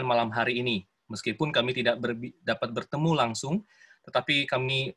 malam 0.00 0.32
hari 0.32 0.64
ini. 0.64 0.88
Meskipun 1.12 1.52
kami 1.52 1.76
tidak 1.76 2.00
berbi- 2.00 2.32
dapat 2.40 2.72
bertemu 2.72 3.12
langsung, 3.12 3.68
tetapi 4.08 4.48
kami 4.48 4.96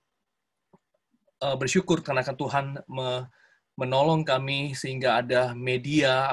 uh, 1.44 1.60
bersyukur 1.60 2.00
karena 2.00 2.24
Tuhan 2.24 2.80
me 2.88 3.28
menolong 3.76 4.24
kami 4.24 4.72
sehingga 4.72 5.20
ada 5.20 5.52
media 5.52 6.32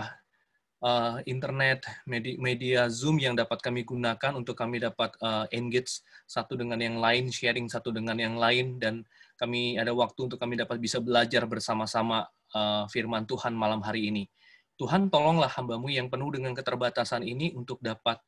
uh, 0.78 1.18
internet, 1.26 1.82
media, 2.06 2.34
media 2.38 2.80
Zoom 2.86 3.18
yang 3.18 3.34
dapat 3.34 3.58
kami 3.58 3.82
gunakan 3.82 4.38
untuk 4.38 4.54
kami 4.54 4.78
dapat 4.78 5.10
uh, 5.18 5.50
engage 5.50 6.06
satu 6.30 6.54
dengan 6.54 6.78
yang 6.78 7.02
lain, 7.02 7.34
sharing 7.34 7.66
satu 7.66 7.90
dengan 7.90 8.14
yang 8.14 8.38
lain, 8.38 8.78
dan 8.78 9.02
kami 9.34 9.74
ada 9.74 9.90
waktu 9.90 10.30
untuk 10.30 10.38
kami 10.38 10.54
dapat 10.54 10.78
bisa 10.78 11.02
belajar 11.02 11.42
bersama-sama 11.50 12.30
uh, 12.54 12.86
firman 12.86 13.26
Tuhan 13.26 13.58
malam 13.58 13.82
hari 13.82 14.10
ini. 14.10 14.30
Tuhan 14.78 15.10
tolonglah 15.10 15.50
hambamu 15.50 15.90
yang 15.90 16.10
penuh 16.10 16.30
dengan 16.34 16.54
keterbatasan 16.54 17.22
ini 17.22 17.54
untuk 17.54 17.78
dapat 17.78 18.18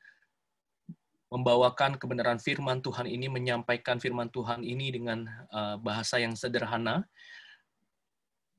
membawakan 1.32 1.96
kebenaran 1.96 2.38
firman 2.38 2.84
Tuhan 2.84 3.08
ini, 3.08 3.26
menyampaikan 3.26 3.98
firman 3.98 4.28
Tuhan 4.30 4.62
ini 4.62 4.92
dengan 4.92 5.24
uh, 5.50 5.76
bahasa 5.80 6.20
yang 6.20 6.36
sederhana, 6.36 7.06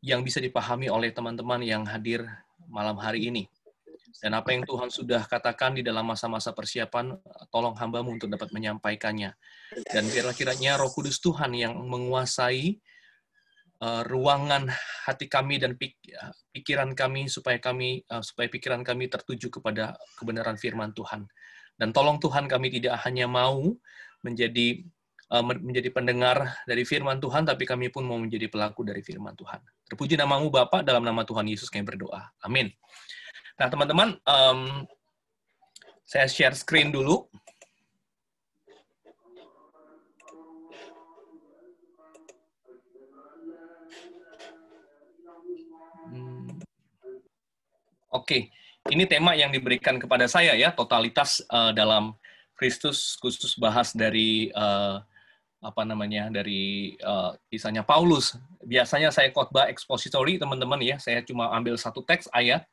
yang 0.05 0.21
bisa 0.21 0.37
dipahami 0.37 0.91
oleh 0.91 1.09
teman-teman 1.09 1.65
yang 1.65 1.85
hadir 1.85 2.25
malam 2.69 2.97
hari 2.97 3.29
ini. 3.29 3.49
Dan 4.23 4.31
apa 4.31 4.55
yang 4.55 4.63
Tuhan 4.63 4.87
sudah 4.87 5.27
katakan 5.27 5.75
di 5.75 5.83
dalam 5.83 6.07
masa-masa 6.07 6.55
persiapan, 6.55 7.19
tolong 7.51 7.75
hambamu 7.75 8.15
untuk 8.15 8.31
dapat 8.31 8.47
menyampaikannya. 8.55 9.35
Dan 9.91 10.07
biarlah 10.07 10.31
kiranya 10.31 10.79
roh 10.79 10.87
kudus 10.87 11.19
Tuhan 11.19 11.51
yang 11.51 11.75
menguasai 11.83 12.79
uh, 13.83 14.01
ruangan 14.07 14.71
hati 15.03 15.27
kami 15.27 15.59
dan 15.59 15.75
pikiran 16.55 16.95
kami, 16.95 17.27
supaya 17.27 17.59
kami 17.59 18.07
uh, 18.07 18.23
supaya 18.23 18.47
pikiran 18.47 18.87
kami 18.87 19.11
tertuju 19.11 19.51
kepada 19.51 19.99
kebenaran 20.15 20.55
firman 20.55 20.95
Tuhan. 20.95 21.27
Dan 21.75 21.91
tolong 21.91 22.17
Tuhan 22.23 22.47
kami 22.47 22.71
tidak 22.71 23.03
hanya 23.03 23.27
mau 23.27 23.75
menjadi 24.23 24.81
uh, 25.31 25.43
menjadi 25.43 25.91
pendengar 25.91 26.55
dari 26.63 26.87
firman 26.87 27.19
Tuhan, 27.19 27.43
tapi 27.43 27.67
kami 27.67 27.91
pun 27.91 28.07
mau 28.07 28.15
menjadi 28.15 28.47
pelaku 28.47 28.87
dari 28.87 29.03
firman 29.03 29.35
Tuhan. 29.35 29.59
Terpuji 29.91 30.15
namamu 30.15 30.47
Bapak, 30.49 30.87
dalam 30.87 31.03
nama 31.03 31.27
Tuhan 31.27 31.45
Yesus 31.45 31.67
kami 31.67 31.83
berdoa. 31.83 32.31
Amin. 32.41 32.71
Nah 33.59 33.67
teman-teman, 33.67 34.17
um, 34.23 34.87
saya 36.07 36.31
share 36.31 36.55
screen 36.55 36.95
dulu. 36.95 37.27
Hmm. 46.05 46.47
Oke. 48.15 48.47
Okay 48.47 48.54
ini 48.93 49.09
tema 49.09 49.33
yang 49.33 49.49
diberikan 49.49 49.97
kepada 49.97 50.29
saya 50.29 50.53
ya, 50.53 50.69
totalitas 50.69 51.41
uh, 51.49 51.73
dalam 51.73 52.13
Kristus 52.53 53.17
khusus 53.17 53.57
bahas 53.57 53.91
dari 53.91 54.53
uh, 54.53 55.01
apa 55.65 55.81
namanya 55.81 56.29
dari 56.29 56.93
uh, 57.01 57.33
kisahnya 57.49 57.81
Paulus. 57.81 58.37
Biasanya 58.61 59.09
saya 59.09 59.33
khotbah 59.33 59.65
expository 59.73 60.37
teman-teman 60.37 60.77
ya, 60.85 61.01
saya 61.01 61.25
cuma 61.25 61.49
ambil 61.57 61.73
satu 61.81 62.05
teks 62.05 62.29
ayat 62.29 62.65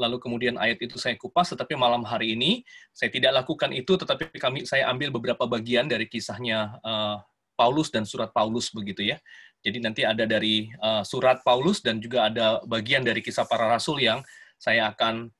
lalu 0.00 0.16
kemudian 0.18 0.56
ayat 0.56 0.80
itu 0.80 0.96
saya 0.96 1.14
kupas 1.20 1.52
tetapi 1.52 1.76
malam 1.76 2.00
hari 2.00 2.32
ini 2.32 2.64
saya 2.96 3.12
tidak 3.12 3.44
lakukan 3.44 3.76
itu 3.76 3.92
tetapi 3.92 4.40
kami 4.40 4.64
saya 4.64 4.88
ambil 4.88 5.12
beberapa 5.12 5.44
bagian 5.44 5.84
dari 5.84 6.08
kisahnya 6.08 6.80
uh, 6.80 7.20
Paulus 7.52 7.92
dan 7.92 8.08
surat 8.08 8.32
Paulus 8.34 8.72
begitu 8.72 9.04
ya. 9.04 9.20
Jadi 9.62 9.78
nanti 9.78 10.02
ada 10.02 10.26
dari 10.26 10.74
uh, 10.82 11.06
surat 11.06 11.44
Paulus 11.46 11.78
dan 11.84 12.02
juga 12.02 12.26
ada 12.26 12.58
bagian 12.66 13.06
dari 13.06 13.22
kisah 13.22 13.46
para 13.46 13.70
rasul 13.70 14.02
yang 14.02 14.24
saya 14.58 14.90
akan 14.90 15.30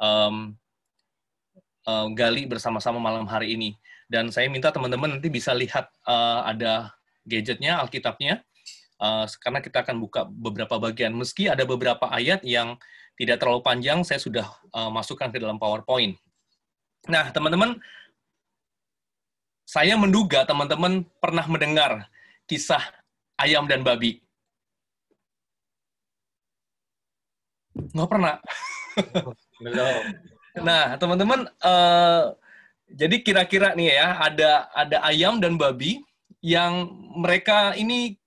um, 0.00 0.56
uh, 1.86 2.08
gali 2.16 2.48
bersama-sama 2.48 2.98
malam 2.98 3.28
hari 3.28 3.54
ini. 3.54 3.76
Dan 4.10 4.34
saya 4.34 4.50
minta 4.50 4.74
teman-teman 4.74 5.20
nanti 5.20 5.30
bisa 5.30 5.54
lihat 5.54 5.86
uh, 6.08 6.42
ada 6.42 6.90
gadgetnya, 7.22 7.78
Alkitabnya, 7.78 8.42
uh, 8.98 9.28
karena 9.38 9.62
kita 9.62 9.86
akan 9.86 10.02
buka 10.02 10.26
beberapa 10.26 10.82
bagian. 10.82 11.14
Meski 11.14 11.46
ada 11.46 11.62
beberapa 11.62 12.10
ayat 12.10 12.42
yang 12.42 12.74
tidak 13.14 13.38
terlalu 13.38 13.62
panjang, 13.62 14.02
saya 14.02 14.18
sudah 14.18 14.48
uh, 14.74 14.90
masukkan 14.90 15.30
ke 15.30 15.38
dalam 15.38 15.60
PowerPoint. 15.60 16.16
Nah, 17.06 17.30
teman-teman, 17.30 17.78
saya 19.68 19.94
menduga 19.94 20.42
teman-teman 20.42 21.06
pernah 21.22 21.46
mendengar 21.46 22.10
kisah 22.50 22.82
ayam 23.38 23.70
dan 23.70 23.86
babi. 23.86 24.18
Nggak 27.94 28.08
pernah. 28.10 28.34
Nah, 30.60 30.98
teman-teman, 30.98 31.46
uh, 31.62 32.34
jadi 32.90 33.22
kira-kira 33.22 33.76
nih 33.78 33.94
ya, 33.94 34.08
ada 34.18 34.50
ada 34.74 34.98
ayam 35.06 35.38
dan 35.38 35.54
babi 35.54 36.02
yang 36.42 36.90
mereka 37.14 37.76
ini 37.78 38.18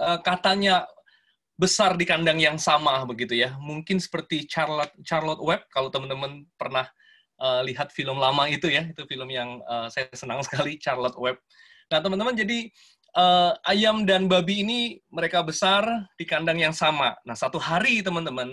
uh, 0.00 0.18
katanya 0.18 0.88
besar 1.58 1.98
di 1.98 2.06
kandang 2.06 2.38
yang 2.38 2.58
sama 2.58 3.02
begitu 3.06 3.38
ya. 3.38 3.54
Mungkin 3.58 4.02
seperti 4.02 4.46
Charlotte 4.46 4.94
Charlotte 5.06 5.42
Webb 5.42 5.70
kalau 5.70 5.90
teman-teman 5.90 6.46
pernah 6.58 6.86
uh, 7.38 7.62
lihat 7.62 7.94
film 7.94 8.18
lama 8.18 8.46
itu 8.50 8.66
ya, 8.70 8.86
itu 8.88 9.02
film 9.06 9.28
yang 9.30 9.62
uh, 9.66 9.86
saya 9.86 10.10
senang 10.14 10.42
sekali 10.46 10.78
Charlotte 10.82 11.18
Webb. 11.18 11.38
Nah, 11.88 12.02
teman-teman 12.02 12.34
jadi 12.34 12.68
uh, 13.14 13.54
ayam 13.66 14.02
dan 14.02 14.26
babi 14.26 14.66
ini 14.66 14.80
mereka 15.08 15.42
besar 15.46 15.86
di 16.18 16.26
kandang 16.26 16.58
yang 16.58 16.74
sama. 16.74 17.14
Nah, 17.22 17.34
satu 17.38 17.58
hari 17.58 18.02
teman-teman 18.02 18.50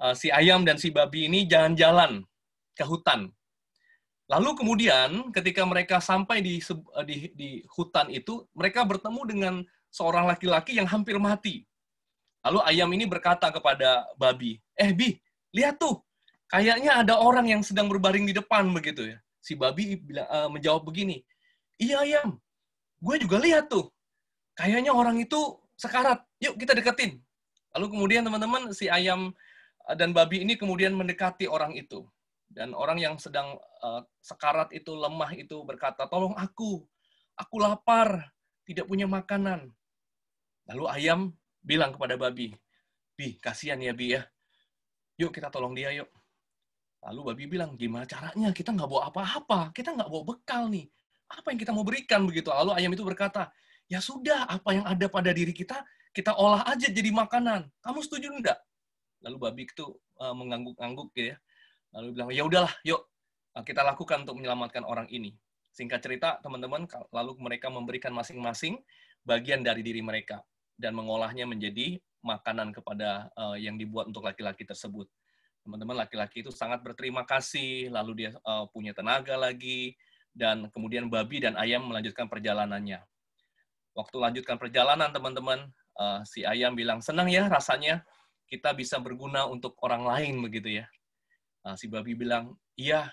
uh, 0.00 0.14
si 0.16 0.30
ayam 0.30 0.64
dan 0.66 0.80
si 0.80 0.90
babi 0.90 1.26
ini 1.28 1.46
jalan-jalan 1.46 2.24
ke 2.74 2.82
hutan. 2.82 3.30
Lalu 4.24 4.50
kemudian 4.56 5.28
ketika 5.36 5.68
mereka 5.68 6.00
sampai 6.00 6.40
di, 6.40 6.56
eh, 6.58 7.04
di, 7.04 7.16
di 7.36 7.50
hutan 7.68 8.08
itu, 8.08 8.48
mereka 8.56 8.82
bertemu 8.88 9.20
dengan 9.28 9.54
seorang 9.92 10.24
laki-laki 10.24 10.80
yang 10.80 10.88
hampir 10.88 11.20
mati. 11.20 11.68
Lalu 12.44 12.60
ayam 12.64 12.88
ini 12.96 13.04
berkata 13.04 13.52
kepada 13.52 14.08
babi, 14.16 14.60
eh 14.76 14.92
Bi, 14.96 15.16
lihat 15.52 15.76
tuh, 15.76 16.00
kayaknya 16.48 17.04
ada 17.04 17.20
orang 17.20 17.48
yang 17.48 17.60
sedang 17.60 17.88
berbaring 17.88 18.24
di 18.24 18.34
depan 18.36 18.68
begitu 18.72 19.12
ya. 19.12 19.18
Si 19.44 19.52
babi 19.56 20.00
bilang, 20.00 20.28
uh, 20.28 20.48
menjawab 20.48 20.88
begini, 20.88 21.20
iya 21.76 22.00
ayam, 22.00 22.40
gue 23.00 23.16
juga 23.20 23.36
lihat 23.40 23.68
tuh, 23.68 23.92
kayaknya 24.56 24.92
orang 24.92 25.20
itu 25.20 25.56
sekarat, 25.76 26.24
yuk 26.40 26.56
kita 26.56 26.72
deketin. 26.72 27.20
Lalu 27.76 27.86
kemudian 27.92 28.22
teman-teman 28.24 28.72
si 28.72 28.88
ayam 28.88 29.36
dan 29.92 30.16
babi 30.16 30.40
ini 30.40 30.56
kemudian 30.56 30.96
mendekati 30.96 31.44
orang 31.44 31.76
itu. 31.76 32.08
Dan 32.48 32.72
orang 32.72 32.96
yang 32.96 33.14
sedang 33.20 33.60
uh, 33.84 34.00
sekarat 34.24 34.72
itu, 34.72 34.96
lemah 34.96 35.36
itu 35.36 35.60
berkata, 35.66 36.08
tolong 36.08 36.32
aku, 36.38 36.80
aku 37.36 37.56
lapar, 37.60 38.32
tidak 38.64 38.88
punya 38.88 39.04
makanan. 39.04 39.68
Lalu 40.72 40.84
ayam 40.88 41.20
bilang 41.60 41.92
kepada 41.92 42.16
babi, 42.16 42.56
Bi, 43.12 43.36
kasihan 43.36 43.76
ya 43.82 43.92
Bi 43.92 44.16
ya. 44.16 44.24
Yuk 45.20 45.34
kita 45.34 45.52
tolong 45.52 45.76
dia 45.76 45.92
yuk. 45.92 46.08
Lalu 47.04 47.20
babi 47.34 47.44
bilang, 47.58 47.76
gimana 47.76 48.08
caranya? 48.08 48.48
Kita 48.56 48.72
nggak 48.72 48.88
bawa 48.88 49.12
apa-apa, 49.12 49.74
kita 49.76 49.92
nggak 49.92 50.08
bawa 50.08 50.24
bekal 50.24 50.72
nih. 50.72 50.88
Apa 51.28 51.52
yang 51.52 51.60
kita 51.60 51.72
mau 51.76 51.84
berikan 51.84 52.24
begitu? 52.24 52.48
Lalu 52.48 52.72
ayam 52.80 52.90
itu 52.96 53.04
berkata, 53.04 53.52
ya 53.90 54.00
sudah, 54.00 54.48
apa 54.48 54.72
yang 54.72 54.86
ada 54.88 55.06
pada 55.12 55.28
diri 55.34 55.52
kita, 55.52 55.84
kita 56.16 56.32
olah 56.32 56.64
aja 56.64 56.88
jadi 56.88 57.10
makanan. 57.12 57.68
Kamu 57.84 58.00
setuju 58.00 58.32
enggak? 58.32 58.56
Lalu 59.24 59.36
babi 59.40 59.62
itu 59.64 59.96
uh, 60.20 60.36
mengangguk-angguk 60.36 61.10
ya. 61.16 61.34
Lalu 61.96 62.08
bilang, 62.12 62.28
ya 62.30 62.44
udahlah, 62.44 62.74
yuk 62.84 63.00
uh, 63.56 63.64
kita 63.64 63.80
lakukan 63.80 64.28
untuk 64.28 64.36
menyelamatkan 64.36 64.84
orang 64.84 65.08
ini. 65.08 65.32
Singkat 65.74 66.00
cerita, 66.04 66.28
teman-teman, 66.38 66.86
lalu 67.10 67.34
mereka 67.40 67.66
memberikan 67.72 68.14
masing-masing 68.14 68.78
bagian 69.26 69.64
dari 69.64 69.82
diri 69.82 70.04
mereka 70.04 70.44
dan 70.78 70.94
mengolahnya 70.94 71.48
menjadi 71.48 71.98
makanan 72.22 72.70
kepada 72.70 73.32
uh, 73.34 73.58
yang 73.58 73.74
dibuat 73.74 74.06
untuk 74.06 74.22
laki-laki 74.22 74.62
tersebut. 74.62 75.10
Teman-teman, 75.64 76.04
laki-laki 76.04 76.44
itu 76.44 76.52
sangat 76.52 76.84
berterima 76.84 77.24
kasih, 77.24 77.88
lalu 77.88 78.26
dia 78.26 78.30
uh, 78.44 78.68
punya 78.68 78.92
tenaga 78.92 79.34
lagi, 79.34 79.96
dan 80.34 80.68
kemudian 80.70 81.08
babi 81.08 81.40
dan 81.40 81.56
ayam 81.56 81.88
melanjutkan 81.88 82.28
perjalanannya. 82.28 83.00
Waktu 83.94 84.16
lanjutkan 84.18 84.58
perjalanan, 84.58 85.08
teman-teman, 85.14 85.70
uh, 85.96 86.20
si 86.26 86.42
ayam 86.42 86.74
bilang, 86.74 87.00
senang 87.00 87.30
ya 87.30 87.46
rasanya 87.46 88.02
kita 88.48 88.76
bisa 88.76 89.00
berguna 89.00 89.48
untuk 89.48 89.76
orang 89.82 90.04
lain 90.04 90.40
begitu 90.44 90.82
ya. 90.82 90.86
Nah, 91.64 91.74
si 91.80 91.88
babi 91.88 92.12
bilang, 92.12 92.52
iya, 92.76 93.08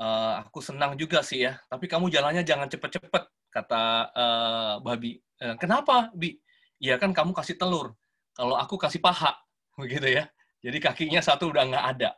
uh, 0.00 0.40
aku 0.40 0.64
senang 0.64 0.96
juga 0.96 1.20
sih 1.20 1.44
ya, 1.44 1.60
tapi 1.68 1.84
kamu 1.84 2.08
jalannya 2.08 2.40
jangan 2.40 2.68
cepet-cepet, 2.72 3.24
kata 3.52 3.82
uh, 4.16 4.74
babi. 4.80 5.20
Uh, 5.38 5.54
Kenapa, 5.60 6.08
Bi? 6.16 6.40
Iya 6.80 6.96
kan 6.98 7.12
kamu 7.14 7.36
kasih 7.36 7.56
telur, 7.60 7.92
kalau 8.32 8.56
aku 8.56 8.80
kasih 8.80 8.98
paha, 9.04 9.36
begitu 9.80 10.10
ya. 10.10 10.24
Jadi 10.64 10.80
kakinya 10.80 11.20
satu 11.20 11.52
udah 11.52 11.68
nggak 11.68 11.86
ada. 11.96 12.10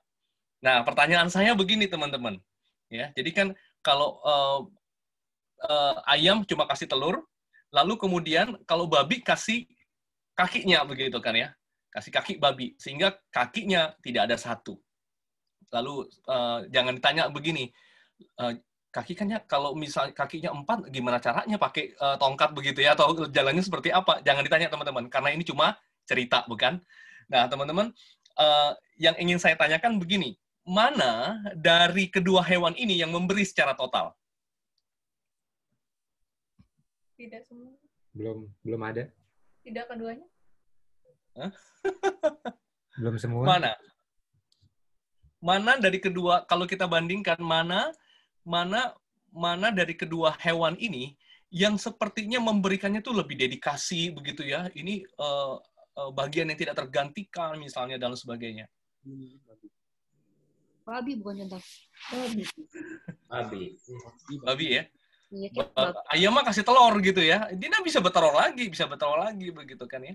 Nah, 0.62 0.86
pertanyaan 0.86 1.28
saya 1.28 1.52
begini 1.58 1.90
teman-teman, 1.90 2.38
ya. 2.86 3.10
Jadi 3.18 3.30
kan 3.34 3.48
kalau 3.82 4.22
uh, 4.22 4.60
uh, 5.66 5.94
ayam 6.06 6.46
cuma 6.46 6.64
kasih 6.70 6.86
telur, 6.86 7.26
lalu 7.74 7.98
kemudian 7.98 8.54
kalau 8.70 8.86
babi 8.86 9.18
kasih 9.18 9.66
kakinya 10.38 10.84
begitu 10.86 11.16
kan 11.18 11.32
ya 11.32 11.48
kasih 11.96 12.12
kaki 12.12 12.32
babi 12.36 12.76
sehingga 12.76 13.16
kakinya 13.32 13.96
tidak 14.04 14.28
ada 14.28 14.36
satu. 14.36 14.76
Lalu 15.72 16.04
uh, 16.28 16.68
jangan 16.68 16.92
ditanya 17.00 17.32
begini, 17.32 17.72
uh, 18.36 18.52
kaki 18.92 19.16
kan 19.16 19.32
ya 19.32 19.40
kalau 19.48 19.72
misalnya 19.72 20.12
kakinya 20.12 20.52
empat 20.52 20.92
gimana 20.92 21.16
caranya 21.16 21.56
pakai 21.56 21.96
uh, 21.96 22.20
tongkat 22.20 22.52
begitu 22.52 22.84
ya 22.84 22.92
atau 22.92 23.28
jalannya 23.28 23.60
seperti 23.60 23.92
apa 23.92 24.24
jangan 24.24 24.40
ditanya 24.40 24.72
teman-teman 24.72 25.12
karena 25.12 25.36
ini 25.36 25.44
cuma 25.44 25.76
cerita 26.08 26.48
bukan 26.48 26.80
nah 27.28 27.44
teman-teman 27.44 27.92
uh, 28.40 28.72
yang 28.96 29.12
ingin 29.20 29.36
saya 29.36 29.52
tanyakan 29.52 30.00
begini 30.00 30.40
mana 30.64 31.44
dari 31.52 32.08
kedua 32.08 32.40
hewan 32.40 32.72
ini 32.80 32.96
yang 32.96 33.12
memberi 33.12 33.44
secara 33.44 33.76
total 33.76 34.16
Tidak 37.16 37.42
semua. 37.48 37.72
Belum 38.12 38.44
belum 38.60 38.80
ada. 38.84 39.08
Tidak 39.64 39.84
keduanya. 39.88 40.28
Belum 42.96 43.16
semua. 43.20 43.44
Mana? 43.44 43.72
Mana 45.40 45.76
dari 45.78 46.00
kedua 46.00 46.42
kalau 46.48 46.64
kita 46.64 46.88
bandingkan 46.88 47.38
mana 47.38 47.92
mana 48.42 48.96
mana 49.30 49.68
dari 49.68 49.92
kedua 49.92 50.32
hewan 50.40 50.74
ini 50.80 51.12
yang 51.52 51.78
sepertinya 51.78 52.42
memberikannya 52.42 53.04
tuh 53.04 53.14
lebih 53.14 53.36
dedikasi 53.38 54.10
begitu 54.10 54.42
ya. 54.42 54.66
Ini 54.72 55.04
uh, 55.20 55.60
uh, 56.00 56.10
bagian 56.10 56.50
yang 56.50 56.58
tidak 56.58 56.76
tergantikan 56.80 57.54
misalnya 57.60 58.00
dan 58.00 58.16
sebagainya. 58.16 58.66
Babi 60.86 61.12
bukan 61.18 61.46
contoh. 61.46 61.62
Babi. 62.10 62.42
Babi. 63.26 63.62
Babi 64.42 64.66
ya. 64.78 64.84
Iya, 65.26 65.50
ayam 66.14 66.30
mah 66.38 66.46
kasih 66.46 66.62
telur 66.62 66.94
gitu 67.02 67.18
ya. 67.18 67.50
Dia 67.50 67.82
bisa 67.82 67.98
bertelur 67.98 68.30
lagi, 68.30 68.70
bisa 68.70 68.86
bertelur 68.86 69.18
lagi 69.26 69.50
begitu 69.50 69.82
kan 69.90 69.98
ya. 69.98 70.14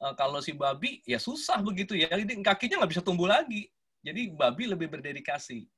Uh, 0.00 0.16
kalau 0.16 0.40
si 0.40 0.56
babi 0.56 1.04
ya 1.04 1.20
susah 1.20 1.60
begitu 1.60 1.92
ya. 1.92 2.08
Jadi 2.08 2.40
kakinya 2.40 2.80
nggak 2.82 2.92
bisa 2.96 3.04
tumbuh 3.04 3.28
lagi. 3.28 3.68
Jadi 4.00 4.32
babi 4.32 4.64
lebih 4.64 4.88
berdedikasi. 4.88 5.68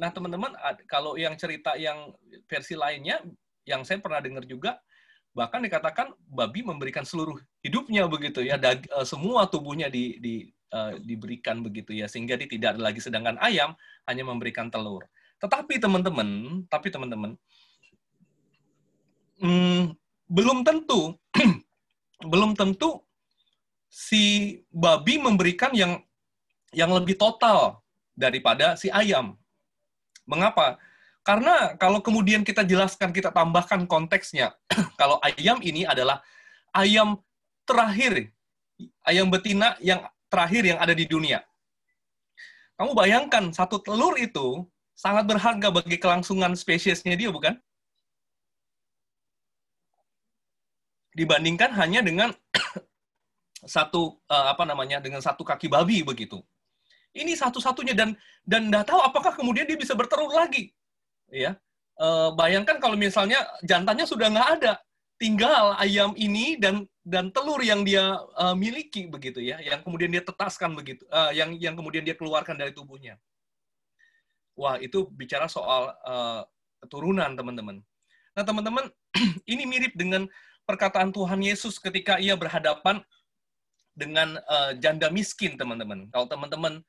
Nah 0.00 0.08
teman-teman 0.08 0.56
kalau 0.88 1.20
yang 1.20 1.36
cerita 1.36 1.76
yang 1.76 2.12
versi 2.48 2.72
lainnya 2.72 3.20
yang 3.68 3.84
saya 3.84 4.00
pernah 4.00 4.20
dengar 4.24 4.48
juga 4.48 4.80
bahkan 5.36 5.60
dikatakan 5.60 6.16
babi 6.32 6.64
memberikan 6.64 7.04
seluruh 7.04 7.36
hidupnya 7.60 8.08
begitu 8.08 8.40
ya. 8.40 8.56
Dag, 8.56 8.88
uh, 8.96 9.04
semua 9.04 9.44
tubuhnya 9.44 9.92
di, 9.92 10.16
di 10.16 10.34
uh, 10.72 10.96
diberikan 10.96 11.60
begitu 11.60 11.92
ya 11.92 12.08
sehingga 12.08 12.40
dia 12.40 12.48
tidak 12.48 12.80
lagi 12.80 13.04
sedangkan 13.04 13.36
ayam 13.44 13.76
hanya 14.08 14.24
memberikan 14.24 14.72
telur. 14.72 15.04
Tetapi 15.36 15.76
teman-teman, 15.76 16.64
tapi 16.72 16.88
teman-teman 16.88 17.36
hmm, 19.40 19.92
belum 20.32 20.64
tentu 20.64 21.14
belum 22.32 22.56
tentu 22.56 23.04
si 23.90 24.58
babi 24.68 25.16
memberikan 25.16 25.72
yang 25.72 26.02
yang 26.74 26.92
lebih 26.92 27.16
total 27.16 27.80
daripada 28.12 28.76
si 28.76 28.92
ayam. 28.92 29.38
Mengapa? 30.26 30.76
Karena 31.26 31.74
kalau 31.78 31.98
kemudian 32.02 32.46
kita 32.46 32.62
jelaskan, 32.62 33.10
kita 33.10 33.34
tambahkan 33.34 33.86
konteksnya, 33.90 34.54
kalau 35.00 35.18
ayam 35.22 35.58
ini 35.62 35.82
adalah 35.82 36.22
ayam 36.70 37.18
terakhir, 37.66 38.30
ayam 39.02 39.26
betina 39.30 39.74
yang 39.82 40.06
terakhir 40.30 40.62
yang 40.62 40.78
ada 40.78 40.94
di 40.94 41.06
dunia. 41.06 41.42
Kamu 42.78 42.92
bayangkan, 42.92 43.50
satu 43.50 43.80
telur 43.80 44.14
itu 44.20 44.68
sangat 44.94 45.24
berharga 45.26 45.72
bagi 45.72 45.96
kelangsungan 45.98 46.52
spesiesnya 46.54 47.16
dia, 47.16 47.32
bukan? 47.32 47.56
dibandingkan 51.16 51.72
hanya 51.72 52.04
dengan 52.04 52.30
satu 53.64 54.20
uh, 54.28 54.52
apa 54.52 54.68
namanya 54.68 55.00
dengan 55.00 55.24
satu 55.24 55.40
kaki 55.40 55.72
babi 55.72 56.04
begitu. 56.04 56.44
Ini 57.16 57.32
satu-satunya 57.32 57.96
dan 57.96 58.12
dan 58.44 58.68
nggak 58.68 58.92
tahu 58.92 59.00
apakah 59.00 59.32
kemudian 59.32 59.64
dia 59.64 59.80
bisa 59.80 59.96
bertelur 59.96 60.28
lagi, 60.28 60.68
ya. 61.32 61.56
Uh, 61.96 62.28
bayangkan 62.36 62.76
kalau 62.76 62.92
misalnya 62.92 63.40
jantannya 63.64 64.04
sudah 64.04 64.28
nggak 64.28 64.48
ada, 64.60 64.72
tinggal 65.16 65.72
ayam 65.80 66.12
ini 66.12 66.60
dan 66.60 66.84
dan 67.00 67.32
telur 67.32 67.64
yang 67.64 67.88
dia 67.88 68.20
uh, 68.36 68.52
miliki 68.52 69.08
begitu 69.08 69.40
ya, 69.40 69.56
yang 69.64 69.80
kemudian 69.80 70.12
dia 70.12 70.20
tetaskan 70.20 70.76
begitu, 70.76 71.08
uh, 71.08 71.32
yang 71.32 71.56
yang 71.56 71.72
kemudian 71.72 72.04
dia 72.04 72.12
keluarkan 72.12 72.60
dari 72.60 72.76
tubuhnya. 72.76 73.16
Wah 74.52 74.76
itu 74.76 75.08
bicara 75.08 75.48
soal 75.48 75.96
uh, 76.04 76.44
keturunan 76.84 77.32
teman-teman. 77.32 77.80
Nah 78.36 78.44
teman-teman 78.44 78.92
ini 79.52 79.64
mirip 79.64 79.96
dengan 79.96 80.28
perkataan 80.68 81.14
Tuhan 81.14 81.40
Yesus 81.40 81.80
ketika 81.80 82.20
ia 82.20 82.36
berhadapan 82.36 83.00
dengan 83.96 84.36
uh, 84.46 84.76
janda 84.76 85.08
miskin, 85.08 85.56
teman-teman. 85.56 86.06
Kalau 86.12 86.28
teman-teman 86.28 86.84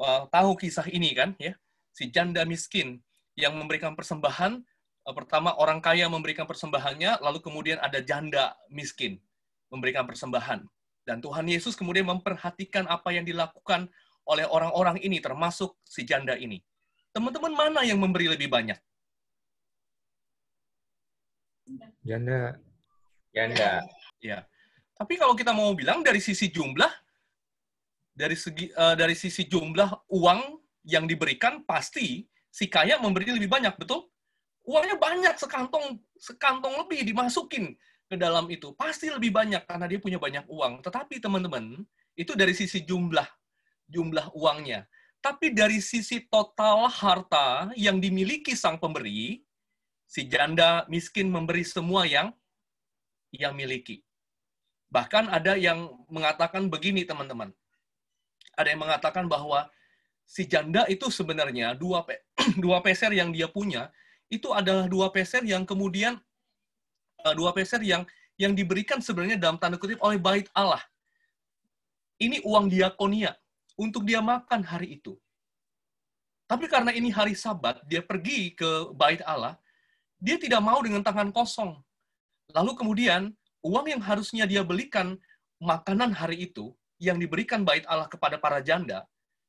uh, 0.00 0.24
tahu 0.32 0.56
kisah 0.56 0.88
ini 0.88 1.12
kan, 1.12 1.36
ya, 1.36 1.52
si 1.92 2.08
janda 2.08 2.48
miskin 2.48 2.98
yang 3.36 3.54
memberikan 3.54 3.92
persembahan, 3.92 4.58
uh, 5.04 5.14
pertama 5.14 5.52
orang 5.60 5.84
kaya 5.84 6.08
memberikan 6.08 6.48
persembahannya, 6.48 7.20
lalu 7.20 7.44
kemudian 7.44 7.76
ada 7.84 8.00
janda 8.00 8.56
miskin 8.72 9.20
memberikan 9.68 10.08
persembahan. 10.08 10.64
Dan 11.04 11.20
Tuhan 11.20 11.44
Yesus 11.48 11.76
kemudian 11.76 12.08
memperhatikan 12.08 12.88
apa 12.88 13.12
yang 13.12 13.28
dilakukan 13.28 13.88
oleh 14.24 14.44
orang-orang 14.48 15.00
ini, 15.04 15.20
termasuk 15.20 15.76
si 15.84 16.04
janda 16.08 16.36
ini. 16.36 16.60
Teman-teman 17.12 17.52
mana 17.52 17.80
yang 17.84 18.00
memberi 18.00 18.28
lebih 18.28 18.48
banyak? 18.48 18.76
Janda 22.00 22.56
Ganda. 23.32 23.84
Ya. 24.24 24.48
Tapi 24.98 25.14
kalau 25.14 25.38
kita 25.38 25.54
mau 25.54 25.70
bilang 25.78 26.02
dari 26.02 26.18
sisi 26.18 26.50
jumlah, 26.50 26.90
dari 28.10 28.34
segi 28.34 28.66
uh, 28.74 28.98
dari 28.98 29.14
sisi 29.14 29.46
jumlah 29.46 30.10
uang 30.10 30.58
yang 30.90 31.06
diberikan 31.06 31.62
pasti 31.62 32.26
si 32.50 32.66
kaya 32.66 32.98
memberi 32.98 33.30
lebih 33.30 33.46
banyak, 33.46 33.78
betul? 33.78 34.10
Uangnya 34.66 34.98
banyak 34.98 35.38
sekantong 35.38 36.02
sekantong 36.18 36.82
lebih 36.82 37.06
dimasukin 37.06 37.78
ke 38.10 38.18
dalam 38.18 38.50
itu. 38.50 38.74
Pasti 38.74 39.06
lebih 39.06 39.30
banyak 39.30 39.62
karena 39.70 39.86
dia 39.86 40.02
punya 40.02 40.18
banyak 40.18 40.44
uang. 40.50 40.82
Tetapi 40.82 41.22
teman-teman, 41.22 41.78
itu 42.18 42.34
dari 42.34 42.52
sisi 42.58 42.82
jumlah 42.82 43.24
jumlah 43.88 44.34
uangnya. 44.34 44.84
Tapi 45.18 45.50
dari 45.54 45.78
sisi 45.82 46.26
total 46.26 46.86
harta 46.90 47.70
yang 47.74 47.98
dimiliki 47.98 48.54
sang 48.54 48.78
pemberi, 48.78 49.42
si 50.06 50.26
janda 50.26 50.86
miskin 50.86 51.30
memberi 51.30 51.62
semua 51.62 52.06
yang 52.06 52.30
yang 53.34 53.54
miliki. 53.54 54.07
Bahkan 54.88 55.28
ada 55.28 55.54
yang 55.54 55.92
mengatakan 56.08 56.68
begini, 56.72 57.04
teman-teman. 57.04 57.52
Ada 58.56 58.72
yang 58.72 58.80
mengatakan 58.82 59.28
bahwa 59.28 59.68
si 60.28 60.44
janda 60.44 60.84
itu 60.92 61.08
sebenarnya 61.08 61.72
dua 61.72 62.04
pe 62.04 62.20
dua 62.64 62.84
peser 62.84 63.08
yang 63.16 63.32
dia 63.32 63.48
punya 63.48 63.88
itu 64.28 64.52
adalah 64.52 64.84
dua 64.84 65.08
peser 65.08 65.40
yang 65.40 65.64
kemudian 65.64 66.20
uh, 67.24 67.32
dua 67.32 67.56
peser 67.56 67.80
yang 67.80 68.04
yang 68.36 68.52
diberikan 68.52 69.00
sebenarnya 69.00 69.40
dalam 69.40 69.56
tanda 69.56 69.80
kutip 69.80 69.98
oleh 70.04 70.20
bait 70.20 70.46
Allah. 70.52 70.84
Ini 72.20 72.44
uang 72.44 72.70
diakonia 72.70 73.34
untuk 73.74 74.04
dia 74.06 74.22
makan 74.22 74.62
hari 74.62 75.00
itu. 75.00 75.16
Tapi 76.48 76.64
karena 76.70 76.94
ini 76.94 77.12
hari 77.12 77.34
Sabat, 77.36 77.82
dia 77.84 78.00
pergi 78.00 78.56
ke 78.56 78.90
bait 78.96 79.20
Allah, 79.26 79.58
dia 80.16 80.38
tidak 80.40 80.62
mau 80.64 80.80
dengan 80.80 81.02
tangan 81.04 81.28
kosong. 81.34 81.76
Lalu 82.56 82.72
kemudian 82.78 83.34
uang 83.64 83.86
yang 83.90 84.02
harusnya 84.02 84.44
dia 84.46 84.62
belikan 84.62 85.18
makanan 85.58 86.14
hari 86.14 86.50
itu 86.50 86.74
yang 86.98 87.18
diberikan 87.18 87.62
bait 87.62 87.86
Allah 87.86 88.10
kepada 88.10 88.38
para 88.38 88.58
janda, 88.62 89.06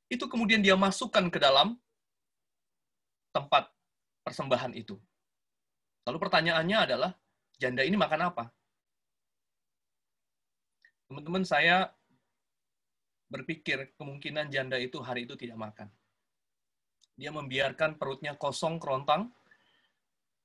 itu 0.10 0.26
kemudian 0.26 0.62
dia 0.62 0.78
masukkan 0.78 1.26
ke 1.30 1.38
dalam 1.42 1.78
tempat 3.34 3.70
persembahan 4.26 4.74
itu. 4.74 4.98
Lalu 6.06 6.18
pertanyaannya 6.18 6.78
adalah, 6.90 7.12
janda 7.62 7.86
ini 7.86 7.94
makan 7.94 8.34
apa? 8.34 8.44
Teman-teman, 11.10 11.46
saya 11.46 11.90
berpikir 13.30 13.94
kemungkinan 13.98 14.50
janda 14.50 14.78
itu 14.82 14.98
hari 15.02 15.30
itu 15.30 15.38
tidak 15.38 15.58
makan. 15.58 15.90
Dia 17.14 17.30
membiarkan 17.30 17.98
perutnya 17.98 18.34
kosong, 18.34 18.82
kerontang, 18.82 19.30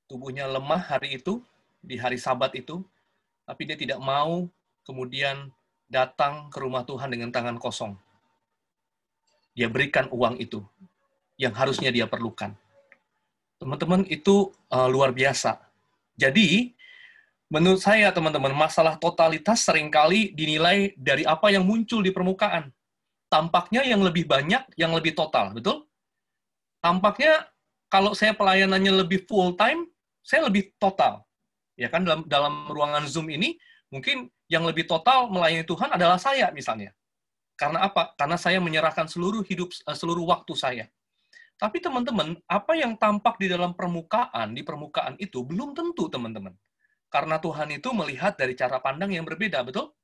tubuhnya 0.09 0.45
lemah 0.45 0.97
hari 0.97 1.21
itu, 1.21 1.41
di 1.81 1.97
hari 1.97 2.21
Sabat 2.21 2.53
itu, 2.57 2.85
tapi 3.45 3.69
dia 3.69 3.77
tidak 3.77 4.01
mau 4.01 4.49
kemudian 4.85 5.53
datang 5.89 6.49
ke 6.49 6.59
rumah 6.61 6.85
Tuhan 6.85 7.13
dengan 7.13 7.29
tangan 7.33 7.61
kosong. 7.61 7.97
Dia 9.55 9.71
berikan 9.71 10.11
uang 10.11 10.41
itu 10.41 10.65
yang 11.39 11.55
harusnya 11.55 11.95
dia 11.95 12.11
perlukan. 12.11 12.53
Teman-teman, 13.61 14.03
itu 14.11 14.51
uh, 14.69 14.91
luar 14.91 15.15
biasa. 15.15 15.63
Jadi, 16.19 16.75
menurut 17.49 17.79
saya, 17.81 18.11
teman-teman, 18.11 18.51
masalah 18.51 18.99
totalitas 18.99 19.63
sering 19.63 19.89
kali 19.89 20.35
dinilai 20.35 20.93
dari 20.99 21.23
apa 21.23 21.55
yang 21.55 21.63
muncul 21.63 22.03
di 22.03 22.11
permukaan. 22.11 22.75
Tampaknya 23.31 23.87
yang 23.87 24.03
lebih 24.03 24.27
banyak, 24.27 24.75
yang 24.75 24.91
lebih 24.95 25.15
total, 25.15 25.55
betul? 25.55 25.87
Tampaknya 26.83 27.47
kalau 27.89 28.13
saya 28.13 28.35
pelayanannya 28.35 29.07
lebih 29.07 29.25
full 29.25 29.55
time, 29.55 29.87
saya 30.21 30.47
lebih 30.51 30.75
total 30.77 31.24
ya 31.75 31.91
kan 31.91 32.07
dalam 32.07 32.23
dalam 32.27 32.71
ruangan 32.71 33.05
Zoom 33.07 33.31
ini 33.31 33.59
mungkin 33.91 34.31
yang 34.51 34.67
lebih 34.67 34.87
total 34.87 35.31
melayani 35.31 35.67
Tuhan 35.67 35.95
adalah 35.95 36.19
saya 36.19 36.51
misalnya. 36.51 36.95
Karena 37.55 37.87
apa? 37.87 38.11
Karena 38.19 38.35
saya 38.35 38.59
menyerahkan 38.59 39.07
seluruh 39.07 39.47
hidup 39.47 39.71
eh, 39.71 39.95
seluruh 39.95 40.27
waktu 40.27 40.55
saya. 40.59 40.87
Tapi 41.55 41.79
teman-teman, 41.79 42.35
apa 42.51 42.75
yang 42.75 42.99
tampak 42.99 43.39
di 43.39 43.47
dalam 43.47 43.79
permukaan, 43.79 44.59
di 44.59 44.67
permukaan 44.67 45.15
itu 45.23 45.47
belum 45.47 45.71
tentu, 45.71 46.11
teman-teman. 46.11 46.51
Karena 47.07 47.39
Tuhan 47.39 47.71
itu 47.79 47.95
melihat 47.95 48.35
dari 48.35 48.59
cara 48.59 48.83
pandang 48.83 49.15
yang 49.15 49.23
berbeda, 49.23 49.63
betul? 49.63 49.95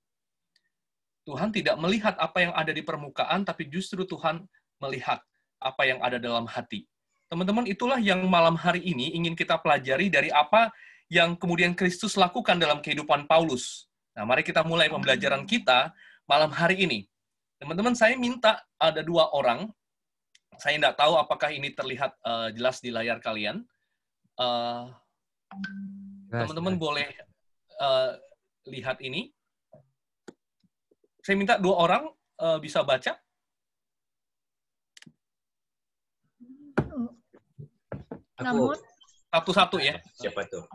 Tuhan 1.26 1.50
tidak 1.50 1.74
melihat 1.82 2.14
apa 2.22 2.38
yang 2.38 2.54
ada 2.54 2.70
di 2.70 2.86
permukaan, 2.86 3.42
tapi 3.42 3.66
justru 3.66 4.06
Tuhan 4.06 4.46
melihat 4.78 5.18
apa 5.58 5.82
yang 5.90 5.98
ada 5.98 6.22
dalam 6.22 6.46
hati. 6.46 6.86
Teman-teman, 7.26 7.66
itulah 7.66 7.98
yang 7.98 8.22
malam 8.30 8.54
hari 8.54 8.86
ini 8.86 9.10
ingin 9.18 9.34
kita 9.34 9.58
pelajari 9.58 10.06
dari 10.06 10.30
apa 10.30 10.70
yang 11.10 11.34
kemudian 11.34 11.74
Kristus 11.74 12.14
lakukan 12.14 12.56
dalam 12.56 12.78
kehidupan 12.78 13.26
Paulus. 13.26 13.90
Nah, 14.14 14.22
mari 14.22 14.46
kita 14.46 14.62
mulai 14.62 14.86
pembelajaran 14.86 15.42
kita 15.44 15.90
malam 16.24 16.54
hari 16.54 16.86
ini. 16.86 17.10
Teman-teman, 17.58 17.92
saya 17.92 18.14
minta 18.16 18.62
ada 18.78 19.04
dua 19.04 19.28
orang 19.34 19.68
saya 20.60 20.76
tidak 20.76 20.96
tahu 21.00 21.16
apakah 21.16 21.48
ini 21.48 21.72
terlihat 21.72 22.12
uh, 22.20 22.52
jelas 22.52 22.84
di 22.84 22.92
layar 22.92 23.16
kalian. 23.16 23.64
Uh, 24.36 24.92
teman-teman 26.28 26.76
boleh 26.76 27.08
uh, 27.80 28.12
lihat 28.68 29.00
ini. 29.00 29.32
Saya 31.24 31.40
minta 31.40 31.56
dua 31.56 31.80
orang 31.80 32.04
uh, 32.44 32.60
bisa 32.60 32.84
baca. 32.84 33.16
Namun 38.40 38.76
satu-satu 39.30 39.78
ya. 39.78 40.02
Siapa 40.18 40.46
tuh? 40.50 40.66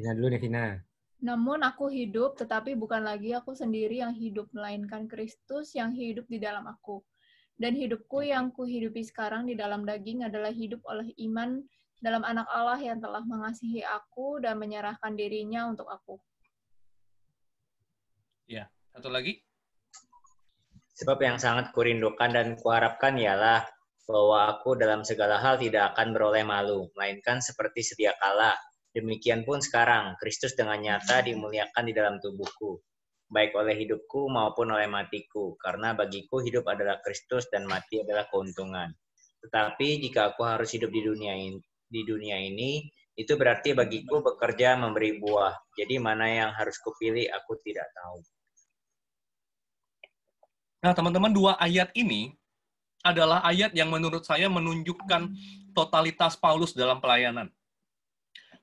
Vina 0.00 0.16
dulu 0.16 0.28
nih 0.32 0.40
Vina. 0.40 0.64
Namun 1.20 1.66
aku 1.66 1.90
hidup, 1.90 2.38
tetapi 2.38 2.78
bukan 2.78 3.02
lagi 3.02 3.34
aku 3.34 3.52
sendiri 3.52 4.00
yang 4.00 4.14
hidup, 4.14 4.48
melainkan 4.54 5.10
Kristus 5.10 5.74
yang 5.74 5.92
hidup 5.92 6.24
di 6.30 6.38
dalam 6.40 6.64
aku. 6.64 7.02
Dan 7.58 7.74
hidupku 7.74 8.22
yang 8.22 8.54
kuhidupi 8.54 9.02
sekarang 9.02 9.50
di 9.50 9.58
dalam 9.58 9.82
daging 9.82 10.22
adalah 10.30 10.54
hidup 10.54 10.78
oleh 10.86 11.10
iman 11.26 11.58
dalam 11.98 12.22
anak 12.22 12.46
Allah 12.46 12.78
yang 12.78 13.02
telah 13.02 13.26
mengasihi 13.26 13.82
aku 13.82 14.38
dan 14.38 14.62
menyerahkan 14.62 15.18
dirinya 15.18 15.66
untuk 15.66 15.90
aku. 15.90 16.22
Ya, 18.46 18.70
satu 18.94 19.10
lagi. 19.10 19.42
Sebab 21.02 21.18
yang 21.18 21.42
sangat 21.42 21.74
kurindukan 21.74 22.30
dan 22.30 22.54
kuharapkan 22.62 23.18
ialah 23.18 23.66
bahwa 24.08 24.56
aku 24.56 24.72
dalam 24.80 25.04
segala 25.04 25.36
hal 25.36 25.60
tidak 25.60 25.92
akan 25.92 26.16
beroleh 26.16 26.40
malu, 26.40 26.88
melainkan 26.96 27.44
seperti 27.44 27.84
sedia 27.84 28.16
kala. 28.16 28.56
Demikian 28.96 29.44
pun 29.44 29.60
sekarang, 29.60 30.16
Kristus 30.16 30.56
dengan 30.56 30.80
nyata 30.80 31.20
dimuliakan 31.20 31.84
di 31.84 31.92
dalam 31.92 32.16
tubuhku, 32.16 32.80
baik 33.28 33.52
oleh 33.52 33.76
hidupku 33.76 34.32
maupun 34.32 34.72
oleh 34.72 34.88
matiku, 34.88 35.60
karena 35.60 35.92
bagiku 35.92 36.40
hidup 36.40 36.64
adalah 36.72 37.04
Kristus 37.04 37.52
dan 37.52 37.68
mati 37.68 38.00
adalah 38.00 38.24
keuntungan. 38.32 38.88
Tetapi 39.44 40.00
jika 40.08 40.32
aku 40.32 40.40
harus 40.48 40.72
hidup 40.72 40.88
di 40.88 41.04
dunia 41.04 41.36
ini, 41.36 41.60
di 41.84 42.00
dunia 42.00 42.40
ini, 42.40 42.88
itu 43.12 43.36
berarti 43.36 43.76
bagiku 43.76 44.24
bekerja 44.24 44.80
memberi 44.80 45.20
buah. 45.20 45.52
Jadi 45.76 46.00
mana 46.00 46.26
yang 46.32 46.50
harus 46.56 46.80
kupilih 46.80 47.28
aku 47.28 47.60
tidak 47.60 47.92
tahu. 47.92 48.24
Nah, 50.78 50.94
teman-teman, 50.94 51.34
dua 51.34 51.58
ayat 51.58 51.90
ini 51.98 52.37
adalah 53.10 53.40
ayat 53.44 53.72
yang 53.72 53.88
menurut 53.88 54.24
saya 54.24 54.46
menunjukkan 54.52 55.32
totalitas 55.72 56.36
Paulus 56.36 56.76
dalam 56.76 57.00
pelayanan. 57.00 57.48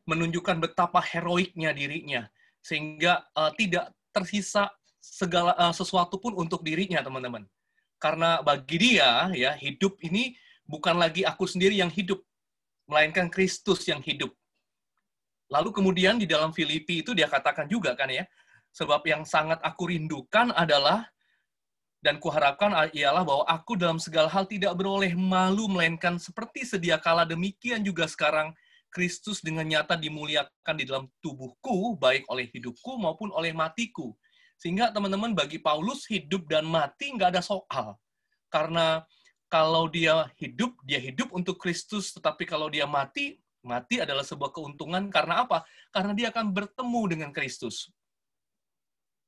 Menunjukkan 0.06 0.62
betapa 0.62 1.02
heroiknya 1.02 1.74
dirinya, 1.74 2.30
sehingga 2.62 3.26
uh, 3.34 3.50
tidak 3.58 3.90
tersisa 4.14 4.70
segala 5.02 5.58
uh, 5.58 5.74
sesuatu 5.74 6.22
pun 6.22 6.38
untuk 6.38 6.62
dirinya, 6.62 7.02
teman-teman. 7.02 7.46
Karena 7.98 8.42
bagi 8.46 8.78
dia, 8.78 9.34
ya 9.34 9.58
hidup 9.58 9.98
ini 10.06 10.38
bukan 10.66 10.98
lagi 10.98 11.26
aku 11.26 11.50
sendiri 11.50 11.78
yang 11.78 11.90
hidup, 11.90 12.22
melainkan 12.86 13.30
Kristus 13.34 13.86
yang 13.90 14.02
hidup. 14.02 14.30
Lalu 15.50 15.70
kemudian 15.74 16.18
di 16.18 16.26
dalam 16.26 16.54
Filipi 16.54 17.06
itu 17.06 17.14
dia 17.14 17.30
katakan 17.30 17.70
juga 17.70 17.94
kan 17.94 18.10
ya, 18.10 18.26
sebab 18.74 19.02
yang 19.08 19.24
sangat 19.24 19.62
aku 19.62 19.94
rindukan 19.94 20.52
adalah 20.52 21.08
dan 22.06 22.22
kuharapkan 22.22 22.70
ialah 22.94 23.26
bahwa 23.26 23.50
aku 23.50 23.74
dalam 23.74 23.98
segala 23.98 24.30
hal 24.30 24.46
tidak 24.46 24.78
beroleh 24.78 25.18
malu 25.18 25.66
melainkan 25.66 26.22
seperti 26.22 26.62
sedia 26.62 27.02
kala 27.02 27.26
demikian 27.26 27.82
juga 27.82 28.06
sekarang 28.06 28.54
Kristus 28.94 29.42
dengan 29.42 29.66
nyata 29.66 29.98
dimuliakan 29.98 30.76
di 30.78 30.86
dalam 30.86 31.10
tubuhku, 31.20 31.98
baik 31.98 32.30
oleh 32.30 32.46
hidupku 32.54 33.02
maupun 33.02 33.34
oleh 33.34 33.58
matiku. 33.58 34.14
Sehingga 34.56 34.94
teman-teman 34.94 35.34
bagi 35.34 35.58
Paulus 35.58 36.06
hidup 36.06 36.46
dan 36.46 36.64
mati 36.64 37.10
nggak 37.10 37.36
ada 37.36 37.44
soal. 37.44 37.98
Karena 38.54 39.02
kalau 39.50 39.90
dia 39.90 40.30
hidup, 40.40 40.78
dia 40.86 41.02
hidup 41.02 41.34
untuk 41.34 41.58
Kristus, 41.60 42.16
tetapi 42.16 42.48
kalau 42.48 42.72
dia 42.72 42.88
mati, 42.88 43.36
mati 43.66 44.00
adalah 44.00 44.24
sebuah 44.24 44.54
keuntungan 44.54 45.10
karena 45.12 45.44
apa? 45.44 45.66
Karena 45.92 46.14
dia 46.16 46.30
akan 46.32 46.54
bertemu 46.54 47.02
dengan 47.12 47.30
Kristus. 47.36 47.92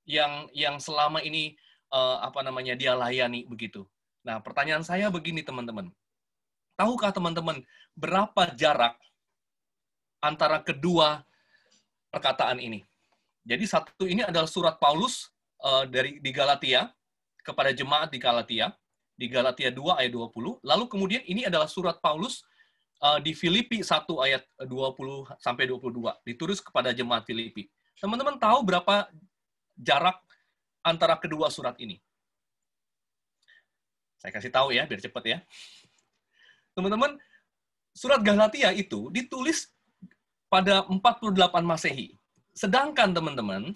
Yang 0.08 0.48
yang 0.56 0.80
selama 0.80 1.20
ini 1.26 1.60
uh, 1.92 2.18
apa 2.24 2.44
namanya 2.44 2.74
dia 2.74 2.94
layani 2.94 3.48
begitu. 3.48 3.88
Nah, 4.26 4.44
pertanyaan 4.44 4.84
saya 4.84 5.08
begini 5.08 5.44
teman-teman. 5.44 5.88
Tahukah 6.78 7.10
teman-teman 7.16 7.64
berapa 7.98 8.54
jarak 8.54 9.00
antara 10.22 10.62
kedua 10.62 11.26
perkataan 12.12 12.60
ini. 12.62 12.84
Jadi 13.48 13.64
satu 13.64 14.04
ini 14.04 14.22
adalah 14.28 14.50
surat 14.50 14.76
Paulus 14.78 15.32
uh, 15.64 15.88
dari 15.88 16.20
di 16.20 16.32
Galatia 16.36 16.92
kepada 17.42 17.72
jemaat 17.72 18.12
di 18.12 18.20
Galatia 18.20 18.76
di 19.18 19.26
Galatia 19.32 19.72
2 19.72 20.04
ayat 20.04 20.12
20. 20.14 20.62
Lalu 20.62 20.84
kemudian 20.92 21.24
ini 21.26 21.48
adalah 21.48 21.66
surat 21.66 21.98
Paulus 22.04 22.44
uh, 23.02 23.18
di 23.24 23.34
Filipi 23.34 23.82
1 23.82 24.06
ayat 24.22 24.44
20 24.62 25.40
sampai 25.42 25.66
22 25.66 26.28
ditulis 26.28 26.60
kepada 26.62 26.92
jemaat 26.92 27.24
Filipi. 27.24 27.72
Teman-teman 27.98 28.38
tahu 28.38 28.62
berapa 28.62 29.10
jarak 29.80 30.22
antara 30.82 31.18
kedua 31.18 31.48
surat 31.54 31.78
ini? 31.82 32.02
Saya 34.18 34.34
kasih 34.34 34.50
tahu 34.50 34.74
ya 34.74 34.90
biar 34.90 35.02
cepat 35.02 35.24
ya. 35.26 35.38
Teman-teman, 36.74 37.18
surat 37.94 38.22
Galatia 38.22 38.74
itu 38.74 39.10
ditulis 39.14 39.70
pada 40.50 40.86
48 40.90 41.34
Masehi. 41.66 42.18
Sedangkan 42.54 43.14
teman-teman, 43.14 43.74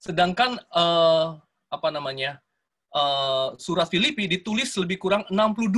sedangkan 0.00 0.60
uh, 0.72 1.40
apa 1.72 1.88
namanya? 1.88 2.40
Uh, 2.88 3.52
surat 3.60 3.84
Filipi 3.92 4.24
ditulis 4.24 4.72
lebih 4.80 4.96
kurang 4.96 5.20
62 5.28 5.68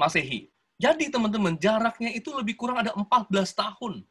Masehi. 0.00 0.48
Jadi 0.78 1.10
teman-teman, 1.12 1.58
jaraknya 1.60 2.14
itu 2.14 2.32
lebih 2.32 2.56
kurang 2.56 2.80
ada 2.80 2.96
14 2.96 3.28
tahun. 3.52 4.06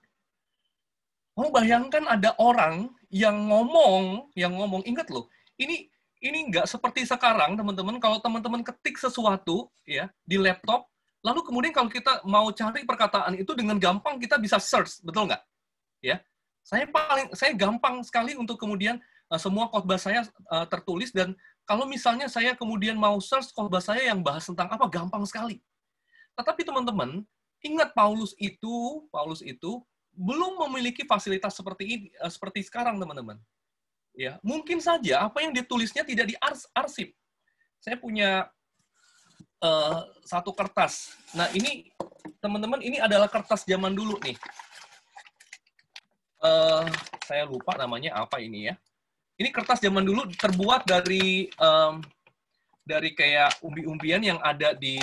Mau 1.38 1.54
bayangkan 1.54 2.04
ada 2.10 2.34
orang 2.42 2.90
yang 3.14 3.46
ngomong, 3.46 4.34
yang 4.34 4.58
ngomong, 4.58 4.82
ingat 4.90 5.08
loh, 5.14 5.30
ini 5.62 5.88
ini 6.18 6.50
nggak 6.50 6.66
seperti 6.66 7.06
sekarang, 7.06 7.54
teman-teman. 7.54 8.02
Kalau 8.02 8.18
teman-teman 8.18 8.66
ketik 8.66 8.98
sesuatu 8.98 9.70
ya 9.86 10.10
di 10.26 10.42
laptop, 10.42 10.90
Lalu 11.28 11.40
kemudian 11.44 11.74
kalau 11.74 11.90
kita 11.92 12.24
mau 12.24 12.48
cari 12.56 12.88
perkataan 12.88 13.36
itu 13.36 13.52
dengan 13.58 13.76
gampang 13.82 14.16
kita 14.16 14.40
bisa 14.40 14.62
search, 14.62 15.04
betul 15.04 15.28
nggak? 15.28 15.44
Ya, 16.00 16.24
saya 16.62 16.86
paling 16.88 17.34
saya 17.34 17.52
gampang 17.58 18.00
sekali 18.06 18.38
untuk 18.40 18.56
kemudian 18.56 19.02
uh, 19.28 19.36
semua 19.36 19.68
khotbah 19.68 19.98
saya 19.98 20.24
uh, 20.48 20.64
tertulis 20.70 21.12
dan 21.12 21.36
kalau 21.68 21.90
misalnya 21.90 22.30
saya 22.30 22.56
kemudian 22.56 22.96
mau 22.96 23.20
search 23.20 23.50
khotbah 23.52 23.84
saya 23.84 24.08
yang 24.08 24.24
bahas 24.24 24.48
tentang 24.48 24.72
apa 24.72 24.88
gampang 24.88 25.28
sekali. 25.28 25.60
Tetapi 26.40 26.64
teman-teman 26.64 27.26
ingat 27.66 27.98
Paulus 27.98 28.38
itu 28.40 29.04
Paulus 29.10 29.44
itu 29.44 29.84
belum 30.18 30.58
memiliki 30.68 31.06
fasilitas 31.06 31.54
seperti 31.54 31.84
ini 31.86 32.08
uh, 32.18 32.28
seperti 32.28 32.66
sekarang 32.66 32.98
teman-teman. 32.98 33.38
Ya, 34.18 34.42
mungkin 34.42 34.82
saja 34.82 35.30
apa 35.30 35.46
yang 35.46 35.54
ditulisnya 35.54 36.02
tidak 36.02 36.34
diarsip. 36.34 37.14
Saya 37.78 38.02
punya 38.02 38.50
uh, 39.62 40.10
satu 40.26 40.58
kertas. 40.58 41.14
Nah 41.38 41.46
ini 41.54 41.94
teman-teman 42.42 42.82
ini 42.82 42.98
adalah 42.98 43.30
kertas 43.30 43.62
zaman 43.62 43.94
dulu 43.94 44.18
nih. 44.26 44.34
Uh, 46.42 46.90
saya 47.30 47.46
lupa 47.46 47.78
namanya 47.78 48.18
apa 48.18 48.42
ini 48.42 48.74
ya. 48.74 48.76
Ini 49.38 49.54
kertas 49.54 49.78
zaman 49.86 50.02
dulu 50.02 50.26
terbuat 50.34 50.90
dari 50.90 51.46
um, 51.62 52.02
dari 52.82 53.14
kayak 53.14 53.62
umbi-umbian 53.62 54.26
yang 54.26 54.40
ada 54.42 54.74
di 54.74 54.98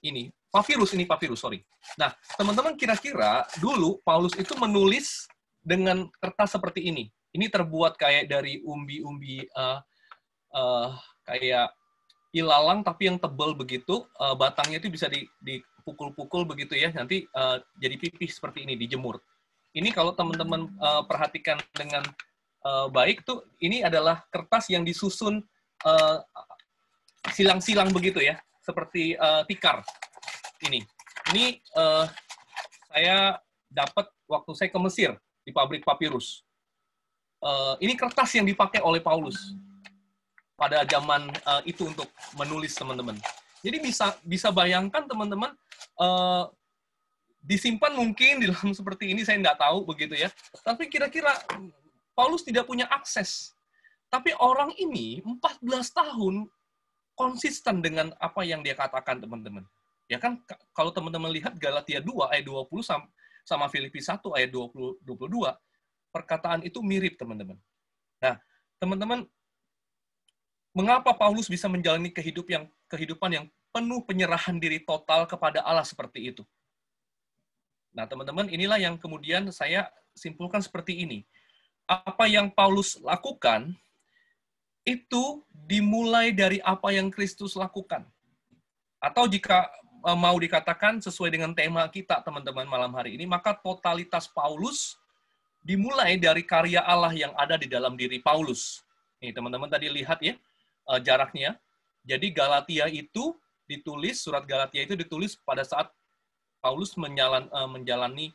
ini 0.00 0.32
papirus 0.48 0.96
ini 0.96 1.04
papirus 1.04 1.44
sorry. 1.44 1.60
Nah 2.00 2.12
teman-teman 2.36 2.74
kira-kira 2.74 3.44
dulu 3.60 4.00
Paulus 4.02 4.32
itu 4.36 4.56
menulis 4.56 5.28
dengan 5.60 6.08
kertas 6.20 6.56
seperti 6.56 6.88
ini. 6.88 7.12
Ini 7.36 7.52
terbuat 7.52 8.00
kayak 8.00 8.32
dari 8.32 8.64
umbi-umbi 8.64 9.44
uh, 9.52 9.78
uh, 10.56 10.96
kayak 11.28 11.76
ilalang 12.32 12.80
tapi 12.80 13.08
yang 13.08 13.20
tebal 13.20 13.52
begitu, 13.52 14.04
uh, 14.16 14.32
batangnya 14.32 14.80
itu 14.80 14.88
bisa 14.88 15.08
dipukul-pukul 15.44 16.48
begitu 16.48 16.76
ya, 16.76 16.92
nanti 16.92 17.28
uh, 17.36 17.60
jadi 17.76 18.00
pipih 18.00 18.28
seperti 18.28 18.64
ini, 18.64 18.76
dijemur. 18.76 19.20
Ini 19.76 19.92
kalau 19.92 20.16
teman-teman 20.16 20.72
uh, 20.80 21.04
perhatikan 21.04 21.60
dengan 21.76 22.04
uh, 22.64 22.88
baik 22.88 23.24
tuh, 23.28 23.44
ini 23.60 23.84
adalah 23.84 24.24
kertas 24.32 24.72
yang 24.72 24.84
disusun 24.84 25.44
silang-silang 27.32 27.92
uh, 27.92 27.94
begitu 27.94 28.24
ya. 28.24 28.40
seperti 28.68 29.16
uh, 29.16 29.48
tikar 29.48 29.80
ini. 30.66 30.82
Ini 31.34 31.60
uh, 31.76 32.06
saya 32.90 33.38
dapat 33.68 34.08
waktu 34.26 34.50
saya 34.56 34.68
ke 34.72 34.78
Mesir 34.80 35.10
di 35.44 35.50
pabrik 35.52 35.84
papirus. 35.84 36.42
Uh, 37.38 37.78
ini 37.78 37.94
kertas 37.94 38.34
yang 38.34 38.42
dipakai 38.48 38.82
oleh 38.82 38.98
Paulus 38.98 39.54
pada 40.58 40.82
zaman 40.82 41.30
uh, 41.46 41.62
itu 41.62 41.86
untuk 41.86 42.10
menulis 42.34 42.74
teman-teman. 42.74 43.14
Jadi 43.62 43.78
bisa 43.78 44.18
bisa 44.26 44.50
bayangkan 44.50 45.06
teman-teman 45.06 45.54
uh, 46.02 46.50
disimpan 47.46 47.94
mungkin 47.94 48.42
di 48.42 48.50
dalam 48.50 48.74
seperti 48.78 49.14
ini 49.14 49.22
saya 49.22 49.38
nggak 49.38 49.58
tahu 49.62 49.86
begitu 49.86 50.18
ya. 50.18 50.28
Tapi 50.66 50.90
kira-kira 50.90 51.30
Paulus 52.18 52.42
tidak 52.42 52.66
punya 52.66 52.90
akses. 52.90 53.54
Tapi 54.10 54.34
orang 54.40 54.74
ini 54.80 55.22
14 55.22 55.62
tahun 55.94 56.48
konsisten 57.14 57.78
dengan 57.84 58.10
apa 58.18 58.42
yang 58.42 58.64
dia 58.66 58.74
katakan 58.74 59.22
teman-teman. 59.22 59.62
Ya 60.08 60.16
kan 60.16 60.40
kalau 60.72 60.88
teman-teman 60.88 61.28
lihat 61.28 61.54
Galatia 61.60 62.00
2 62.00 62.32
ayat 62.32 62.44
20 62.48 62.80
sama 63.44 63.68
Filipi 63.68 64.00
1 64.00 64.24
ayat 64.32 64.48
20 64.48 65.04
22 65.04 65.52
perkataan 66.08 66.64
itu 66.64 66.80
mirip 66.80 67.20
teman-teman. 67.20 67.60
Nah, 68.24 68.40
teman-teman 68.80 69.28
mengapa 70.72 71.12
Paulus 71.12 71.44
bisa 71.46 71.68
menjalani 71.68 72.08
kehidupan 72.08 72.52
yang 72.52 72.64
kehidupan 72.88 73.30
yang 73.36 73.46
penuh 73.68 74.00
penyerahan 74.08 74.56
diri 74.56 74.80
total 74.80 75.28
kepada 75.28 75.60
Allah 75.60 75.84
seperti 75.84 76.32
itu? 76.32 76.42
Nah, 77.92 78.08
teman-teman, 78.08 78.48
inilah 78.48 78.80
yang 78.80 78.96
kemudian 78.96 79.52
saya 79.52 79.92
simpulkan 80.16 80.64
seperti 80.64 81.04
ini. 81.04 81.28
Apa 81.84 82.28
yang 82.28 82.48
Paulus 82.48 82.96
lakukan 83.00 83.76
itu 84.88 85.44
dimulai 85.52 86.32
dari 86.32 86.64
apa 86.64 86.96
yang 86.96 87.12
Kristus 87.12 87.52
lakukan. 87.52 88.08
Atau 89.04 89.28
jika 89.28 89.68
mau 90.02 90.36
dikatakan 90.38 91.02
sesuai 91.02 91.34
dengan 91.34 91.50
tema 91.52 91.82
kita 91.90 92.22
teman-teman 92.22 92.66
malam 92.68 92.92
hari 92.94 93.18
ini, 93.18 93.26
maka 93.26 93.54
totalitas 93.56 94.30
Paulus 94.30 94.96
dimulai 95.62 96.16
dari 96.16 96.46
karya 96.46 96.80
Allah 96.86 97.10
yang 97.12 97.34
ada 97.34 97.58
di 97.58 97.66
dalam 97.66 97.98
diri 97.98 98.22
Paulus. 98.22 98.86
Nih 99.18 99.34
teman-teman 99.34 99.66
tadi 99.66 99.90
lihat 99.90 100.22
ya 100.22 100.38
e, 100.86 100.92
jaraknya. 101.02 101.58
Jadi 102.06 102.32
Galatia 102.32 102.86
itu 102.88 103.36
ditulis, 103.68 104.22
surat 104.22 104.46
Galatia 104.46 104.80
itu 104.80 104.94
ditulis 104.96 105.36
pada 105.42 105.66
saat 105.66 105.90
Paulus 106.62 106.94
menjalan, 106.94 107.50
e, 107.50 107.60
menjalani 107.66 108.26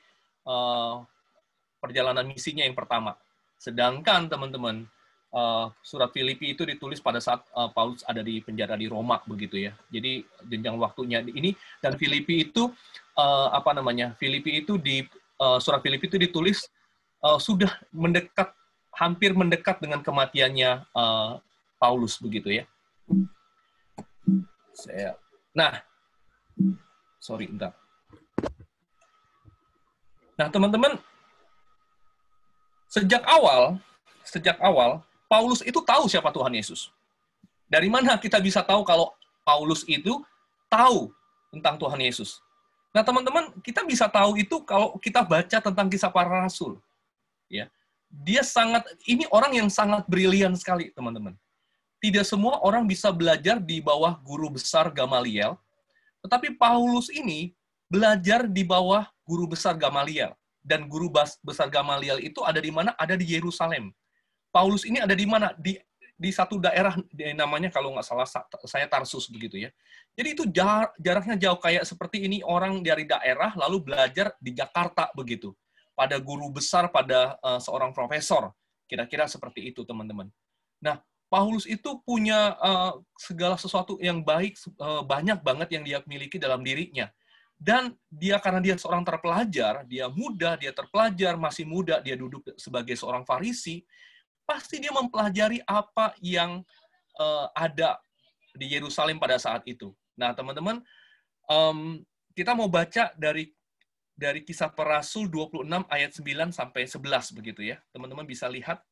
perjalanan 1.79 2.27
misinya 2.27 2.67
yang 2.67 2.75
pertama. 2.75 3.15
Sedangkan 3.55 4.27
teman-teman 4.27 4.91
uh, 5.33 5.67
surat 5.81 6.13
Filipi 6.13 6.53
itu 6.53 6.63
ditulis 6.63 7.01
pada 7.01 7.17
saat 7.17 7.41
uh, 7.57 7.67
Paulus 7.73 8.05
ada 8.05 8.21
di 8.21 8.39
penjara 8.39 8.77
di 8.77 8.87
Roma 8.87 9.19
begitu 9.25 9.57
ya. 9.57 9.73
Jadi 9.89 10.23
jenjang 10.47 10.77
waktunya 10.77 11.25
ini 11.25 11.57
dan 11.81 11.97
Filipi 11.97 12.47
itu 12.47 12.69
uh, 13.17 13.49
apa 13.51 13.73
namanya? 13.73 14.13
Filipi 14.21 14.63
itu 14.63 14.77
di 14.77 15.03
uh, 15.41 15.57
surat 15.57 15.81
Filipi 15.81 16.07
itu 16.07 16.21
ditulis 16.21 16.69
uh, 17.25 17.41
sudah 17.41 17.73
mendekat 17.91 18.53
hampir 18.93 19.33
mendekat 19.33 19.81
dengan 19.81 20.05
kematiannya 20.05 20.85
uh, 20.93 21.41
Paulus 21.81 22.21
begitu 22.21 22.61
ya. 22.61 22.63
Saya 24.73 25.17
Nah, 25.53 25.77
sorry, 27.21 27.45
entar. 27.45 27.77
Nah, 30.33 30.49
teman-teman, 30.49 30.97
sejak 32.89 33.21
awal, 33.29 33.77
sejak 34.25 34.57
awal 34.57 35.05
Paulus 35.33 35.65
itu 35.65 35.81
tahu 35.81 36.05
siapa 36.05 36.29
Tuhan 36.29 36.53
Yesus. 36.53 36.93
Dari 37.65 37.89
mana 37.89 38.21
kita 38.21 38.37
bisa 38.37 38.61
tahu 38.61 38.85
kalau 38.85 39.09
Paulus 39.41 39.81
itu 39.89 40.21
tahu 40.69 41.09
tentang 41.49 41.81
Tuhan 41.81 41.97
Yesus? 41.97 42.37
Nah, 42.93 43.01
teman-teman, 43.01 43.49
kita 43.65 43.81
bisa 43.81 44.05
tahu 44.05 44.37
itu 44.37 44.61
kalau 44.61 44.93
kita 45.01 45.25
baca 45.25 45.57
tentang 45.57 45.89
kisah 45.89 46.13
para 46.13 46.45
rasul. 46.45 46.77
Ya. 47.49 47.65
Dia 48.13 48.45
sangat 48.45 48.85
ini 49.09 49.25
orang 49.33 49.57
yang 49.57 49.69
sangat 49.73 50.05
brilian 50.05 50.53
sekali, 50.53 50.93
teman-teman. 50.93 51.33
Tidak 51.97 52.21
semua 52.21 52.61
orang 52.61 52.85
bisa 52.85 53.09
belajar 53.09 53.57
di 53.57 53.81
bawah 53.81 54.13
guru 54.21 54.53
besar 54.53 54.93
Gamaliel, 54.93 55.57
tetapi 56.21 56.53
Paulus 56.61 57.09
ini 57.09 57.57
belajar 57.89 58.45
di 58.45 58.61
bawah 58.61 59.09
guru 59.25 59.49
besar 59.49 59.73
Gamaliel. 59.73 60.37
Dan 60.61 60.85
guru 60.85 61.09
besar 61.41 61.73
Gamaliel 61.73 62.21
itu 62.21 62.45
ada 62.45 62.61
di 62.61 62.69
mana? 62.69 62.93
Ada 63.01 63.17
di 63.17 63.33
Yerusalem. 63.33 63.89
Paulus 64.53 64.85
ini 64.85 65.01
ada 65.01 65.17
di 65.17 65.25
mana? 65.25 65.49
Di 65.57 65.81
di 66.13 66.29
satu 66.29 66.61
daerah 66.61 66.93
namanya 67.33 67.73
kalau 67.73 67.89
nggak 67.97 68.05
salah 68.05 68.29
saya 68.69 68.85
Tarsus 68.85 69.25
begitu 69.33 69.57
ya. 69.57 69.73
Jadi 70.13 70.27
itu 70.37 70.43
jar, 70.53 70.93
jaraknya 71.01 71.35
jauh 71.35 71.57
kayak 71.57 71.89
seperti 71.89 72.29
ini 72.29 72.45
orang 72.45 72.85
dari 72.85 73.09
daerah 73.09 73.51
lalu 73.57 73.91
belajar 73.91 74.37
di 74.37 74.53
Jakarta 74.53 75.09
begitu. 75.17 75.51
Pada 75.97 76.21
guru 76.21 76.53
besar 76.53 76.93
pada 76.93 77.37
uh, 77.41 77.57
seorang 77.57 77.91
profesor. 77.91 78.53
Kira-kira 78.85 79.25
seperti 79.25 79.73
itu 79.73 79.81
teman-teman. 79.85 80.29
Nah, 80.77 81.01
Paulus 81.33 81.65
itu 81.65 81.97
punya 82.05 82.53
uh, 82.61 83.01
segala 83.17 83.57
sesuatu 83.57 83.97
yang 83.97 84.21
baik 84.21 84.53
uh, 84.77 85.01
banyak 85.01 85.41
banget 85.41 85.69
yang 85.73 85.83
dia 85.85 85.99
miliki 86.05 86.37
dalam 86.37 86.61
dirinya. 86.61 87.09
Dan 87.57 87.95
dia 88.09 88.37
karena 88.37 88.61
dia 88.61 88.75
seorang 88.77 89.01
terpelajar, 89.01 89.81
dia 89.89 90.05
muda, 90.11 90.59
dia 90.61 90.69
terpelajar, 90.75 91.39
masih 91.39 91.65
muda, 91.65 92.01
dia 92.05 92.13
duduk 92.13 92.43
sebagai 92.59 92.93
seorang 92.93 93.25
farisi, 93.25 93.81
pasti 94.43 94.79
dia 94.79 94.91
mempelajari 94.91 95.63
apa 95.63 96.15
yang 96.19 96.61
uh, 97.19 97.47
ada 97.55 97.99
di 98.53 98.69
Yerusalem 98.69 99.17
pada 99.17 99.39
saat 99.39 99.65
itu. 99.65 99.91
Nah, 100.13 100.35
teman-teman, 100.35 100.83
um, 101.49 102.03
kita 102.37 102.53
mau 102.53 102.69
baca 102.69 103.13
dari 103.17 103.49
dari 104.13 104.45
kisah 104.45 104.69
rasul 104.69 105.25
26 105.25 105.65
ayat 105.89 106.11
9 106.13 106.53
sampai 106.53 106.85
11 106.85 107.37
begitu 107.37 107.61
ya. 107.65 107.81
Teman-teman 107.89 108.29
bisa 108.29 108.45
lihat 108.45 108.85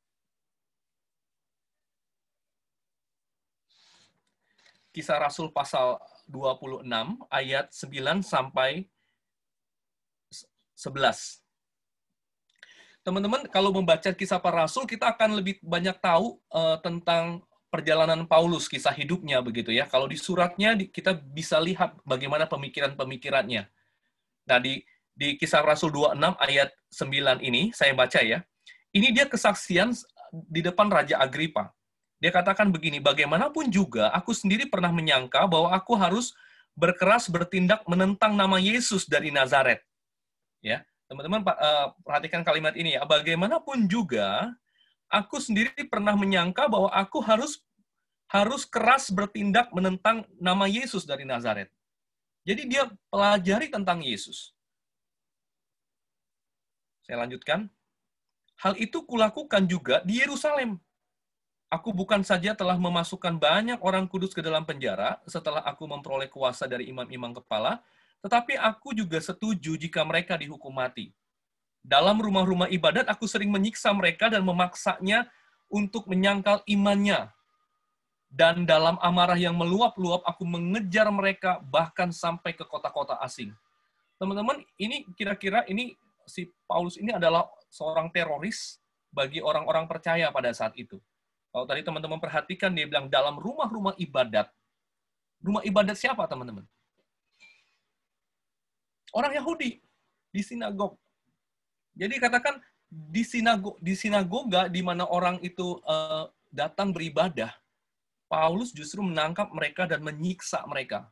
Kisah 4.91 5.23
Rasul 5.23 5.55
pasal 5.55 5.95
26 6.27 6.83
ayat 7.31 7.71
9 7.71 8.19
sampai 8.27 8.91
11 10.75 11.40
teman-teman 13.01 13.45
kalau 13.49 13.73
membaca 13.73 14.13
kisah 14.13 14.37
para 14.37 14.65
rasul 14.65 14.85
kita 14.85 15.09
akan 15.13 15.41
lebih 15.41 15.57
banyak 15.65 15.97
tahu 15.97 16.37
uh, 16.53 16.77
tentang 16.81 17.41
perjalanan 17.71 18.27
Paulus, 18.27 18.67
kisah 18.67 18.91
hidupnya 18.91 19.39
begitu 19.39 19.71
ya. 19.71 19.87
Kalau 19.87 20.05
di 20.05 20.19
suratnya 20.19 20.75
kita 20.75 21.15
bisa 21.15 21.55
lihat 21.57 21.95
bagaimana 22.03 22.45
pemikiran-pemikirannya. 22.45 23.63
Nah, 24.45 24.59
di 24.59 24.83
di 25.15 25.39
kisah 25.39 25.63
Rasul 25.63 25.95
26 25.95 26.35
ayat 26.35 26.69
9 26.91 27.39
ini 27.47 27.71
saya 27.71 27.95
baca 27.95 28.19
ya. 28.19 28.43
Ini 28.91 29.15
dia 29.15 29.25
kesaksian 29.25 29.95
di 30.51 30.59
depan 30.59 30.91
Raja 30.91 31.23
Agripa. 31.23 31.71
Dia 32.21 32.29
katakan 32.29 32.69
begini, 32.69 33.01
bagaimanapun 33.01 33.71
juga 33.71 34.11
aku 34.13 34.35
sendiri 34.35 34.67
pernah 34.67 34.91
menyangka 34.93 35.47
bahwa 35.47 35.73
aku 35.73 35.95
harus 35.95 36.35
berkeras 36.75 37.31
bertindak 37.31 37.81
menentang 37.87 38.35
nama 38.35 38.59
Yesus 38.59 39.07
dari 39.07 39.31
Nazaret. 39.31 39.81
Ya. 40.61 40.83
Teman-teman 41.11 41.43
eh, 41.43 41.87
perhatikan 42.07 42.39
kalimat 42.47 42.71
ini 42.79 42.95
ya. 42.95 43.03
Bagaimanapun 43.03 43.91
juga, 43.91 44.47
aku 45.11 45.43
sendiri 45.43 45.75
pernah 45.91 46.15
menyangka 46.15 46.71
bahwa 46.71 46.87
aku 46.87 47.19
harus 47.19 47.59
harus 48.31 48.63
keras 48.63 49.11
bertindak 49.11 49.67
menentang 49.75 50.23
nama 50.39 50.71
Yesus 50.71 51.03
dari 51.03 51.27
Nazaret. 51.27 51.67
Jadi 52.47 52.63
dia 52.63 52.87
pelajari 53.11 53.67
tentang 53.67 53.99
Yesus. 53.99 54.55
Saya 57.03 57.27
lanjutkan. 57.27 57.67
Hal 58.63 58.79
itu 58.79 59.03
kulakukan 59.03 59.67
juga 59.67 59.99
di 60.07 60.23
Yerusalem. 60.23 60.79
Aku 61.67 61.91
bukan 61.91 62.23
saja 62.23 62.55
telah 62.55 62.79
memasukkan 62.79 63.35
banyak 63.35 63.83
orang 63.83 64.07
kudus 64.07 64.31
ke 64.31 64.39
dalam 64.39 64.63
penjara 64.63 65.19
setelah 65.27 65.59
aku 65.67 65.89
memperoleh 65.91 66.31
kuasa 66.31 66.71
dari 66.71 66.87
imam-imam 66.87 67.35
kepala, 67.35 67.83
tetapi 68.21 68.53
aku 68.57 68.93
juga 68.93 69.17
setuju 69.17 69.73
jika 69.77 70.05
mereka 70.05 70.37
dihukum 70.37 70.69
mati. 70.69 71.09
Dalam 71.81 72.21
rumah-rumah 72.21 72.69
ibadat, 72.69 73.09
aku 73.09 73.25
sering 73.25 73.49
menyiksa 73.49 73.89
mereka 73.89 74.29
dan 74.29 74.45
memaksanya 74.45 75.25
untuk 75.65 76.05
menyangkal 76.05 76.61
imannya. 76.69 77.33
Dan 78.31 78.63
dalam 78.63 78.95
amarah 79.01 79.35
yang 79.35 79.57
meluap-luap, 79.57 80.21
aku 80.23 80.45
mengejar 80.45 81.09
mereka 81.09 81.59
bahkan 81.67 82.13
sampai 82.13 82.53
ke 82.53 82.63
kota-kota 82.63 83.17
asing. 83.19 83.51
Teman-teman, 84.21 84.61
ini 84.77 85.03
kira-kira 85.17 85.65
ini 85.65 85.97
si 86.29 86.47
Paulus 86.69 86.95
ini 87.01 87.11
adalah 87.11 87.49
seorang 87.73 88.13
teroris 88.13 88.77
bagi 89.09 89.41
orang-orang 89.41 89.89
percaya 89.89 90.29
pada 90.29 90.53
saat 90.53 90.77
itu. 90.77 91.01
Kalau 91.51 91.67
tadi 91.67 91.83
teman-teman 91.83 92.21
perhatikan, 92.21 92.71
dia 92.71 92.87
bilang 92.87 93.11
dalam 93.11 93.35
rumah-rumah 93.35 93.97
ibadat. 93.99 94.47
Rumah 95.43 95.65
ibadat 95.67 95.97
siapa, 95.99 96.23
teman-teman? 96.29 96.63
Orang 99.15 99.35
Yahudi 99.35 99.79
di 100.31 100.41
sinagog. 100.41 100.95
Jadi 101.95 102.15
katakan 102.19 102.59
di 102.91 103.23
sinago 103.23 103.79
di 103.79 103.95
sinagoga 103.95 104.67
di 104.67 104.83
mana 104.83 105.07
orang 105.07 105.39
itu 105.43 105.79
uh, 105.87 106.27
datang 106.51 106.91
beribadah, 106.91 107.51
Paulus 108.27 108.75
justru 108.75 109.03
menangkap 109.03 109.51
mereka 109.51 109.87
dan 109.87 110.03
menyiksa 110.03 110.63
mereka. 110.67 111.11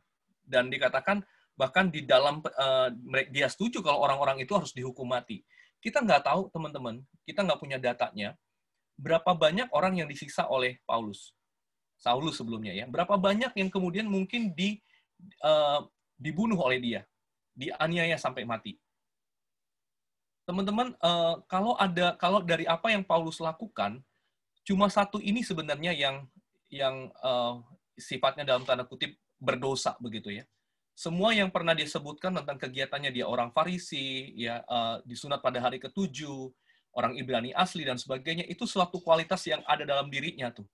dan 0.50 0.66
dikatakan 0.66 1.22
bahkan 1.54 1.86
di 1.94 2.02
dalam 2.02 2.42
uh, 2.42 2.90
dia 3.30 3.46
setuju 3.46 3.78
kalau 3.86 4.02
orang-orang 4.02 4.42
itu 4.42 4.50
harus 4.58 4.74
dihukum 4.74 5.06
mati. 5.06 5.46
Kita 5.78 6.02
nggak 6.02 6.26
tahu 6.26 6.50
teman-teman, 6.50 7.00
kita 7.22 7.46
nggak 7.46 7.60
punya 7.62 7.78
datanya 7.78 8.34
berapa 9.00 9.32
banyak 9.32 9.72
orang 9.72 9.96
yang 10.02 10.08
disiksa 10.10 10.44
oleh 10.44 10.76
Paulus, 10.84 11.32
Saulus 11.96 12.36
sebelumnya 12.36 12.76
ya. 12.76 12.84
Berapa 12.84 13.16
banyak 13.16 13.56
yang 13.56 13.70
kemudian 13.72 14.04
mungkin 14.10 14.52
di 14.52 14.76
uh, 15.40 15.86
dibunuh 16.20 16.60
oleh 16.60 16.82
dia, 16.82 17.00
dianiaya 17.54 18.16
sampai 18.16 18.46
mati. 18.46 18.76
Teman-teman, 20.48 20.98
uh, 20.98 21.42
kalau 21.46 21.78
ada 21.78 22.18
kalau 22.18 22.42
dari 22.42 22.66
apa 22.66 22.90
yang 22.90 23.06
Paulus 23.06 23.38
lakukan, 23.38 24.02
cuma 24.66 24.90
satu 24.90 25.22
ini 25.22 25.46
sebenarnya 25.46 25.94
yang 25.94 26.26
yang 26.70 27.10
uh, 27.22 27.62
sifatnya 27.94 28.42
dalam 28.42 28.66
tanda 28.66 28.82
kutip 28.82 29.14
berdosa 29.38 29.94
begitu 30.02 30.42
ya. 30.42 30.44
Semua 30.98 31.32
yang 31.32 31.48
pernah 31.48 31.72
disebutkan 31.72 32.34
tentang 32.42 32.60
kegiatannya 32.60 33.14
dia 33.14 33.24
orang 33.24 33.54
Farisi, 33.54 34.34
ya 34.36 34.60
uh, 34.66 35.00
disunat 35.06 35.40
pada 35.40 35.62
hari 35.62 35.80
ketujuh, 35.80 36.50
orang 36.92 37.16
Ibrani 37.16 37.54
asli 37.54 37.86
dan 37.86 37.96
sebagainya 37.96 38.44
itu 38.50 38.66
suatu 38.66 38.98
kualitas 39.00 39.40
yang 39.46 39.62
ada 39.64 39.86
dalam 39.86 40.10
dirinya 40.10 40.50
tuh. 40.50 40.66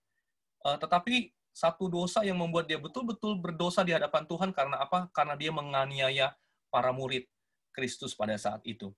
Uh, 0.65 0.75
tetapi 0.81 1.31
satu 1.57 1.89
dosa 1.89 2.21
yang 2.27 2.37
membuat 2.37 2.69
dia 2.69 2.77
betul-betul 2.77 3.39
berdosa 3.39 3.81
di 3.81 3.95
hadapan 3.95 4.25
Tuhan 4.29 4.51
karena 4.53 4.77
apa? 4.83 5.09
Karena 5.13 5.39
dia 5.39 5.49
menganiaya 5.55 6.37
para 6.73 6.91
murid 6.91 7.27
Kristus 7.73 8.17
pada 8.17 8.35
saat 8.41 8.61
itu. 8.65 8.93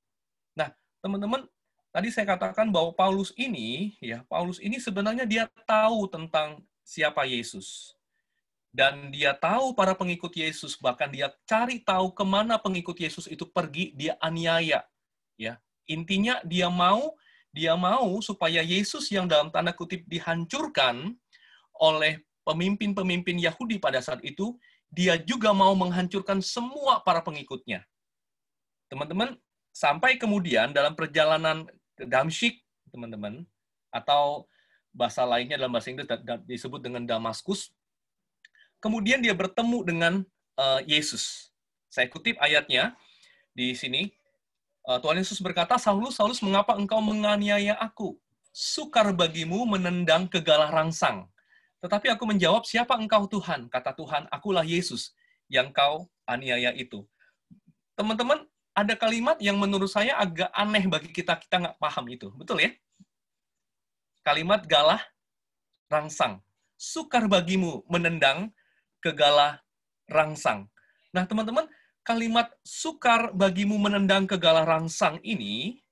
Nah, 0.54 0.70
teman-teman, 1.02 1.46
tadi 1.90 2.08
saya 2.14 2.26
katakan 2.28 2.70
bahwa 2.70 2.94
Paulus 2.94 3.34
ini, 3.34 3.98
ya, 3.98 4.22
Paulus 4.26 4.62
ini 4.62 4.78
sebenarnya 4.78 5.26
dia 5.26 5.44
tahu 5.66 6.06
tentang 6.10 6.62
siapa 6.86 7.26
Yesus. 7.26 7.94
Dan 8.68 9.10
dia 9.10 9.32
tahu 9.32 9.72
para 9.72 9.96
pengikut 9.96 10.30
Yesus, 10.30 10.76
bahkan 10.78 11.08
dia 11.08 11.32
cari 11.48 11.80
tahu 11.80 12.12
ke 12.12 12.22
mana 12.22 12.60
pengikut 12.60 12.94
Yesus 13.00 13.26
itu 13.26 13.48
pergi, 13.48 13.96
dia 13.96 14.14
aniaya. 14.20 14.84
Ya, 15.40 15.58
Intinya 15.88 16.44
dia 16.44 16.68
mau 16.68 17.16
dia 17.48 17.72
mau 17.74 18.20
supaya 18.20 18.60
Yesus 18.60 19.08
yang 19.08 19.24
dalam 19.24 19.48
tanda 19.48 19.72
kutip 19.72 20.04
dihancurkan 20.04 21.16
oleh 21.80 22.20
pemimpin-pemimpin 22.44 23.40
Yahudi 23.40 23.80
pada 23.80 24.04
saat 24.04 24.20
itu, 24.20 24.56
dia 24.88 25.20
juga 25.20 25.52
mau 25.52 25.72
menghancurkan 25.76 26.40
semua 26.40 27.00
para 27.04 27.20
pengikutnya. 27.20 27.84
Teman-teman, 28.88 29.36
sampai 29.72 30.16
kemudian 30.16 30.72
dalam 30.72 30.96
perjalanan 30.96 31.68
ke 31.94 32.08
Damsyik, 32.08 32.60
teman-teman, 32.88 33.44
atau 33.92 34.48
bahasa 34.96 35.22
lainnya 35.28 35.60
dalam 35.60 35.72
bahasa 35.72 35.92
Inggris 35.92 36.08
disebut 36.48 36.80
dengan 36.80 37.04
Damaskus, 37.04 37.70
kemudian 38.80 39.20
dia 39.20 39.36
bertemu 39.36 39.78
dengan 39.84 40.14
uh, 40.56 40.80
Yesus. 40.88 41.52
Saya 41.92 42.08
kutip 42.08 42.36
ayatnya 42.40 42.96
di 43.56 43.72
sini. 43.74 44.12
Eh, 44.88 44.98
Tuhan 45.04 45.20
Yesus 45.20 45.40
berkata, 45.44 45.76
Saulus, 45.76 46.16
Saulus, 46.16 46.40
mengapa 46.40 46.72
engkau 46.76 47.00
menganiaya 47.00 47.76
aku? 47.76 48.16
Sukar 48.52 49.12
bagimu 49.12 49.68
menendang 49.68 50.24
kegalah 50.28 50.72
rangsang. 50.72 51.28
Tetapi 51.78 52.10
aku 52.10 52.24
menjawab, 52.26 52.66
siapa 52.66 52.98
engkau 52.98 53.30
Tuhan? 53.30 53.70
Kata 53.70 53.94
Tuhan, 53.94 54.26
akulah 54.34 54.66
Yesus 54.66 55.14
yang 55.46 55.70
kau 55.70 56.10
aniaya 56.26 56.74
itu. 56.74 57.06
Teman-teman, 57.94 58.42
ada 58.74 58.94
kalimat 58.94 59.38
yang 59.42 59.58
menurut 59.58 59.90
saya 59.90 60.14
agak 60.18 60.50
aneh 60.54 60.86
bagi 60.86 61.10
kita, 61.10 61.38
kita 61.38 61.58
nggak 61.58 61.78
paham 61.82 62.06
itu. 62.10 62.30
Betul 62.34 62.62
ya? 62.62 62.70
Kalimat 64.22 64.66
galah 64.66 65.02
rangsang. 65.90 66.42
Sukar 66.78 67.26
bagimu 67.26 67.82
menendang 67.90 68.54
kegalah 69.02 69.62
rangsang. 70.06 70.70
Nah, 71.10 71.26
teman-teman, 71.26 71.66
kalimat 72.06 72.54
sukar 72.62 73.34
bagimu 73.34 73.74
menendang 73.78 74.30
kegalah 74.30 74.62
rangsang 74.62 75.18
ini 75.26 75.82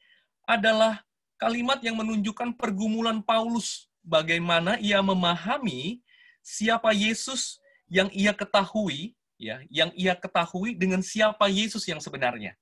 adalah 0.46 1.02
kalimat 1.36 1.82
yang 1.82 1.98
menunjukkan 1.98 2.54
pergumulan 2.54 3.18
Paulus 3.20 3.85
bagaimana 4.06 4.78
ia 4.78 5.02
memahami 5.02 5.98
siapa 6.40 6.94
Yesus 6.94 7.58
yang 7.90 8.06
ia 8.14 8.30
ketahui 8.30 9.18
ya, 9.34 9.58
yang 9.66 9.90
ia 9.98 10.14
ketahui 10.14 10.78
dengan 10.78 11.02
siapa 11.02 11.50
Yesus 11.50 11.82
yang 11.90 11.98
sebenarnya. 11.98 12.54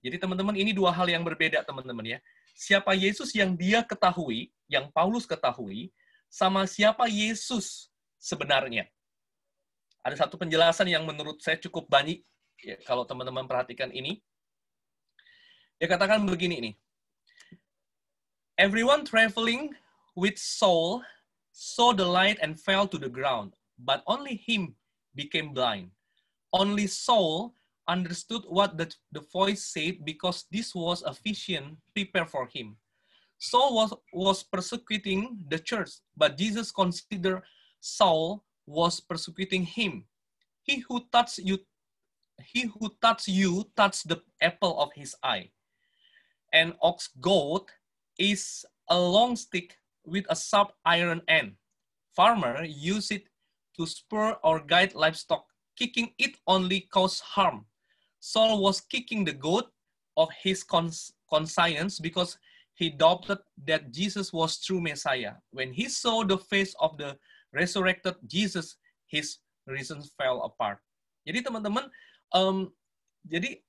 Jadi 0.00 0.16
teman-teman 0.16 0.56
ini 0.56 0.72
dua 0.72 0.88
hal 0.90 1.04
yang 1.06 1.20
berbeda 1.20 1.60
teman-teman 1.68 2.16
ya. 2.16 2.18
Siapa 2.58 2.96
Yesus 2.96 3.30
yang 3.36 3.54
dia 3.54 3.84
ketahui, 3.84 4.50
yang 4.66 4.90
Paulus 4.90 5.28
ketahui 5.28 5.92
sama 6.26 6.66
siapa 6.66 7.06
Yesus 7.06 7.92
sebenarnya. 8.18 8.88
Ada 10.02 10.26
satu 10.26 10.40
penjelasan 10.40 10.88
yang 10.88 11.04
menurut 11.04 11.38
saya 11.44 11.60
cukup 11.60 11.86
banyak 11.86 12.24
ya, 12.64 12.80
kalau 12.88 13.04
teman-teman 13.04 13.46
perhatikan 13.46 13.92
ini, 13.92 14.22
dia 15.78 15.86
katakan 15.86 16.24
begini 16.26 16.56
nih. 16.58 16.74
Everyone 18.58 19.06
traveling 19.06 19.70
with 20.18 20.36
Saul 20.36 21.02
saw 21.52 21.92
the 21.94 22.04
light 22.04 22.38
and 22.42 22.58
fell 22.58 22.88
to 22.88 22.98
the 22.98 23.08
ground, 23.08 23.54
but 23.78 24.02
only 24.08 24.34
him 24.34 24.74
became 25.14 25.54
blind. 25.54 25.90
Only 26.52 26.88
Saul 26.88 27.54
understood 27.86 28.42
what 28.48 28.76
the, 28.76 28.92
the 29.12 29.22
voice 29.32 29.62
said 29.62 30.04
because 30.04 30.44
this 30.50 30.74
was 30.74 31.04
a 31.06 31.14
vision 31.22 31.76
prepared 31.94 32.28
for 32.30 32.50
him. 32.52 32.76
Saul 33.38 33.76
was, 33.76 33.94
was 34.12 34.42
persecuting 34.42 35.38
the 35.48 35.58
church, 35.60 35.90
but 36.16 36.36
Jesus 36.36 36.72
considered 36.72 37.42
Saul 37.78 38.42
was 38.66 38.98
persecuting 38.98 39.62
him. 39.62 40.04
He 40.62 40.82
who 40.88 41.06
touched 41.12 41.38
you 41.38 41.58
he 42.54 42.70
who 42.70 42.94
touch 43.02 43.26
you 43.26 43.66
touch 43.76 44.04
the 44.04 44.22
apple 44.40 44.78
of 44.78 44.90
his 44.94 45.14
eye. 45.22 45.50
An 46.52 46.74
ox 46.82 47.10
goad 47.20 47.62
is 48.16 48.64
a 48.88 48.98
long 48.98 49.34
stick 49.34 49.76
with 50.08 50.24
a 50.28 50.36
sharp 50.36 50.72
iron 50.84 51.20
end. 51.28 51.54
Farmer 52.16 52.64
use 52.64 53.12
it 53.12 53.28
to 53.76 53.86
spur 53.86 54.34
or 54.42 54.64
guide 54.64 54.94
livestock. 54.96 55.44
Kicking 55.76 56.10
it 56.18 56.34
only 56.48 56.88
cause 56.90 57.20
harm. 57.20 57.66
Saul 58.18 58.58
was 58.58 58.80
kicking 58.80 59.22
the 59.22 59.36
goat 59.36 59.70
of 60.16 60.26
his 60.42 60.64
cons 60.64 61.14
conscience 61.30 62.00
because 62.00 62.34
he 62.74 62.90
doubted 62.90 63.38
that 63.66 63.92
Jesus 63.92 64.32
was 64.32 64.58
true 64.58 64.80
Messiah. 64.80 65.38
When 65.54 65.70
he 65.70 65.86
saw 65.86 66.24
the 66.24 66.38
face 66.38 66.74
of 66.80 66.98
the 66.98 67.14
resurrected 67.54 68.16
Jesus, 68.26 68.74
his 69.06 69.38
reason 69.66 70.02
fell 70.18 70.42
apart. 70.42 70.82
Jadi 71.22 71.46
teman-teman, 71.46 71.86
Um, 72.28 72.68
jadi 73.24 73.60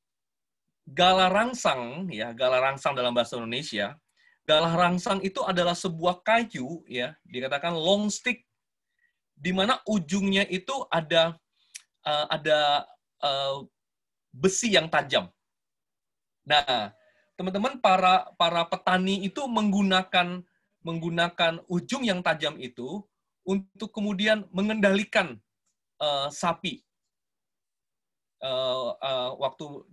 galarangsang 0.84 2.12
ya, 2.12 2.36
galarangsang 2.36 2.92
dalam 2.92 3.16
bahasa 3.16 3.40
Indonesia, 3.40 3.96
galarangsang 4.50 5.22
itu 5.22 5.46
adalah 5.46 5.78
sebuah 5.78 6.26
kayu 6.26 6.82
ya, 6.90 7.14
dikatakan 7.22 7.78
long 7.78 8.10
stick 8.10 8.50
di 9.38 9.54
mana 9.54 9.78
ujungnya 9.86 10.50
itu 10.50 10.74
ada 10.90 11.38
uh, 12.02 12.26
ada 12.34 12.90
uh, 13.22 13.62
besi 14.34 14.74
yang 14.74 14.90
tajam. 14.90 15.30
Nah, 16.50 16.90
teman-teman 17.38 17.78
para 17.78 18.26
para 18.34 18.66
petani 18.66 19.22
itu 19.22 19.46
menggunakan 19.46 20.42
menggunakan 20.82 21.62
ujung 21.70 22.02
yang 22.10 22.26
tajam 22.26 22.58
itu 22.58 23.06
untuk 23.46 23.94
kemudian 23.94 24.50
mengendalikan 24.50 25.38
uh, 26.02 26.28
sapi 26.34 26.82
uh, 28.42 28.98
uh, 28.98 29.30
waktu 29.38 29.86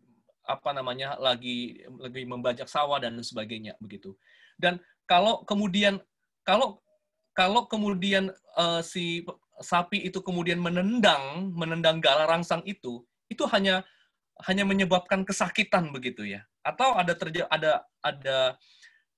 apa 0.46 0.70
namanya 0.70 1.18
lagi 1.18 1.82
lagi 1.98 2.22
membajak 2.22 2.70
sawah 2.70 3.02
dan 3.02 3.18
sebagainya 3.20 3.74
begitu. 3.82 4.14
Dan 4.56 4.80
kalau 5.04 5.44
kemudian 5.44 6.00
kalau 6.42 6.80
kalau 7.36 7.68
kemudian 7.68 8.32
uh, 8.56 8.80
si 8.80 9.24
sapi 9.60 10.04
itu 10.04 10.20
kemudian 10.24 10.60
menendang 10.60 11.52
menendang 11.52 12.00
galarangsang 12.00 12.64
itu 12.68 13.04
itu 13.28 13.44
hanya 13.52 13.84
hanya 14.44 14.68
menyebabkan 14.68 15.24
kesakitan 15.24 15.92
begitu 15.92 16.24
ya. 16.24 16.44
Atau 16.64 16.96
ada 16.96 17.12
terjadi 17.14 17.46
ada 17.48 17.84
ada 18.00 18.56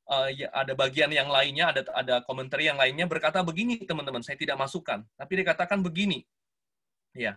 uh, 0.09 0.29
ya, 0.33 0.48
ada 0.51 0.72
bagian 0.72 1.12
yang 1.12 1.29
lainnya 1.29 1.70
ada 1.70 1.85
ada 1.92 2.14
komentar 2.24 2.59
yang 2.59 2.81
lainnya 2.81 3.05
berkata 3.05 3.44
begini 3.44 3.85
teman-teman 3.85 4.24
saya 4.24 4.40
tidak 4.40 4.57
masukkan 4.57 5.05
tapi 5.14 5.44
dikatakan 5.44 5.85
begini 5.85 6.24
ya 7.12 7.37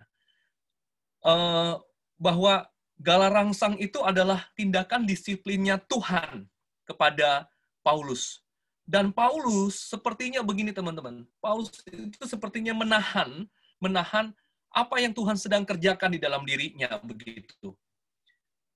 uh, 1.22 1.78
bahwa 2.16 2.66
galarangsang 2.98 3.76
itu 3.78 4.00
adalah 4.02 4.48
tindakan 4.56 5.04
disiplinnya 5.04 5.78
Tuhan 5.86 6.48
kepada 6.88 7.46
Paulus. 7.82 8.40
Dan 8.82 9.14
Paulus 9.14 9.78
sepertinya 9.90 10.42
begini 10.42 10.74
teman-teman. 10.74 11.22
Paulus 11.38 11.70
itu 11.86 12.24
sepertinya 12.26 12.74
menahan 12.74 13.46
menahan 13.82 14.30
apa 14.72 15.02
yang 15.02 15.12
Tuhan 15.12 15.36
sedang 15.36 15.66
kerjakan 15.66 16.14
di 16.14 16.20
dalam 16.22 16.42
dirinya 16.46 16.96
begitu. 17.02 17.74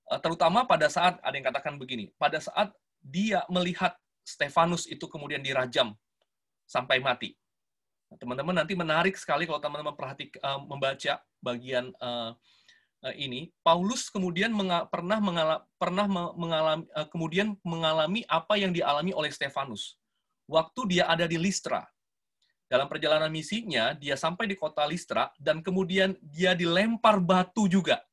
Eh, 0.07 0.19
terutama 0.23 0.63
pada 0.63 0.87
saat 0.87 1.19
ada 1.19 1.35
yang 1.35 1.47
katakan 1.47 1.75
begini, 1.75 2.11
pada 2.15 2.39
saat 2.39 2.71
dia 3.03 3.43
melihat 3.51 3.95
Stefanus 4.27 4.87
itu 4.87 5.07
kemudian 5.07 5.39
dirajam 5.39 5.95
sampai 6.67 6.99
mati. 6.99 7.35
Teman-teman 8.15 8.55
nanti 8.55 8.71
menarik 8.75 9.19
sekali 9.19 9.43
kalau 9.43 9.59
teman-teman 9.59 9.95
perhati 9.95 10.31
uh, 10.39 10.63
membaca 10.63 11.19
bagian 11.43 11.91
uh, 11.99 12.31
eh, 12.31 12.31
ini, 13.13 13.53
Paulus 13.61 14.09
kemudian 14.09 14.49
menga 14.49 14.89
pernah 14.89 15.21
mengala 15.21 15.61
pernah 15.77 16.09
mengalami 16.33 16.85
uh, 16.97 17.05
kemudian 17.05 17.53
mengalami 17.61 18.25
apa 18.25 18.57
yang 18.57 18.73
dialami 18.73 19.13
oleh 19.13 19.29
Stefanus 19.29 19.97
waktu 20.49 20.97
dia 20.97 21.05
ada 21.05 21.27
di 21.27 21.37
Listra. 21.37 21.85
Dalam 22.67 22.91
perjalanan 22.91 23.31
misinya, 23.31 23.95
dia 23.95 24.19
sampai 24.19 24.43
di 24.43 24.55
kota 24.59 24.83
Listra 24.83 25.31
dan 25.39 25.63
kemudian 25.63 26.19
dia 26.19 26.51
dilempar 26.51 27.23
batu 27.23 27.63
juga. 27.71 28.03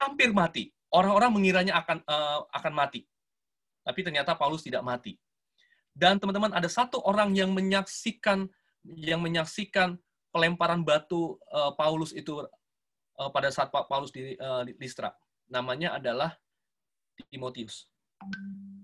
Hampir 0.00 0.32
mati. 0.32 0.72
Orang-orang 0.88 1.28
mengiranya 1.36 1.76
akan 1.84 2.00
uh, 2.08 2.48
akan 2.48 2.72
mati. 2.72 3.04
Tapi 3.84 4.00
ternyata 4.00 4.32
Paulus 4.32 4.64
tidak 4.64 4.80
mati. 4.80 5.20
Dan 5.92 6.16
teman-teman 6.16 6.54
ada 6.54 6.70
satu 6.70 7.02
orang 7.04 7.36
yang 7.36 7.52
menyaksikan 7.52 8.48
yang 8.88 9.20
menyaksikan 9.20 10.00
pelemparan 10.32 10.80
batu 10.80 11.36
uh, 11.52 11.74
Paulus 11.76 12.16
itu 12.16 12.40
uh, 13.18 13.30
pada 13.34 13.50
saat 13.50 13.68
Paulus 13.68 14.14
di, 14.14 14.38
uh, 14.38 14.62
di 14.62 14.72
Listra. 14.78 15.12
Namanya 15.50 15.98
adalah 15.98 16.32
Timotius. 17.28 17.90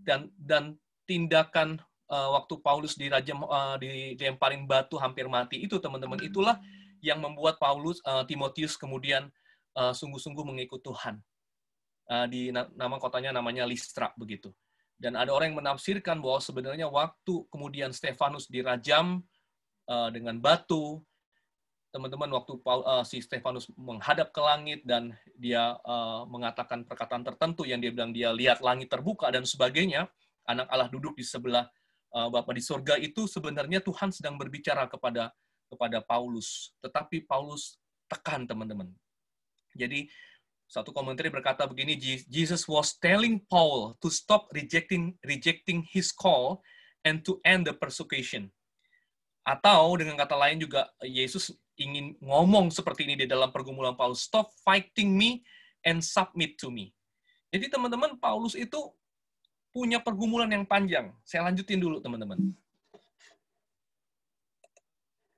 Dan 0.04 0.30
dan 0.34 0.74
tindakan 1.06 1.78
uh, 2.10 2.28
waktu 2.36 2.58
Paulus 2.60 2.98
dirajam 2.98 3.46
uh, 3.46 3.78
dilemparin 3.78 4.66
batu 4.66 4.98
hampir 4.98 5.30
mati 5.30 5.62
itu 5.62 5.78
teman-teman 5.78 6.18
itulah 6.20 6.58
yang 7.04 7.20
membuat 7.20 7.60
Paulus 7.60 8.00
uh, 8.04 8.24
Timotius 8.24 8.80
kemudian 8.80 9.28
sungguh-sungguh 9.74 10.44
uh, 10.46 10.48
mengikut 10.54 10.80
Tuhan. 10.86 11.18
Uh, 12.04 12.28
di 12.28 12.52
nama 12.52 13.00
kotanya 13.00 13.32
namanya 13.32 13.64
Listra 13.64 14.12
begitu. 14.14 14.52
Dan 14.94 15.18
ada 15.18 15.34
orang 15.34 15.52
yang 15.52 15.60
menafsirkan 15.60 16.22
bahwa 16.22 16.38
sebenarnya 16.38 16.86
waktu 16.86 17.44
kemudian 17.50 17.90
Stefanus 17.90 18.46
dirajam 18.46 19.20
uh, 19.90 20.08
dengan 20.14 20.38
batu, 20.38 21.02
teman-teman 21.94 22.26
waktu 22.34 22.58
Paul, 22.58 22.82
uh, 22.82 23.06
si 23.06 23.22
Stefanus 23.22 23.70
menghadap 23.78 24.34
ke 24.34 24.42
langit 24.42 24.82
dan 24.82 25.14
dia 25.38 25.78
uh, 25.86 26.26
mengatakan 26.26 26.82
perkataan 26.82 27.22
tertentu 27.22 27.62
yang 27.62 27.78
dia 27.78 27.94
bilang 27.94 28.10
dia 28.10 28.34
lihat 28.34 28.58
langit 28.58 28.90
terbuka 28.90 29.30
dan 29.30 29.46
sebagainya, 29.46 30.10
anak 30.50 30.66
Allah 30.74 30.90
duduk 30.90 31.14
di 31.14 31.22
sebelah 31.22 31.70
uh, 32.10 32.26
Bapa 32.26 32.50
di 32.50 32.58
surga 32.58 32.98
itu 32.98 33.30
sebenarnya 33.30 33.78
Tuhan 33.78 34.10
sedang 34.10 34.34
berbicara 34.34 34.90
kepada 34.90 35.30
kepada 35.70 36.02
Paulus, 36.02 36.74
tetapi 36.82 37.30
Paulus 37.30 37.78
tekan 38.10 38.42
teman-teman. 38.42 38.90
Jadi 39.78 40.10
satu 40.66 40.90
komentar 40.90 41.30
berkata 41.30 41.62
begini, 41.70 41.94
Jesus 42.26 42.66
was 42.66 42.98
telling 42.98 43.38
Paul 43.46 43.94
to 44.02 44.10
stop 44.10 44.50
rejecting 44.50 45.14
rejecting 45.22 45.86
his 45.86 46.10
call 46.10 46.58
and 47.06 47.22
to 47.22 47.38
end 47.46 47.70
the 47.70 47.74
persecution. 47.76 48.50
Atau 49.44 50.00
dengan 50.00 50.16
kata 50.16 50.40
lain 50.40 50.56
juga 50.56 50.88
Yesus 51.04 51.52
ingin 51.76 52.16
ngomong 52.24 52.72
seperti 52.72 53.04
ini 53.04 53.14
di 53.20 53.26
dalam 53.28 53.52
pergumulan 53.52 53.92
Paulus, 53.92 54.24
stop 54.24 54.48
fighting 54.64 55.12
me 55.12 55.44
and 55.84 56.00
submit 56.00 56.56
to 56.56 56.72
me. 56.72 56.96
Jadi 57.52 57.70
teman-teman, 57.70 58.16
Paulus 58.18 58.56
itu 58.56 58.90
punya 59.70 60.00
pergumulan 60.00 60.48
yang 60.48 60.64
panjang. 60.64 61.12
Saya 61.22 61.46
lanjutin 61.46 61.78
dulu 61.78 62.00
teman-teman. 62.00 62.40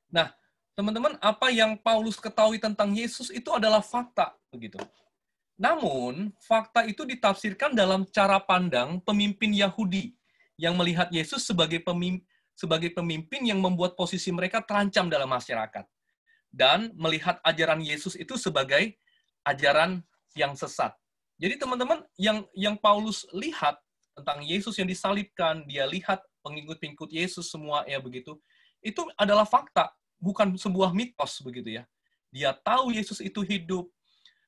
Nah, 0.06 0.30
teman-teman, 0.78 1.18
apa 1.18 1.50
yang 1.50 1.74
Paulus 1.76 2.16
ketahui 2.16 2.62
tentang 2.62 2.94
Yesus 2.94 3.28
itu 3.34 3.50
adalah 3.52 3.82
fakta, 3.82 4.32
begitu. 4.54 4.78
Namun, 5.56 6.30
fakta 6.44 6.84
itu 6.84 7.02
ditafsirkan 7.08 7.72
dalam 7.72 8.04
cara 8.12 8.36
pandang 8.38 9.00
pemimpin 9.02 9.56
Yahudi 9.56 10.12
yang 10.60 10.76
melihat 10.76 11.08
Yesus 11.08 11.48
sebagai 11.48 11.80
pemimpin 11.80 12.24
sebagai 12.56 12.90
pemimpin 12.96 13.44
yang 13.44 13.60
membuat 13.60 13.94
posisi 13.94 14.32
mereka 14.32 14.64
terancam 14.64 15.12
dalam 15.12 15.28
masyarakat. 15.28 15.84
Dan 16.48 16.90
melihat 16.96 17.36
ajaran 17.44 17.84
Yesus 17.84 18.16
itu 18.16 18.40
sebagai 18.40 18.96
ajaran 19.44 20.00
yang 20.32 20.56
sesat. 20.56 20.96
Jadi 21.36 21.60
teman-teman, 21.60 22.00
yang 22.16 22.48
yang 22.56 22.80
Paulus 22.80 23.28
lihat 23.36 23.76
tentang 24.16 24.40
Yesus 24.40 24.80
yang 24.80 24.88
disalibkan, 24.88 25.68
dia 25.68 25.84
lihat 25.84 26.24
pengikut-pengikut 26.40 27.12
Yesus 27.12 27.52
semua 27.52 27.84
ya 27.84 28.00
begitu, 28.00 28.40
itu 28.80 29.04
adalah 29.20 29.44
fakta, 29.44 29.92
bukan 30.16 30.56
sebuah 30.56 30.96
mitos 30.96 31.44
begitu 31.44 31.76
ya. 31.76 31.84
Dia 32.32 32.56
tahu 32.56 32.96
Yesus 32.96 33.20
itu 33.20 33.44
hidup, 33.44 33.84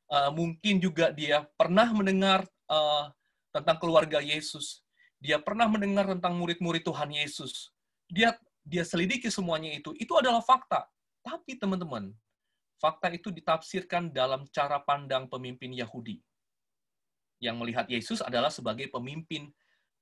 uh, 0.08 0.32
mungkin 0.32 0.80
juga 0.80 1.12
dia 1.12 1.44
pernah 1.60 1.92
mendengar 1.92 2.48
uh, 2.72 3.12
tentang 3.52 3.76
keluarga 3.76 4.24
Yesus, 4.24 4.80
dia 5.20 5.36
pernah 5.36 5.68
mendengar 5.68 6.08
tentang 6.08 6.32
murid-murid 6.40 6.86
Tuhan 6.86 7.12
Yesus, 7.12 7.68
dia 8.08 8.34
dia 8.68 8.84
selidiki 8.84 9.32
semuanya 9.32 9.72
itu, 9.72 9.96
itu 9.96 10.12
adalah 10.12 10.44
fakta. 10.44 10.84
Tapi 11.24 11.56
teman-teman, 11.56 12.12
fakta 12.76 13.08
itu 13.12 13.32
ditafsirkan 13.32 14.12
dalam 14.12 14.44
cara 14.52 14.76
pandang 14.80 15.24
pemimpin 15.24 15.72
Yahudi 15.72 16.20
yang 17.38 17.56
melihat 17.56 17.86
Yesus 17.86 18.20
adalah 18.20 18.50
sebagai 18.50 18.90
pemimpin 18.90 19.48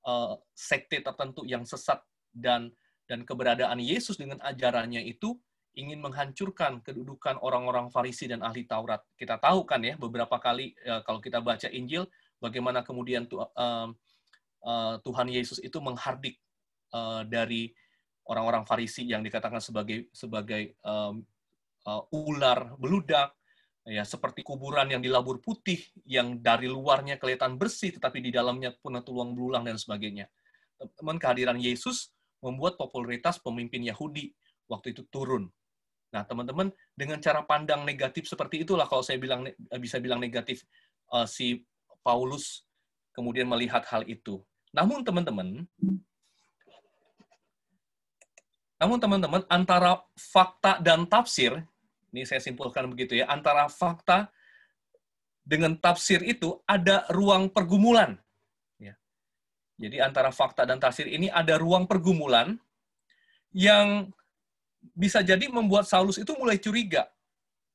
uh, 0.09 0.41
sekte 0.57 1.05
tertentu 1.05 1.45
yang 1.45 1.63
sesat 1.69 2.01
dan 2.33 2.73
dan 3.07 3.23
keberadaan 3.23 3.79
Yesus 3.79 4.19
dengan 4.19 4.43
ajarannya 4.43 5.05
itu 5.07 5.39
ingin 5.77 6.01
menghancurkan 6.01 6.81
kedudukan 6.81 7.37
orang-orang 7.45 7.93
Farisi 7.93 8.25
dan 8.27 8.41
ahli 8.41 8.65
Taurat. 8.65 9.05
Kita 9.15 9.37
tahu 9.37 9.69
kan 9.69 9.85
ya 9.85 9.95
beberapa 10.01 10.41
kali 10.41 10.73
uh, 10.89 11.05
kalau 11.05 11.21
kita 11.21 11.39
baca 11.45 11.69
Injil 11.69 12.09
bagaimana 12.41 12.81
kemudian 12.81 13.29
tu, 13.29 13.39
uh, 13.39 13.47
uh, 14.65 14.95
Tuhan 15.05 15.29
Yesus 15.29 15.61
itu 15.61 15.77
menghardik 15.79 16.41
uh, 16.97 17.23
dari 17.29 17.71
orang-orang 18.27 18.67
Farisi 18.67 19.07
yang 19.07 19.23
dikatakan 19.23 19.63
sebagai 19.63 20.11
sebagai 20.11 20.77
um, 20.83 21.23
uh, 21.87 22.03
ular 22.11 22.75
beludak, 22.77 23.33
ya 23.87 24.03
seperti 24.03 24.43
kuburan 24.43 24.91
yang 24.91 25.03
dilabur 25.03 25.39
putih, 25.39 25.79
yang 26.03 26.43
dari 26.43 26.67
luarnya 26.67 27.17
kelihatan 27.17 27.55
bersih, 27.55 27.95
tetapi 27.95 28.19
di 28.19 28.35
dalamnya 28.35 28.75
penuh 28.75 29.03
tulang 29.07 29.33
belulang 29.33 29.63
dan 29.63 29.79
sebagainya. 29.79 30.27
Teman 30.99 31.17
kehadiran 31.17 31.57
Yesus 31.57 32.13
membuat 32.43 32.77
popularitas 32.77 33.41
pemimpin 33.41 33.81
Yahudi 33.87 34.35
waktu 34.69 34.93
itu 34.93 35.07
turun. 35.09 35.49
Nah, 36.15 36.23
teman-teman, 36.23 36.71
dengan 36.95 37.19
cara 37.19 37.43
pandang 37.43 37.83
negatif 37.83 38.31
seperti 38.31 38.63
itulah 38.63 38.87
kalau 38.87 39.03
saya 39.03 39.19
bilang 39.19 39.47
bisa 39.81 39.99
bilang 39.99 40.23
negatif 40.23 40.63
uh, 41.11 41.27
si 41.27 41.65
Paulus 42.03 42.67
kemudian 43.17 43.49
melihat 43.49 43.83
hal 43.89 44.05
itu. 44.05 44.45
Namun 44.77 45.01
teman-teman, 45.01 45.65
namun 48.77 49.01
teman-teman, 49.01 49.43
antara 49.49 50.05
fakta 50.13 50.77
dan 50.85 51.09
tafsir, 51.09 51.65
ini 52.13 52.29
saya 52.29 52.41
simpulkan 52.41 52.85
begitu 52.93 53.17
ya, 53.17 53.25
antara 53.29 53.69
fakta 53.73 54.29
dengan 55.47 55.73
tafsir 55.79 56.21
itu 56.21 56.61
ada 56.69 57.09
ruang 57.09 57.49
pergumulan. 57.49 58.21
Ya. 58.77 58.99
Jadi 59.81 60.03
antara 60.05 60.29
fakta 60.29 60.69
dan 60.69 60.77
tafsir 60.77 61.09
ini 61.09 61.33
ada 61.33 61.57
ruang 61.57 61.89
pergumulan 61.89 62.61
yang 63.55 64.13
bisa 64.93 65.25
jadi 65.25 65.49
membuat 65.49 65.89
Saulus 65.89 66.21
itu 66.21 66.37
mulai 66.37 66.61
curiga. 66.61 67.09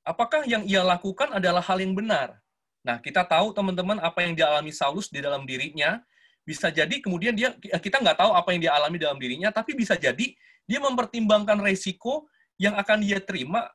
Apakah 0.06 0.46
yang 0.46 0.66
ia 0.70 0.86
lakukan 0.86 1.34
adalah 1.34 1.62
hal 1.66 1.82
yang 1.82 1.98
benar? 1.98 2.38
Nah, 2.82 2.98
kita 2.98 3.26
tahu 3.26 3.54
teman-teman 3.54 4.02
apa 4.02 4.26
yang 4.26 4.34
dialami 4.34 4.74
Saulus 4.74 5.10
di 5.10 5.22
dalam 5.22 5.46
dirinya, 5.46 6.02
bisa 6.42 6.74
jadi 6.74 6.98
kemudian 7.00 7.38
dia 7.38 7.54
kita 7.58 8.02
nggak 8.02 8.18
tahu 8.18 8.32
apa 8.34 8.50
yang 8.54 8.62
dia 8.68 8.74
alami 8.74 8.98
dalam 8.98 9.18
dirinya, 9.22 9.54
tapi 9.54 9.78
bisa 9.78 9.94
jadi 9.94 10.34
dia 10.66 10.80
mempertimbangkan 10.82 11.62
resiko 11.62 12.26
yang 12.58 12.78
akan 12.78 13.02
dia 13.02 13.22
terima 13.22 13.70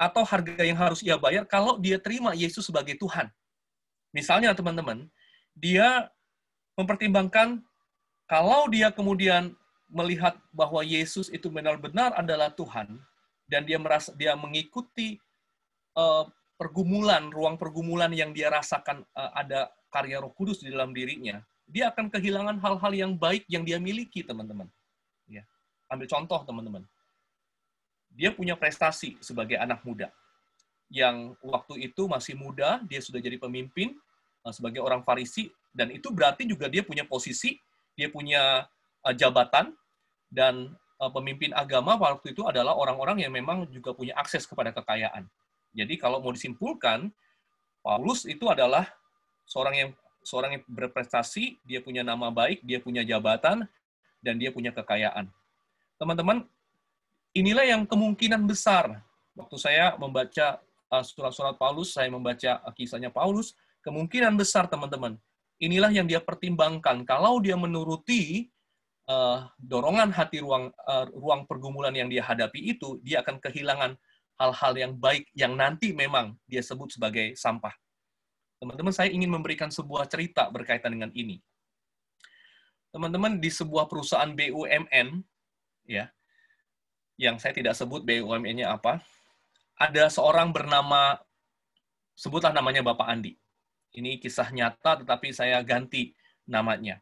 atau 0.00 0.24
harga 0.24 0.64
yang 0.64 0.80
harus 0.80 1.04
ia 1.04 1.20
bayar 1.20 1.44
kalau 1.44 1.76
dia 1.76 2.00
terima 2.00 2.32
Yesus 2.32 2.68
sebagai 2.68 2.96
Tuhan. 2.96 3.28
Misalnya 4.16 4.56
teman-teman, 4.56 5.06
dia 5.52 6.08
mempertimbangkan 6.74 7.60
kalau 8.24 8.66
dia 8.72 8.88
kemudian 8.88 9.52
melihat 9.90 10.38
bahwa 10.54 10.80
Yesus 10.80 11.28
itu 11.28 11.50
benar-benar 11.50 12.14
adalah 12.16 12.48
Tuhan 12.54 12.96
dan 13.50 13.66
dia 13.66 13.76
merasa 13.76 14.14
dia 14.14 14.38
mengikuti 14.38 15.18
uh, 15.98 16.24
pergumulan, 16.54 17.28
ruang 17.28 17.58
pergumulan 17.58 18.14
yang 18.14 18.30
dia 18.30 18.48
rasakan 18.48 19.02
uh, 19.12 19.30
ada 19.34 19.68
karya 19.90 20.22
Roh 20.22 20.30
Kudus 20.30 20.62
di 20.62 20.70
dalam 20.70 20.94
dirinya, 20.94 21.42
dia 21.70 21.88
akan 21.94 22.10
kehilangan 22.10 22.58
hal-hal 22.58 22.92
yang 22.92 23.12
baik 23.14 23.46
yang 23.46 23.62
dia 23.62 23.78
miliki, 23.78 24.26
teman-teman 24.26 24.66
ambil 25.90 26.06
contoh 26.06 26.40
teman-teman. 26.46 26.82
Dia 28.14 28.30
punya 28.30 28.54
prestasi 28.54 29.18
sebagai 29.18 29.58
anak 29.58 29.82
muda. 29.82 30.08
Yang 30.90 31.38
waktu 31.42 31.90
itu 31.90 32.06
masih 32.06 32.34
muda, 32.38 32.82
dia 32.86 33.02
sudah 33.02 33.18
jadi 33.18 33.38
pemimpin 33.38 33.94
eh, 34.46 34.52
sebagai 34.54 34.82
orang 34.82 35.02
Farisi 35.02 35.50
dan 35.74 35.90
itu 35.90 36.10
berarti 36.10 36.46
juga 36.46 36.66
dia 36.66 36.82
punya 36.82 37.06
posisi, 37.06 37.54
dia 37.94 38.10
punya 38.10 38.66
uh, 39.06 39.14
jabatan 39.14 39.70
dan 40.26 40.74
uh, 40.98 41.10
pemimpin 41.14 41.54
agama 41.54 41.94
waktu 41.94 42.34
itu 42.34 42.42
adalah 42.42 42.74
orang-orang 42.74 43.22
yang 43.22 43.30
memang 43.30 43.70
juga 43.70 43.94
punya 43.94 44.18
akses 44.18 44.50
kepada 44.50 44.74
kekayaan. 44.74 45.30
Jadi 45.70 45.94
kalau 45.94 46.18
mau 46.18 46.34
disimpulkan, 46.34 47.14
Paulus 47.86 48.26
itu 48.26 48.50
adalah 48.50 48.82
seorang 49.46 49.74
yang 49.78 49.90
seorang 50.22 50.60
yang 50.60 50.64
berprestasi, 50.68 51.60
dia 51.64 51.80
punya 51.80 52.04
nama 52.04 52.28
baik, 52.28 52.62
dia 52.64 52.78
punya 52.80 53.00
jabatan, 53.04 53.64
dan 54.20 54.34
dia 54.36 54.52
punya 54.52 54.70
kekayaan 54.70 55.28
teman-teman, 56.00 56.48
inilah 57.36 57.68
yang 57.68 57.84
kemungkinan 57.84 58.48
besar 58.48 59.04
waktu 59.36 59.56
saya 59.60 59.92
membaca 60.00 60.64
uh, 60.88 61.04
surat-surat 61.04 61.60
Paulus, 61.60 61.92
saya 61.92 62.08
membaca 62.08 62.64
uh, 62.64 62.72
kisahnya 62.72 63.12
Paulus, 63.12 63.52
kemungkinan 63.84 64.32
besar 64.40 64.64
teman-teman, 64.64 65.20
inilah 65.60 65.92
yang 65.92 66.08
dia 66.08 66.24
pertimbangkan. 66.24 67.04
Kalau 67.04 67.36
dia 67.44 67.60
menuruti 67.60 68.48
uh, 69.12 69.44
dorongan 69.60 70.08
hati 70.08 70.40
ruang 70.40 70.72
uh, 70.88 71.04
ruang 71.12 71.44
pergumulan 71.44 71.92
yang 71.92 72.08
dia 72.08 72.24
hadapi 72.24 72.72
itu, 72.72 72.96
dia 73.04 73.20
akan 73.20 73.36
kehilangan 73.36 73.92
hal-hal 74.40 74.72
yang 74.72 74.92
baik 74.96 75.28
yang 75.36 75.52
nanti 75.52 75.92
memang 75.92 76.32
dia 76.48 76.64
sebut 76.64 76.88
sebagai 76.96 77.36
sampah. 77.36 77.76
Teman-teman, 78.60 78.92
saya 78.92 79.08
ingin 79.08 79.32
memberikan 79.32 79.72
sebuah 79.72 80.04
cerita 80.04 80.52
berkaitan 80.52 80.92
dengan 80.92 81.08
ini. 81.16 81.40
Teman-teman, 82.92 83.40
di 83.40 83.48
sebuah 83.48 83.88
perusahaan 83.88 84.28
BUMN, 84.36 85.24
ya, 85.88 86.12
yang 87.16 87.40
saya 87.40 87.56
tidak 87.56 87.72
sebut 87.72 88.04
BUMN-nya 88.04 88.76
apa, 88.76 89.00
ada 89.80 90.12
seorang 90.12 90.52
bernama, 90.52 91.16
sebutlah 92.12 92.52
namanya 92.52 92.84
Bapak 92.84 93.08
Andi. 93.08 93.32
Ini 93.96 94.20
kisah 94.20 94.52
nyata, 94.52 95.00
tetapi 95.00 95.32
saya 95.32 95.56
ganti 95.64 96.12
namanya. 96.44 97.00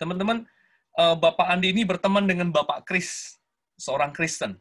Teman-teman, 0.00 0.48
eh, 0.96 1.16
Bapak 1.20 1.52
Andi 1.52 1.68
ini 1.68 1.84
berteman 1.84 2.24
dengan 2.24 2.48
Bapak 2.48 2.88
Kris, 2.88 3.36
seorang 3.76 4.16
Kristen. 4.16 4.56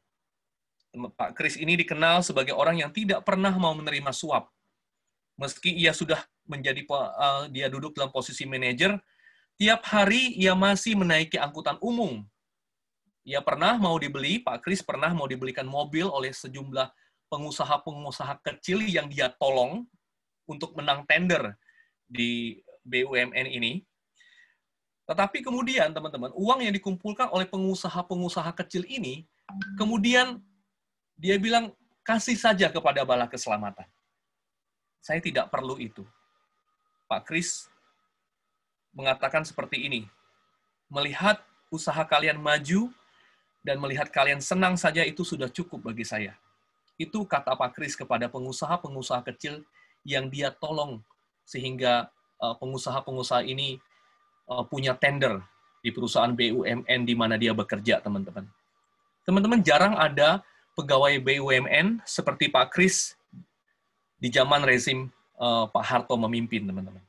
Pak 0.92 1.40
Kris 1.40 1.56
ini 1.56 1.80
dikenal 1.80 2.20
sebagai 2.20 2.52
orang 2.52 2.84
yang 2.84 2.92
tidak 2.92 3.24
pernah 3.24 3.56
mau 3.56 3.72
menerima 3.72 4.12
suap 4.12 4.57
meski 5.38 5.72
ia 5.72 5.94
sudah 5.94 6.20
menjadi 6.50 6.84
uh, 6.90 7.46
dia 7.48 7.70
duduk 7.70 7.94
dalam 7.94 8.10
posisi 8.10 8.44
manajer, 8.44 8.98
tiap 9.56 9.86
hari 9.88 10.34
ia 10.36 10.58
masih 10.58 10.98
menaiki 10.98 11.38
angkutan 11.38 11.78
umum. 11.80 12.26
Ia 13.28 13.44
pernah 13.44 13.76
mau 13.76 14.00
dibeli, 14.00 14.40
Pak 14.40 14.64
Kris 14.64 14.80
pernah 14.82 15.12
mau 15.12 15.28
dibelikan 15.28 15.68
mobil 15.68 16.08
oleh 16.08 16.32
sejumlah 16.32 16.88
pengusaha-pengusaha 17.28 18.40
kecil 18.40 18.88
yang 18.88 19.12
dia 19.12 19.28
tolong 19.36 19.84
untuk 20.48 20.72
menang 20.80 21.04
tender 21.04 21.60
di 22.08 22.64
BUMN 22.88 23.52
ini. 23.52 23.84
Tetapi 25.08 25.44
kemudian, 25.44 25.92
teman-teman, 25.92 26.32
uang 26.36 26.64
yang 26.64 26.72
dikumpulkan 26.72 27.28
oleh 27.32 27.48
pengusaha-pengusaha 27.48 28.52
kecil 28.64 28.88
ini, 28.88 29.28
kemudian 29.76 30.40
dia 31.20 31.36
bilang, 31.36 31.76
kasih 32.08 32.40
saja 32.40 32.72
kepada 32.72 33.04
bala 33.04 33.28
keselamatan. 33.28 33.88
Saya 35.08 35.24
tidak 35.24 35.48
perlu 35.48 35.80
itu. 35.80 36.04
Pak 37.08 37.24
Kris 37.32 37.72
mengatakan 38.92 39.48
seperti 39.48 39.88
ini. 39.88 40.04
Melihat 40.92 41.40
usaha 41.72 42.04
kalian 42.04 42.36
maju 42.36 42.92
dan 43.64 43.80
melihat 43.80 44.12
kalian 44.12 44.44
senang 44.44 44.76
saja 44.76 45.08
itu 45.08 45.24
sudah 45.24 45.48
cukup 45.48 45.88
bagi 45.88 46.04
saya. 46.04 46.36
Itu 47.00 47.24
kata 47.24 47.56
Pak 47.56 47.72
Kris 47.72 47.96
kepada 47.96 48.28
pengusaha-pengusaha 48.28 49.24
kecil 49.32 49.64
yang 50.04 50.28
dia 50.28 50.52
tolong 50.52 51.00
sehingga 51.48 52.12
eh, 52.44 52.56
pengusaha-pengusaha 52.60 53.48
ini 53.48 53.80
eh, 54.52 54.64
punya 54.68 54.92
tender 55.00 55.40
di 55.80 55.96
perusahaan 55.96 56.36
BUMN 56.36 57.08
di 57.08 57.16
mana 57.16 57.40
dia 57.40 57.56
bekerja, 57.56 58.04
teman-teman. 58.04 58.44
Teman-teman, 59.24 59.60
jarang 59.64 59.96
ada 59.96 60.44
pegawai 60.76 61.16
BUMN 61.24 62.04
seperti 62.04 62.52
Pak 62.52 62.76
Kris 62.76 63.17
di 64.18 64.34
zaman 64.34 64.66
rezim 64.66 65.10
uh, 65.38 65.70
Pak 65.70 65.84
Harto 65.86 66.18
memimpin, 66.18 66.66
teman-teman. 66.66 67.02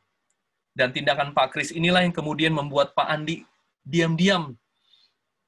Dan 0.77 0.95
tindakan 0.95 1.35
Pak 1.35 1.57
Kris 1.57 1.75
inilah 1.75 2.07
yang 2.07 2.15
kemudian 2.15 2.55
membuat 2.55 2.95
Pak 2.95 3.09
Andi 3.09 3.43
diam-diam 3.83 4.55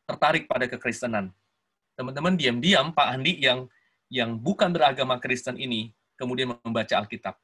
tertarik 0.08 0.50
pada 0.50 0.66
kekristenan. 0.66 1.30
Teman-teman, 1.94 2.34
diam-diam 2.34 2.90
Pak 2.90 3.06
Andi 3.14 3.38
yang 3.38 3.70
yang 4.10 4.34
bukan 4.34 4.74
beragama 4.74 5.22
Kristen 5.22 5.54
ini 5.54 5.94
kemudian 6.18 6.58
membaca 6.66 6.98
Alkitab. 6.98 7.38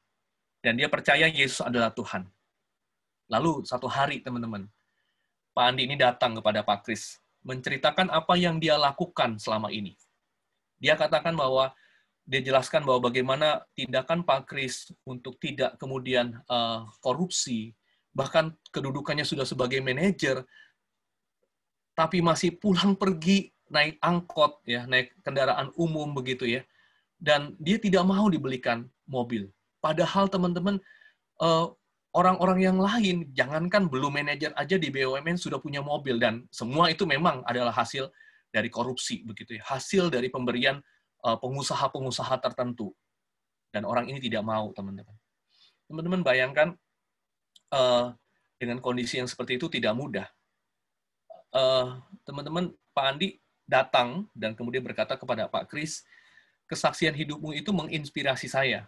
Dan 0.59 0.75
dia 0.75 0.91
percaya 0.91 1.31
Yesus 1.31 1.63
adalah 1.63 1.93
Tuhan. 1.95 2.27
Lalu 3.31 3.63
satu 3.63 3.87
hari, 3.87 4.19
teman-teman, 4.19 4.67
Pak 5.55 5.63
Andi 5.63 5.87
ini 5.87 5.95
datang 5.95 6.35
kepada 6.35 6.59
Pak 6.61 6.83
Kris, 6.83 7.23
menceritakan 7.47 8.11
apa 8.11 8.35
yang 8.35 8.59
dia 8.59 8.75
lakukan 8.75 9.39
selama 9.39 9.71
ini. 9.71 9.95
Dia 10.77 10.99
katakan 10.99 11.33
bahwa 11.33 11.71
dia 12.27 12.43
jelaskan 12.43 12.83
bahwa 12.83 13.07
bagaimana 13.07 13.63
tindakan 13.71 14.19
Pak 14.27 14.51
Kris 14.51 14.91
untuk 15.07 15.39
tidak 15.39 15.79
kemudian 15.79 16.35
uh, 16.51 16.83
korupsi, 16.99 17.71
bahkan 18.11 18.51
kedudukannya 18.75 19.23
sudah 19.23 19.47
sebagai 19.47 19.79
manajer, 19.79 20.43
tapi 21.95 22.19
masih 22.19 22.59
pulang 22.59 22.99
pergi 22.99 23.55
naik 23.71 23.95
angkot 24.03 24.59
ya, 24.67 24.83
naik 24.83 25.15
kendaraan 25.23 25.71
umum 25.79 26.11
begitu 26.11 26.43
ya, 26.43 26.67
dan 27.15 27.55
dia 27.63 27.79
tidak 27.79 28.03
mau 28.03 28.27
dibelikan 28.27 28.83
mobil. 29.07 29.47
Padahal 29.79 30.27
teman-teman 30.27 30.83
uh, 31.39 31.71
orang-orang 32.11 32.59
yang 32.59 32.75
lain, 32.75 33.31
jangankan 33.31 33.87
belum 33.87 34.19
manajer 34.19 34.51
aja 34.59 34.75
di 34.75 34.91
BUMN 34.91 35.39
sudah 35.39 35.63
punya 35.63 35.79
mobil 35.79 36.19
dan 36.19 36.43
semua 36.51 36.91
itu 36.91 37.07
memang 37.07 37.39
adalah 37.47 37.71
hasil 37.71 38.11
dari 38.51 38.67
korupsi 38.67 39.23
begitu 39.23 39.55
ya, 39.55 39.63
hasil 39.63 40.11
dari 40.11 40.27
pemberian 40.27 40.83
Eh, 40.83 40.96
pengusaha-pengusaha 41.23 42.37
tertentu. 42.39 42.93
Dan 43.73 43.83
orang 43.83 44.07
ini 44.07 44.21
tidak 44.21 44.43
mau, 44.45 44.71
teman-teman. 44.71 45.15
Teman-teman 45.87 46.21
bayangkan 46.23 46.75
uh, 47.71 48.13
dengan 48.57 48.79
kondisi 48.79 49.19
yang 49.19 49.29
seperti 49.29 49.59
itu 49.59 49.67
tidak 49.67 49.93
mudah. 49.93 50.27
Uh, 51.51 51.99
teman-teman, 52.27 52.71
Pak 52.91 53.05
Andi 53.05 53.39
datang 53.67 54.25
dan 54.31 54.55
kemudian 54.55 54.81
berkata 54.81 55.19
kepada 55.19 55.51
Pak 55.51 55.67
Kris, 55.67 56.07
kesaksian 56.67 57.15
hidupmu 57.15 57.55
itu 57.55 57.71
menginspirasi 57.75 58.47
saya. 58.47 58.87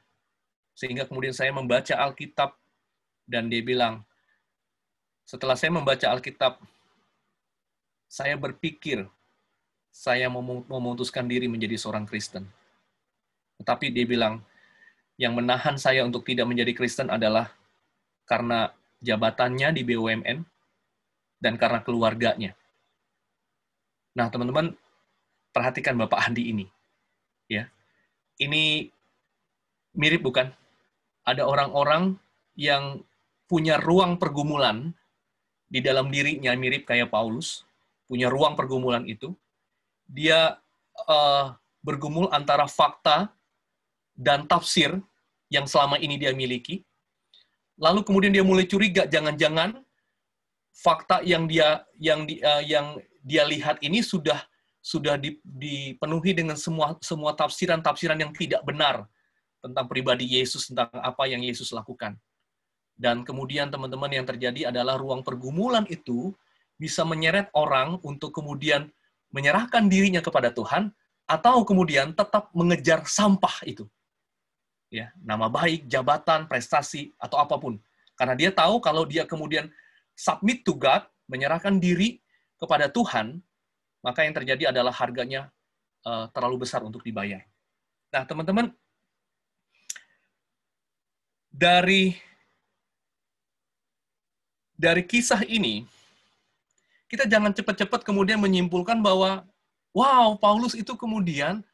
Sehingga 0.76 1.04
kemudian 1.08 1.36
saya 1.36 1.52
membaca 1.52 1.92
Alkitab 2.00 2.56
dan 3.28 3.52
dia 3.52 3.60
bilang, 3.60 4.08
setelah 5.28 5.54
saya 5.60 5.76
membaca 5.76 6.08
Alkitab, 6.10 6.58
saya 8.10 8.34
berpikir 8.40 9.06
saya 10.00 10.32
memutuskan 10.32 11.28
diri 11.28 11.52
menjadi 11.52 11.76
seorang 11.76 12.08
Kristen. 12.08 12.48
Tetapi 13.60 13.92
dia 13.92 14.08
bilang, 14.08 14.40
yang 15.20 15.36
menahan 15.36 15.76
saya 15.76 16.08
untuk 16.08 16.24
tidak 16.24 16.48
menjadi 16.48 16.72
Kristen 16.72 17.12
adalah 17.12 17.52
karena 18.24 18.72
jabatannya 19.04 19.76
di 19.76 19.84
BUMN 19.84 20.40
dan 21.44 21.54
karena 21.60 21.84
keluarganya. 21.84 22.56
Nah, 24.16 24.32
teman-teman, 24.32 24.72
perhatikan 25.52 26.00
Bapak 26.00 26.32
Andi 26.32 26.48
ini. 26.48 26.66
Ya. 27.52 27.68
Ini 28.40 28.88
mirip 30.00 30.24
bukan? 30.24 30.48
Ada 31.28 31.44
orang-orang 31.44 32.16
yang 32.56 33.04
punya 33.52 33.76
ruang 33.76 34.16
pergumulan 34.16 34.96
di 35.68 35.84
dalam 35.84 36.08
dirinya 36.08 36.56
mirip 36.56 36.88
kayak 36.88 37.12
Paulus, 37.12 37.68
punya 38.08 38.32
ruang 38.32 38.56
pergumulan 38.56 39.04
itu, 39.04 39.36
dia 40.10 40.58
uh, 41.06 41.54
bergumul 41.86 42.28
antara 42.34 42.66
fakta 42.66 43.30
dan 44.18 44.50
tafsir 44.50 44.98
yang 45.54 45.70
selama 45.70 46.02
ini 46.02 46.18
dia 46.18 46.34
miliki. 46.34 46.82
Lalu 47.80 48.04
kemudian 48.04 48.34
dia 48.34 48.44
mulai 48.44 48.68
curiga, 48.68 49.08
jangan-jangan 49.08 49.80
fakta 50.74 51.22
yang 51.24 51.46
dia 51.46 51.86
yang 52.02 52.26
di, 52.26 52.42
uh, 52.42 52.64
yang 52.66 52.98
dia 53.24 53.46
lihat 53.46 53.80
ini 53.86 54.02
sudah 54.02 54.42
sudah 54.80 55.20
dipenuhi 55.44 56.32
dengan 56.34 56.58
semua 56.58 56.98
semua 57.00 57.36
tafsiran-tafsiran 57.38 58.18
yang 58.20 58.32
tidak 58.34 58.64
benar 58.66 59.06
tentang 59.60 59.86
pribadi 59.92 60.26
Yesus 60.40 60.72
tentang 60.72 60.90
apa 60.92 61.28
yang 61.28 61.44
Yesus 61.44 61.72
lakukan. 61.76 62.16
Dan 63.00 63.24
kemudian 63.24 63.72
teman-teman 63.72 64.12
yang 64.12 64.28
terjadi 64.28 64.76
adalah 64.76 65.00
ruang 65.00 65.24
pergumulan 65.24 65.88
itu 65.88 66.36
bisa 66.76 67.08
menyeret 67.08 67.48
orang 67.56 68.00
untuk 68.04 68.36
kemudian 68.36 68.92
menyerahkan 69.30 69.86
dirinya 69.90 70.22
kepada 70.22 70.50
Tuhan 70.50 70.94
atau 71.30 71.62
kemudian 71.62 72.18
tetap 72.18 72.50
mengejar 72.58 73.06
sampah 73.06 73.62
itu. 73.66 73.86
Ya, 74.90 75.14
nama 75.22 75.46
baik, 75.46 75.86
jabatan, 75.86 76.50
prestasi 76.50 77.14
atau 77.22 77.38
apa 77.38 77.62
pun. 77.62 77.78
Karena 78.18 78.34
dia 78.34 78.50
tahu 78.50 78.82
kalau 78.82 79.06
dia 79.06 79.30
kemudian 79.30 79.70
submit 80.18 80.66
to 80.66 80.74
God, 80.74 81.06
menyerahkan 81.30 81.78
diri 81.78 82.18
kepada 82.58 82.90
Tuhan, 82.90 83.38
maka 84.02 84.26
yang 84.26 84.34
terjadi 84.34 84.74
adalah 84.74 84.92
harganya 84.92 85.54
uh, 86.04 86.26
terlalu 86.34 86.66
besar 86.66 86.82
untuk 86.82 87.06
dibayar. 87.06 87.46
Nah, 88.10 88.26
teman-teman, 88.26 88.74
dari 91.54 92.18
dari 94.74 95.04
kisah 95.06 95.46
ini 95.46 95.86
kita 97.10 97.26
jangan 97.26 97.52
cepat-cepat 97.52 98.06
kemudian 98.06 98.38
menyimpulkan 98.38 99.02
bahwa 99.02 99.44
wow 99.92 100.38
Paulus 100.38 100.78
itu 100.78 100.94
kemudian 100.94 101.66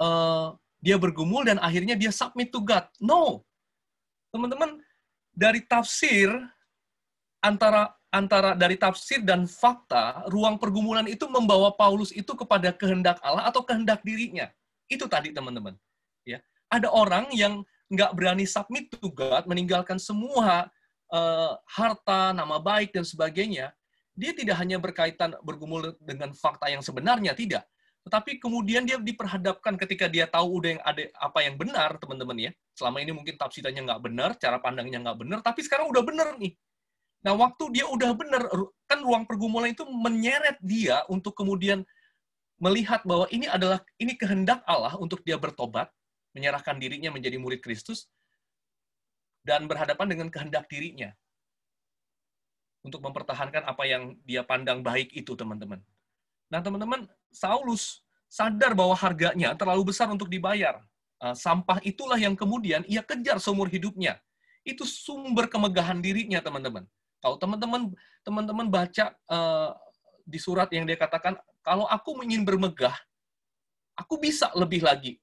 uh, 0.00 0.56
dia 0.80 0.96
bergumul 0.96 1.44
dan 1.44 1.60
akhirnya 1.60 1.94
dia 1.94 2.08
submit 2.08 2.48
to 2.48 2.64
God. 2.64 2.88
No, 2.96 3.44
teman-teman 4.32 4.80
dari 5.36 5.62
tafsir 5.62 6.32
antara 7.44 7.92
antara 8.08 8.56
dari 8.56 8.80
tafsir 8.80 9.20
dan 9.20 9.44
fakta 9.44 10.24
ruang 10.32 10.56
pergumulan 10.56 11.04
itu 11.04 11.28
membawa 11.28 11.68
Paulus 11.76 12.08
itu 12.16 12.32
kepada 12.32 12.72
kehendak 12.72 13.20
Allah 13.20 13.44
atau 13.46 13.60
kehendak 13.60 14.00
dirinya. 14.00 14.48
Itu 14.88 15.04
tadi 15.04 15.36
teman-teman. 15.36 15.76
Ya, 16.24 16.40
ada 16.72 16.88
orang 16.88 17.28
yang 17.36 17.60
nggak 17.92 18.16
berani 18.16 18.48
submit 18.48 18.88
to 18.92 19.12
God, 19.12 19.44
meninggalkan 19.44 20.00
semua 20.00 20.68
uh, 21.12 21.52
harta, 21.68 22.32
nama 22.36 22.60
baik, 22.60 22.92
dan 22.92 23.04
sebagainya, 23.04 23.72
dia 24.18 24.34
tidak 24.34 24.58
hanya 24.58 24.82
berkaitan 24.82 25.38
bergumul 25.46 25.94
dengan 26.02 26.34
fakta 26.34 26.66
yang 26.66 26.82
sebenarnya, 26.82 27.38
tidak. 27.38 27.62
Tetapi 28.02 28.42
kemudian 28.42 28.82
dia 28.82 28.98
diperhadapkan 28.98 29.78
ketika 29.78 30.10
dia 30.10 30.26
tahu 30.26 30.58
udah 30.58 30.70
yang 30.74 30.82
ada 30.82 31.02
apa 31.22 31.38
yang 31.46 31.54
benar, 31.54 31.94
teman-teman 32.02 32.50
ya. 32.50 32.50
Selama 32.74 32.98
ini 32.98 33.14
mungkin 33.14 33.38
tafsirannya 33.38 33.86
nggak 33.86 34.02
benar, 34.02 34.30
cara 34.42 34.58
pandangnya 34.58 34.98
nggak 35.06 35.18
benar, 35.22 35.38
tapi 35.46 35.62
sekarang 35.62 35.86
udah 35.86 36.02
benar 36.02 36.34
nih. 36.34 36.50
Nah, 37.22 37.34
waktu 37.38 37.64
dia 37.78 37.86
udah 37.86 38.10
benar, 38.18 38.42
kan 38.90 38.98
ruang 39.02 39.22
pergumulan 39.22 39.70
itu 39.70 39.86
menyeret 39.86 40.58
dia 40.62 41.06
untuk 41.06 41.38
kemudian 41.38 41.86
melihat 42.58 43.06
bahwa 43.06 43.30
ini 43.30 43.46
adalah 43.46 43.78
ini 44.02 44.18
kehendak 44.18 44.66
Allah 44.66 44.98
untuk 44.98 45.22
dia 45.22 45.38
bertobat, 45.38 45.94
menyerahkan 46.34 46.74
dirinya 46.78 47.14
menjadi 47.14 47.38
murid 47.38 47.62
Kristus, 47.62 48.10
dan 49.46 49.70
berhadapan 49.70 50.10
dengan 50.10 50.28
kehendak 50.30 50.66
dirinya 50.66 51.14
untuk 52.82 53.02
mempertahankan 53.02 53.66
apa 53.66 53.84
yang 53.84 54.14
dia 54.22 54.46
pandang 54.46 54.80
baik 54.80 55.10
itu, 55.12 55.34
teman-teman. 55.34 55.82
Nah, 56.48 56.60
teman-teman, 56.64 57.04
Saulus 57.28 58.02
sadar 58.28 58.76
bahwa 58.76 58.96
harganya 58.96 59.56
terlalu 59.56 59.92
besar 59.92 60.08
untuk 60.08 60.28
dibayar. 60.28 60.80
Uh, 61.18 61.34
sampah 61.34 61.82
itulah 61.82 62.16
yang 62.16 62.38
kemudian 62.38 62.86
ia 62.86 63.02
kejar 63.02 63.42
seumur 63.42 63.66
hidupnya. 63.66 64.20
Itu 64.62 64.86
sumber 64.86 65.50
kemegahan 65.50 65.98
dirinya, 65.98 66.38
teman-teman. 66.38 66.86
Kalau 67.18 67.34
teman-teman 67.40 67.90
teman-teman 68.22 68.66
baca 68.70 69.10
uh, 69.26 69.74
di 70.22 70.38
surat 70.38 70.70
yang 70.70 70.86
dia 70.86 70.94
katakan, 70.94 71.34
kalau 71.66 71.88
aku 71.90 72.14
ingin 72.22 72.46
bermegah, 72.46 72.94
aku 73.98 74.20
bisa 74.22 74.52
lebih 74.54 74.86
lagi. 74.86 75.18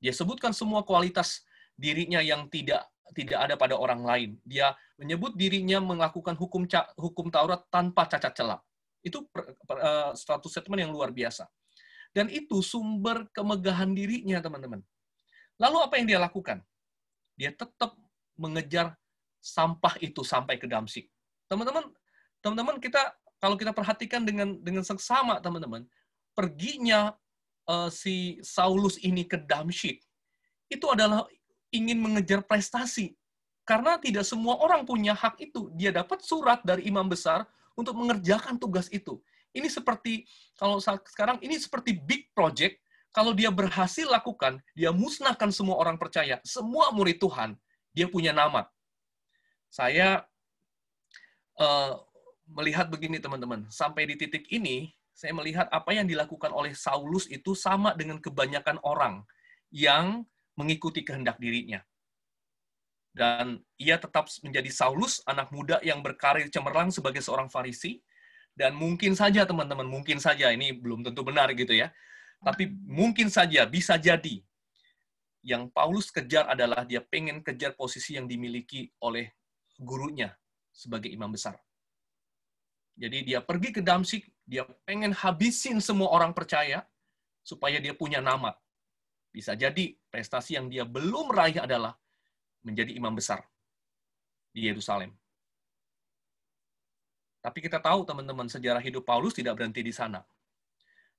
Dia 0.00 0.14
sebutkan 0.14 0.54
semua 0.54 0.86
kualitas 0.86 1.44
dirinya 1.74 2.22
yang 2.22 2.46
tidak 2.48 2.86
tidak 3.16 3.38
ada 3.48 3.54
pada 3.54 3.74
orang 3.76 4.04
lain. 4.04 4.30
Dia 4.44 4.72
menyebut 5.00 5.36
dirinya 5.36 5.80
melakukan 5.80 6.36
hukum 6.36 6.68
hukum 6.96 7.26
Taurat 7.32 7.64
tanpa 7.72 8.08
cacat 8.08 8.32
celah. 8.34 8.60
Itu 9.00 9.28
uh, 9.32 10.12
status 10.12 10.50
statement 10.50 10.88
yang 10.88 10.92
luar 10.92 11.12
biasa. 11.14 11.48
Dan 12.12 12.32
itu 12.32 12.64
sumber 12.64 13.28
kemegahan 13.36 13.92
dirinya, 13.92 14.40
teman-teman. 14.40 14.80
Lalu 15.60 15.76
apa 15.84 15.94
yang 16.00 16.06
dia 16.08 16.18
lakukan? 16.20 16.64
Dia 17.36 17.52
tetap 17.52 17.94
mengejar 18.34 18.96
sampah 19.38 19.94
itu 20.02 20.24
sampai 20.24 20.58
ke 20.58 20.66
Damsik. 20.66 21.06
Teman-teman, 21.46 21.86
teman-teman 22.42 22.76
kita 22.82 23.14
kalau 23.38 23.54
kita 23.54 23.70
perhatikan 23.70 24.26
dengan 24.26 24.58
dengan 24.58 24.82
seksama, 24.82 25.38
teman-teman, 25.38 25.86
perginya 26.34 27.14
uh, 27.70 27.86
si 27.92 28.42
Saulus 28.42 28.98
ini 28.98 29.22
ke 29.22 29.38
Damsyik 29.38 30.02
itu 30.68 30.86
adalah 30.88 31.24
ingin 31.70 31.98
mengejar 32.00 32.44
prestasi. 32.44 33.16
Karena 33.68 34.00
tidak 34.00 34.24
semua 34.24 34.56
orang 34.64 34.88
punya 34.88 35.12
hak 35.12 35.44
itu. 35.44 35.68
Dia 35.76 35.92
dapat 35.92 36.24
surat 36.24 36.64
dari 36.64 36.88
imam 36.88 37.04
besar 37.04 37.44
untuk 37.76 37.92
mengerjakan 38.00 38.56
tugas 38.56 38.88
itu. 38.88 39.20
Ini 39.52 39.68
seperti, 39.68 40.24
kalau 40.56 40.80
sekarang, 40.80 41.36
ini 41.44 41.60
seperti 41.60 41.96
big 41.96 42.32
project. 42.32 42.80
Kalau 43.12 43.32
dia 43.32 43.48
berhasil 43.52 44.04
lakukan, 44.08 44.60
dia 44.72 44.92
musnahkan 44.92 45.52
semua 45.52 45.76
orang 45.80 45.96
percaya. 46.00 46.40
Semua 46.44 46.92
murid 46.92 47.20
Tuhan, 47.20 47.56
dia 47.92 48.08
punya 48.08 48.32
nama. 48.32 48.68
Saya 49.68 50.24
uh, 51.60 51.92
melihat 52.48 52.88
begini, 52.88 53.20
teman-teman. 53.20 53.68
Sampai 53.68 54.08
di 54.08 54.16
titik 54.16 54.48
ini, 54.48 54.92
saya 55.12 55.34
melihat 55.34 55.66
apa 55.74 55.92
yang 55.92 56.06
dilakukan 56.06 56.52
oleh 56.54 56.72
Saulus 56.72 57.26
itu 57.28 57.52
sama 57.52 57.92
dengan 57.92 58.22
kebanyakan 58.22 58.78
orang 58.86 59.26
yang 59.68 60.24
mengikuti 60.58 61.06
kehendak 61.06 61.38
dirinya. 61.38 61.78
Dan 63.14 63.62
ia 63.78 63.94
tetap 63.98 64.26
menjadi 64.42 64.70
Saulus, 64.74 65.22
anak 65.26 65.54
muda 65.54 65.78
yang 65.86 66.02
berkarir 66.02 66.50
cemerlang 66.50 66.90
sebagai 66.90 67.22
seorang 67.22 67.46
Farisi. 67.46 68.02
Dan 68.58 68.74
mungkin 68.74 69.14
saja 69.14 69.46
teman-teman, 69.46 69.86
mungkin 69.86 70.18
saja 70.18 70.50
ini 70.50 70.74
belum 70.74 71.06
tentu 71.06 71.22
benar 71.22 71.54
gitu 71.54 71.70
ya. 71.70 71.94
Tapi 72.42 72.66
mungkin 72.70 73.30
saja 73.30 73.62
bisa 73.70 73.94
jadi 73.94 74.42
yang 75.46 75.70
Paulus 75.70 76.10
kejar 76.10 76.50
adalah 76.50 76.82
dia 76.82 76.98
pengen 76.98 77.40
kejar 77.40 77.78
posisi 77.78 78.18
yang 78.18 78.26
dimiliki 78.26 78.90
oleh 79.02 79.30
gurunya 79.78 80.34
sebagai 80.74 81.10
imam 81.10 81.30
besar. 81.30 81.54
Jadi 82.98 83.30
dia 83.30 83.38
pergi 83.38 83.70
ke 83.70 83.78
Damsik, 83.78 84.26
dia 84.42 84.66
pengen 84.82 85.14
habisin 85.14 85.78
semua 85.78 86.10
orang 86.10 86.34
percaya 86.34 86.82
supaya 87.46 87.78
dia 87.78 87.94
punya 87.94 88.18
nama. 88.18 88.58
Bisa 89.28 89.54
jadi 89.54 89.94
prestasi 90.08 90.56
yang 90.56 90.72
dia 90.72 90.88
belum 90.88 91.30
raih 91.30 91.60
adalah 91.60 91.94
menjadi 92.64 92.96
imam 92.96 93.14
besar 93.14 93.44
di 94.50 94.66
Yerusalem. 94.66 95.14
Tapi 97.38 97.58
kita 97.62 97.78
tahu 97.78 98.02
teman-teman 98.02 98.50
sejarah 98.50 98.82
hidup 98.82 99.06
Paulus 99.06 99.36
tidak 99.36 99.56
berhenti 99.56 99.80
di 99.84 99.94
sana. 99.94 100.20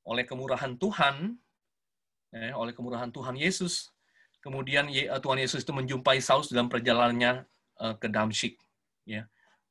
Oleh 0.03 0.28
kemurahan 0.28 0.76
Tuhan, 0.76 1.38
eh, 2.36 2.51
oleh 2.51 2.76
kemurahan 2.76 3.07
Tuhan 3.10 3.39
Yesus, 3.39 3.89
kemudian 4.43 4.91
eh, 4.91 5.07
Tuhan 5.07 5.39
Yesus 5.39 5.64
itu 5.64 5.72
menjumpai 5.72 6.20
Saulus 6.20 6.51
dalam 6.51 6.68
perjalanannya 6.68 7.47
eh, 7.82 7.95
ke 7.97 8.07
Damsyik. 8.12 8.60
Ya. 9.07 9.26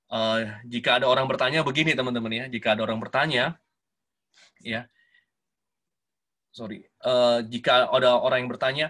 Uh, 0.09 0.41
jika 0.65 0.97
ada 0.97 1.05
orang 1.05 1.29
bertanya 1.29 1.61
begini 1.61 1.93
teman-teman 1.93 2.33
ya, 2.33 2.45
jika 2.49 2.73
ada 2.73 2.89
orang 2.89 2.97
bertanya, 2.97 3.61
ya 4.65 4.89
sorry, 6.53 6.85
uh, 7.05 7.45
jika 7.45 7.89
ada 7.89 8.19
orang 8.19 8.45
yang 8.47 8.51
bertanya, 8.51 8.87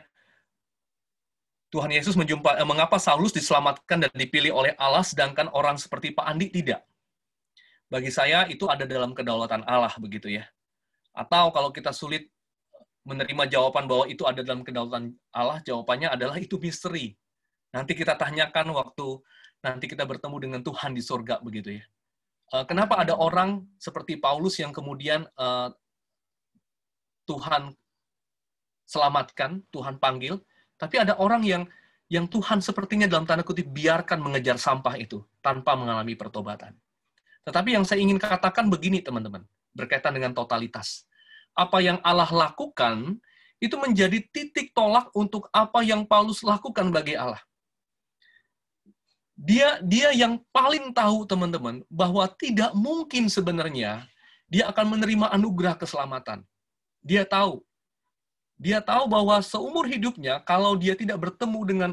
Tuhan 1.68 1.92
Yesus 1.92 2.16
menjumpa, 2.16 2.56
eh, 2.56 2.64
mengapa 2.64 2.96
Saulus 2.96 3.28
diselamatkan 3.36 4.09
dan 4.09 4.12
dipilih 4.16 4.56
oleh 4.56 4.72
Allah, 4.80 5.04
sedangkan 5.04 5.52
orang 5.52 5.76
seperti 5.76 6.16
Pak 6.16 6.24
Andi 6.24 6.48
tidak? 6.48 6.80
Bagi 7.92 8.09
saya 8.09 8.48
itu 8.48 8.64
ada 8.68 8.88
dalam 8.88 9.12
kedaulatan 9.12 9.64
Allah 9.68 9.92
begitu 10.00 10.32
ya. 10.32 10.48
Atau 11.12 11.52
kalau 11.52 11.68
kita 11.72 11.92
sulit 11.92 12.28
menerima 13.04 13.48
jawaban 13.48 13.88
bahwa 13.88 14.04
itu 14.09 14.24
ada 14.24 14.40
dalam 14.40 14.64
kedaulatan 14.64 15.12
Allah, 15.32 15.61
jawabannya 15.64 16.09
adalah 16.12 16.36
itu 16.40 16.56
misteri. 16.56 17.16
Nanti 17.72 17.92
kita 17.92 18.16
tanyakan 18.16 18.72
waktu 18.72 19.20
nanti 19.61 19.90
kita 19.90 20.09
bertemu 20.09 20.36
dengan 20.40 20.61
Tuhan 20.64 20.96
di 20.96 21.02
surga 21.04 21.44
begitu 21.44 21.80
ya. 21.80 21.84
Eh, 22.48 22.64
kenapa 22.64 22.96
ada 22.96 23.12
orang 23.12 23.61
seperti 23.76 24.16
Paulus 24.16 24.56
yang 24.56 24.72
kemudian 24.72 25.28
uh, 25.36 25.68
Tuhan 27.28 27.76
selamatkan, 28.88 29.60
Tuhan 29.68 30.00
panggil, 30.00 30.40
tapi 30.80 30.96
ada 30.96 31.20
orang 31.20 31.44
yang 31.44 31.62
yang 32.08 32.24
Tuhan 32.24 32.64
sepertinya 32.64 33.04
dalam 33.04 33.28
tanda 33.28 33.44
kutip 33.44 33.68
biarkan 33.68 34.16
mengejar 34.24 34.56
sampah 34.56 34.96
itu 34.96 35.20
tanpa 35.44 35.76
mengalami 35.76 36.16
pertobatan. 36.16 36.72
Tetapi 37.44 37.76
yang 37.76 37.84
saya 37.84 38.00
ingin 38.00 38.16
katakan 38.16 38.72
begini 38.72 39.04
teman-teman, 39.04 39.44
berkaitan 39.76 40.16
dengan 40.16 40.32
totalitas. 40.32 41.04
Apa 41.52 41.84
yang 41.84 42.00
Allah 42.00 42.28
lakukan 42.32 43.20
itu 43.60 43.76
menjadi 43.76 44.24
titik 44.32 44.72
tolak 44.72 45.12
untuk 45.12 45.52
apa 45.52 45.84
yang 45.84 46.08
Paulus 46.08 46.40
lakukan 46.40 46.88
bagi 46.88 47.12
Allah. 47.12 47.42
Dia 49.38 49.78
dia 49.84 50.10
yang 50.16 50.40
paling 50.50 50.90
tahu 50.96 51.28
teman-teman 51.28 51.84
bahwa 51.92 52.24
tidak 52.40 52.72
mungkin 52.72 53.28
sebenarnya 53.28 54.08
dia 54.48 54.64
akan 54.72 54.96
menerima 54.96 55.28
anugerah 55.36 55.76
keselamatan. 55.76 56.42
Dia 57.03 57.24
tahu. 57.24 57.62
Dia 58.59 58.82
tahu 58.82 59.07
bahwa 59.07 59.38
seumur 59.38 59.86
hidupnya, 59.86 60.42
kalau 60.42 60.74
dia 60.74 60.99
tidak 60.99 61.22
bertemu 61.22 61.61
dengan 61.62 61.90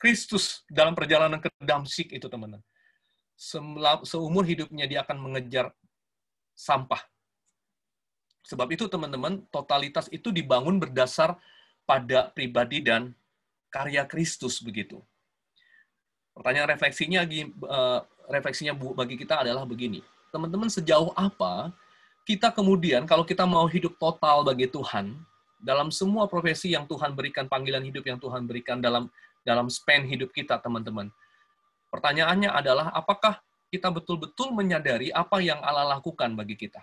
Kristus 0.00 0.64
dalam 0.64 0.96
perjalanan 0.96 1.36
ke 1.36 1.52
Damsik 1.60 2.08
itu, 2.16 2.24
teman-teman. 2.24 2.64
Seumur 4.04 4.48
hidupnya 4.48 4.88
dia 4.88 5.04
akan 5.04 5.20
mengejar 5.20 5.76
sampah. 6.56 7.04
Sebab 8.48 8.64
itu, 8.72 8.88
teman-teman, 8.88 9.44
totalitas 9.52 10.08
itu 10.08 10.32
dibangun 10.32 10.80
berdasar 10.80 11.36
pada 11.84 12.32
pribadi 12.32 12.80
dan 12.80 13.12
karya 13.68 14.08
Kristus 14.08 14.64
begitu. 14.64 15.04
Pertanyaan 16.32 16.72
refleksinya 16.72 17.20
eh, 17.28 18.00
refleksinya 18.32 18.72
bagi 18.72 19.20
kita 19.20 19.44
adalah 19.44 19.68
begini. 19.68 20.00
Teman-teman, 20.32 20.72
sejauh 20.72 21.12
apa 21.12 21.76
kita 22.28 22.52
kemudian 22.52 23.08
kalau 23.08 23.24
kita 23.24 23.44
mau 23.48 23.64
hidup 23.66 23.96
total 23.96 24.44
bagi 24.44 24.68
Tuhan 24.68 25.16
dalam 25.60 25.92
semua 25.92 26.24
profesi 26.24 26.72
yang 26.72 26.88
Tuhan 26.88 27.12
berikan, 27.12 27.44
panggilan 27.44 27.84
hidup 27.84 28.04
yang 28.08 28.16
Tuhan 28.16 28.48
berikan 28.48 28.80
dalam 28.80 29.12
dalam 29.44 29.68
span 29.72 30.04
hidup 30.08 30.32
kita, 30.32 30.60
teman-teman. 30.60 31.12
Pertanyaannya 31.92 32.52
adalah 32.52 32.92
apakah 32.92 33.40
kita 33.68 33.88
betul-betul 33.92 34.52
menyadari 34.52 35.12
apa 35.12 35.40
yang 35.40 35.60
Allah 35.60 35.96
lakukan 35.96 36.32
bagi 36.36 36.56
kita? 36.56 36.80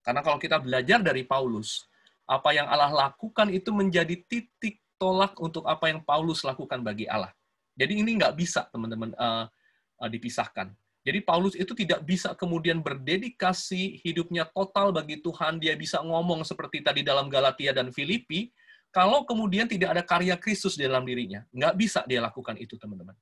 Karena 0.00 0.24
kalau 0.24 0.40
kita 0.40 0.56
belajar 0.60 1.00
dari 1.04 1.24
Paulus, 1.24 1.84
apa 2.24 2.56
yang 2.56 2.68
Allah 2.68 3.10
lakukan 3.10 3.52
itu 3.52 3.74
menjadi 3.74 4.16
titik 4.24 4.80
tolak 4.96 5.36
untuk 5.40 5.64
apa 5.68 5.88
yang 5.88 6.00
Paulus 6.04 6.44
lakukan 6.44 6.80
bagi 6.80 7.08
Allah. 7.08 7.32
Jadi 7.76 8.04
ini 8.04 8.16
nggak 8.20 8.36
bisa, 8.36 8.68
teman-teman, 8.68 9.16
uh, 9.16 9.48
uh, 10.00 10.08
dipisahkan. 10.08 10.72
Jadi 11.00 11.24
Paulus 11.24 11.56
itu 11.56 11.72
tidak 11.72 12.04
bisa 12.04 12.36
kemudian 12.36 12.84
berdedikasi 12.84 14.04
hidupnya 14.04 14.44
total 14.52 14.92
bagi 14.92 15.16
Tuhan. 15.24 15.56
Dia 15.56 15.72
bisa 15.72 16.04
ngomong 16.04 16.44
seperti 16.44 16.84
tadi 16.84 17.00
dalam 17.00 17.32
Galatia 17.32 17.72
dan 17.72 17.88
Filipi, 17.88 18.52
kalau 18.92 19.24
kemudian 19.24 19.70
tidak 19.70 19.96
ada 19.96 20.02
karya 20.04 20.36
Kristus 20.36 20.74
di 20.74 20.84
dalam 20.84 21.06
dirinya, 21.06 21.46
nggak 21.54 21.74
bisa 21.78 22.00
dia 22.04 22.20
lakukan 22.20 22.58
itu, 22.58 22.74
teman-teman. 22.76 23.14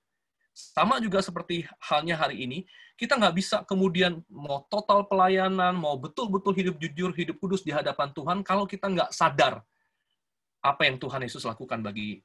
Sama 0.51 0.99
juga 0.99 1.23
seperti 1.23 1.63
halnya 1.79 2.19
hari 2.19 2.43
ini, 2.43 2.67
kita 2.99 3.15
nggak 3.15 3.37
bisa 3.37 3.63
kemudian 3.63 4.19
mau 4.27 4.67
total 4.67 5.07
pelayanan, 5.07 5.77
mau 5.79 5.95
betul-betul 5.95 6.51
hidup 6.57 6.75
jujur, 6.83 7.15
hidup 7.15 7.39
kudus 7.39 7.63
di 7.63 7.71
hadapan 7.71 8.11
Tuhan, 8.11 8.43
kalau 8.43 8.67
kita 8.67 8.91
nggak 8.91 9.15
sadar 9.15 9.63
apa 10.59 10.83
yang 10.83 10.99
Tuhan 10.99 11.23
Yesus 11.23 11.47
lakukan 11.47 11.79
bagi 11.79 12.19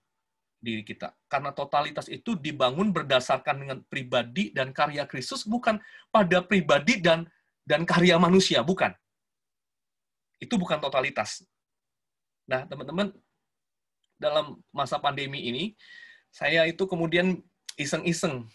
diri 0.63 0.87
kita. 0.87 1.11
Karena 1.27 1.51
totalitas 1.51 2.07
itu 2.07 2.39
dibangun 2.39 2.95
berdasarkan 2.95 3.55
dengan 3.59 3.77
pribadi 3.83 4.55
dan 4.55 4.71
karya 4.71 5.03
Kristus, 5.03 5.43
bukan 5.43 5.83
pada 6.07 6.39
pribadi 6.39 7.03
dan 7.03 7.27
dan 7.67 7.83
karya 7.83 8.15
manusia, 8.15 8.63
bukan. 8.63 8.95
Itu 10.39 10.55
bukan 10.55 10.79
totalitas. 10.79 11.43
Nah, 12.47 12.63
teman-teman, 12.67 13.11
dalam 14.15 14.59
masa 14.71 14.99
pandemi 14.99 15.43
ini, 15.43 15.75
saya 16.31 16.63
itu 16.67 16.87
kemudian 16.87 17.43
iseng-iseng 17.75 18.47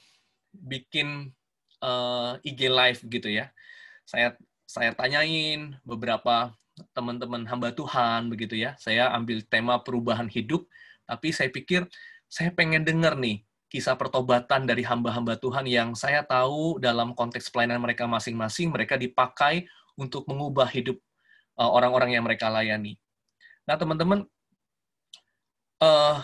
bikin 0.52 1.32
uh, 1.84 2.40
eh, 2.40 2.48
IG 2.52 2.60
live 2.68 3.00
gitu 3.08 3.28
ya. 3.28 3.52
Saya 4.08 4.36
saya 4.68 4.92
tanyain 4.92 5.76
beberapa 5.84 6.52
teman-teman 6.92 7.42
hamba 7.48 7.72
Tuhan 7.72 8.28
begitu 8.28 8.54
ya. 8.54 8.76
Saya 8.78 9.10
ambil 9.14 9.42
tema 9.46 9.80
perubahan 9.80 10.28
hidup, 10.28 10.68
tapi 11.08 11.32
saya 11.32 11.48
pikir 11.48 11.88
saya 12.28 12.52
pengen 12.52 12.84
dengar 12.84 13.16
nih 13.16 13.40
kisah 13.68 13.96
pertobatan 13.96 14.64
dari 14.64 14.80
hamba-hamba 14.84 15.36
Tuhan 15.36 15.68
yang 15.68 15.92
saya 15.92 16.24
tahu 16.24 16.80
dalam 16.80 17.12
konteks 17.12 17.52
pelayanan 17.52 17.80
mereka 17.84 18.08
masing-masing, 18.08 18.72
mereka 18.72 18.96
dipakai 18.96 19.68
untuk 19.96 20.24
mengubah 20.24 20.68
hidup 20.72 20.96
eh, 21.60 21.68
orang-orang 21.68 22.16
yang 22.16 22.24
mereka 22.24 22.48
layani. 22.48 22.96
Nah, 23.68 23.76
teman-teman, 23.76 24.24
uh, 25.84 26.16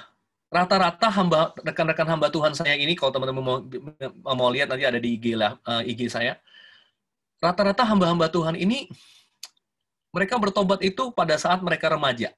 rata-rata 0.49 1.13
hamba 1.13 1.53
rekan-rekan 1.61 2.09
hamba 2.09 2.33
Tuhan 2.33 2.57
saya 2.57 2.73
ini 2.73 2.97
kalau 2.97 3.13
teman-teman 3.13 3.45
mau 3.45 3.59
mau 4.33 4.49
lihat 4.49 4.73
nanti 4.73 4.89
ada 4.89 4.97
di 4.97 5.21
IG 5.21 5.37
lah 5.37 5.61
uh, 5.69 5.85
IG 5.85 6.09
saya. 6.09 6.41
Rata-rata 7.45 7.85
hamba-hamba 7.85 8.33
Tuhan 8.33 8.57
ini 8.57 8.89
mereka 10.09 10.41
bertobat 10.41 10.81
itu 10.81 11.13
pada 11.13 11.37
saat 11.37 11.61
mereka 11.61 11.93
remaja. 11.93 12.33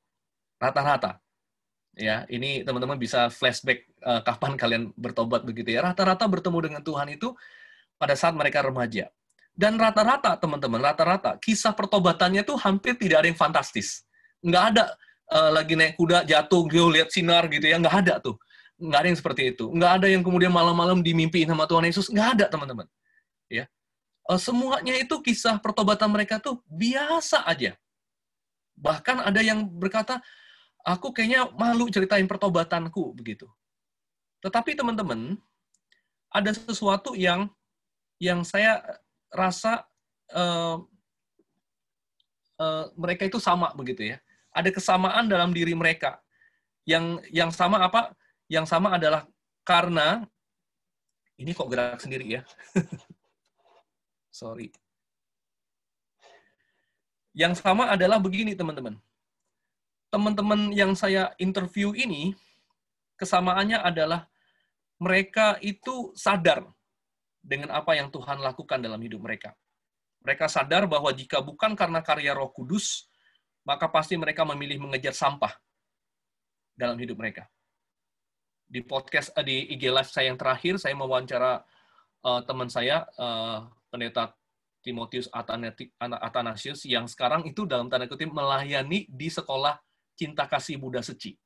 Rata-rata 0.58 1.22
ya 1.96 2.28
ini 2.28 2.60
teman-teman 2.60 3.00
bisa 3.00 3.32
flashback 3.32 3.88
uh, 4.04 4.20
kapan 4.20 4.54
kalian 4.54 4.92
bertobat 4.94 5.42
begitu 5.42 5.74
ya. 5.74 5.80
Rata-rata 5.82 6.28
bertemu 6.28 6.58
dengan 6.70 6.82
Tuhan 6.84 7.08
itu 7.10 7.32
pada 7.96 8.12
saat 8.12 8.36
mereka 8.36 8.60
remaja. 8.60 9.08
Dan 9.56 9.80
rata-rata 9.80 10.36
teman-teman 10.36 10.84
rata-rata 10.84 11.40
kisah 11.40 11.72
pertobatannya 11.72 12.44
tuh 12.44 12.60
hampir 12.60 12.92
tidak 13.00 13.24
ada 13.24 13.28
yang 13.32 13.40
fantastis. 13.40 14.04
Nggak 14.44 14.64
ada 14.76 14.84
uh, 15.32 15.50
lagi 15.56 15.72
naik 15.72 15.96
kuda 15.96 16.28
jatuh 16.28 16.68
gitu 16.68 16.92
lihat 16.92 17.08
sinar 17.08 17.48
gitu 17.48 17.64
ya. 17.64 17.80
Nggak 17.80 17.96
ada 18.04 18.14
tuh. 18.20 18.36
Nggak 18.76 19.00
ada 19.00 19.08
yang 19.08 19.18
seperti 19.18 19.42
itu. 19.56 19.64
Nggak 19.72 19.92
ada 20.04 20.06
yang 20.12 20.20
kemudian 20.20 20.52
malam-malam 20.52 21.00
dimimpiin 21.00 21.48
sama 21.48 21.64
Tuhan 21.64 21.88
Yesus. 21.88 22.12
Nggak 22.12 22.28
ada 22.36 22.44
teman-teman. 22.52 22.86
Ya. 23.48 23.64
Uh, 24.28 24.36
semuanya 24.36 24.92
itu 25.00 25.16
kisah 25.24 25.56
pertobatan 25.56 26.12
mereka 26.12 26.36
tuh 26.36 26.60
biasa 26.68 27.48
aja. 27.48 27.72
Bahkan 28.76 29.24
ada 29.24 29.40
yang 29.40 29.64
berkata 29.64 30.20
aku 30.86 31.10
kayaknya 31.10 31.50
malu 31.58 31.90
ceritain 31.90 32.30
pertobatanku 32.30 33.10
begitu 33.18 33.50
tetapi 34.40 34.78
teman-teman 34.78 35.34
ada 36.30 36.54
sesuatu 36.54 37.18
yang 37.18 37.50
yang 38.22 38.46
saya 38.46 38.80
rasa 39.34 39.84
uh, 40.30 40.78
uh, 42.62 42.84
mereka 42.94 43.26
itu 43.26 43.42
sama 43.42 43.74
begitu 43.74 44.14
ya 44.14 44.16
ada 44.56 44.70
kesamaan 44.72 45.28
dalam 45.28 45.52
diri 45.52 45.76
mereka. 45.76 46.16
Yang 46.88 47.20
yang 47.28 47.52
sama 47.52 47.84
apa? 47.84 48.16
Yang 48.48 48.72
sama 48.72 48.96
adalah 48.96 49.28
karena 49.68 50.24
ini 51.36 51.52
kok 51.52 51.68
gerak 51.68 52.00
sendiri 52.00 52.40
ya. 52.40 52.42
Sorry. 54.40 54.72
Yang 57.36 57.60
sama 57.60 57.92
adalah 57.92 58.16
begini, 58.16 58.56
teman-teman. 58.56 58.96
Teman-teman 60.16 60.72
yang 60.72 60.96
saya 60.96 61.36
interview 61.36 61.92
ini, 61.92 62.32
kesamaannya 63.20 63.84
adalah 63.84 64.24
mereka 64.96 65.60
itu 65.60 66.16
sadar 66.16 66.64
dengan 67.44 67.76
apa 67.76 67.92
yang 68.00 68.08
Tuhan 68.08 68.40
lakukan 68.40 68.80
dalam 68.80 68.96
hidup 68.96 69.20
mereka. 69.20 69.52
Mereka 70.24 70.48
sadar 70.48 70.88
bahwa 70.88 71.12
jika 71.12 71.44
bukan 71.44 71.76
karena 71.76 72.00
karya 72.00 72.32
Roh 72.32 72.48
Kudus, 72.48 73.12
maka 73.68 73.92
pasti 73.92 74.16
mereka 74.16 74.48
memilih 74.48 74.88
mengejar 74.88 75.12
sampah 75.12 75.52
dalam 76.72 76.96
hidup 76.96 77.20
mereka. 77.20 77.44
Di 78.64 78.80
podcast 78.88 79.36
eh, 79.36 79.44
di 79.44 79.56
IG 79.76 79.84
Live 79.92 80.08
saya 80.08 80.32
yang 80.32 80.40
terakhir, 80.40 80.80
saya 80.80 80.96
mewawancara 80.96 81.60
uh, 82.24 82.40
teman 82.40 82.72
saya, 82.72 83.04
uh, 83.20 83.68
pendeta 83.92 84.32
Timotius 84.80 85.28
Athanasius, 86.00 86.88
yang 86.88 87.04
sekarang 87.04 87.44
itu 87.44 87.68
dalam 87.68 87.92
tanda 87.92 88.08
kutip 88.08 88.32
melayani 88.32 89.04
di 89.12 89.28
sekolah 89.28 89.76
cinta 90.16 90.48
kasih 90.48 90.80
Buddha 90.80 91.04
Seci. 91.04 91.36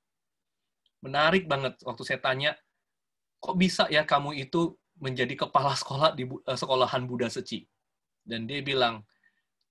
Menarik 1.04 1.50
banget 1.50 1.76
waktu 1.82 2.02
saya 2.06 2.20
tanya, 2.22 2.54
kok 3.42 3.56
bisa 3.58 3.90
ya 3.90 4.06
kamu 4.06 4.38
itu 4.38 4.78
menjadi 5.00 5.48
kepala 5.48 5.74
sekolah 5.76 6.14
di 6.14 6.24
uh, 6.24 6.56
sekolahan 6.56 7.04
Buddha 7.04 7.28
Seci? 7.28 7.66
Dan 8.22 8.46
dia 8.46 8.62
bilang, 8.62 9.02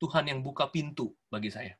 Tuhan 0.01 0.27
yang 0.27 0.43
buka 0.43 0.67
pintu 0.67 1.15
bagi 1.31 1.53
saya 1.53 1.79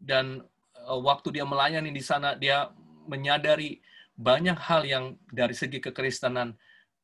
dan 0.00 0.44
uh, 0.84 1.00
waktu 1.00 1.40
dia 1.40 1.44
melayani 1.48 1.92
di 1.92 2.02
sana 2.04 2.36
dia 2.36 2.68
menyadari 3.08 3.80
banyak 4.16 4.56
hal 4.56 4.82
yang 4.84 5.04
dari 5.28 5.52
segi 5.52 5.80
kekristenan 5.80 6.56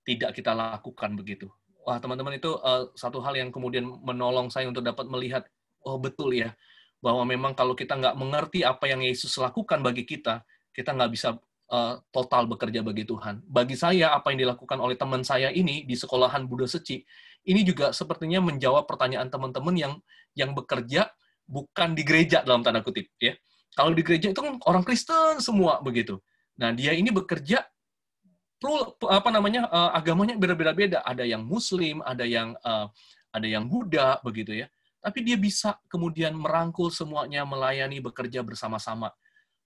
tidak 0.03 0.35
kita 0.35 0.57
lakukan 0.57 1.15
begitu. 1.15 1.47
Wah, 1.83 1.99
teman-teman 1.99 2.39
itu 2.39 2.57
uh, 2.63 2.91
satu 2.95 3.23
hal 3.23 3.37
yang 3.37 3.51
kemudian 3.51 3.85
menolong 4.03 4.51
saya 4.51 4.71
untuk 4.71 4.83
dapat 4.83 5.07
melihat 5.11 5.47
oh 5.83 5.99
betul 5.99 6.31
ya 6.31 6.55
bahwa 7.03 7.26
memang 7.26 7.53
kalau 7.53 7.74
kita 7.74 7.98
nggak 7.98 8.14
mengerti 8.14 8.62
apa 8.62 8.86
yang 8.86 9.03
Yesus 9.03 9.34
lakukan 9.42 9.82
bagi 9.82 10.07
kita, 10.07 10.46
kita 10.70 10.94
nggak 10.94 11.11
bisa 11.11 11.34
uh, 11.68 11.98
total 12.14 12.46
bekerja 12.46 12.80
bagi 12.86 13.03
Tuhan. 13.03 13.42
Bagi 13.42 13.74
saya, 13.74 14.14
apa 14.14 14.30
yang 14.30 14.46
dilakukan 14.46 14.78
oleh 14.78 14.94
teman 14.94 15.26
saya 15.26 15.50
ini 15.50 15.82
di 15.82 15.98
sekolahan 15.98 16.46
Buddha 16.46 16.70
Seci, 16.70 17.03
ini 17.42 17.66
juga 17.66 17.90
sepertinya 17.90 18.38
menjawab 18.38 18.86
pertanyaan 18.86 19.26
teman-teman 19.26 19.74
yang 19.74 19.92
yang 20.38 20.55
bekerja 20.55 21.11
bukan 21.42 21.98
di 21.98 22.07
gereja 22.07 22.46
dalam 22.46 22.62
tanda 22.62 22.80
kutip 22.86 23.11
ya. 23.18 23.34
Kalau 23.74 23.90
di 23.90 24.07
gereja 24.07 24.30
itu 24.30 24.40
kan 24.40 24.62
orang 24.68 24.86
Kristen 24.86 25.42
semua 25.42 25.82
begitu. 25.82 26.22
Nah, 26.61 26.70
dia 26.70 26.94
ini 26.94 27.11
bekerja 27.11 27.66
apa 29.11 29.28
namanya 29.34 29.66
uh, 29.66 29.90
agamanya 29.96 30.38
berbeda-beda. 30.38 31.03
Ada 31.03 31.26
yang 31.26 31.42
Muslim, 31.42 31.98
ada 32.05 32.22
yang 32.22 32.55
uh, 32.62 32.86
ada 33.32 33.46
yang 33.48 33.66
Buddha 33.66 34.22
begitu 34.22 34.55
ya. 34.55 34.70
Tapi 35.03 35.18
dia 35.26 35.34
bisa 35.34 35.74
kemudian 35.90 36.30
merangkul 36.38 36.94
semuanya, 36.94 37.42
melayani, 37.42 37.98
bekerja 37.98 38.46
bersama-sama 38.46 39.11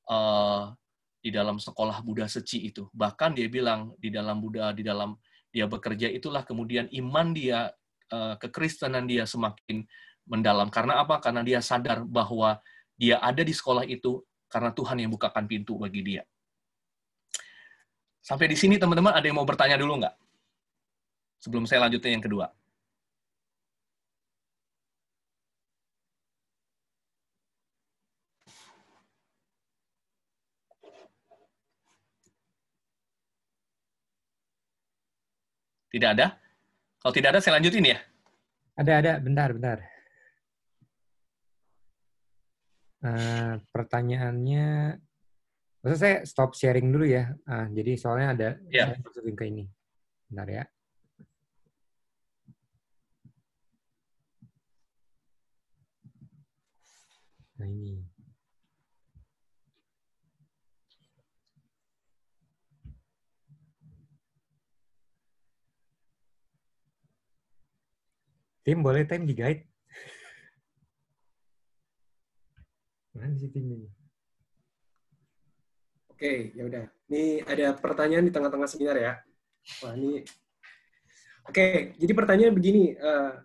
uh, 0.08 0.72
di 1.20 1.28
dalam 1.28 1.60
sekolah 1.60 2.00
Buddha 2.00 2.24
Seci 2.24 2.72
itu. 2.72 2.88
Bahkan 2.96 3.36
dia 3.36 3.44
bilang 3.52 3.92
di 4.00 4.08
dalam 4.08 4.40
Buddha, 4.40 4.72
di 4.72 4.80
dalam 4.80 5.12
dia 5.52 5.68
bekerja 5.68 6.08
itulah 6.08 6.40
kemudian 6.40 6.88
iman 6.88 7.36
dia, 7.36 7.68
uh, 8.16 8.34
kekristenan 8.40 9.04
dia 9.04 9.28
semakin 9.28 9.84
mendalam. 10.24 10.72
Karena 10.72 11.04
apa? 11.04 11.20
Karena 11.20 11.44
dia 11.44 11.60
sadar 11.60 12.00
bahwa 12.08 12.56
dia 12.96 13.20
ada 13.20 13.44
di 13.44 13.52
sekolah 13.52 13.84
itu 13.84 14.24
karena 14.48 14.72
Tuhan 14.72 14.96
yang 15.04 15.12
bukakan 15.12 15.44
pintu 15.44 15.76
bagi 15.76 16.00
dia. 16.00 16.24
Sampai 18.24 18.50
di 18.50 18.56
sini 18.58 18.80
teman-teman 18.80 19.14
ada 19.14 19.22
yang 19.22 19.38
mau 19.38 19.46
bertanya 19.46 19.76
dulu 19.78 20.02
nggak? 20.02 20.16
Sebelum 21.44 21.68
saya 21.68 21.86
lanjutin 21.86 22.18
yang 22.18 22.24
kedua. 22.24 22.50
Tidak 35.96 36.12
ada? 36.12 36.36
Kalau 37.00 37.12
tidak 37.16 37.28
ada, 37.32 37.40
saya 37.40 37.56
lanjutin 37.56 37.96
ya. 37.96 37.98
Ada, 38.76 38.92
ada. 39.00 39.12
Bentar, 39.16 39.48
bentar. 39.56 39.78
Uh, 43.00 43.56
pertanyaannya, 43.72 45.00
maksud 45.80 45.96
saya 45.96 46.16
stop 46.28 46.52
sharing 46.52 46.92
dulu 46.92 47.08
ya. 47.08 47.32
Uh, 47.48 47.72
jadi 47.72 47.96
soalnya 47.96 48.28
ada 48.36 48.48
yeah. 48.68 48.92
saya 48.92 49.00
masukin 49.00 49.32
ke 49.32 49.44
ini. 49.48 49.64
Bentar 50.28 50.48
ya. 50.52 50.64
Nah 57.56 57.68
ini. 57.72 58.04
Tim 68.66 68.82
boleh 68.82 69.06
tim 69.06 69.22
di 69.22 69.30
guide? 69.30 69.62
Mana 73.14 73.30
sih 73.38 73.46
tim 73.54 73.62
ini? 73.62 73.86
Oke, 76.10 76.50
ya 76.50 76.66
udah. 76.66 76.90
Ini 77.06 77.46
ada 77.46 77.78
pertanyaan 77.78 78.26
di 78.26 78.34
tengah-tengah 78.34 78.66
seminar 78.66 78.98
ya. 78.98 79.22
Wah, 79.86 79.94
ini 79.94 80.26
Oke, 81.46 81.94
jadi 81.94 82.10
pertanyaan 82.10 82.50
begini, 82.50 82.98
uh. 82.98 83.38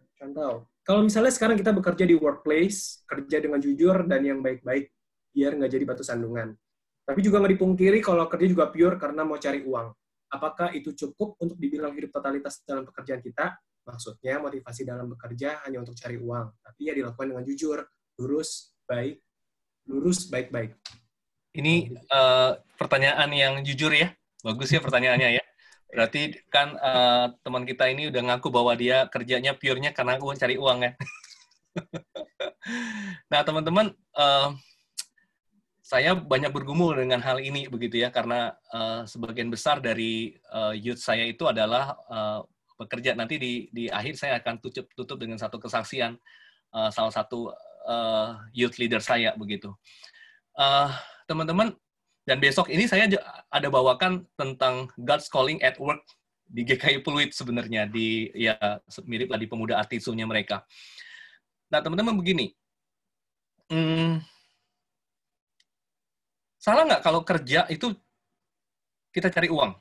Kalau 0.81 1.05
misalnya 1.05 1.29
sekarang 1.29 1.53
kita 1.53 1.69
bekerja 1.69 2.01
di 2.09 2.17
workplace, 2.17 3.05
kerja 3.05 3.37
dengan 3.37 3.61
jujur 3.61 4.09
dan 4.09 4.25
yang 4.25 4.41
baik-baik, 4.41 4.89
biar 5.29 5.53
nggak 5.53 5.69
jadi 5.69 5.85
batu 5.85 6.01
sandungan. 6.01 6.57
Tapi 7.05 7.21
juga 7.21 7.37
nggak 7.41 7.53
dipungkiri 7.61 8.01
kalau 8.01 8.25
kerja 8.25 8.49
juga 8.49 8.73
pure 8.73 8.97
karena 8.97 9.21
mau 9.21 9.37
cari 9.37 9.61
uang. 9.61 9.93
Apakah 10.33 10.73
itu 10.73 10.97
cukup 10.97 11.37
untuk 11.37 11.61
dibilang 11.61 11.93
hidup 11.93 12.09
totalitas 12.09 12.65
dalam 12.65 12.89
pekerjaan 12.89 13.21
kita? 13.21 13.53
Maksudnya 13.81 14.37
motivasi 14.37 14.85
dalam 14.85 15.09
bekerja 15.09 15.65
hanya 15.65 15.81
untuk 15.81 15.97
cari 15.97 16.17
uang, 16.21 16.47
tapi 16.61 16.81
ya 16.89 16.93
dilakukan 16.93 17.27
dengan 17.33 17.45
jujur, 17.45 17.81
lurus, 18.21 18.77
baik, 18.85 19.17
lurus, 19.89 20.29
baik-baik. 20.29 20.77
Ini 21.57 21.97
uh, 22.13 22.61
pertanyaan 22.77 23.29
yang 23.33 23.53
jujur 23.65 23.91
ya, 23.91 24.13
bagus 24.45 24.69
ya 24.69 24.79
pertanyaannya 24.79 25.41
ya. 25.41 25.43
Berarti 25.91 26.39
kan 26.47 26.77
uh, 26.79 27.35
teman 27.43 27.67
kita 27.67 27.91
ini 27.91 28.07
udah 28.07 28.21
ngaku 28.31 28.47
bahwa 28.47 28.71
dia 28.77 29.09
kerjanya 29.11 29.57
pure-nya 29.57 29.91
karena 29.91 30.15
uang 30.21 30.37
cari 30.39 30.55
uang 30.55 30.79
ya. 30.87 30.91
nah 33.31 33.43
teman-teman, 33.43 33.91
uh, 34.15 34.55
saya 35.91 36.15
banyak 36.15 36.55
bergumul 36.55 36.95
dengan 36.95 37.19
hal 37.19 37.43
ini 37.43 37.67
begitu 37.67 37.99
ya 37.99 38.07
karena 38.07 38.55
uh, 38.71 39.03
sebagian 39.03 39.51
besar 39.51 39.83
dari 39.83 40.39
uh, 40.55 40.71
youth 40.71 41.03
saya 41.03 41.27
itu 41.27 41.43
adalah 41.43 41.99
uh, 42.07 42.47
bekerja. 42.81 43.13
Nanti 43.13 43.37
di 43.37 43.53
di 43.69 43.85
akhir 43.87 44.17
saya 44.17 44.41
akan 44.41 44.57
tutup 44.57 44.89
tutup 44.97 45.17
dengan 45.21 45.37
satu 45.37 45.61
kesaksian 45.61 46.17
uh, 46.73 46.89
salah 46.89 47.13
satu 47.13 47.53
uh, 47.85 48.39
youth 48.55 48.75
leader 48.81 48.99
saya 49.03 49.35
begitu. 49.37 49.71
Teman-teman, 51.27 51.71
uh, 51.71 51.79
dan 52.27 52.37
besok 52.37 52.67
ini 52.69 52.85
saya 52.85 53.07
ada 53.49 53.67
bawakan 53.71 54.25
tentang 54.35 54.91
God's 54.99 55.31
Calling 55.31 55.61
at 55.63 55.79
Work 55.79 56.03
di 56.51 56.67
GKI 56.67 56.99
Pluit 57.01 57.31
sebenarnya 57.31 57.87
di 57.87 58.27
ya 58.35 58.59
mirip 59.07 59.31
lah 59.31 59.39
di 59.39 59.47
pemuda 59.47 59.79
artisunya 59.79 60.27
mereka. 60.27 60.67
Nah 61.71 61.79
teman-teman 61.79 62.19
begini, 62.19 62.51
hmm, 63.71 64.19
salah 66.59 66.83
nggak 66.83 67.03
kalau 67.03 67.23
kerja 67.23 67.63
itu 67.71 67.95
kita 69.15 69.31
cari 69.31 69.47
uang? 69.47 69.71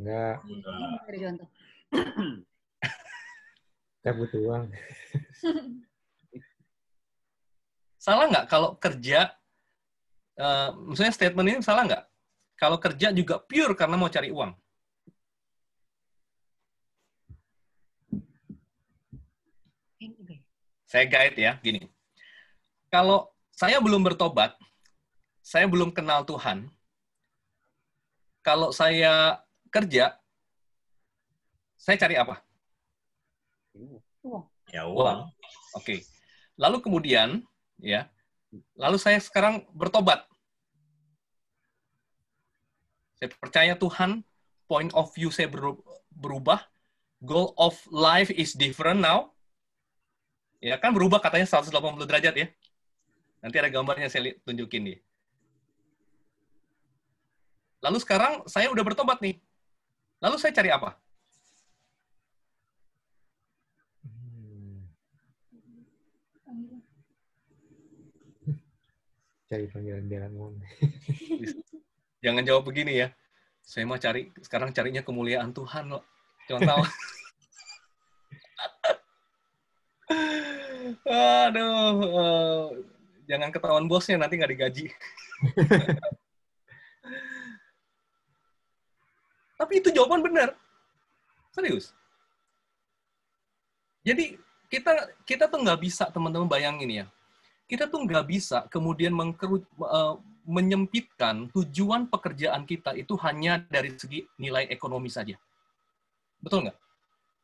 Enggak. 0.00 0.40
Kita 4.00 4.16
butuh 4.16 4.40
uang. 4.48 4.64
salah 8.00 8.32
nggak 8.32 8.48
kalau 8.48 8.80
kerja, 8.80 9.28
uh, 10.40 10.72
maksudnya 10.88 11.12
statement 11.12 11.48
ini 11.52 11.60
salah 11.60 11.84
nggak? 11.84 12.04
Kalau 12.56 12.80
kerja 12.80 13.12
juga 13.12 13.44
pure 13.44 13.76
karena 13.76 14.00
mau 14.00 14.08
cari 14.08 14.32
uang. 14.32 14.56
Saya 20.88 21.04
guide 21.04 21.36
ya, 21.36 21.52
gini. 21.60 21.84
Kalau 22.88 23.28
saya 23.52 23.76
belum 23.84 24.00
bertobat, 24.00 24.56
saya 25.44 25.68
belum 25.68 25.92
kenal 25.92 26.24
Tuhan, 26.24 26.72
kalau 28.40 28.72
saya 28.72 29.44
kerja, 29.70 30.18
saya 31.80 31.96
cari 31.96 32.14
apa? 32.20 32.44
Uang. 34.20 34.44
Ya 34.70 34.84
uang. 34.86 35.32
Oke. 35.74 35.82
Okay. 35.82 35.98
Lalu 36.60 36.84
kemudian 36.84 37.40
ya. 37.80 38.06
Lalu 38.76 38.98
saya 38.98 39.16
sekarang 39.22 39.64
bertobat. 39.72 40.26
Saya 43.16 43.30
percaya 43.36 43.72
Tuhan, 43.78 44.26
point 44.66 44.90
of 44.92 45.12
view 45.14 45.30
saya 45.30 45.46
berubah, 46.10 46.66
goal 47.22 47.54
of 47.56 47.78
life 47.88 48.32
is 48.34 48.56
different 48.56 49.00
now. 49.00 49.30
Ya 50.60 50.76
kan 50.76 50.92
berubah 50.92 51.22
katanya 51.22 51.48
180 51.48 52.04
derajat 52.04 52.34
ya. 52.36 52.46
Nanti 53.40 53.56
ada 53.56 53.72
gambarnya 53.72 54.12
saya 54.12 54.36
tunjukin 54.44 54.92
nih. 54.92 54.98
Lalu 57.80 57.98
sekarang 58.04 58.44
saya 58.44 58.68
udah 58.68 58.84
bertobat 58.84 59.24
nih. 59.24 59.40
Lalu 60.20 60.36
saya 60.36 60.52
cari 60.52 60.68
apa? 60.68 61.00
cari 69.50 69.66
panggilan 69.66 70.30
uang. 70.38 70.62
Jangan 72.24 72.46
jawab 72.46 72.70
begini 72.70 73.02
ya. 73.02 73.10
Saya 73.66 73.82
mau 73.82 73.98
cari 73.98 74.30
sekarang 74.38 74.70
carinya 74.70 75.02
kemuliaan 75.02 75.50
Tuhan 75.50 75.90
loh. 75.90 76.06
Contoh. 76.46 76.86
Aduh, 81.10 81.98
uh, 82.14 82.70
jangan 83.26 83.50
ketahuan 83.54 83.86
bosnya 83.90 84.18
nanti 84.18 84.38
nggak 84.38 84.52
digaji. 84.54 84.86
Tapi 89.60 89.84
itu 89.84 89.92
jawaban 89.92 90.24
benar. 90.24 90.56
Serius. 91.52 91.92
Jadi 94.00 94.40
kita 94.72 95.12
kita 95.28 95.44
tuh 95.52 95.60
nggak 95.60 95.80
bisa 95.84 96.08
teman-teman 96.08 96.48
bayangin 96.48 97.04
ya 97.04 97.06
kita 97.70 97.86
tuh 97.86 98.02
nggak 98.02 98.26
bisa 98.26 98.66
kemudian 98.66 99.14
mengkerut, 99.14 99.62
uh, 99.78 100.18
menyempitkan 100.42 101.46
tujuan 101.54 102.10
pekerjaan 102.10 102.66
kita 102.66 102.98
itu 102.98 103.14
hanya 103.22 103.62
dari 103.70 103.94
segi 103.94 104.26
nilai 104.34 104.66
ekonomi 104.66 105.06
saja. 105.06 105.38
Betul 106.42 106.66
nggak? 106.66 106.78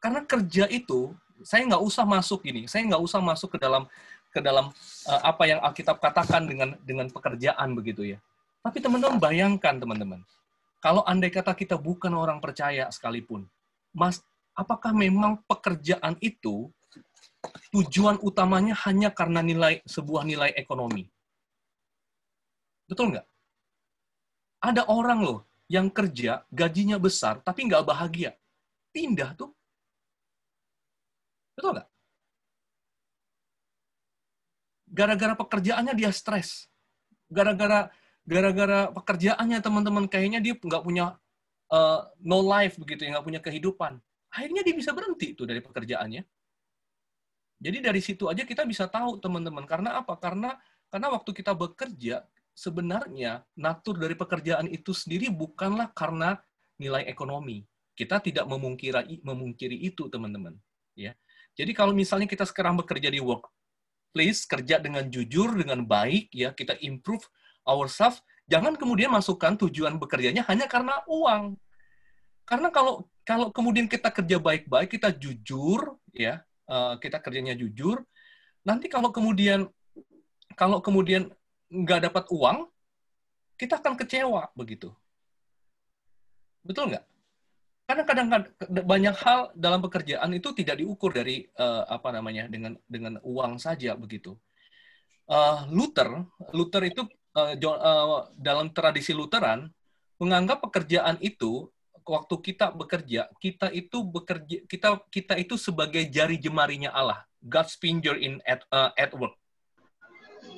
Karena 0.02 0.20
kerja 0.26 0.66
itu, 0.66 1.14
saya 1.46 1.62
nggak 1.70 1.78
usah 1.78 2.02
masuk 2.02 2.42
ini, 2.50 2.66
saya 2.66 2.82
nggak 2.90 2.98
usah 2.98 3.22
masuk 3.22 3.54
ke 3.54 3.58
dalam 3.62 3.86
ke 4.34 4.42
dalam 4.42 4.74
uh, 5.06 5.22
apa 5.22 5.46
yang 5.46 5.62
Alkitab 5.62 6.02
katakan 6.02 6.42
dengan 6.50 6.74
dengan 6.82 7.06
pekerjaan 7.06 7.78
begitu 7.78 8.02
ya. 8.02 8.18
Tapi 8.66 8.82
teman-teman 8.82 9.22
bayangkan 9.22 9.78
teman-teman, 9.78 10.26
kalau 10.80 11.02
andai 11.04 11.32
kata 11.32 11.56
kita 11.56 11.80
bukan 11.80 12.12
orang 12.12 12.38
percaya 12.38 12.88
sekalipun, 12.92 13.48
mas, 13.96 14.20
apakah 14.56 14.92
memang 14.92 15.40
pekerjaan 15.48 16.16
itu 16.20 16.68
tujuan 17.70 18.18
utamanya 18.22 18.74
hanya 18.88 19.12
karena 19.12 19.40
nilai 19.44 19.84
sebuah 19.86 20.24
nilai 20.26 20.50
ekonomi. 20.56 21.06
Betul 22.86 23.14
nggak? 23.14 23.26
Ada 24.62 24.88
orang 24.88 25.20
loh 25.22 25.40
yang 25.66 25.90
kerja 25.90 26.46
gajinya 26.50 26.96
besar 26.96 27.42
tapi 27.42 27.66
nggak 27.66 27.86
bahagia. 27.86 28.34
Pindah 28.94 29.34
tuh. 29.34 29.50
Betul 31.58 31.76
nggak? 31.76 31.88
Gara-gara 34.86 35.34
pekerjaannya 35.36 35.94
dia 35.98 36.10
stres. 36.14 36.70
Gara-gara 37.26 37.90
gara-gara 38.26 38.90
pekerjaannya 38.90 39.58
teman-teman 39.62 40.04
kayaknya 40.10 40.42
dia 40.42 40.54
nggak 40.58 40.82
punya 40.82 41.14
uh, 41.70 42.00
no 42.20 42.42
life 42.42 42.76
begitu 42.76 43.06
ya, 43.06 43.18
nggak 43.18 43.26
punya 43.26 43.40
kehidupan. 43.40 44.02
Akhirnya 44.34 44.66
dia 44.66 44.74
bisa 44.74 44.90
berhenti 44.92 45.32
tuh 45.32 45.46
dari 45.48 45.62
pekerjaannya 45.62 46.26
jadi 47.56 47.80
dari 47.80 48.00
situ 48.04 48.28
aja 48.28 48.44
kita 48.44 48.68
bisa 48.68 48.84
tahu 48.88 49.16
teman-teman. 49.20 49.64
Karena 49.64 50.00
apa? 50.00 50.16
Karena 50.20 50.56
karena 50.92 51.08
waktu 51.12 51.30
kita 51.32 51.56
bekerja 51.56 52.24
sebenarnya 52.56 53.44
natur 53.56 54.00
dari 54.00 54.16
pekerjaan 54.16 54.68
itu 54.68 54.92
sendiri 54.92 55.32
bukanlah 55.32 55.92
karena 55.96 56.36
nilai 56.76 57.08
ekonomi. 57.08 57.64
Kita 57.96 58.20
tidak 58.20 58.44
memungkiri 58.44 59.24
memungkiri 59.24 59.76
itu 59.88 60.12
teman-teman. 60.12 60.52
Ya. 60.92 61.16
Jadi 61.56 61.72
kalau 61.72 61.96
misalnya 61.96 62.28
kita 62.28 62.44
sekarang 62.44 62.76
bekerja 62.76 63.08
di 63.08 63.20
workplace, 63.24 64.44
kerja 64.44 64.76
dengan 64.76 65.08
jujur, 65.08 65.56
dengan 65.56 65.88
baik, 65.88 66.28
ya 66.36 66.52
kita 66.52 66.76
improve 66.84 67.24
ourselves, 67.66 68.22
jangan 68.46 68.78
kemudian 68.78 69.10
masukkan 69.10 69.58
tujuan 69.66 69.98
bekerjanya 69.98 70.46
hanya 70.46 70.70
karena 70.70 71.02
uang. 71.10 71.58
Karena 72.46 72.70
kalau 72.70 73.10
kalau 73.26 73.50
kemudian 73.50 73.90
kita 73.90 74.08
kerja 74.14 74.38
baik-baik, 74.38 74.94
kita 74.94 75.10
jujur, 75.10 75.98
ya 76.14 76.46
Eh, 76.66 76.94
kita 76.98 77.22
kerjanya 77.22 77.54
jujur, 77.54 78.02
nanti 78.66 78.90
kalau 78.90 79.14
kemudian 79.14 79.70
kalau 80.58 80.82
kemudian 80.82 81.30
nggak 81.70 82.10
dapat 82.10 82.26
uang, 82.26 82.66
kita 83.54 83.78
akan 83.78 83.94
kecewa 83.94 84.50
begitu. 84.58 84.90
Betul 86.66 86.90
nggak? 86.90 87.06
Karena 87.86 88.02
kadang-kadang 88.02 88.50
banyak 88.82 89.14
hal 89.14 89.54
dalam 89.54 89.78
pekerjaan 89.78 90.26
itu 90.34 90.50
tidak 90.58 90.82
diukur 90.82 91.14
dari 91.14 91.46
uh, 91.54 91.86
apa 91.86 92.10
namanya 92.10 92.50
dengan 92.50 92.74
dengan 92.90 93.22
uang 93.22 93.62
saja 93.62 93.94
begitu. 93.94 94.34
Uh, 95.30 95.70
Luther, 95.70 96.26
Luther 96.50 96.82
itu 96.82 97.06
uh, 97.36 98.32
dalam 98.40 98.72
tradisi 98.72 99.12
Lutheran 99.12 99.68
menganggap 100.16 100.64
pekerjaan 100.64 101.20
itu 101.20 101.68
waktu 102.06 102.34
kita 102.40 102.72
bekerja, 102.72 103.28
kita 103.42 103.68
itu 103.74 104.00
bekerja 104.00 104.64
kita 104.64 104.88
kita 105.12 105.34
itu 105.36 105.60
sebagai 105.60 106.06
jari 106.08 106.40
jemarinya 106.40 106.94
Allah, 106.94 107.26
God's 107.44 107.76
finger 107.76 108.16
in 108.16 108.40
at 108.48 108.64
uh, 108.72 108.94
at 108.96 109.12
work. 109.12 109.36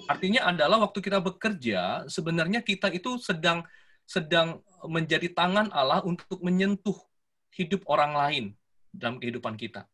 Artinya 0.09 0.49
adalah 0.49 0.81
waktu 0.89 1.05
kita 1.05 1.19
bekerja, 1.21 2.07
sebenarnya 2.09 2.65
kita 2.65 2.89
itu 2.95 3.19
sedang 3.21 3.65
sedang 4.09 4.65
menjadi 4.87 5.29
tangan 5.35 5.69
Allah 5.75 6.01
untuk 6.07 6.39
menyentuh 6.41 6.97
hidup 7.53 7.85
orang 7.91 8.13
lain 8.15 8.45
dalam 8.95 9.21
kehidupan 9.21 9.59
kita. 9.59 9.85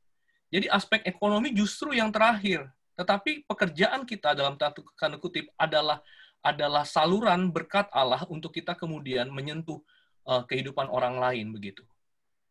Jadi 0.55 0.71
aspek 0.71 1.03
ekonomi 1.03 1.51
justru 1.51 1.99
yang 1.99 2.15
terakhir, 2.15 2.71
tetapi 2.95 3.43
pekerjaan 3.43 4.07
kita 4.07 4.39
dalam 4.39 4.55
tanda 4.55 5.19
kutip 5.19 5.51
adalah 5.59 5.99
adalah 6.45 6.85
saluran 6.85 7.49
berkat 7.49 7.89
Allah 7.89 8.23
untuk 8.29 8.53
kita 8.53 8.77
kemudian 8.77 9.33
menyentuh 9.33 9.81
uh, 10.29 10.45
kehidupan 10.45 10.93
orang 10.93 11.17
lain 11.17 11.57
begitu. 11.57 11.83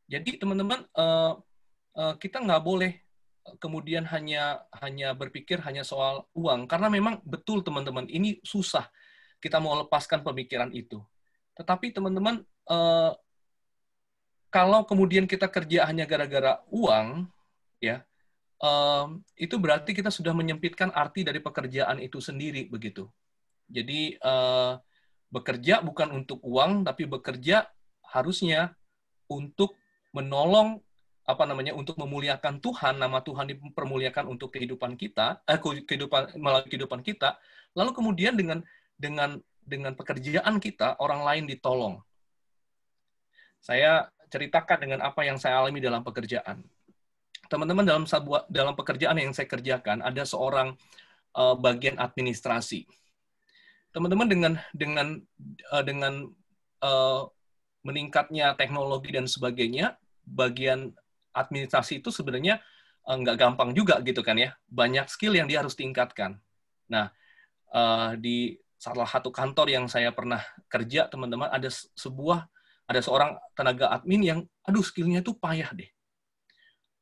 Jadi 0.09 0.41
teman-teman 0.41 0.83
uh, 0.97 1.37
uh, 1.93 2.13
kita 2.17 2.41
nggak 2.41 2.63
boleh 2.65 3.03
kemudian 3.59 4.07
hanya 4.07 4.63
hanya 4.79 5.11
berpikir 5.11 5.59
hanya 5.67 5.83
soal 5.83 6.27
uang 6.31 6.65
karena 6.65 6.87
memang 6.87 7.19
betul 7.27 7.59
teman-teman 7.59 8.07
ini 8.07 8.39
susah 8.43 8.87
kita 9.43 9.59
mau 9.59 9.75
lepaskan 9.83 10.23
pemikiran 10.23 10.71
itu. 10.71 11.03
Tetapi 11.59 11.91
teman-teman 11.91 12.39
eh, 12.47 13.11
kalau 14.47 14.87
kemudian 14.87 15.27
kita 15.27 15.51
kerja 15.51 15.83
hanya 15.89 16.07
gara-gara 16.07 16.63
uang 16.71 17.27
ya 17.83 18.07
eh, 18.63 19.05
itu 19.35 19.55
berarti 19.59 19.91
kita 19.91 20.07
sudah 20.07 20.31
menyempitkan 20.31 20.95
arti 20.95 21.27
dari 21.27 21.43
pekerjaan 21.43 21.99
itu 21.99 22.23
sendiri 22.23 22.71
begitu. 22.71 23.11
Jadi 23.73 24.15
eh, 24.15 24.73
bekerja 25.33 25.81
bukan 25.81 26.13
untuk 26.13 26.37
uang 26.45 26.85
tapi 26.85 27.09
bekerja 27.09 27.65
harusnya 28.05 28.77
untuk 29.25 29.73
menolong 30.13 30.77
apa 31.23 31.47
namanya 31.47 31.73
untuk 31.73 31.95
memuliakan 31.97 32.59
Tuhan, 32.59 32.99
nama 32.99 33.23
Tuhan 33.23 33.47
dipermuliakan 33.49 34.29
untuk 34.29 34.53
kehidupan 34.53 34.93
kita, 34.99 35.41
eh, 35.49 35.57
kehidupan 35.57 36.37
melalui 36.37 36.69
kehidupan 36.69 37.01
kita, 37.01 37.39
lalu 37.73 37.95
kemudian 37.95 38.37
dengan 38.37 38.61
dengan 38.99 39.41
dengan 39.63 39.95
pekerjaan 39.95 40.59
kita 40.59 40.99
orang 40.99 41.23
lain 41.23 41.43
ditolong. 41.47 41.95
Saya 43.63 44.11
ceritakan 44.27 44.77
dengan 44.83 44.99
apa 45.07 45.23
yang 45.23 45.39
saya 45.39 45.63
alami 45.63 45.79
dalam 45.79 46.03
pekerjaan. 46.03 46.59
Teman-teman 47.47 47.87
dalam 47.87 48.03
sebuah 48.03 48.51
dalam 48.51 48.75
pekerjaan 48.75 49.15
yang 49.15 49.31
saya 49.31 49.47
kerjakan 49.47 50.03
ada 50.03 50.27
seorang 50.27 50.75
uh, 51.39 51.55
bagian 51.55 51.95
administrasi. 51.95 52.83
Teman-teman 53.93 54.27
dengan 54.27 54.53
dengan 54.73 55.07
uh, 55.69 55.83
dengan 55.85 56.13
uh, 56.81 57.29
meningkatnya 57.85 58.57
teknologi 58.57 59.13
dan 59.13 59.29
sebagainya, 59.29 59.95
bagian 60.25 60.91
administrasi 61.37 62.01
itu 62.01 62.09
sebenarnya 62.09 62.57
uh, 63.05 63.15
nggak 63.15 63.37
gampang 63.37 63.71
juga 63.77 64.01
gitu 64.01 64.25
kan 64.25 64.35
ya. 64.35 64.57
Banyak 64.65 65.07
skill 65.07 65.37
yang 65.37 65.45
dia 65.45 65.61
harus 65.61 65.77
tingkatkan. 65.77 66.41
Nah, 66.89 67.13
uh, 67.69 68.17
di 68.17 68.57
salah 68.81 69.07
satu 69.07 69.29
kantor 69.31 69.71
yang 69.71 69.85
saya 69.87 70.11
pernah 70.11 70.43
kerja, 70.67 71.07
teman-teman, 71.07 71.47
ada 71.47 71.69
sebuah 71.71 72.49
ada 72.83 72.99
seorang 72.99 73.39
tenaga 73.55 73.95
admin 73.95 74.21
yang, 74.21 74.39
aduh, 74.67 74.83
skillnya 74.83 75.23
itu 75.23 75.31
payah 75.39 75.71
deh. 75.71 75.87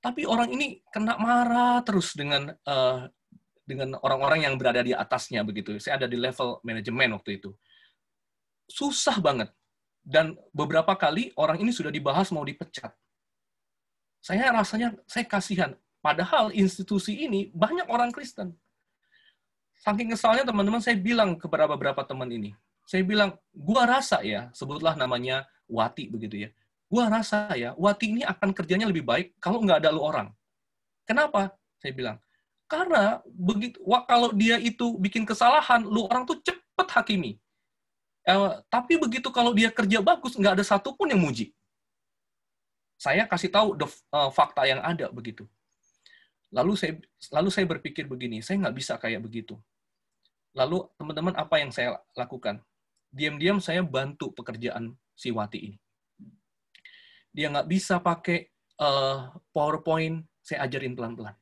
Tapi 0.01 0.25
orang 0.29 0.53
ini 0.53 0.81
kena 0.93 1.17
marah 1.17 1.81
terus 1.81 2.13
dengan 2.13 2.53
uh, 2.65 3.05
dengan 3.71 3.95
orang-orang 4.03 4.43
yang 4.43 4.59
berada 4.59 4.83
di 4.83 4.91
atasnya 4.91 5.47
begitu. 5.47 5.79
Saya 5.79 6.03
ada 6.03 6.07
di 6.11 6.19
level 6.19 6.59
manajemen 6.67 7.15
waktu 7.15 7.39
itu. 7.39 7.55
Susah 8.67 9.15
banget. 9.23 9.47
Dan 10.03 10.35
beberapa 10.51 10.91
kali 10.99 11.31
orang 11.39 11.61
ini 11.63 11.71
sudah 11.71 11.93
dibahas 11.93 12.33
mau 12.35 12.43
dipecat 12.43 12.91
saya 14.21 14.53
rasanya 14.53 14.93
saya 15.09 15.25
kasihan. 15.25 15.73
Padahal 16.01 16.53
institusi 16.53 17.25
ini 17.25 17.49
banyak 17.53 17.89
orang 17.89 18.13
Kristen. 18.13 18.53
Saking 19.81 20.13
kesalnya 20.13 20.45
teman-teman 20.45 20.81
saya 20.81 20.97
bilang 20.97 21.37
kepada 21.37 21.65
beberapa 21.65 22.05
teman 22.05 22.29
ini. 22.29 22.53
Saya 22.85 23.01
bilang, 23.01 23.37
gua 23.53 23.85
rasa 23.89 24.21
ya, 24.21 24.49
sebutlah 24.53 24.93
namanya 24.93 25.45
Wati 25.65 26.09
begitu 26.09 26.45
ya. 26.45 26.49
Gua 26.85 27.09
rasa 27.09 27.49
ya, 27.57 27.73
Wati 27.77 28.13
ini 28.17 28.21
akan 28.21 28.53
kerjanya 28.53 28.89
lebih 28.89 29.05
baik 29.05 29.37
kalau 29.41 29.61
nggak 29.61 29.85
ada 29.85 29.89
lu 29.93 30.01
orang. 30.05 30.29
Kenapa? 31.05 31.53
Saya 31.81 31.93
bilang, 31.97 32.17
karena 32.71 33.19
begitu 33.27 33.75
kalau 34.07 34.31
dia 34.31 34.55
itu 34.55 34.95
bikin 34.95 35.27
kesalahan, 35.27 35.83
lu 35.83 36.07
orang 36.07 36.23
tuh 36.23 36.39
cepet 36.39 36.87
hakimi. 36.87 37.35
Eh, 38.23 38.51
tapi 38.71 38.95
begitu 38.95 39.27
kalau 39.27 39.51
dia 39.51 39.67
kerja 39.67 39.99
bagus, 39.99 40.39
nggak 40.39 40.55
ada 40.55 40.63
satupun 40.63 41.11
yang 41.11 41.19
muji. 41.19 41.51
Saya 42.95 43.27
kasih 43.27 43.51
tahu 43.51 43.75
the, 43.75 43.87
uh, 44.13 44.31
fakta 44.31 44.63
yang 44.63 44.79
ada 44.79 45.11
begitu. 45.11 45.43
Lalu 46.53 46.77
saya 46.79 46.93
lalu 47.33 47.49
saya 47.49 47.65
berpikir 47.67 48.05
begini, 48.05 48.39
saya 48.45 48.61
nggak 48.61 48.77
bisa 48.77 48.93
kayak 49.01 49.19
begitu. 49.25 49.57
Lalu 50.53 50.85
teman-teman 50.95 51.33
apa 51.33 51.59
yang 51.59 51.73
saya 51.73 51.97
lakukan? 52.13 52.61
Diam-diam 53.09 53.57
saya 53.57 53.81
bantu 53.81 54.29
pekerjaan 54.31 54.95
si 55.17 55.33
Wati 55.33 55.59
ini. 55.73 55.77
Dia 57.33 57.49
nggak 57.49 57.67
bisa 57.67 57.97
pakai 57.97 58.53
uh, 58.77 59.33
PowerPoint, 59.49 60.21
saya 60.45 60.69
ajarin 60.69 60.93
pelan-pelan. 60.93 61.40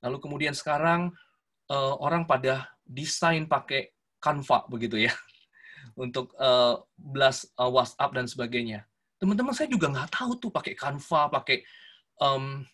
Lalu 0.00 0.16
kemudian 0.20 0.54
sekarang 0.56 1.12
uh, 1.68 1.94
orang 2.00 2.24
pada 2.24 2.68
desain 2.84 3.44
pakai 3.44 3.92
Canva 4.20 4.68
begitu 4.68 5.00
ya 5.00 5.12
untuk 6.04 6.32
uh, 6.36 6.80
blast 6.96 7.52
uh, 7.56 7.68
WhatsApp 7.68 8.12
dan 8.12 8.26
sebagainya 8.28 8.90
teman-teman 9.20 9.52
saya 9.52 9.68
juga 9.68 9.92
nggak 9.92 10.10
tahu 10.16 10.32
tuh 10.40 10.50
pakai 10.50 10.72
Canva, 10.72 11.28
pakai 11.28 11.60
um, 12.24 12.64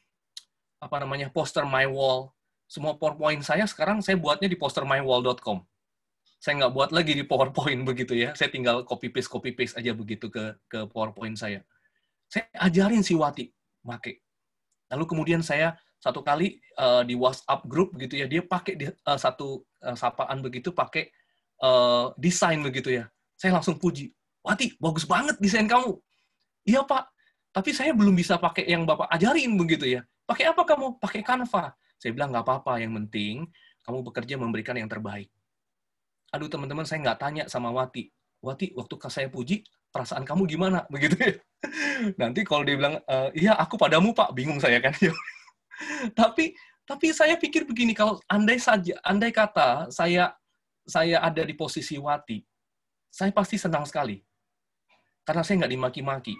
apa 0.78 0.96
namanya 1.02 1.26
poster 1.28 1.66
my 1.66 1.84
wall. 1.90 2.30
Semua 2.70 2.94
PowerPoint 2.94 3.42
saya 3.42 3.66
sekarang 3.66 3.98
saya 4.02 4.14
buatnya 4.18 4.46
di 4.46 4.54
postermywall.com. 4.58 5.62
Saya 6.38 6.52
nggak 6.62 6.72
buat 6.74 6.90
lagi 6.94 7.18
di 7.18 7.26
PowerPoint 7.26 7.82
begitu 7.90 8.14
ya. 8.14 8.30
Saya 8.38 8.54
tinggal 8.54 8.86
copy 8.86 9.10
paste 9.10 9.30
copy 9.30 9.50
paste 9.58 9.74
aja 9.74 9.90
begitu 9.90 10.30
ke 10.30 10.54
ke 10.70 10.86
PowerPoint 10.86 11.34
saya. 11.34 11.66
Saya 12.30 12.46
ajarin 12.62 13.02
si 13.02 13.18
Wati 13.18 13.50
pakai. 13.82 14.22
Lalu 14.94 15.04
kemudian 15.10 15.42
saya 15.42 15.74
satu 16.00 16.20
kali 16.20 16.60
uh, 16.76 17.02
di 17.02 17.16
WhatsApp 17.16 17.64
group 17.66 17.96
gitu 17.96 18.20
ya, 18.20 18.26
dia 18.28 18.44
pakai 18.44 18.76
uh, 18.78 19.18
satu 19.18 19.64
uh, 19.82 19.96
sapaan 19.96 20.44
begitu 20.44 20.70
pakai 20.70 21.08
uh, 21.64 22.12
desain 22.20 22.60
begitu 22.60 22.92
ya. 22.92 23.08
Saya 23.36 23.56
langsung 23.56 23.76
puji, 23.76 24.12
Wati, 24.40 24.76
bagus 24.80 25.04
banget 25.04 25.36
desain 25.40 25.68
kamu. 25.68 25.98
Iya 26.66 26.84
Pak, 26.84 27.04
tapi 27.52 27.70
saya 27.72 27.92
belum 27.92 28.16
bisa 28.16 28.40
pakai 28.40 28.68
yang 28.68 28.84
Bapak 28.84 29.08
ajarin 29.12 29.56
begitu 29.56 29.88
ya. 29.88 30.04
Pakai 30.26 30.50
apa 30.50 30.66
kamu? 30.66 30.98
Pakai 30.98 31.22
Canva. 31.22 31.72
Saya 31.96 32.12
bilang 32.12 32.32
nggak 32.32 32.44
apa-apa, 32.44 32.82
yang 32.82 32.92
penting 33.04 33.48
kamu 33.86 34.02
bekerja 34.02 34.34
memberikan 34.34 34.74
yang 34.74 34.90
terbaik. 34.90 35.30
Aduh 36.34 36.50
teman-teman, 36.50 36.82
saya 36.82 37.00
nggak 37.06 37.18
tanya 37.22 37.44
sama 37.46 37.70
Wati. 37.70 38.10
Wati, 38.42 38.74
waktu 38.74 38.94
saya 39.08 39.30
puji, 39.30 39.62
perasaan 39.94 40.26
kamu 40.26 40.44
gimana? 40.50 40.84
Begitu 40.92 41.16
ya. 41.16 41.34
Nanti 42.20 42.42
kalau 42.42 42.66
dia 42.66 42.76
bilang, 42.76 42.98
iya 43.32 43.54
aku 43.54 43.78
padamu 43.78 44.10
Pak, 44.10 44.34
bingung 44.34 44.58
saya 44.58 44.82
kan. 44.82 44.92
tapi 46.18 46.54
tapi 46.86 47.10
saya 47.10 47.34
pikir 47.34 47.66
begini, 47.66 47.90
kalau 47.98 48.22
andai 48.30 48.62
saja, 48.62 48.94
andai 49.02 49.34
kata 49.34 49.90
saya 49.90 50.30
saya 50.86 51.18
ada 51.18 51.42
di 51.42 51.50
posisi 51.58 51.98
Wati, 51.98 52.38
saya 53.10 53.34
pasti 53.34 53.58
senang 53.58 53.82
sekali. 53.82 54.22
Karena 55.26 55.42
saya 55.42 55.66
nggak 55.66 55.72
dimaki-maki 55.74 56.38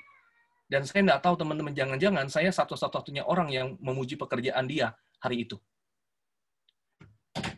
dan 0.70 0.87
saya 0.87 1.03
nggak 1.03 1.22
tahu 1.22 1.34
teman-teman, 1.34 1.74
jangan-jangan 1.74 2.26
saya 2.30 2.55
satu-satunya 2.55 3.26
orang 3.26 3.51
yang 3.51 3.74
memuji 3.82 4.14
pekerjaan 4.14 4.70
dia 4.70 4.95
hari 5.18 5.43
itu. 5.43 5.59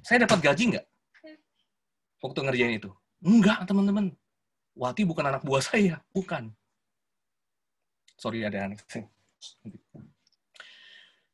Saya 0.00 0.24
dapat 0.24 0.40
gaji 0.40 0.64
nggak? 0.76 0.86
Waktu 2.24 2.38
ngerjain 2.40 2.80
itu? 2.80 2.90
Enggak, 3.20 3.68
teman-teman. 3.68 4.16
Wati 4.72 5.04
bukan 5.04 5.28
anak 5.28 5.44
buah 5.44 5.60
saya, 5.60 6.00
bukan. 6.12 6.56
Sorry 8.16 8.42
ada 8.42 8.72
anak 8.72 8.82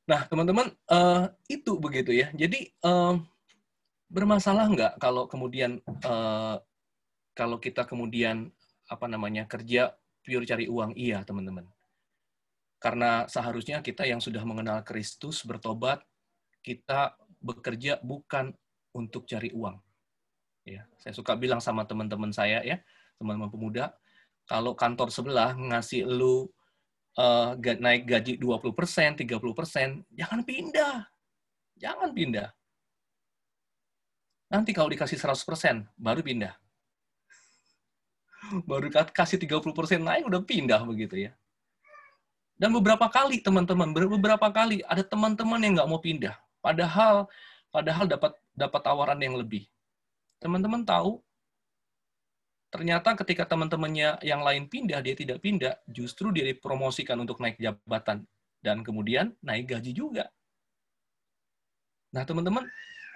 Nah, 0.04 0.28
teman-teman, 0.28 0.68
uh, 0.92 1.32
itu 1.48 1.80
begitu 1.80 2.12
ya. 2.12 2.28
Jadi, 2.36 2.68
uh, 2.84 3.16
bermasalah 4.12 4.68
nggak 4.70 4.92
kalau 5.02 5.26
kemudian 5.26 5.80
uh, 6.06 6.60
kalau 7.34 7.58
kita 7.58 7.82
kemudian 7.82 8.52
apa 8.86 9.10
namanya 9.10 9.48
kerja 9.48 9.96
pure 10.20 10.44
cari 10.44 10.68
uang? 10.68 10.92
Iya, 10.94 11.24
teman-teman. 11.24 11.66
Karena 12.78 13.24
seharusnya 13.26 13.80
kita 13.80 14.04
yang 14.04 14.20
sudah 14.20 14.44
mengenal 14.44 14.84
Kristus 14.84 15.40
bertobat, 15.40 16.04
kita 16.60 17.16
bekerja 17.40 17.96
bukan 18.04 18.52
untuk 18.92 19.24
cari 19.24 19.48
uang. 19.56 19.80
Ya, 20.64 20.84
saya 21.00 21.12
suka 21.16 21.32
bilang 21.36 21.64
sama 21.64 21.88
teman-teman 21.88 22.32
saya 22.32 22.60
ya, 22.60 22.80
teman-teman 23.16 23.48
pemuda, 23.52 23.96
kalau 24.44 24.76
kantor 24.76 25.08
sebelah 25.08 25.56
ngasih 25.56 26.04
lu 26.04 26.48
uh, 27.18 27.54
naik 27.58 28.06
gaji 28.06 28.32
20%, 28.38 29.24
30%, 29.24 30.04
jangan 30.14 30.40
pindah. 30.42 30.96
Jangan 31.74 32.10
pindah. 32.14 32.48
Nanti 34.50 34.70
kalau 34.70 34.92
dikasih 34.92 35.18
100%, 35.18 35.90
baru 35.98 36.22
pindah 36.22 36.54
baru 38.70 38.92
kasih 39.10 39.40
30% 39.40 40.00
naik 40.00 40.24
udah 40.28 40.42
pindah 40.44 40.80
begitu 40.84 41.28
ya. 41.28 41.32
Dan 42.54 42.70
beberapa 42.70 43.10
kali 43.10 43.42
teman-teman, 43.42 43.90
beberapa 43.90 44.46
kali 44.54 44.78
ada 44.86 45.02
teman-teman 45.02 45.58
yang 45.58 45.72
nggak 45.80 45.90
mau 45.90 45.98
pindah. 45.98 46.36
Padahal 46.62 47.26
padahal 47.74 48.06
dapat 48.06 48.32
dapat 48.54 48.80
tawaran 48.80 49.18
yang 49.20 49.34
lebih. 49.34 49.66
teman-teman 50.42 50.84
tahu 50.84 51.24
ternyata 52.74 53.14
ketika 53.22 53.46
teman-temannya 53.46 54.18
yang 54.26 54.42
lain 54.42 54.66
pindah, 54.66 54.98
dia 54.98 55.14
tidak 55.14 55.38
pindah, 55.38 55.78
justru 55.86 56.34
dia 56.34 56.42
dipromosikan 56.50 57.14
untuk 57.22 57.38
naik 57.38 57.54
jabatan 57.62 58.26
dan 58.58 58.82
kemudian 58.82 59.30
naik 59.38 59.70
gaji 59.70 59.94
juga. 59.94 60.26
Nah, 62.10 62.26
teman-teman, 62.26 62.66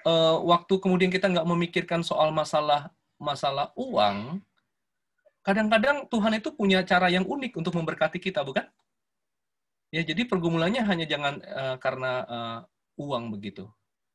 eh, 0.06 0.36
waktu 0.46 0.74
kemudian 0.78 1.10
kita 1.10 1.26
nggak 1.26 1.48
memikirkan 1.50 2.06
soal 2.06 2.30
masalah 2.30 2.94
masalah 3.18 3.74
uang, 3.74 4.38
kadang-kadang 5.42 6.06
Tuhan 6.06 6.38
itu 6.38 6.54
punya 6.54 6.86
cara 6.86 7.10
yang 7.10 7.26
unik 7.26 7.58
untuk 7.58 7.74
memberkati 7.74 8.22
kita, 8.22 8.46
bukan? 8.46 8.62
Ya, 9.90 10.06
jadi 10.06 10.28
pergumulannya 10.28 10.84
hanya 10.84 11.08
jangan 11.08 11.40
uh, 11.40 11.76
karena 11.80 12.12
uh, 12.28 12.58
uang 13.00 13.32
begitu. 13.32 13.64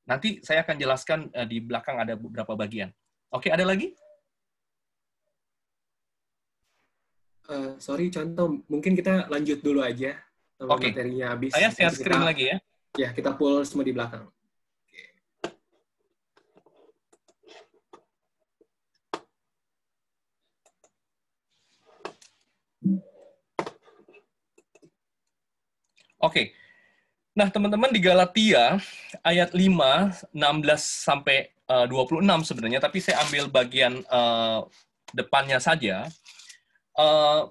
Nanti 0.06 0.38
saya 0.46 0.62
akan 0.62 0.78
jelaskan 0.78 1.20
uh, 1.34 1.50
di 1.50 1.66
belakang 1.66 1.98
ada 1.98 2.14
beberapa 2.14 2.54
bagian. 2.54 2.94
Oke, 3.34 3.50
ada 3.50 3.66
lagi? 3.66 3.98
Uh, 7.44 7.76
sorry, 7.76 8.08
contoh 8.08 8.64
mungkin 8.72 8.96
kita 8.96 9.28
lanjut 9.28 9.60
dulu 9.60 9.84
aja. 9.84 10.16
Oke. 10.64 10.88
Okay. 10.88 10.92
Materinya 10.96 11.26
habis. 11.36 11.52
Saya 11.52 11.70
share 11.76 11.92
screen 11.92 12.24
lagi 12.24 12.46
ya. 12.56 12.58
Ya, 12.94 13.10
kita 13.12 13.36
pull 13.36 13.66
semua 13.68 13.84
di 13.84 13.92
belakang. 13.92 14.30
Oke. 26.24 26.56
Nah, 27.36 27.52
teman-teman 27.52 27.92
di 27.92 28.00
Galatia 28.00 28.80
ayat 29.20 29.52
5 29.52 30.32
16 30.32 30.40
sampai 30.80 31.52
uh, 31.68 31.84
26 31.90 32.24
sebenarnya, 32.48 32.80
tapi 32.80 33.04
saya 33.04 33.20
ambil 33.28 33.52
bagian 33.52 34.00
uh, 34.08 34.64
depannya 35.12 35.60
saja. 35.60 36.08
Uh, 36.94 37.50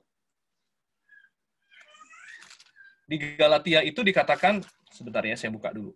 di 3.10 3.18
Galatia 3.34 3.82
itu 3.82 4.00
dikatakan 4.00 4.62
sebentar 4.88 5.22
ya, 5.26 5.34
saya 5.34 5.50
buka 5.50 5.74
dulu. 5.74 5.92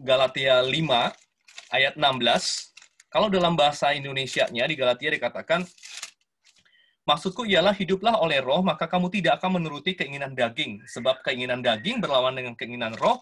Galatia 0.00 0.64
5 0.64 0.70
ayat 1.72 1.94
16. 1.96 3.10
Kalau 3.10 3.26
dalam 3.26 3.58
bahasa 3.58 3.90
Indonesia-nya 3.96 4.64
di 4.70 4.74
Galatia 4.78 5.10
dikatakan 5.10 5.66
Maksudku 7.10 7.42
ialah 7.42 7.74
hiduplah 7.74 8.22
oleh 8.22 8.38
roh, 8.38 8.62
maka 8.62 8.86
kamu 8.86 9.10
tidak 9.10 9.42
akan 9.42 9.58
menuruti 9.58 9.98
keinginan 9.98 10.30
daging. 10.30 10.84
Sebab 10.86 11.26
keinginan 11.26 11.58
daging 11.58 11.98
berlawan 11.98 12.38
dengan 12.38 12.54
keinginan 12.54 12.94
roh, 13.00 13.18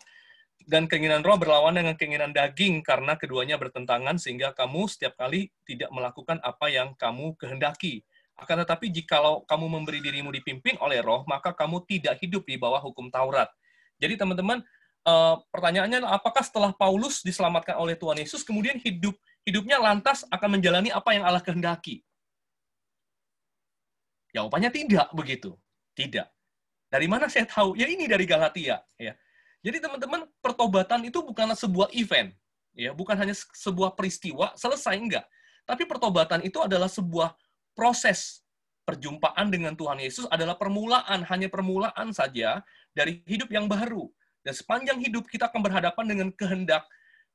dan 0.68 0.84
keinginan 0.84 1.24
roh 1.24 1.40
berlawan 1.40 1.72
dengan 1.72 1.96
keinginan 1.96 2.36
daging, 2.36 2.84
karena 2.84 3.16
keduanya 3.16 3.57
bertentangan, 3.57 4.20
sehingga 4.20 4.53
kamu 4.53 4.90
setiap 4.92 5.16
kali 5.16 5.49
tidak 5.64 5.88
melakukan 5.88 6.36
apa 6.44 6.68
yang 6.68 6.92
kamu 7.01 7.32
kehendaki. 7.40 8.05
Akan 8.39 8.55
tetapi 8.62 8.86
jikalau 8.95 9.43
kamu 9.51 9.66
memberi 9.66 9.99
dirimu 9.99 10.30
dipimpin 10.30 10.78
oleh 10.78 11.03
roh, 11.03 11.26
maka 11.26 11.51
kamu 11.51 11.82
tidak 11.91 12.22
hidup 12.22 12.47
di 12.47 12.55
bawah 12.55 12.78
hukum 12.78 13.11
Taurat. 13.11 13.51
Jadi 13.99 14.14
teman-teman, 14.14 14.62
uh, 15.03 15.43
pertanyaannya 15.51 16.07
apakah 16.07 16.47
setelah 16.47 16.70
Paulus 16.70 17.26
diselamatkan 17.26 17.74
oleh 17.74 17.99
Tuhan 17.99 18.22
Yesus, 18.22 18.47
kemudian 18.47 18.78
hidup 18.78 19.18
hidupnya 19.43 19.82
lantas 19.82 20.22
akan 20.30 20.55
menjalani 20.55 20.95
apa 20.95 21.18
yang 21.18 21.26
Allah 21.26 21.43
kehendaki? 21.43 22.07
Jawabannya 24.30 24.70
tidak 24.70 25.11
begitu. 25.11 25.59
Tidak. 25.99 26.30
Dari 26.89 27.07
mana 27.11 27.26
saya 27.26 27.43
tahu? 27.51 27.74
Ya 27.74 27.91
ini 27.91 28.07
dari 28.07 28.22
Galatia. 28.22 28.86
Ya. 28.95 29.12
Jadi 29.66 29.82
teman-teman, 29.82 30.30
pertobatan 30.39 31.03
itu 31.03 31.18
bukanlah 31.26 31.59
sebuah 31.59 31.91
event. 31.91 32.30
ya 32.70 32.95
Bukan 32.95 33.18
hanya 33.18 33.34
sebuah 33.34 33.99
peristiwa, 33.99 34.55
selesai, 34.55 34.95
enggak. 34.95 35.26
Tapi 35.66 35.84
pertobatan 35.84 36.41
itu 36.47 36.62
adalah 36.62 36.86
sebuah 36.86 37.34
proses. 37.79 38.43
Perjumpaan 38.83 39.53
dengan 39.53 39.76
Tuhan 39.79 40.01
Yesus 40.03 40.26
adalah 40.33 40.57
permulaan, 40.59 41.22
hanya 41.29 41.47
permulaan 41.47 42.11
saja 42.11 42.64
dari 42.97 43.22
hidup 43.29 43.53
yang 43.53 43.70
baru. 43.70 44.11
Dan 44.43 44.57
sepanjang 44.57 44.99
hidup 44.99 45.29
kita 45.29 45.47
akan 45.53 45.61
berhadapan 45.61 46.05
dengan 46.09 46.29
kehendak 46.33 46.83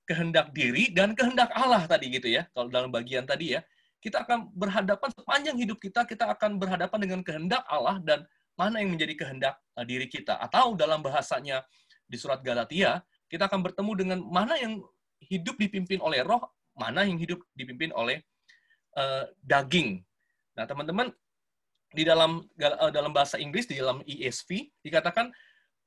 kehendak 0.03 0.51
diri 0.51 0.91
dan 0.91 1.15
kehendak 1.15 1.47
Allah 1.55 1.87
tadi 1.87 2.11
gitu 2.11 2.27
ya. 2.27 2.43
Kalau 2.51 2.67
dalam 2.67 2.91
bagian 2.91 3.23
tadi 3.23 3.55
ya, 3.55 3.61
kita 4.03 4.27
akan 4.27 4.51
berhadapan 4.51 5.09
sepanjang 5.15 5.55
hidup 5.55 5.79
kita, 5.79 6.03
kita 6.03 6.27
akan 6.35 6.59
berhadapan 6.59 6.99
dengan 6.99 7.19
kehendak 7.23 7.63
Allah 7.71 8.03
dan 8.03 8.27
mana 8.59 8.83
yang 8.83 8.91
menjadi 8.93 9.15
kehendak 9.15 9.55
uh, 9.79 9.85
diri 9.87 10.11
kita. 10.11 10.37
Atau 10.43 10.75
dalam 10.75 10.99
bahasanya 10.99 11.63
di 12.03 12.19
surat 12.19 12.43
Galatia, 12.43 13.01
kita 13.31 13.47
akan 13.47 13.63
bertemu 13.63 13.91
dengan 13.95 14.19
mana 14.27 14.59
yang 14.59 14.83
hidup 15.23 15.55
dipimpin 15.55 16.03
oleh 16.03 16.19
roh, 16.21 16.43
mana 16.75 17.07
yang 17.07 17.15
hidup 17.15 17.39
dipimpin 17.55 17.95
oleh 17.95 18.19
uh, 18.99 19.25
daging. 19.39 20.03
Nah, 20.53 20.65
teman-teman, 20.69 21.09
di 21.93 22.03
dalam 22.05 22.41
uh, 22.45 22.91
dalam 22.93 23.13
bahasa 23.13 23.37
Inggris, 23.37 23.69
di 23.69 23.77
dalam 23.77 24.01
ESV, 24.05 24.69
dikatakan, 24.81 25.29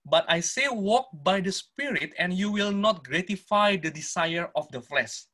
But 0.07 0.23
I 0.31 0.39
say 0.39 0.71
walk 0.71 1.11
by 1.11 1.43
the 1.43 1.51
Spirit 1.51 2.15
and 2.15 2.31
you 2.31 2.55
will 2.55 2.71
not 2.71 3.03
gratify 3.03 3.75
the 3.75 3.91
desire 3.91 4.47
of 4.55 4.71
the 4.71 4.79
flesh. 4.79 5.27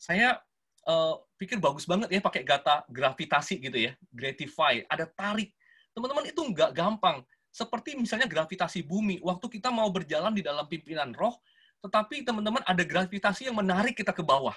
Saya 0.00 0.40
uh, 0.88 1.20
pikir 1.36 1.60
bagus 1.60 1.84
banget 1.84 2.08
ya 2.08 2.24
pakai 2.24 2.40
kata 2.40 2.88
gravitasi 2.88 3.60
gitu 3.60 3.84
ya, 3.84 3.92
gratify, 4.08 4.80
ada 4.88 5.04
tarik. 5.12 5.52
Teman-teman 5.92 6.24
itu 6.24 6.40
nggak 6.40 6.72
gampang. 6.72 7.20
Seperti 7.52 8.00
misalnya 8.00 8.24
gravitasi 8.24 8.82
bumi, 8.82 9.20
waktu 9.20 9.46
kita 9.60 9.68
mau 9.68 9.92
berjalan 9.92 10.32
di 10.32 10.40
dalam 10.40 10.64
pimpinan 10.66 11.12
roh, 11.12 11.36
tetapi 11.84 12.24
teman-teman 12.24 12.64
ada 12.64 12.80
gravitasi 12.80 13.52
yang 13.52 13.60
menarik 13.60 13.92
kita 13.92 14.16
ke 14.16 14.24
bawah. 14.24 14.56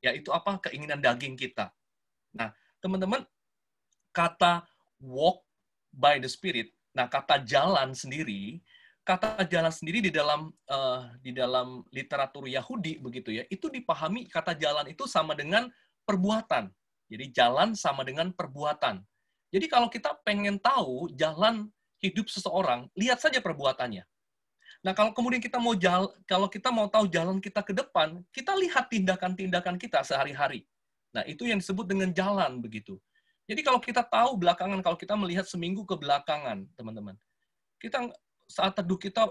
Yaitu 0.00 0.30
apa? 0.30 0.56
Keinginan 0.70 1.02
daging 1.02 1.34
kita. 1.34 1.74
Nah, 2.30 2.54
teman-teman, 2.78 3.26
kata 4.10 4.66
walk 5.00 5.42
by 5.90 6.22
the 6.22 6.30
spirit, 6.30 6.70
nah 6.94 7.10
kata 7.10 7.42
jalan 7.42 7.94
sendiri, 7.94 8.62
kata 9.02 9.42
jalan 9.48 9.72
sendiri 9.72 9.98
di 10.04 10.12
dalam 10.12 10.52
uh, 10.70 11.10
di 11.18 11.34
dalam 11.34 11.82
literatur 11.90 12.46
Yahudi 12.46 13.00
begitu 13.02 13.34
ya 13.34 13.42
itu 13.50 13.66
dipahami 13.66 14.28
kata 14.30 14.54
jalan 14.54 14.86
itu 14.86 15.08
sama 15.08 15.34
dengan 15.34 15.66
perbuatan. 16.06 16.70
Jadi 17.10 17.24
jalan 17.34 17.74
sama 17.74 18.06
dengan 18.06 18.30
perbuatan. 18.30 19.02
Jadi 19.50 19.66
kalau 19.66 19.90
kita 19.90 20.14
pengen 20.22 20.62
tahu 20.62 21.10
jalan 21.18 21.66
hidup 21.98 22.30
seseorang 22.30 22.86
lihat 22.94 23.18
saja 23.18 23.42
perbuatannya. 23.42 24.06
Nah 24.86 24.92
kalau 24.94 25.10
kemudian 25.10 25.42
kita 25.42 25.58
mau 25.58 25.74
jal 25.74 26.14
kalau 26.24 26.46
kita 26.46 26.70
mau 26.70 26.86
tahu 26.86 27.10
jalan 27.10 27.42
kita 27.42 27.66
ke 27.66 27.74
depan 27.74 28.22
kita 28.30 28.54
lihat 28.54 28.86
tindakan-tindakan 28.88 29.74
kita 29.74 30.06
sehari-hari. 30.06 30.64
Nah 31.10 31.26
itu 31.26 31.50
yang 31.50 31.58
disebut 31.58 31.90
dengan 31.90 32.14
jalan 32.14 32.62
begitu 32.62 32.94
jadi 33.50 33.60
kalau 33.66 33.82
kita 33.82 34.06
tahu 34.06 34.38
belakangan 34.38 34.78
kalau 34.78 34.94
kita 34.94 35.18
melihat 35.18 35.42
seminggu 35.42 35.82
ke 35.82 35.98
belakangan 35.98 36.70
teman-teman 36.78 37.18
kita 37.82 38.06
saat 38.46 38.78
teduh 38.78 38.98
kita 38.98 39.26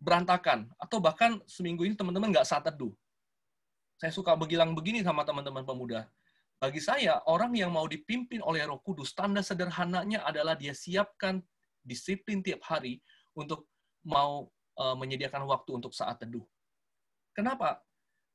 berantakan. 0.00 0.66
Atau 0.80 0.98
bahkan 0.98 1.38
seminggu 1.44 1.84
ini 1.84 1.94
teman-teman 1.94 2.32
nggak 2.32 2.48
saat 2.48 2.64
teduh. 2.64 2.90
Saya 4.00 4.10
suka 4.10 4.32
begilang 4.32 4.72
begini 4.72 5.04
sama 5.04 5.26
teman-teman 5.28 5.62
pemuda. 5.62 6.08
Bagi 6.56 6.80
saya, 6.80 7.20
orang 7.28 7.52
yang 7.52 7.72
mau 7.72 7.84
dipimpin 7.84 8.40
oleh 8.40 8.64
roh 8.64 8.80
kudus, 8.80 9.12
tanda 9.12 9.44
sederhananya 9.44 10.24
adalah 10.24 10.56
dia 10.56 10.72
siapkan 10.72 11.40
disiplin 11.84 12.40
tiap 12.40 12.64
hari 12.64 13.00
untuk 13.36 13.68
mau 14.04 14.48
uh, 14.80 14.96
menyediakan 14.96 15.44
waktu 15.44 15.76
untuk 15.76 15.92
saat 15.92 16.20
teduh. 16.20 16.44
Kenapa? 17.36 17.80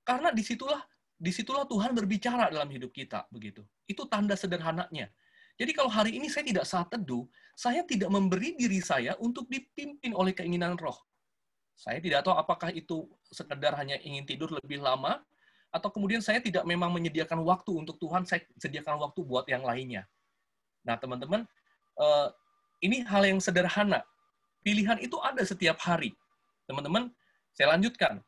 Karena 0.06 0.30
di 0.30 0.46
situlah 0.46 0.82
di 1.26 1.34
situlah 1.34 1.65
Tuhan 1.65 1.97
berbicara 1.97 2.53
dalam 2.53 2.69
hidup 2.69 2.93
kita 2.93 3.26
begitu. 3.34 3.65
Itu 3.89 4.05
tanda 4.05 4.38
sederhananya. 4.38 5.09
Jadi 5.57 5.71
kalau 5.73 5.89
hari 5.89 6.21
ini 6.21 6.30
saya 6.30 6.45
tidak 6.45 6.69
saat 6.69 6.93
teduh, 6.93 7.26
saya 7.57 7.82
tidak 7.82 8.13
memberi 8.13 8.53
diri 8.53 8.78
saya 8.78 9.17
untuk 9.17 9.49
dipimpin 9.49 10.13
oleh 10.13 10.38
keinginan 10.38 10.78
roh. 10.78 10.95
Saya 11.73 11.97
tidak 11.97 12.28
tahu 12.28 12.38
apakah 12.38 12.69
itu 12.69 13.09
sekedar 13.34 13.73
hanya 13.80 13.97
ingin 14.05 14.28
tidur 14.28 14.53
lebih 14.53 14.84
lama, 14.84 15.23
atau 15.73 15.89
kemudian 15.91 16.21
saya 16.21 16.39
tidak 16.39 16.63
memang 16.63 16.91
menyediakan 16.91 17.41
waktu 17.43 17.71
untuk 17.73 17.99
Tuhan, 17.99 18.23
saya 18.23 18.45
sediakan 18.59 18.95
waktu 19.01 19.19
buat 19.26 19.43
yang 19.49 19.65
lainnya. 19.65 20.07
Nah, 20.88 20.95
teman-teman, 20.95 21.43
eh, 21.99 22.28
ini 22.86 23.03
hal 23.03 23.28
yang 23.28 23.43
sederhana. 23.43 24.05
Pilihan 24.63 24.99
itu 25.03 25.19
ada 25.19 25.43
setiap 25.43 25.80
hari. 25.84 26.15
Teman-teman, 26.69 27.11
saya 27.55 27.76
lanjutkan. 27.76 28.23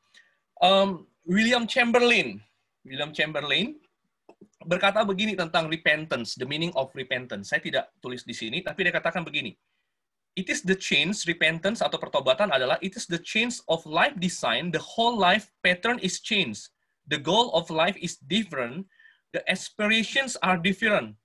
William 1.27 1.67
Chamberlain, 1.67 2.39
William 2.87 3.11
Chamberlain 3.11 3.75
berkata 4.63 5.03
begini 5.03 5.35
tentang 5.35 5.67
repentance, 5.67 6.35
the 6.39 6.47
meaning 6.47 6.71
of 6.75 6.91
repentance. 6.95 7.51
Saya 7.51 7.59
tidak 7.59 7.91
tulis 7.99 8.23
di 8.23 8.35
sini, 8.35 8.63
tapi 8.63 8.87
dia 8.87 8.95
katakan 8.95 9.27
begini. 9.27 9.55
It 10.37 10.53
is 10.53 10.61
the 10.61 10.77
change, 10.77 11.25
repentance 11.25 11.81
atau 11.81 11.97
pertobatan 11.97 12.53
adalah 12.53 12.77
it 12.85 12.93
is 12.93 13.09
the 13.09 13.17
change 13.17 13.57
of 13.65 13.81
life 13.89 14.13
design, 14.21 14.69
the 14.69 14.81
whole 14.81 15.17
life 15.17 15.49
pattern 15.65 15.97
is 15.99 16.21
changed. 16.21 16.69
The 17.09 17.17
goal 17.17 17.49
of 17.57 17.73
life 17.73 17.97
is 17.97 18.21
different, 18.21 18.85
the 19.33 19.41
aspirations 19.49 20.37
are 20.45 20.59
different. 20.61 21.17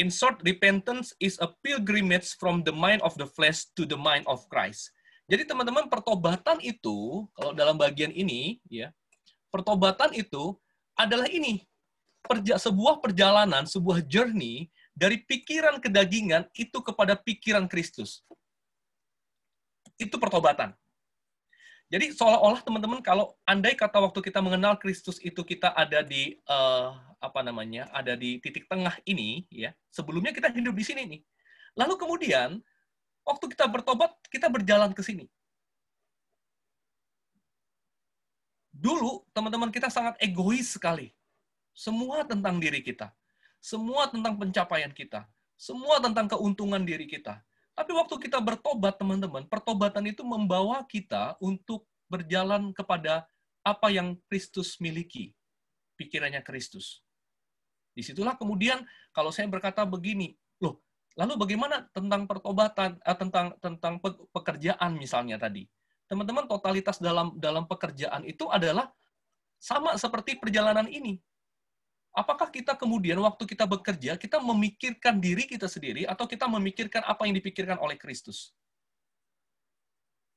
In 0.00 0.08
short, 0.08 0.40
repentance 0.42 1.12
is 1.20 1.36
a 1.38 1.52
pilgrimage 1.62 2.34
from 2.40 2.64
the 2.64 2.72
mind 2.72 3.04
of 3.04 3.14
the 3.20 3.28
flesh 3.28 3.68
to 3.78 3.84
the 3.84 4.00
mind 4.00 4.24
of 4.26 4.42
Christ. 4.48 4.90
Jadi 5.28 5.44
teman-teman, 5.44 5.86
pertobatan 5.92 6.58
itu, 6.64 7.28
kalau 7.36 7.52
dalam 7.52 7.76
bagian 7.76 8.10
ini, 8.10 8.58
ya, 8.66 8.90
pertobatan 9.52 10.10
itu 10.16 10.56
adalah 10.94 11.28
ini, 11.30 11.62
perja 12.24 12.58
sebuah 12.58 13.02
perjalanan, 13.02 13.66
sebuah 13.66 14.02
journey 14.06 14.70
dari 14.94 15.20
pikiran 15.22 15.82
kedagingan 15.82 16.46
itu 16.54 16.78
kepada 16.80 17.18
pikiran 17.18 17.66
Kristus. 17.66 18.22
Itu 19.98 20.18
pertobatan. 20.18 20.74
Jadi 21.92 22.10
seolah-olah 22.16 22.64
teman-teman 22.64 22.98
kalau 23.04 23.36
andai 23.46 23.76
kata 23.76 24.00
waktu 24.02 24.18
kita 24.24 24.40
mengenal 24.40 24.74
Kristus 24.80 25.20
itu 25.20 25.44
kita 25.44 25.70
ada 25.76 26.00
di 26.00 26.34
uh, 26.48 26.96
apa 27.24 27.40
namanya 27.40 27.88
ada 27.88 28.12
di 28.12 28.36
titik 28.36 28.68
tengah 28.68 28.92
ini 29.08 29.48
ya 29.48 29.72
sebelumnya 29.88 30.36
kita 30.36 30.52
hidup 30.52 30.76
di 30.76 30.84
sini 30.84 31.02
nih 31.08 31.20
lalu 31.72 31.96
kemudian 31.96 32.60
waktu 33.24 33.44
kita 33.56 33.64
bertobat 33.64 34.12
kita 34.28 34.52
berjalan 34.52 34.92
ke 34.92 35.00
sini 35.00 35.24
dulu 38.84 39.24
teman-teman 39.32 39.72
kita 39.72 39.88
sangat 39.88 40.20
egois 40.20 40.76
sekali. 40.76 41.08
Semua 41.72 42.28
tentang 42.28 42.60
diri 42.60 42.84
kita. 42.84 43.08
Semua 43.64 44.12
tentang 44.12 44.36
pencapaian 44.36 44.92
kita. 44.92 45.24
Semua 45.56 46.04
tentang 46.04 46.28
keuntungan 46.28 46.84
diri 46.84 47.08
kita. 47.08 47.40
Tapi 47.72 47.90
waktu 47.96 48.14
kita 48.20 48.38
bertobat, 48.38 49.00
teman-teman, 49.00 49.48
pertobatan 49.48 50.04
itu 50.06 50.22
membawa 50.22 50.84
kita 50.86 51.34
untuk 51.40 51.88
berjalan 52.06 52.70
kepada 52.70 53.26
apa 53.64 53.88
yang 53.90 54.14
Kristus 54.30 54.78
miliki, 54.78 55.34
pikirannya 55.98 56.44
Kristus. 56.44 57.02
Di 57.96 58.04
situlah 58.04 58.38
kemudian 58.38 58.84
kalau 59.10 59.34
saya 59.34 59.50
berkata 59.50 59.82
begini, 59.82 60.36
loh, 60.62 60.84
lalu 61.18 61.34
bagaimana 61.34 61.88
tentang 61.90 62.30
pertobatan, 62.30 63.00
eh, 63.02 63.16
tentang 63.18 63.58
tentang 63.58 63.98
pekerjaan 64.30 64.94
misalnya 64.94 65.40
tadi, 65.40 65.66
teman-teman 66.10 66.44
totalitas 66.44 67.00
dalam 67.00 67.32
dalam 67.40 67.64
pekerjaan 67.64 68.22
itu 68.28 68.48
adalah 68.52 68.92
sama 69.60 69.96
seperti 69.96 70.36
perjalanan 70.36 70.84
ini. 70.88 71.16
Apakah 72.14 72.46
kita 72.46 72.78
kemudian 72.78 73.18
waktu 73.18 73.42
kita 73.42 73.66
bekerja, 73.66 74.14
kita 74.14 74.38
memikirkan 74.38 75.18
diri 75.18 75.50
kita 75.50 75.66
sendiri 75.66 76.06
atau 76.06 76.30
kita 76.30 76.46
memikirkan 76.46 77.02
apa 77.02 77.26
yang 77.26 77.34
dipikirkan 77.34 77.74
oleh 77.82 77.98
Kristus? 77.98 78.54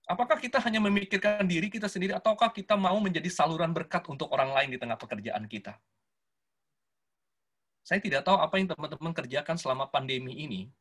Apakah 0.07 0.39
kita 0.39 0.57
hanya 0.63 0.79
memikirkan 0.79 1.43
diri 1.43 1.67
kita 1.67 1.91
sendiri 1.91 2.15
ataukah 2.15 2.49
kita 2.49 2.79
mau 2.79 2.95
menjadi 2.97 3.27
saluran 3.27 3.75
berkat 3.75 4.07
untuk 4.07 4.31
orang 4.31 4.55
lain 4.55 4.73
di 4.73 4.79
tengah 4.79 4.95
pekerjaan 4.95 5.45
kita? 5.45 5.75
Saya 7.83 7.99
tidak 7.99 8.23
tahu 8.23 8.39
apa 8.39 8.55
yang 8.57 8.71
teman-teman 8.71 9.11
kerjakan 9.13 9.59
selama 9.59 9.85
pandemi 9.91 10.33
ini, 10.33 10.71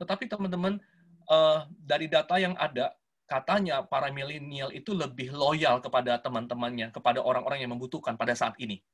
tetapi 0.00 0.24
teman-teman 0.26 0.80
uh, 1.28 1.68
dari 1.84 2.08
data 2.08 2.40
yang 2.40 2.56
ada, 2.56 2.96
katanya 3.32 3.80
para 3.80 4.12
milenial 4.12 4.68
itu 4.76 4.92
lebih 4.92 5.32
loyal 5.32 5.80
kepada 5.80 6.20
teman-temannya, 6.20 6.92
kepada 6.92 7.24
orang-orang 7.24 7.64
yang 7.64 7.72
membutuhkan 7.72 8.20
pada 8.20 8.36
saat 8.36 8.52
ini 8.60 8.84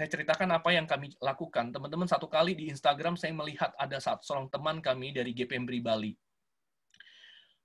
saya 0.00 0.08
ceritakan 0.16 0.48
apa 0.56 0.72
yang 0.72 0.88
kami 0.88 1.12
lakukan. 1.20 1.74
Teman-teman, 1.74 2.08
satu 2.08 2.24
kali 2.24 2.56
di 2.56 2.72
Instagram 2.72 3.20
saya 3.20 3.36
melihat 3.36 3.74
ada 3.76 4.00
satu 4.00 4.24
seorang 4.24 4.48
teman 4.48 4.80
kami 4.80 5.12
dari 5.12 5.36
GPMBRI 5.36 5.80
Bali. 5.84 6.12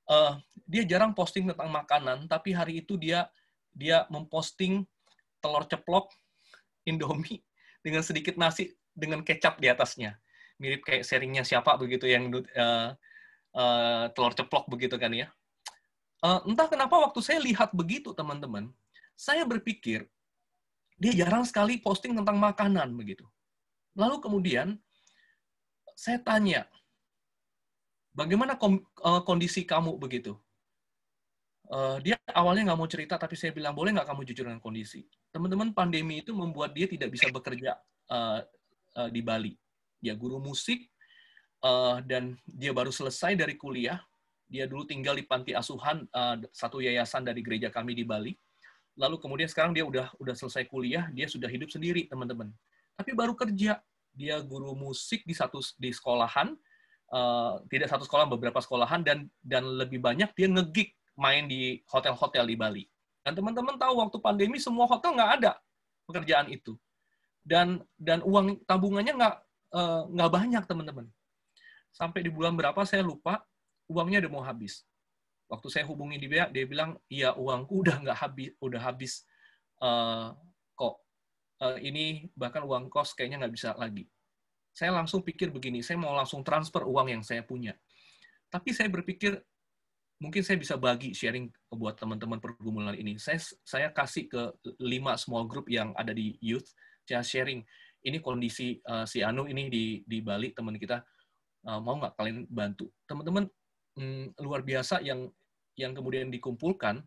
Uh, 0.04 0.36
dia 0.68 0.84
jarang 0.84 1.16
posting 1.16 1.48
tentang 1.48 1.72
makanan, 1.72 2.28
tapi 2.28 2.52
hari 2.52 2.84
itu 2.84 3.00
dia 3.00 3.32
dia 3.72 4.04
memposting 4.12 4.84
telur 5.40 5.64
ceplok 5.64 6.12
Indomie 6.84 7.40
dengan 7.80 8.04
sedikit 8.04 8.36
nasi 8.36 8.76
dengan 8.92 9.24
kecap 9.24 9.56
di 9.64 9.72
atasnya. 9.72 10.20
Mirip 10.60 10.84
kayak 10.84 11.08
sharingnya 11.08 11.48
siapa 11.48 11.80
begitu 11.80 12.04
yang 12.04 12.36
uh, 12.36 12.92
uh, 13.56 14.12
telur 14.12 14.36
ceplok 14.36 14.68
begitu 14.68 15.00
kan 15.00 15.10
ya. 15.16 15.32
Uh, 16.20 16.44
entah 16.46 16.68
kenapa 16.68 16.96
waktu 17.00 17.20
saya 17.24 17.40
lihat 17.40 17.72
begitu 17.72 18.12
teman-teman, 18.12 18.70
saya 19.16 19.48
berpikir 19.48 20.06
dia 20.96 21.12
jarang 21.12 21.44
sekali 21.44 21.80
posting 21.80 22.16
tentang 22.16 22.40
makanan 22.40 22.92
begitu. 22.96 23.28
Lalu 23.96 24.20
kemudian 24.20 24.80
saya 25.96 26.20
tanya, 26.20 26.68
bagaimana 28.12 28.60
eh, 28.60 29.22
kondisi 29.24 29.64
kamu 29.64 29.96
begitu? 29.96 30.36
Uh, 31.66 31.98
dia 31.98 32.14
awalnya 32.30 32.70
nggak 32.70 32.78
mau 32.78 32.86
cerita, 32.86 33.18
tapi 33.18 33.34
saya 33.34 33.50
bilang 33.50 33.74
boleh 33.74 33.90
nggak 33.90 34.06
kamu 34.06 34.22
jujur 34.30 34.46
dengan 34.46 34.62
kondisi. 34.62 35.02
Teman-teman 35.34 35.74
pandemi 35.74 36.22
itu 36.22 36.30
membuat 36.30 36.78
dia 36.78 36.86
tidak 36.86 37.10
bisa 37.10 37.26
bekerja 37.34 37.74
uh, 38.14 38.46
uh, 39.02 39.10
di 39.10 39.26
Bali. 39.26 39.58
Dia 39.98 40.14
guru 40.14 40.38
musik 40.38 40.86
uh, 41.66 41.98
dan 42.06 42.38
dia 42.46 42.70
baru 42.70 42.94
selesai 42.94 43.34
dari 43.34 43.58
kuliah. 43.58 43.98
Dia 44.46 44.70
dulu 44.70 44.86
tinggal 44.86 45.18
di 45.18 45.26
panti 45.26 45.58
asuhan 45.58 46.06
uh, 46.14 46.38
satu 46.54 46.78
yayasan 46.78 47.26
dari 47.26 47.42
gereja 47.42 47.74
kami 47.74 47.98
di 47.98 48.06
Bali 48.06 48.38
lalu 48.96 49.20
kemudian 49.20 49.48
sekarang 49.52 49.76
dia 49.76 49.84
udah 49.84 50.08
udah 50.18 50.36
selesai 50.36 50.66
kuliah, 50.72 51.08
dia 51.12 51.28
sudah 51.28 51.52
hidup 51.52 51.68
sendiri, 51.68 52.08
teman-teman. 52.08 52.52
Tapi 52.96 53.12
baru 53.12 53.36
kerja, 53.36 53.84
dia 54.16 54.36
guru 54.40 54.72
musik 54.74 55.28
di 55.28 55.36
satu 55.36 55.60
di 55.76 55.92
sekolahan, 55.92 56.56
uh, 57.12 57.60
tidak 57.68 57.92
satu 57.92 58.08
sekolah, 58.08 58.26
beberapa 58.32 58.64
sekolahan 58.64 59.04
dan 59.04 59.28
dan 59.44 59.68
lebih 59.68 60.00
banyak 60.00 60.32
dia 60.32 60.48
ngegig 60.48 60.96
main 61.20 61.48
di 61.48 61.84
hotel-hotel 61.92 62.48
di 62.48 62.56
Bali. 62.56 62.84
Dan 63.24 63.36
teman-teman 63.36 63.76
tahu 63.76 64.00
waktu 64.00 64.18
pandemi 64.24 64.58
semua 64.64 64.88
hotel 64.88 65.16
nggak 65.16 65.32
ada 65.44 65.52
pekerjaan 66.08 66.48
itu. 66.48 66.80
Dan 67.44 67.84
dan 68.00 68.24
uang 68.24 68.64
tabungannya 68.64 69.12
nggak 69.12 69.36
uh, 69.76 70.02
nggak 70.08 70.32
banyak 70.32 70.64
teman-teman. 70.64 71.06
Sampai 71.96 72.28
di 72.28 72.32
bulan 72.32 72.60
berapa 72.60 72.84
saya 72.84 73.00
lupa, 73.08 73.40
uangnya 73.88 74.28
udah 74.28 74.32
mau 74.36 74.44
habis. 74.44 74.84
Waktu 75.48 75.72
saya 75.72 75.86
hubungi 75.88 76.20
dia 76.20 76.52
dia 76.52 76.68
bilang 76.68 77.00
iya 77.08 77.32
uangku 77.32 77.80
udah 77.88 78.04
nggak 78.04 78.20
habis 78.20 78.52
udah 78.60 78.82
habis. 78.84 79.24
Uh, 79.80 80.36
kok 80.76 81.00
uh, 81.64 81.80
ini 81.80 82.28
bahkan 82.36 82.68
uang 82.68 82.92
kos 82.92 83.16
kayaknya 83.16 83.48
nggak 83.48 83.56
bisa 83.56 83.72
lagi. 83.80 84.04
Saya 84.76 84.92
langsung 84.92 85.24
pikir 85.24 85.56
begini 85.56 85.80
saya 85.80 85.96
mau 85.96 86.12
langsung 86.12 86.44
transfer 86.44 86.84
uang 86.84 87.16
yang 87.16 87.24
saya 87.24 87.48
punya. 87.48 87.72
Tapi 88.52 88.76
saya 88.76 88.92
berpikir 88.92 89.40
mungkin 90.20 90.44
saya 90.44 90.60
bisa 90.60 90.76
bagi 90.76 91.16
sharing 91.16 91.48
buat 91.72 91.96
teman-teman 91.96 92.44
pergumulan 92.44 93.00
ini. 93.00 93.16
Saya 93.16 93.40
saya 93.64 93.88
kasih 93.96 94.28
ke 94.28 94.42
lima 94.84 95.16
small 95.16 95.48
group 95.48 95.72
yang 95.72 95.96
ada 95.96 96.12
di 96.12 96.36
youth 96.44 96.68
saya 97.08 97.24
sharing. 97.24 97.64
Ini 98.04 98.20
kondisi 98.20 98.84
uh, 98.84 99.08
si 99.08 99.24
Anu 99.24 99.48
ini 99.48 99.72
di 99.72 100.04
di 100.04 100.20
Bali 100.20 100.52
teman 100.52 100.76
kita 100.76 101.00
uh, 101.66 101.82
mau 101.82 101.98
nggak 102.00 102.14
kalian 102.16 102.46
bantu 102.48 102.88
teman-teman 103.10 103.50
hmm, 103.98 104.38
luar 104.40 104.62
biasa 104.62 105.02
yang 105.02 105.28
yang 105.76 105.92
kemudian 105.92 106.32
dikumpulkan 106.32 107.04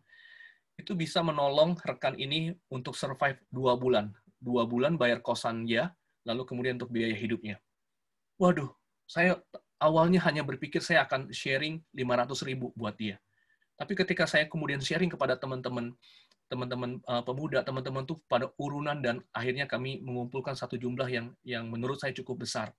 itu 0.79 0.95
bisa 0.95 1.19
menolong 1.19 1.75
rekan 1.83 2.15
ini 2.15 2.55
untuk 2.71 2.95
survive 2.95 3.35
dua 3.51 3.75
bulan. 3.75 4.15
Dua 4.39 4.63
bulan 4.63 4.95
bayar 4.95 5.19
kosan 5.19 5.67
ya, 5.67 5.91
lalu 6.23 6.47
kemudian 6.47 6.79
untuk 6.79 6.95
biaya 6.95 7.11
hidupnya. 7.11 7.59
Waduh, 8.39 8.71
saya 9.03 9.35
awalnya 9.83 10.23
hanya 10.23 10.47
berpikir 10.47 10.79
saya 10.79 11.03
akan 11.03 11.35
sharing 11.35 11.83
500 11.91 12.47
ribu 12.47 12.71
buat 12.79 12.95
dia. 12.95 13.19
Tapi 13.75 13.91
ketika 13.99 14.23
saya 14.23 14.47
kemudian 14.47 14.79
sharing 14.79 15.11
kepada 15.11 15.35
teman-teman 15.35 15.91
teman-teman 16.49 16.97
uh, 17.05 17.21
pemuda, 17.21 17.61
teman-teman 17.61 18.07
tuh 18.07 18.17
pada 18.25 18.49
urunan 18.57 18.97
dan 19.03 19.21
akhirnya 19.35 19.69
kami 19.69 20.01
mengumpulkan 20.01 20.57
satu 20.57 20.79
jumlah 20.79 21.05
yang 21.05 21.35
yang 21.43 21.67
menurut 21.67 21.99
saya 21.99 22.15
cukup 22.15 22.47
besar. 22.47 22.71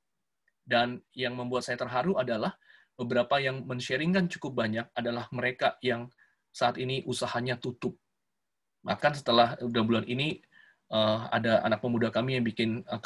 Dan 0.65 1.03
yang 1.17 1.35
membuat 1.35 1.67
saya 1.67 1.81
terharu 1.81 2.17
adalah 2.21 2.55
beberapa 2.95 3.41
yang 3.41 3.65
men-sharingkan 3.65 4.29
cukup 4.29 4.61
banyak 4.61 4.87
adalah 4.93 5.27
mereka 5.33 5.81
yang 5.81 6.13
saat 6.53 6.77
ini 6.77 7.03
usahanya 7.09 7.57
tutup. 7.57 7.97
Bahkan 8.85 9.13
setelah 9.17 9.57
udah 9.61 9.83
bulan 9.85 10.05
ini 10.05 10.41
uh, 10.93 11.29
ada 11.33 11.65
anak 11.65 11.81
pemuda 11.81 12.13
kami 12.13 12.37
yang 12.37 12.45
bikin 12.45 12.85
uh, 12.87 13.01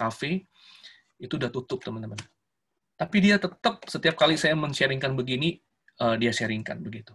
itu 1.19 1.35
udah 1.39 1.51
tutup 1.51 1.81
teman-teman. 1.85 2.19
Tapi 2.95 3.17
dia 3.23 3.39
tetap 3.39 3.83
setiap 3.87 4.15
kali 4.19 4.39
saya 4.39 4.55
men-sharingkan 4.55 5.15
begini 5.15 5.59
uh, 6.03 6.15
dia 6.19 6.31
sharingkan 6.35 6.83
begitu. 6.83 7.15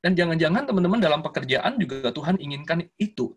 Dan 0.00 0.12
jangan-jangan 0.12 0.68
teman-teman 0.68 1.00
dalam 1.00 1.20
pekerjaan 1.24 1.80
juga 1.80 2.12
Tuhan 2.12 2.36
inginkan 2.38 2.84
itu 3.00 3.34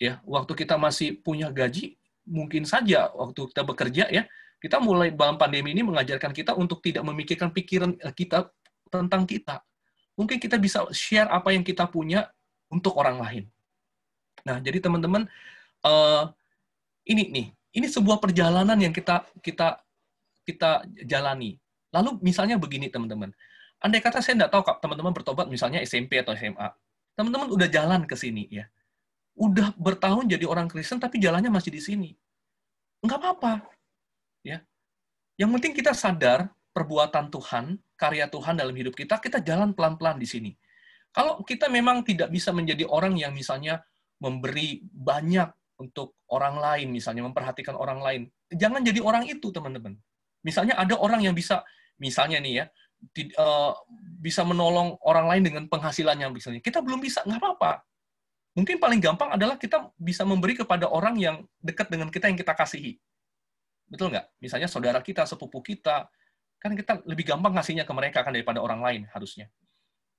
ya. 0.00 0.20
Waktu 0.24 0.52
kita 0.64 0.80
masih 0.80 1.20
punya 1.20 1.52
gaji 1.52 1.96
mungkin 2.28 2.68
saja 2.68 3.08
waktu 3.16 3.48
kita 3.48 3.62
bekerja 3.64 4.04
ya 4.12 4.28
kita 4.58 4.82
mulai 4.82 5.14
dalam 5.14 5.38
pandemi 5.38 5.70
ini 5.70 5.86
mengajarkan 5.86 6.34
kita 6.34 6.58
untuk 6.58 6.82
tidak 6.82 7.06
memikirkan 7.06 7.54
pikiran 7.54 7.94
eh, 8.02 8.14
kita 8.14 8.50
tentang 8.90 9.22
kita. 9.22 9.62
Mungkin 10.18 10.42
kita 10.42 10.58
bisa 10.58 10.82
share 10.90 11.30
apa 11.30 11.54
yang 11.54 11.62
kita 11.62 11.86
punya 11.86 12.26
untuk 12.66 12.98
orang 12.98 13.22
lain. 13.22 13.44
Nah, 14.42 14.58
jadi 14.58 14.82
teman-teman, 14.82 15.30
uh, 15.86 16.24
ini 17.06 17.30
nih, 17.30 17.46
ini 17.78 17.86
sebuah 17.86 18.18
perjalanan 18.18 18.74
yang 18.82 18.90
kita 18.90 19.22
kita 19.38 19.78
kita 20.42 20.82
jalani. 21.06 21.54
Lalu 21.94 22.18
misalnya 22.20 22.58
begini 22.58 22.90
teman-teman, 22.90 23.30
andai 23.78 24.02
kata 24.02 24.18
saya 24.18 24.42
tidak 24.42 24.50
tahu 24.52 24.62
teman-teman 24.82 25.12
bertobat 25.14 25.46
misalnya 25.46 25.78
SMP 25.86 26.18
atau 26.18 26.34
SMA, 26.34 26.68
teman-teman 27.14 27.48
udah 27.48 27.68
jalan 27.70 28.04
ke 28.04 28.18
sini 28.18 28.50
ya, 28.50 28.66
udah 29.38 29.72
bertahun 29.78 30.26
jadi 30.28 30.44
orang 30.44 30.66
Kristen 30.66 30.98
tapi 30.98 31.22
jalannya 31.22 31.48
masih 31.48 31.70
di 31.72 31.80
sini, 31.80 32.10
nggak 33.06 33.18
apa-apa. 33.22 33.77
Yang 35.38 35.50
penting 35.58 35.72
kita 35.78 35.94
sadar 35.94 36.50
perbuatan 36.74 37.30
Tuhan, 37.30 37.78
karya 37.94 38.26
Tuhan 38.26 38.58
dalam 38.58 38.74
hidup 38.74 38.98
kita, 38.98 39.22
kita 39.22 39.38
jalan 39.38 39.70
pelan-pelan 39.72 40.18
di 40.18 40.26
sini. 40.26 40.50
Kalau 41.14 41.40
kita 41.46 41.70
memang 41.70 42.02
tidak 42.02 42.28
bisa 42.28 42.50
menjadi 42.50 42.84
orang 42.84 43.14
yang 43.16 43.32
misalnya 43.32 43.80
memberi 44.18 44.82
banyak 44.82 45.48
untuk 45.78 46.18
orang 46.34 46.58
lain 46.58 46.90
misalnya 46.90 47.22
memperhatikan 47.24 47.78
orang 47.78 48.02
lain. 48.02 48.22
Jangan 48.50 48.82
jadi 48.82 48.98
orang 48.98 49.30
itu, 49.30 49.54
teman-teman. 49.54 49.94
Misalnya 50.42 50.74
ada 50.74 50.98
orang 50.98 51.22
yang 51.22 51.34
bisa 51.34 51.62
misalnya 51.98 52.38
nih 52.38 52.62
ya 52.62 52.64
uh, 53.38 53.72
bisa 54.18 54.42
menolong 54.42 54.98
orang 55.06 55.26
lain 55.30 55.42
dengan 55.46 55.64
penghasilannya 55.70 56.26
misalnya. 56.34 56.60
Kita 56.62 56.82
belum 56.82 56.98
bisa, 56.98 57.22
nggak 57.22 57.38
apa-apa. 57.38 57.82
Mungkin 58.58 58.82
paling 58.82 58.98
gampang 58.98 59.38
adalah 59.38 59.54
kita 59.54 59.94
bisa 59.94 60.26
memberi 60.26 60.58
kepada 60.58 60.90
orang 60.90 61.14
yang 61.14 61.46
dekat 61.62 61.86
dengan 61.94 62.10
kita 62.10 62.26
yang 62.26 62.38
kita 62.38 62.58
kasihi. 62.58 62.98
Betul 63.88 64.12
nggak? 64.12 64.36
Misalnya 64.38 64.68
saudara 64.68 65.00
kita, 65.00 65.24
sepupu 65.24 65.64
kita, 65.64 66.12
kan 66.60 66.76
kita 66.76 67.00
lebih 67.08 67.32
gampang 67.32 67.56
ngasihnya 67.56 67.88
ke 67.88 67.92
mereka 67.96 68.20
kan 68.20 68.34
daripada 68.34 68.60
orang 68.60 68.84
lain 68.84 69.02
harusnya. 69.14 69.48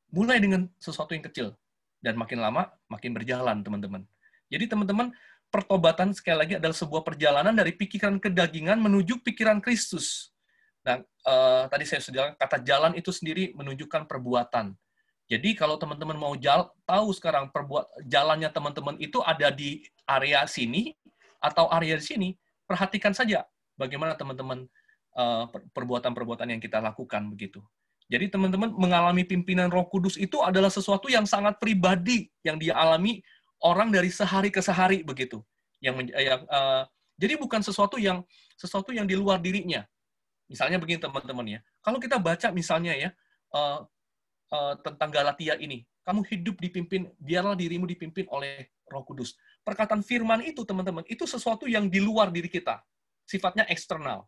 Mulai 0.09 0.41
dengan 0.41 0.65
sesuatu 0.81 1.13
yang 1.13 1.21
kecil 1.29 1.53
dan 2.01 2.17
makin 2.17 2.41
lama 2.41 2.73
makin 2.89 3.13
berjalan 3.13 3.61
teman-teman. 3.61 4.01
Jadi 4.49 4.65
teman-teman 4.65 5.13
pertobatan 5.53 6.15
sekali 6.15 6.37
lagi 6.41 6.53
adalah 6.57 6.73
sebuah 6.73 7.05
perjalanan 7.05 7.53
dari 7.53 7.77
pikiran 7.77 8.17
kedagingan 8.17 8.81
menuju 8.81 9.21
pikiran 9.21 9.61
Kristus. 9.61 10.33
Nah, 10.81 11.03
uh, 11.27 11.69
tadi 11.69 11.85
saya 11.85 12.01
sudah 12.01 12.25
kata 12.39 12.65
jalan 12.65 12.97
itu 12.97 13.13
sendiri 13.13 13.53
menunjukkan 13.53 14.09
perbuatan. 14.09 14.73
Jadi 15.29 15.53
kalau 15.53 15.77
teman-teman 15.77 16.17
mau 16.17 16.33
jal, 16.33 16.73
tahu 16.89 17.13
sekarang 17.13 17.53
perbuat 17.53 18.01
jalannya 18.09 18.49
teman-teman 18.49 18.97
itu 18.97 19.21
ada 19.21 19.53
di 19.53 19.85
area 20.09 20.41
sini 20.49 20.97
atau 21.37 21.69
area 21.69 22.01
sini, 22.01 22.33
perhatikan 22.65 23.13
saja 23.13 23.45
bagaimana 23.79 24.19
teman-teman 24.19 24.67
uh, 25.15 25.47
perbuatan-perbuatan 25.71 26.51
yang 26.51 26.59
kita 26.59 26.83
lakukan 26.83 27.31
begitu. 27.31 27.63
Jadi 28.11 28.27
teman-teman 28.27 28.73
mengalami 28.75 29.23
pimpinan 29.23 29.71
Roh 29.71 29.87
Kudus 29.87 30.19
itu 30.19 30.41
adalah 30.43 30.67
sesuatu 30.67 31.07
yang 31.07 31.23
sangat 31.23 31.61
pribadi 31.61 32.27
yang 32.43 32.59
dia 32.59 32.75
alami 32.75 33.23
orang 33.63 33.93
dari 33.93 34.11
sehari 34.11 34.51
ke 34.51 34.59
sehari 34.59 35.05
begitu. 35.05 35.39
Yang, 35.79 36.11
yang 36.11 36.43
uh, 36.51 36.83
jadi 37.15 37.39
bukan 37.39 37.63
sesuatu 37.63 37.95
yang 37.95 38.25
sesuatu 38.59 38.91
yang 38.91 39.07
di 39.07 39.15
luar 39.15 39.39
dirinya. 39.39 39.87
Misalnya 40.49 40.81
begini 40.81 40.99
teman-teman 40.99 41.45
ya. 41.45 41.59
Kalau 41.85 42.01
kita 42.01 42.17
baca 42.17 42.49
misalnya 42.49 42.97
ya 42.97 43.09
uh, 43.53 43.85
uh, 44.49 44.73
tentang 44.81 45.13
Galatia 45.13 45.53
ini, 45.61 45.85
kamu 46.01 46.25
hidup 46.25 46.57
dipimpin, 46.57 47.13
biarlah 47.21 47.53
dirimu 47.53 47.85
dipimpin 47.85 48.25
oleh 48.33 48.73
Roh 48.89 49.05
Kudus. 49.05 49.37
Perkataan 49.61 50.01
firman 50.01 50.41
itu 50.41 50.65
teman-teman, 50.65 51.05
itu 51.05 51.29
sesuatu 51.29 51.69
yang 51.69 51.85
di 51.85 52.01
luar 52.01 52.33
diri 52.33 52.49
kita. 52.49 52.81
Sifatnya 53.29 53.69
eksternal. 53.69 54.25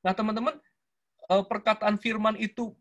Nah, 0.00 0.16
teman-teman, 0.16 0.56
uh, 1.28 1.44
perkataan 1.44 2.00
firman 2.00 2.40
itu 2.40 2.72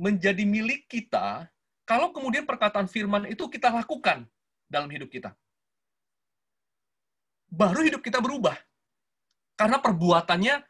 menjadi 0.00 0.40
milik 0.48 0.88
kita 0.88 1.44
kalau 1.84 2.14
kemudian 2.14 2.48
perkataan 2.48 2.86
firman 2.86 3.26
itu 3.28 3.44
kita 3.50 3.68
lakukan 3.68 4.22
dalam 4.70 4.86
hidup 4.88 5.10
kita. 5.10 5.34
Baru 7.50 7.82
hidup 7.82 8.00
kita 8.00 8.22
berubah. 8.22 8.54
Karena 9.58 9.82
perbuatannya 9.82 10.62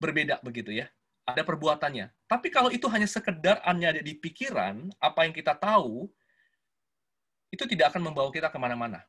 berbeda 0.00 0.40
begitu 0.40 0.72
ya. 0.72 0.88
Ada 1.28 1.44
perbuatannya. 1.44 2.08
Tapi 2.24 2.48
kalau 2.48 2.72
itu 2.72 2.88
hanya 2.88 3.04
sekedar 3.04 3.60
hanya 3.68 3.92
ada 3.92 4.00
di 4.00 4.16
pikiran, 4.16 4.88
apa 4.96 5.28
yang 5.28 5.36
kita 5.36 5.52
tahu, 5.54 6.08
itu 7.52 7.68
tidak 7.68 7.92
akan 7.92 8.10
membawa 8.10 8.32
kita 8.32 8.48
ke 8.48 8.58
mana-mana. 8.58 9.04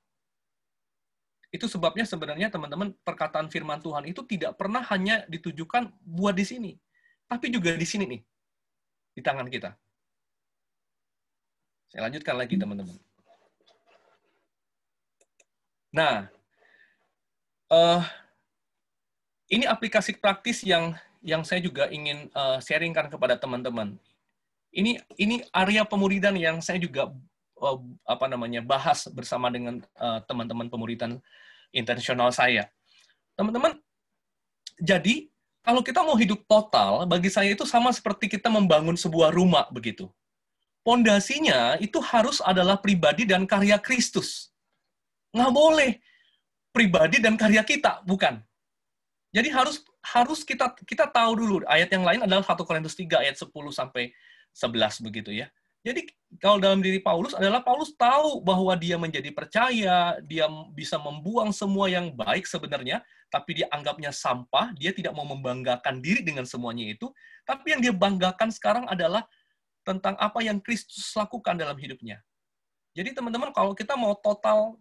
Itu 1.57 1.65
sebabnya 1.65 2.05
sebenarnya 2.05 2.53
teman-teman 2.53 2.93
perkataan 3.01 3.49
firman 3.49 3.81
Tuhan 3.81 4.05
itu 4.05 4.21
tidak 4.29 4.61
pernah 4.61 4.85
hanya 4.93 5.25
ditujukan 5.25 5.89
buat 6.05 6.37
di 6.37 6.45
sini, 6.45 6.71
tapi 7.25 7.49
juga 7.49 7.73
di 7.73 7.87
sini 7.89 8.05
nih, 8.05 8.21
di 9.17 9.21
tangan 9.25 9.49
kita. 9.49 9.73
Saya 11.89 12.05
lanjutkan 12.05 12.37
lagi 12.37 12.61
teman-teman. 12.61 12.93
Nah, 15.97 16.29
uh, 17.73 18.05
ini 19.49 19.65
aplikasi 19.65 20.13
praktis 20.21 20.61
yang 20.61 20.93
yang 21.25 21.41
saya 21.41 21.57
juga 21.57 21.89
ingin 21.89 22.29
uh, 22.37 22.61
sharingkan 22.61 23.09
kepada 23.09 23.33
teman-teman. 23.33 23.97
Ini 24.69 25.01
ini 25.17 25.41
area 25.49 25.81
pemuridan 25.87 26.37
yang 26.37 26.61
saya 26.61 26.77
juga 26.77 27.09
uh, 27.57 27.79
apa 28.05 28.29
namanya 28.29 28.61
bahas 28.61 29.09
bersama 29.09 29.49
dengan 29.49 29.81
uh, 29.97 30.21
teman-teman 30.29 30.69
pemuridan 30.69 31.17
intensional 31.71 32.31
saya. 32.33 32.69
Teman-teman, 33.37 33.77
jadi 34.81 35.29
kalau 35.65 35.83
kita 35.83 35.99
mau 35.99 36.15
hidup 36.15 36.47
total, 36.47 37.03
bagi 37.03 37.27
saya 37.27 37.51
itu 37.51 37.67
sama 37.67 37.91
seperti 37.91 38.31
kita 38.31 38.47
membangun 38.47 38.95
sebuah 38.95 39.35
rumah 39.35 39.67
begitu. 39.67 40.07
Pondasinya 40.79 41.75
itu 41.83 41.99
harus 41.99 42.39
adalah 42.39 42.79
pribadi 42.79 43.27
dan 43.27 43.43
karya 43.43 43.75
Kristus. 43.75 44.55
Nggak 45.35 45.51
boleh 45.51 45.91
pribadi 46.71 47.19
dan 47.19 47.35
karya 47.35 47.67
kita, 47.67 47.99
bukan. 48.07 48.39
Jadi 49.35 49.51
harus 49.51 49.83
harus 49.99 50.39
kita 50.47 50.71
kita 50.87 51.11
tahu 51.11 51.35
dulu 51.35 51.55
ayat 51.67 51.91
yang 51.91 52.07
lain 52.07 52.23
adalah 52.23 52.47
1 52.47 52.63
Korintus 52.63 52.95
3 52.95 53.27
ayat 53.27 53.35
10 53.35 53.51
sampai 53.75 54.15
11 54.55 55.03
begitu 55.03 55.35
ya. 55.35 55.51
Jadi 55.87 56.03
kalau 56.43 56.59
dalam 56.59 56.83
diri 56.83 56.99
Paulus 56.99 57.31
adalah 57.31 57.63
Paulus 57.63 57.95
tahu 57.95 58.43
bahwa 58.43 58.75
dia 58.75 58.99
menjadi 58.99 59.31
percaya, 59.31 60.19
dia 60.19 60.51
bisa 60.75 60.99
membuang 60.99 61.55
semua 61.55 61.87
yang 61.87 62.11
baik 62.11 62.43
sebenarnya, 62.43 62.99
tapi 63.31 63.63
dia 63.63 63.71
anggapnya 63.71 64.11
sampah, 64.11 64.75
dia 64.75 64.91
tidak 64.91 65.15
mau 65.15 65.23
membanggakan 65.23 66.03
diri 66.03 66.27
dengan 66.27 66.43
semuanya 66.43 66.91
itu, 66.91 67.07
tapi 67.47 67.71
yang 67.71 67.79
dia 67.79 67.95
banggakan 67.95 68.51
sekarang 68.51 68.83
adalah 68.91 69.23
tentang 69.87 70.19
apa 70.19 70.43
yang 70.43 70.59
Kristus 70.59 71.15
lakukan 71.15 71.55
dalam 71.55 71.79
hidupnya. 71.79 72.19
Jadi 72.91 73.15
teman-teman 73.15 73.55
kalau 73.55 73.71
kita 73.71 73.95
mau 73.95 74.11
total 74.19 74.75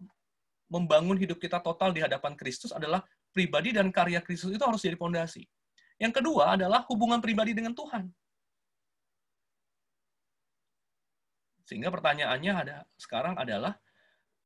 membangun 0.67 1.15
hidup 1.15 1.39
kita 1.39 1.63
total 1.63 1.95
di 1.95 2.03
hadapan 2.03 2.35
Kristus 2.35 2.75
adalah 2.75 2.99
pribadi 3.31 3.71
dan 3.71 3.87
karya 3.95 4.19
Kristus 4.19 4.51
itu 4.51 4.59
harus 4.59 4.83
jadi 4.83 4.99
pondasi. 4.99 5.47
Yang 5.95 6.19
kedua 6.19 6.59
adalah 6.59 6.83
hubungan 6.91 7.23
pribadi 7.23 7.55
dengan 7.55 7.71
Tuhan. 7.71 8.11
Sehingga 11.67 11.91
pertanyaannya 11.91 12.53
ada 12.55 12.77
sekarang 12.95 13.35
adalah, 13.35 13.75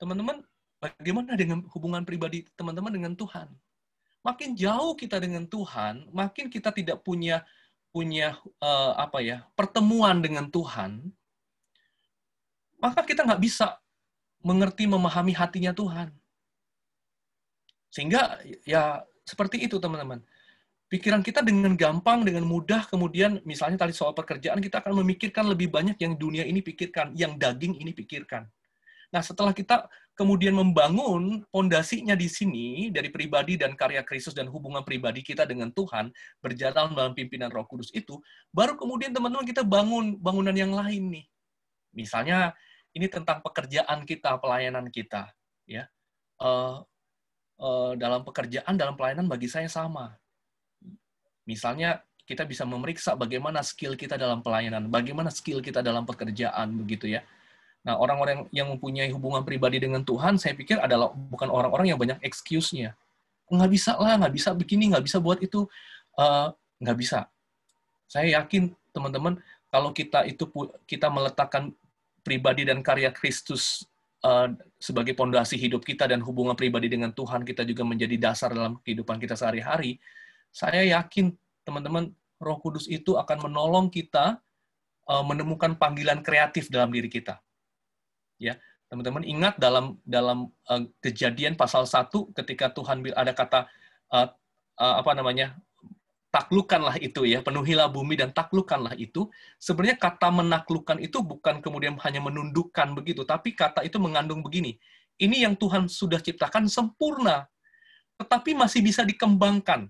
teman-teman, 0.02 0.42
bagaimana 0.82 1.38
dengan 1.38 1.62
hubungan 1.70 2.02
pribadi 2.02 2.50
teman-teman 2.58 2.90
dengan 2.90 3.14
Tuhan? 3.14 3.54
Makin 4.26 4.58
jauh 4.58 4.98
kita 4.98 5.22
dengan 5.22 5.46
Tuhan, 5.46 6.10
makin 6.10 6.50
kita 6.50 6.74
tidak 6.74 7.06
punya 7.06 7.46
punya 7.92 8.40
uh, 8.64 8.96
apa 8.96 9.20
ya 9.20 9.44
pertemuan 9.54 10.24
dengan 10.24 10.48
Tuhan, 10.48 11.12
maka 12.80 13.04
kita 13.04 13.28
nggak 13.28 13.44
bisa 13.44 13.78
mengerti 14.42 14.90
memahami 14.90 15.36
hatinya 15.36 15.76
Tuhan. 15.76 16.10
Sehingga 17.92 18.40
ya 18.66 19.04
seperti 19.28 19.62
itu 19.68 19.78
teman-teman 19.78 20.24
pikiran 20.92 21.24
kita 21.24 21.40
dengan 21.40 21.72
gampang, 21.80 22.28
dengan 22.28 22.44
mudah, 22.44 22.84
kemudian 22.92 23.40
misalnya 23.48 23.88
tadi 23.88 23.96
soal 23.96 24.12
pekerjaan, 24.12 24.60
kita 24.60 24.84
akan 24.84 25.00
memikirkan 25.00 25.48
lebih 25.48 25.72
banyak 25.72 25.96
yang 25.96 26.20
dunia 26.20 26.44
ini 26.44 26.60
pikirkan, 26.60 27.16
yang 27.16 27.40
daging 27.40 27.80
ini 27.80 27.96
pikirkan. 27.96 28.44
Nah, 29.16 29.24
setelah 29.24 29.56
kita 29.56 29.88
kemudian 30.20 30.52
membangun 30.52 31.48
pondasinya 31.48 32.12
di 32.12 32.28
sini, 32.28 32.92
dari 32.92 33.08
pribadi 33.08 33.56
dan 33.56 33.80
karya 33.80 34.04
Kristus 34.04 34.36
dan 34.36 34.52
hubungan 34.52 34.84
pribadi 34.84 35.24
kita 35.24 35.48
dengan 35.48 35.72
Tuhan, 35.72 36.12
berjalan 36.44 36.92
dalam 36.92 37.16
pimpinan 37.16 37.48
roh 37.56 37.64
kudus 37.64 37.88
itu, 37.96 38.20
baru 38.52 38.76
kemudian 38.76 39.16
teman-teman 39.16 39.48
kita 39.48 39.64
bangun 39.64 40.20
bangunan 40.20 40.56
yang 40.56 40.76
lain 40.76 41.08
nih. 41.08 41.26
Misalnya, 41.96 42.52
ini 42.92 43.08
tentang 43.08 43.40
pekerjaan 43.40 44.04
kita, 44.04 44.36
pelayanan 44.44 44.92
kita. 44.92 45.32
ya 45.64 45.88
uh, 46.44 46.84
uh, 47.64 47.92
Dalam 47.96 48.28
pekerjaan, 48.28 48.76
dalam 48.76 49.00
pelayanan 49.00 49.32
bagi 49.32 49.48
saya 49.48 49.72
sama 49.72 50.20
Misalnya 51.46 52.02
kita 52.26 52.48
bisa 52.48 52.64
memeriksa 52.64 53.18
bagaimana 53.18 53.60
skill 53.66 54.00
kita 54.00 54.16
dalam 54.16 54.40
pelayanan, 54.40 54.88
bagaimana 54.88 55.28
skill 55.28 55.60
kita 55.60 55.84
dalam 55.84 56.08
pekerjaan 56.08 56.72
begitu 56.80 57.12
ya. 57.12 57.26
Nah, 57.82 57.98
orang-orang 57.98 58.46
yang 58.54 58.70
mempunyai 58.70 59.10
hubungan 59.10 59.42
pribadi 59.42 59.82
dengan 59.82 60.06
Tuhan, 60.06 60.38
saya 60.38 60.54
pikir 60.54 60.78
adalah 60.78 61.10
bukan 61.10 61.50
orang-orang 61.50 61.90
yang 61.90 62.00
banyak 62.00 62.22
excuse-nya. 62.22 62.94
Nggak 63.50 63.72
bisa 63.74 63.98
lah, 63.98 64.22
nggak 64.22 64.34
bisa 64.38 64.50
begini, 64.54 64.94
nggak 64.94 65.06
bisa 65.06 65.18
buat 65.18 65.42
itu. 65.42 65.66
Uh, 66.14 66.54
nggak 66.78 66.98
bisa. 67.02 67.26
Saya 68.06 68.38
yakin, 68.38 68.70
teman-teman, 68.94 69.42
kalau 69.74 69.90
kita 69.92 70.30
itu 70.30 70.46
kita 70.86 71.10
meletakkan 71.10 71.74
pribadi 72.22 72.70
dan 72.70 72.86
karya 72.86 73.10
Kristus 73.10 73.88
uh, 74.22 74.54
sebagai 74.78 75.18
pondasi 75.18 75.58
hidup 75.58 75.82
kita 75.82 76.06
dan 76.06 76.22
hubungan 76.22 76.54
pribadi 76.54 76.86
dengan 76.86 77.10
Tuhan 77.10 77.42
kita 77.42 77.66
juga 77.66 77.82
menjadi 77.82 78.30
dasar 78.30 78.54
dalam 78.54 78.78
kehidupan 78.86 79.18
kita 79.18 79.34
sehari-hari, 79.34 79.98
saya 80.52 80.84
yakin 80.84 81.34
teman-teman 81.64 82.12
Roh 82.38 82.58
Kudus 82.60 82.86
itu 82.92 83.16
akan 83.16 83.48
menolong 83.50 83.88
kita 83.88 84.40
uh, 85.08 85.24
menemukan 85.24 85.78
panggilan 85.80 86.20
kreatif 86.22 86.68
dalam 86.68 86.92
diri 86.92 87.08
kita. 87.08 87.40
Ya, 88.42 88.58
teman-teman 88.92 89.24
ingat 89.24 89.56
dalam 89.62 90.02
dalam 90.04 90.52
uh, 90.68 90.84
kejadian 91.00 91.56
pasal 91.56 91.88
1 91.88 92.12
ketika 92.36 92.74
Tuhan 92.74 93.06
ada 93.16 93.32
kata 93.32 93.70
uh, 94.12 94.28
uh, 94.78 94.96
apa 95.00 95.12
namanya? 95.16 95.56
taklukkanlah 96.32 96.96
itu 97.04 97.28
ya, 97.28 97.44
penuhilah 97.44 97.92
bumi 97.92 98.16
dan 98.16 98.32
taklukkanlah 98.32 98.96
itu. 98.96 99.28
Sebenarnya 99.60 100.00
kata 100.00 100.32
menaklukkan 100.32 100.98
itu 101.04 101.20
bukan 101.20 101.60
kemudian 101.60 102.00
hanya 102.00 102.24
menundukkan 102.24 102.96
begitu, 102.96 103.28
tapi 103.28 103.52
kata 103.52 103.84
itu 103.84 104.00
mengandung 104.00 104.40
begini. 104.40 104.80
ini 105.22 105.46
yang 105.46 105.54
Tuhan 105.54 105.86
sudah 105.86 106.18
ciptakan 106.18 106.66
sempurna, 106.66 107.46
tetapi 108.18 108.58
masih 108.58 108.82
bisa 108.82 109.06
dikembangkan. 109.06 109.86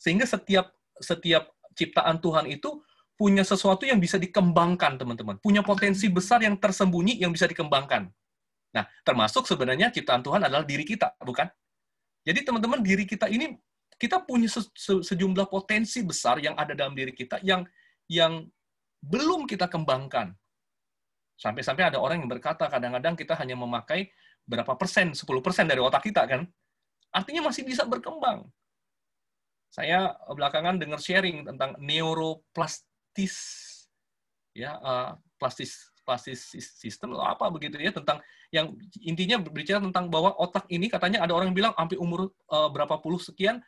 Sehingga 0.00 0.24
setiap 0.24 0.72
setiap 0.96 1.52
ciptaan 1.76 2.16
Tuhan 2.18 2.48
itu 2.48 2.80
punya 3.20 3.44
sesuatu 3.44 3.84
yang 3.84 4.00
bisa 4.00 4.16
dikembangkan, 4.16 4.96
teman-teman. 4.96 5.36
Punya 5.44 5.60
potensi 5.60 6.08
besar 6.08 6.40
yang 6.40 6.56
tersembunyi 6.56 7.20
yang 7.20 7.28
bisa 7.28 7.44
dikembangkan. 7.44 8.08
Nah, 8.72 8.84
termasuk 9.04 9.44
sebenarnya 9.44 9.92
ciptaan 9.92 10.24
Tuhan 10.24 10.40
adalah 10.40 10.64
diri 10.64 10.88
kita, 10.88 11.20
bukan? 11.20 11.44
Jadi 12.24 12.40
teman-teman, 12.48 12.80
diri 12.80 13.04
kita 13.04 13.28
ini 13.28 13.60
kita 14.00 14.24
punya 14.24 14.48
se 14.48 14.64
se 14.72 15.04
sejumlah 15.04 15.52
potensi 15.52 16.00
besar 16.00 16.40
yang 16.40 16.56
ada 16.56 16.72
dalam 16.72 16.96
diri 16.96 17.12
kita 17.12 17.44
yang 17.44 17.68
yang 18.08 18.48
belum 19.04 19.44
kita 19.44 19.68
kembangkan. 19.68 20.32
Sampai-sampai 21.36 21.92
ada 21.92 22.00
orang 22.00 22.24
yang 22.24 22.28
berkata 22.28 22.68
kadang-kadang 22.68 23.16
kita 23.16 23.36
hanya 23.36 23.56
memakai 23.56 24.12
berapa 24.44 24.76
persen, 24.76 25.12
10 25.12 25.24
persen 25.44 25.64
dari 25.68 25.80
otak 25.80 26.04
kita 26.04 26.24
kan. 26.24 26.44
Artinya 27.12 27.48
masih 27.48 27.64
bisa 27.64 27.84
berkembang. 27.84 28.48
Saya 29.70 30.18
belakangan 30.26 30.82
dengar 30.82 30.98
sharing 30.98 31.46
tentang 31.46 31.78
neuroplastis, 31.78 33.36
ya 34.50 34.74
uh, 34.82 35.14
plastis 35.38 35.94
plastis 36.02 36.42
sistem 36.74 37.14
atau 37.14 37.22
apa 37.22 37.46
begitu 37.54 37.78
ya 37.78 37.94
tentang 37.94 38.18
yang 38.50 38.74
intinya 38.98 39.38
berbicara 39.38 39.78
tentang 39.78 40.10
bahwa 40.10 40.34
otak 40.42 40.66
ini 40.66 40.90
katanya 40.90 41.22
ada 41.22 41.38
orang 41.38 41.54
yang 41.54 41.70
bilang 41.70 41.74
sampai 41.78 41.94
umur 42.02 42.34
uh, 42.50 42.66
berapa 42.66 42.98
puluh 42.98 43.22
sekian 43.22 43.62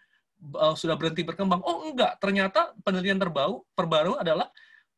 uh, 0.58 0.74
sudah 0.74 0.98
berhenti 0.98 1.22
berkembang. 1.22 1.62
Oh 1.62 1.86
enggak, 1.86 2.18
ternyata 2.18 2.74
penelitian 2.82 3.22
terbaru 3.22 3.62
terbaru 3.78 4.18
adalah 4.18 4.50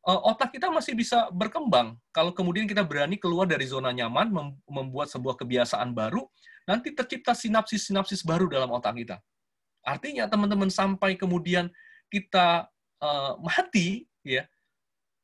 otak 0.05 0.53
kita 0.53 0.69
masih 0.69 0.93
bisa 0.93 1.33
berkembang 1.33 1.97
kalau 2.13 2.29
kemudian 2.29 2.69
kita 2.69 2.85
berani 2.85 3.17
keluar 3.17 3.49
dari 3.49 3.65
zona 3.65 3.89
nyaman, 3.89 4.29
mem 4.29 4.47
membuat 4.69 5.09
sebuah 5.09 5.33
kebiasaan 5.33 5.97
baru, 5.97 6.21
nanti 6.69 6.93
tercipta 6.93 7.33
sinapsis-sinapsis 7.33 8.21
baru 8.21 8.45
dalam 8.45 8.69
otak 8.69 9.01
kita. 9.01 9.17
Artinya 9.85 10.25
teman-teman 10.25 10.73
sampai 10.73 11.13
kemudian 11.13 11.69
kita 12.09 12.65
uh, 12.97 13.37
mati, 13.37 14.09
ya, 14.25 14.49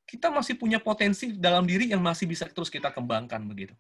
kita 0.05 0.29
masih 0.29 0.53
punya 0.53 0.77
potensi 0.77 1.33
dalam 1.33 1.65
diri 1.65 1.89
yang 1.89 1.99
masih 2.03 2.29
bisa 2.29 2.45
terus 2.45 2.69
kita 2.69 2.93
kembangkan 2.93 3.41
begitu. 3.49 3.73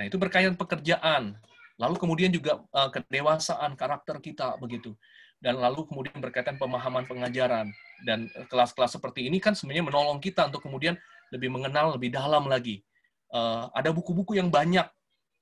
Nah 0.00 0.08
itu 0.08 0.16
berkaitan 0.16 0.56
pekerjaan, 0.56 1.36
lalu 1.76 1.94
kemudian 2.00 2.32
juga 2.32 2.64
uh, 2.72 2.88
kedewasaan 2.88 3.76
karakter 3.76 4.16
kita 4.24 4.56
begitu, 4.56 4.96
dan 5.44 5.60
lalu 5.60 5.84
kemudian 5.90 6.16
berkaitan 6.22 6.56
pemahaman 6.56 7.04
pengajaran 7.04 7.68
dan 8.08 8.30
kelas-kelas 8.48 8.96
seperti 8.96 9.28
ini 9.28 9.42
kan 9.42 9.52
sebenarnya 9.52 9.90
menolong 9.90 10.22
kita 10.22 10.46
untuk 10.48 10.64
kemudian 10.64 10.96
lebih 11.34 11.52
mengenal 11.52 11.98
lebih 11.98 12.14
dalam 12.14 12.48
lagi. 12.48 12.80
Uh, 13.28 13.68
ada 13.76 13.92
buku-buku 13.92 14.40
yang 14.40 14.48
banyak 14.48 14.88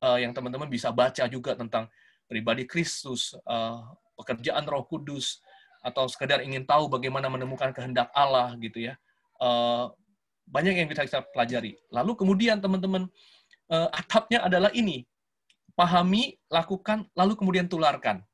uh, 0.03 0.19
yang 0.19 0.35
teman-teman 0.35 0.67
bisa 0.67 0.91
baca 0.91 1.29
juga 1.31 1.55
tentang 1.55 1.87
pribadi 2.27 2.67
Kristus, 2.67 3.37
uh, 3.47 3.85
pekerjaan 4.17 4.65
Roh 4.65 4.89
Kudus 4.89 5.45
atau 5.85 6.11
sekedar 6.11 6.43
ingin 6.43 6.67
tahu 6.67 6.91
bagaimana 6.91 7.31
menemukan 7.31 7.71
kehendak 7.71 8.11
Allah 8.11 8.57
gitu 8.59 8.91
ya. 8.91 8.99
Uh, 9.39 9.93
banyak 10.49 10.75
yang 10.79 10.89
bisa 10.91 11.07
kita 11.07 11.23
pelajari. 11.31 11.79
Lalu 11.95 12.19
kemudian 12.19 12.59
teman-teman 12.59 13.07
uh, 13.71 13.89
atapnya 13.95 14.43
adalah 14.43 14.75
ini. 14.75 15.07
Pahami, 15.77 16.41
lakukan, 16.49 17.05
lalu 17.13 17.37
kemudian 17.37 17.69
tularkan. 17.69 18.25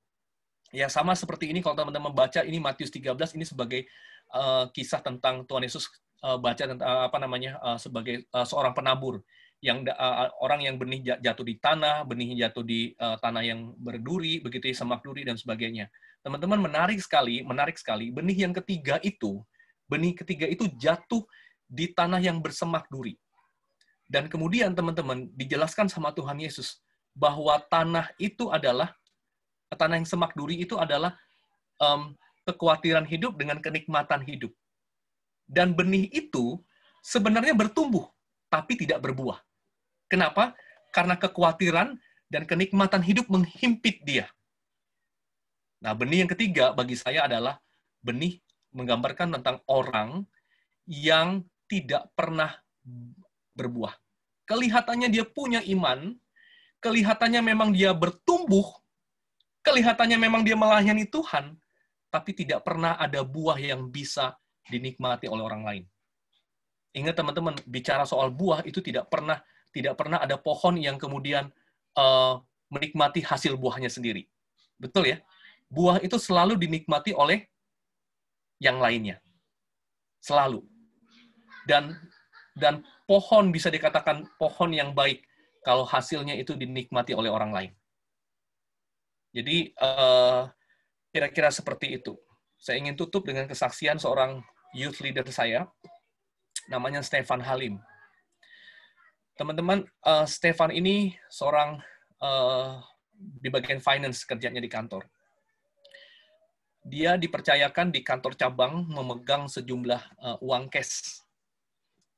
Ya 0.71 0.87
sama 0.87 1.13
seperti 1.19 1.51
ini 1.51 1.59
kalau 1.59 1.75
teman-teman 1.75 2.15
baca 2.15 2.41
ini 2.47 2.63
Matius 2.63 2.89
13 2.95 3.37
ini 3.37 3.45
sebagai 3.45 3.85
uh, 4.33 4.71
kisah 4.73 5.05
tentang 5.05 5.45
Tuhan 5.45 5.69
Yesus 5.69 5.91
uh, 6.25 6.39
baca 6.41 6.65
tentang 6.65 6.87
uh, 6.87 7.05
apa 7.11 7.19
namanya 7.21 7.61
uh, 7.61 7.77
sebagai 7.77 8.25
uh, 8.33 8.47
seorang 8.47 8.73
penabur 8.73 9.21
yang 9.63 9.87
uh, 9.87 10.27
orang 10.43 10.67
yang 10.67 10.75
benih 10.75 11.23
jatuh 11.23 11.47
di 11.47 11.55
tanah, 11.63 12.03
benih 12.03 12.35
jatuh 12.35 12.67
di 12.67 12.99
uh, 12.99 13.15
tanah 13.23 13.47
yang 13.47 13.71
berduri, 13.79 14.43
begitu 14.43 14.75
ya 14.75 14.83
semak 14.83 15.07
duri 15.07 15.23
dan 15.23 15.39
sebagainya. 15.39 15.87
Teman-teman 16.19 16.59
menarik 16.59 16.99
sekali, 16.99 17.47
menarik 17.47 17.79
sekali. 17.79 18.11
Benih 18.11 18.43
yang 18.43 18.55
ketiga 18.59 18.99
itu, 19.07 19.39
benih 19.87 20.19
ketiga 20.19 20.51
itu 20.51 20.67
jatuh 20.75 21.23
di 21.71 21.95
tanah 21.95 22.19
yang 22.19 22.43
bersemak 22.43 22.91
duri. 22.91 23.15
Dan 24.11 24.27
kemudian 24.27 24.75
teman-teman 24.75 25.31
dijelaskan 25.39 25.87
sama 25.87 26.11
Tuhan 26.11 26.43
Yesus 26.43 26.83
bahwa 27.15 27.55
tanah 27.71 28.11
itu 28.19 28.51
adalah 28.51 28.91
tanah 29.71 30.03
yang 30.03 30.09
semak 30.11 30.35
duri 30.35 30.59
itu 30.59 30.75
adalah 30.75 31.15
um, 31.79 32.19
kekhawatiran 32.51 33.07
hidup 33.07 33.39
dengan 33.39 33.63
kenikmatan 33.63 34.27
hidup. 34.27 34.51
Dan 35.47 35.79
benih 35.79 36.11
itu 36.11 36.59
sebenarnya 36.99 37.55
bertumbuh, 37.55 38.11
tapi 38.51 38.75
tidak 38.75 39.01
berbuah. 39.07 39.39
Kenapa? 40.13 40.53
Karena 40.93 41.17
kekhawatiran 41.17 41.97
dan 42.29 42.45
kenikmatan 42.45 43.01
hidup 43.01 43.33
menghimpit 43.33 44.05
dia. 44.05 44.29
Nah, 45.81 45.97
benih 45.97 46.21
yang 46.21 46.31
ketiga 46.37 46.77
bagi 46.77 47.01
saya 47.01 47.25
adalah 47.25 47.57
benih 48.05 48.37
menggambarkan 48.77 49.41
tentang 49.41 49.65
orang 49.73 50.29
yang 50.85 51.41
tidak 51.65 52.13
pernah 52.13 52.53
berbuah. 53.57 53.97
Kelihatannya 54.45 55.09
dia 55.09 55.25
punya 55.25 55.65
iman, 55.65 56.13
kelihatannya 56.85 57.41
memang 57.41 57.73
dia 57.73 57.97
bertumbuh, 57.97 58.69
kelihatannya 59.65 60.21
memang 60.21 60.45
dia 60.45 60.61
melayani 60.61 61.09
Tuhan, 61.09 61.57
tapi 62.13 62.37
tidak 62.37 62.69
pernah 62.69 63.01
ada 63.01 63.25
buah 63.25 63.57
yang 63.57 63.89
bisa 63.89 64.37
dinikmati 64.69 65.25
oleh 65.25 65.41
orang 65.41 65.63
lain. 65.65 65.85
Ingat 66.93 67.17
teman-teman, 67.17 67.57
bicara 67.65 68.05
soal 68.05 68.29
buah 68.29 68.61
itu 68.69 68.85
tidak 68.85 69.09
pernah 69.09 69.41
tidak 69.73 69.97
pernah 69.97 70.21
ada 70.21 70.37
pohon 70.37 70.77
yang 70.77 71.01
kemudian 71.01 71.49
uh, 71.97 72.39
menikmati 72.69 73.25
hasil 73.25 73.57
buahnya 73.57 73.89
sendiri. 73.89 74.29
Betul 74.77 75.17
ya? 75.17 75.19
Buah 75.73 75.99
itu 76.05 76.21
selalu 76.21 76.61
dinikmati 76.61 77.17
oleh 77.17 77.49
yang 78.61 78.79
lainnya. 78.79 79.19
Selalu. 80.21 80.61
Dan 81.65 81.97
dan 82.53 82.85
pohon 83.09 83.49
bisa 83.49 83.73
dikatakan 83.73 84.29
pohon 84.37 84.77
yang 84.77 84.93
baik 84.93 85.25
kalau 85.65 85.89
hasilnya 85.89 86.37
itu 86.37 86.53
dinikmati 86.53 87.17
oleh 87.17 87.33
orang 87.33 87.51
lain. 87.51 87.73
Jadi 89.33 89.73
uh, 89.81 90.45
kira-kira 91.09 91.49
seperti 91.49 91.97
itu. 91.97 92.13
Saya 92.61 92.79
ingin 92.79 92.95
tutup 92.95 93.25
dengan 93.25 93.49
kesaksian 93.49 93.97
seorang 93.97 94.45
youth 94.77 95.01
leader 95.01 95.25
saya, 95.33 95.67
namanya 96.69 97.01
Stefan 97.01 97.41
Halim 97.41 97.81
teman-teman, 99.37 99.85
uh, 100.05 100.27
Stefan 100.29 100.73
ini 100.73 101.17
seorang 101.33 101.81
uh, 102.21 102.81
di 103.17 103.49
bagian 103.49 103.81
finance 103.81 104.25
kerjanya 104.29 104.61
di 104.61 104.69
kantor. 104.69 105.07
Dia 106.83 107.15
dipercayakan 107.15 107.95
di 107.95 108.03
kantor 108.03 108.35
cabang 108.35 108.83
memegang 108.91 109.47
sejumlah 109.47 110.03
uh, 110.19 110.37
uang 110.43 110.67
cash. 110.67 111.23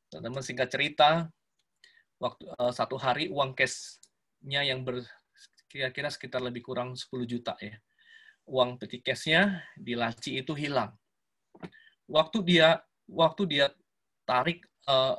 Teman-teman 0.09 0.43
singkat 0.43 0.73
cerita, 0.73 1.29
waktu 2.17 2.49
uh, 2.57 2.73
satu 2.73 2.97
hari 2.97 3.29
uang 3.29 3.53
cashnya 3.53 4.65
yang 4.65 4.83
ber, 4.83 5.05
kira-kira 5.69 6.09
sekitar 6.09 6.41
lebih 6.41 6.65
kurang 6.65 6.97
10 6.97 7.11
juta 7.29 7.55
ya. 7.61 7.77
Uang 8.49 8.77
peti 8.77 9.01
cashnya 9.01 9.65
di 9.77 9.97
laci 9.97 10.41
itu 10.41 10.53
hilang. 10.57 10.93
Waktu 12.09 12.45
dia 12.45 12.81
waktu 13.09 13.43
dia 13.49 13.67
tarik 14.25 14.65
uh, 14.89 15.17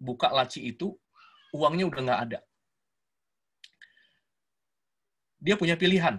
buka 0.00 0.32
laci 0.32 0.72
itu 0.72 0.96
uangnya 1.54 1.86
udah 1.86 2.00
nggak 2.02 2.20
ada. 2.26 2.38
Dia 5.38 5.54
punya 5.54 5.78
pilihan. 5.78 6.18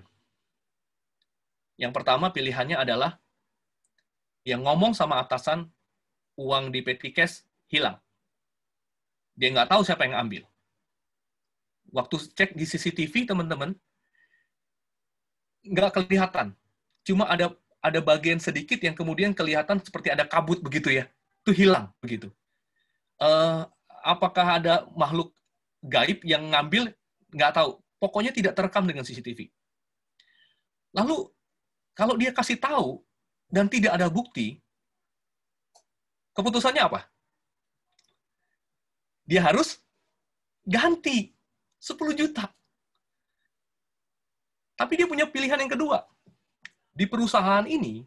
Yang 1.76 1.92
pertama 1.92 2.32
pilihannya 2.32 2.80
adalah 2.80 3.20
yang 4.48 4.64
ngomong 4.64 4.96
sama 4.96 5.20
atasan 5.20 5.68
uang 6.40 6.72
di 6.72 6.80
petty 6.80 7.12
cash 7.12 7.44
hilang. 7.68 8.00
Dia 9.36 9.52
nggak 9.52 9.68
tahu 9.68 9.84
siapa 9.84 10.08
yang 10.08 10.16
ambil. 10.16 10.48
Waktu 11.92 12.16
cek 12.32 12.56
di 12.56 12.64
CCTV 12.64 13.28
teman-teman 13.28 13.76
nggak 15.68 16.00
kelihatan. 16.00 16.56
Cuma 17.04 17.28
ada 17.28 17.52
ada 17.84 18.00
bagian 18.00 18.40
sedikit 18.40 18.80
yang 18.80 18.96
kemudian 18.96 19.36
kelihatan 19.36 19.84
seperti 19.84 20.16
ada 20.16 20.24
kabut 20.24 20.64
begitu 20.64 20.96
ya. 20.96 21.12
Itu 21.44 21.52
hilang 21.52 21.92
begitu. 22.00 22.32
Uh, 23.20 23.68
apakah 24.06 24.62
ada 24.62 24.86
makhluk 24.94 25.34
gaib 25.82 26.22
yang 26.22 26.54
ngambil 26.54 26.94
nggak 27.34 27.58
tahu. 27.58 27.82
Pokoknya 27.98 28.30
tidak 28.30 28.54
terekam 28.54 28.86
dengan 28.86 29.02
CCTV. 29.02 29.50
Lalu 30.94 31.26
kalau 31.98 32.14
dia 32.14 32.30
kasih 32.30 32.62
tahu 32.62 33.02
dan 33.50 33.66
tidak 33.66 33.98
ada 33.98 34.06
bukti, 34.14 34.62
keputusannya 36.38 36.86
apa? 36.86 37.10
Dia 39.26 39.42
harus 39.42 39.82
ganti 40.62 41.34
10 41.82 42.14
juta. 42.14 42.46
Tapi 44.76 44.94
dia 45.00 45.08
punya 45.10 45.26
pilihan 45.26 45.58
yang 45.58 45.72
kedua. 45.72 46.04
Di 46.92 47.08
perusahaan 47.08 47.64
ini, 47.66 48.06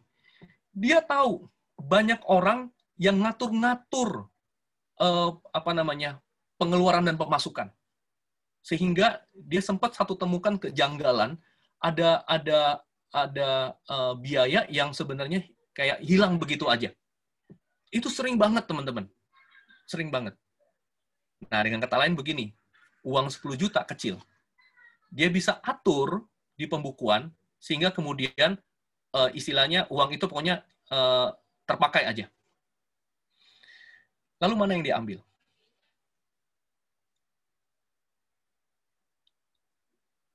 dia 0.69 1.01
tahu 1.01 1.49
banyak 1.75 2.21
orang 2.29 2.69
yang 2.95 3.19
ngatur-ngatur 3.19 4.29
uh, 4.99 5.35
apa 5.55 5.71
namanya 5.73 6.19
pengeluaran 6.59 7.07
dan 7.07 7.17
pemasukan. 7.17 7.71
sehingga 8.59 9.23
dia 9.33 9.63
sempat 9.63 9.95
satu 9.95 10.19
temukan 10.19 10.59
kejanggalan 10.59 11.39
ada 11.79 12.27
ada 12.27 12.83
ada 13.09 13.73
uh, 13.87 14.13
biaya 14.19 14.67
yang 14.67 14.91
sebenarnya 14.91 15.47
kayak 15.73 16.03
hilang 16.03 16.35
begitu 16.35 16.67
aja. 16.67 16.91
Itu 17.89 18.11
sering 18.11 18.37
banget 18.37 18.67
teman-teman. 18.67 19.07
Sering 19.87 20.11
banget. 20.11 20.37
Nah, 21.47 21.63
dengan 21.63 21.81
kata 21.81 21.97
lain 22.03 22.13
begini, 22.19 22.51
uang 23.07 23.31
10 23.31 23.55
juta 23.55 23.81
kecil. 23.87 24.19
Dia 25.09 25.31
bisa 25.31 25.57
atur 25.63 26.27
di 26.53 26.67
pembukuan 26.67 27.31
sehingga 27.57 27.89
kemudian 27.89 28.59
uh, 29.15 29.29
istilahnya 29.33 29.89
uang 29.89 30.13
itu 30.13 30.27
pokoknya 30.29 30.61
uh, 30.93 31.33
terpakai 31.65 32.05
aja. 32.05 32.29
Lalu 34.39 34.53
mana 34.55 34.71
yang 34.79 34.85
diambil? 34.87 35.19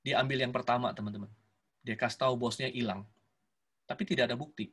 Diambil 0.04 0.38
yang 0.44 0.52
pertama, 0.52 0.92
teman-teman. 0.92 1.32
Dia 1.80 1.96
kasih 1.96 2.28
tahu 2.28 2.36
bosnya 2.36 2.68
hilang. 2.68 3.08
Tapi 3.88 4.04
tidak 4.04 4.28
ada 4.28 4.36
bukti. 4.36 4.68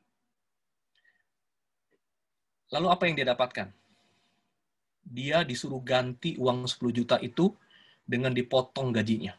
Lalu 2.71 2.87
apa 2.91 3.03
yang 3.07 3.15
dia 3.15 3.27
dapatkan? 3.31 3.67
Dia 5.07 5.43
disuruh 5.47 5.79
ganti 5.79 6.35
uang 6.35 6.67
10 6.67 6.91
juta 6.91 7.15
itu 7.23 7.51
dengan 8.03 8.35
dipotong 8.35 8.91
gajinya. 8.91 9.31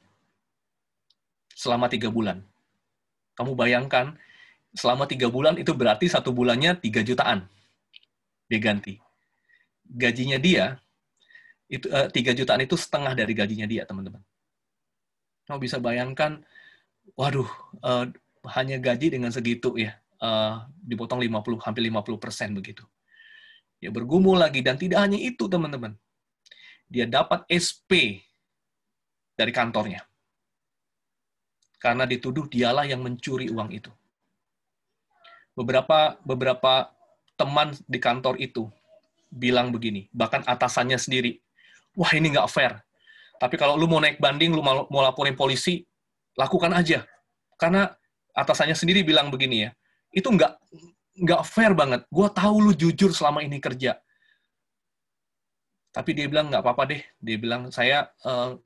Selama 1.53 1.93
tiga 1.93 2.09
bulan. 2.09 2.41
Kamu 3.37 3.53
bayangkan, 3.53 4.17
selama 4.73 5.05
tiga 5.05 5.29
bulan 5.29 5.61
itu 5.61 5.77
berarti 5.77 6.09
satu 6.09 6.33
bulannya 6.33 6.77
tiga 6.81 7.05
jutaan. 7.05 7.45
Dia 8.49 8.61
ganti. 8.61 9.12
Gajinya 9.93 10.41
dia, 10.41 10.81
itu 11.69 11.89
eh, 11.93 12.09
tiga 12.09 12.33
jutaan 12.33 12.65
itu 12.65 12.77
setengah 12.81 13.13
dari 13.13 13.37
gajinya 13.37 13.69
dia, 13.69 13.85
teman-teman. 13.85 14.25
Kamu 15.45 15.59
bisa 15.61 15.77
bayangkan, 15.83 16.41
waduh, 17.19 17.49
uh, 17.83 18.07
hanya 18.57 18.79
gaji 18.79 19.13
dengan 19.13 19.29
segitu 19.35 19.75
ya, 19.77 19.99
uh, 20.23 20.65
dipotong 20.81 21.21
50, 21.21 21.61
hampir 21.61 21.83
50 21.85 22.17
persen 22.17 22.55
begitu. 22.57 22.87
Ya 23.83 23.91
bergumul 23.91 24.39
lagi, 24.39 24.63
dan 24.63 24.79
tidak 24.79 25.03
hanya 25.03 25.19
itu, 25.19 25.51
teman-teman. 25.51 25.99
Dia 26.87 27.11
dapat 27.11 27.45
SP 27.51 28.23
dari 29.35 29.51
kantornya. 29.51 30.07
Karena 31.83 32.07
dituduh 32.07 32.47
dialah 32.47 32.87
yang 32.87 33.03
mencuri 33.03 33.51
uang 33.51 33.75
itu 33.75 33.91
beberapa 35.53 36.17
beberapa 36.25 36.89
teman 37.37 37.77
di 37.85 37.99
kantor 38.01 38.41
itu 38.41 38.69
bilang 39.33 39.73
begini, 39.73 40.13
bahkan 40.13 40.45
atasannya 40.45 41.01
sendiri, 41.01 41.41
wah 41.97 42.13
ini 42.13 42.37
nggak 42.37 42.49
fair. 42.53 42.77
Tapi 43.41 43.57
kalau 43.57 43.75
lu 43.75 43.89
mau 43.89 43.99
naik 43.99 44.21
banding, 44.21 44.53
lu 44.53 44.63
mau, 44.63 44.87
laporin 45.03 45.35
polisi, 45.35 45.83
lakukan 46.37 46.71
aja. 46.77 47.03
Karena 47.57 47.91
atasannya 48.37 48.77
sendiri 48.77 49.03
bilang 49.03 49.33
begini 49.33 49.67
ya, 49.67 49.71
itu 50.13 50.29
nggak 50.29 50.53
nggak 51.27 51.43
fair 51.43 51.73
banget. 51.73 52.05
Gue 52.13 52.29
tahu 52.31 52.71
lu 52.71 52.73
jujur 52.77 53.11
selama 53.11 53.43
ini 53.43 53.59
kerja. 53.59 53.99
Tapi 55.93 56.11
dia 56.17 56.31
bilang 56.31 56.49
nggak 56.49 56.63
apa-apa 56.63 56.95
deh. 56.95 57.03
Dia 57.21 57.37
bilang 57.37 57.69
saya 57.75 58.09
uh, 58.25 58.57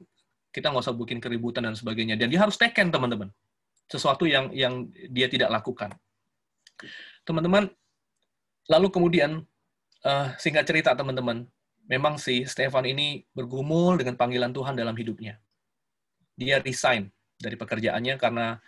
kita 0.53 0.71
nggak 0.71 0.85
usah 0.85 0.95
bikin 0.95 1.19
keributan 1.19 1.65
dan 1.65 1.75
sebagainya. 1.75 2.15
Dan 2.15 2.31
dia 2.31 2.45
harus 2.45 2.61
teken 2.61 2.93
teman-teman. 2.93 3.33
Sesuatu 3.89 4.29
yang 4.29 4.53
yang 4.53 4.87
dia 5.11 5.27
tidak 5.27 5.51
lakukan. 5.51 5.95
Teman-teman, 7.27 7.67
lalu 8.71 8.89
kemudian 8.93 9.43
uh, 10.05 10.35
singkat 10.37 10.67
cerita 10.69 10.93
teman-teman, 10.93 11.47
memang 11.87 12.19
si 12.19 12.45
Stefan 12.45 12.85
ini 12.85 13.25
bergumul 13.33 13.97
dengan 13.97 14.19
panggilan 14.19 14.51
Tuhan 14.51 14.75
dalam 14.75 14.93
hidupnya. 14.99 15.39
Dia 16.37 16.61
resign 16.61 17.09
dari 17.41 17.57
pekerjaannya 17.57 18.21
karena 18.21 18.61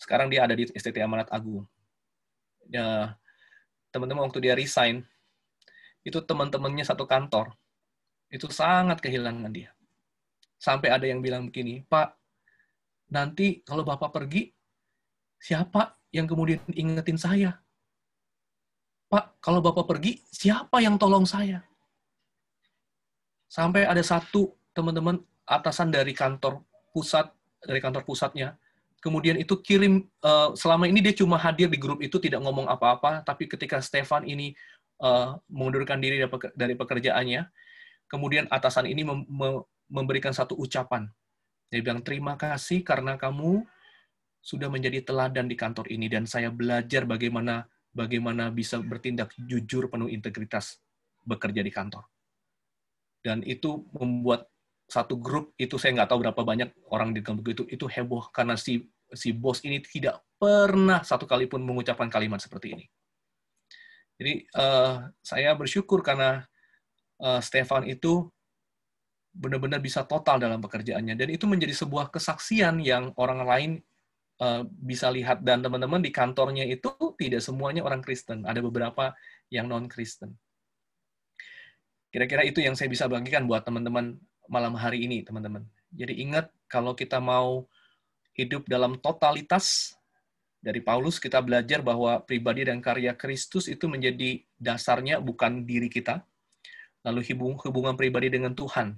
sekarang 0.00 0.32
dia 0.32 0.48
ada 0.48 0.56
di 0.56 0.64
STT 0.70 1.02
Amanat 1.04 1.28
Agung. 1.28 1.68
Ya, 2.70 3.18
teman-teman 3.92 4.30
waktu 4.30 4.40
dia 4.40 4.54
resign, 4.56 5.04
itu 6.06 6.16
teman-temannya 6.24 6.86
satu 6.86 7.04
kantor, 7.04 7.52
itu 8.32 8.48
sangat 8.48 9.02
kehilangan 9.04 9.52
dia. 9.52 9.74
Sampai 10.56 10.88
ada 10.88 11.04
yang 11.04 11.20
bilang 11.20 11.50
begini, 11.50 11.84
Pak, 11.84 12.16
nanti 13.12 13.60
kalau 13.66 13.84
Bapak 13.84 14.14
pergi, 14.14 14.48
siapa 15.36 15.98
yang 16.14 16.30
kemudian 16.30 16.62
ingetin 16.72 17.18
saya. 17.18 17.58
Pak, 19.10 19.42
kalau 19.42 19.58
Bapak 19.58 19.90
pergi, 19.90 20.22
siapa 20.30 20.78
yang 20.78 20.94
tolong 20.94 21.26
saya? 21.26 21.66
Sampai 23.50 23.82
ada 23.82 23.98
satu 24.06 24.54
teman-teman 24.70 25.18
atasan 25.42 25.90
dari 25.90 26.14
kantor 26.14 26.62
pusat, 26.94 27.26
dari 27.58 27.82
kantor 27.82 28.06
pusatnya, 28.06 28.54
kemudian 29.02 29.34
itu 29.34 29.58
kirim, 29.58 30.06
uh, 30.22 30.54
selama 30.54 30.86
ini 30.86 31.02
dia 31.02 31.10
cuma 31.10 31.34
hadir 31.34 31.66
di 31.66 31.74
grup 31.74 31.98
itu, 31.98 32.22
tidak 32.22 32.38
ngomong 32.38 32.70
apa-apa, 32.70 33.26
tapi 33.26 33.50
ketika 33.50 33.82
Stefan 33.82 34.22
ini 34.22 34.54
uh, 35.02 35.34
mengundurkan 35.50 35.98
diri 35.98 36.22
dari 36.54 36.78
pekerjaannya, 36.78 37.50
kemudian 38.06 38.46
atasan 38.46 38.86
ini 38.86 39.02
mem 39.02 39.26
memberikan 39.90 40.30
satu 40.30 40.54
ucapan. 40.54 41.10
Dia 41.66 41.82
bilang, 41.82 41.98
terima 41.98 42.38
kasih 42.38 42.86
karena 42.86 43.18
kamu 43.18 43.66
sudah 44.38 44.70
menjadi 44.70 45.02
teladan 45.02 45.50
di 45.50 45.58
kantor 45.58 45.90
ini 45.90 46.06
dan 46.06 46.30
saya 46.30 46.46
belajar 46.54 47.02
bagaimana 47.02 47.66
bagaimana 47.90 48.48
bisa 48.54 48.78
bertindak 48.78 49.34
jujur 49.36 49.90
penuh 49.90 50.10
integritas 50.10 50.78
bekerja 51.26 51.60
di 51.60 51.72
kantor. 51.72 52.06
Dan 53.20 53.44
itu 53.44 53.84
membuat 53.92 54.48
satu 54.90 55.14
grup 55.20 55.54
itu 55.54 55.78
saya 55.78 55.94
nggak 55.94 56.10
tahu 56.10 56.18
berapa 56.26 56.42
banyak 56.42 56.70
orang 56.90 57.14
di 57.14 57.22
kantor 57.22 57.46
itu 57.54 57.62
itu 57.70 57.86
heboh 57.86 58.26
karena 58.34 58.58
si 58.58 58.90
si 59.14 59.30
bos 59.30 59.62
ini 59.62 59.78
tidak 59.82 60.22
pernah 60.34 61.02
satu 61.06 61.30
kali 61.30 61.46
pun 61.46 61.62
mengucapkan 61.62 62.10
kalimat 62.10 62.42
seperti 62.42 62.74
ini. 62.74 62.86
Jadi 64.18 64.44
uh, 64.58 65.08
saya 65.22 65.54
bersyukur 65.54 66.02
karena 66.02 66.44
uh, 67.22 67.40
Stefan 67.40 67.86
itu 67.86 68.28
benar-benar 69.30 69.78
bisa 69.78 70.02
total 70.02 70.42
dalam 70.42 70.58
pekerjaannya 70.58 71.14
dan 71.14 71.28
itu 71.30 71.46
menjadi 71.46 71.72
sebuah 71.86 72.10
kesaksian 72.10 72.82
yang 72.82 73.14
orang 73.14 73.46
lain 73.46 73.70
Eh, 74.40 74.62
bisa 74.72 75.12
lihat 75.12 75.44
dan 75.44 75.60
teman-teman 75.60 76.00
di 76.00 76.08
kantornya 76.08 76.64
itu 76.64 76.88
tidak 77.20 77.44
semuanya 77.44 77.84
orang 77.84 78.00
Kristen, 78.00 78.48
ada 78.48 78.56
beberapa 78.64 79.12
yang 79.52 79.68
non 79.68 79.84
Kristen. 79.84 80.32
Kira-kira 82.08 82.48
itu 82.48 82.64
yang 82.64 82.72
saya 82.72 82.88
bisa 82.88 83.04
bagikan 83.04 83.44
buat 83.44 83.68
teman-teman 83.68 84.16
malam 84.48 84.72
hari 84.80 85.04
ini, 85.04 85.20
teman-teman. 85.28 85.68
Jadi 85.92 86.24
ingat 86.24 86.48
kalau 86.72 86.96
kita 86.96 87.20
mau 87.20 87.68
hidup 88.32 88.64
dalam 88.64 88.96
totalitas 88.96 89.92
dari 90.64 90.80
Paulus 90.80 91.20
kita 91.20 91.44
belajar 91.44 91.84
bahwa 91.84 92.24
pribadi 92.24 92.64
dan 92.64 92.80
karya 92.80 93.12
Kristus 93.12 93.68
itu 93.68 93.92
menjadi 93.92 94.40
dasarnya 94.56 95.20
bukan 95.20 95.68
diri 95.68 95.92
kita. 95.92 96.24
Lalu 97.04 97.28
hubungan 97.60 97.92
pribadi 97.92 98.32
dengan 98.32 98.56
Tuhan. 98.56 98.96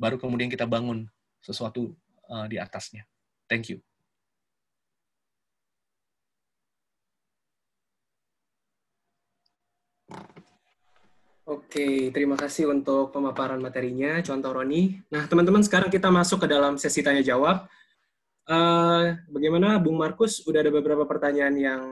Baru 0.00 0.16
kemudian 0.16 0.48
kita 0.48 0.64
bangun 0.64 1.04
sesuatu 1.44 1.92
uh, 2.32 2.48
di 2.48 2.56
atasnya. 2.56 3.04
Thank 3.44 3.68
you. 3.68 3.84
Oke, 11.44 12.08
terima 12.08 12.40
kasih 12.40 12.72
untuk 12.72 13.12
pemaparan 13.12 13.60
materinya, 13.60 14.16
contoh 14.24 14.48
Roni. 14.48 14.96
Nah, 15.12 15.28
teman-teman, 15.28 15.60
sekarang 15.60 15.92
kita 15.92 16.08
masuk 16.08 16.40
ke 16.40 16.48
dalam 16.48 16.80
sesi 16.80 17.04
tanya-jawab. 17.04 17.68
Uh, 18.48 19.12
bagaimana, 19.28 19.76
Bung 19.76 20.00
Markus? 20.00 20.40
Udah 20.48 20.64
ada 20.64 20.72
beberapa 20.72 21.04
pertanyaan 21.04 21.52
yang 21.60 21.82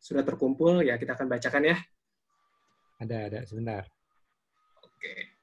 sudah 0.00 0.24
terkumpul, 0.24 0.80
ya 0.80 0.96
kita 0.96 1.20
akan 1.20 1.28
bacakan 1.28 1.68
ya. 1.68 1.76
Ada, 2.96 3.16
ada, 3.28 3.40
sebentar. 3.44 3.84
Oke. 4.80 5.36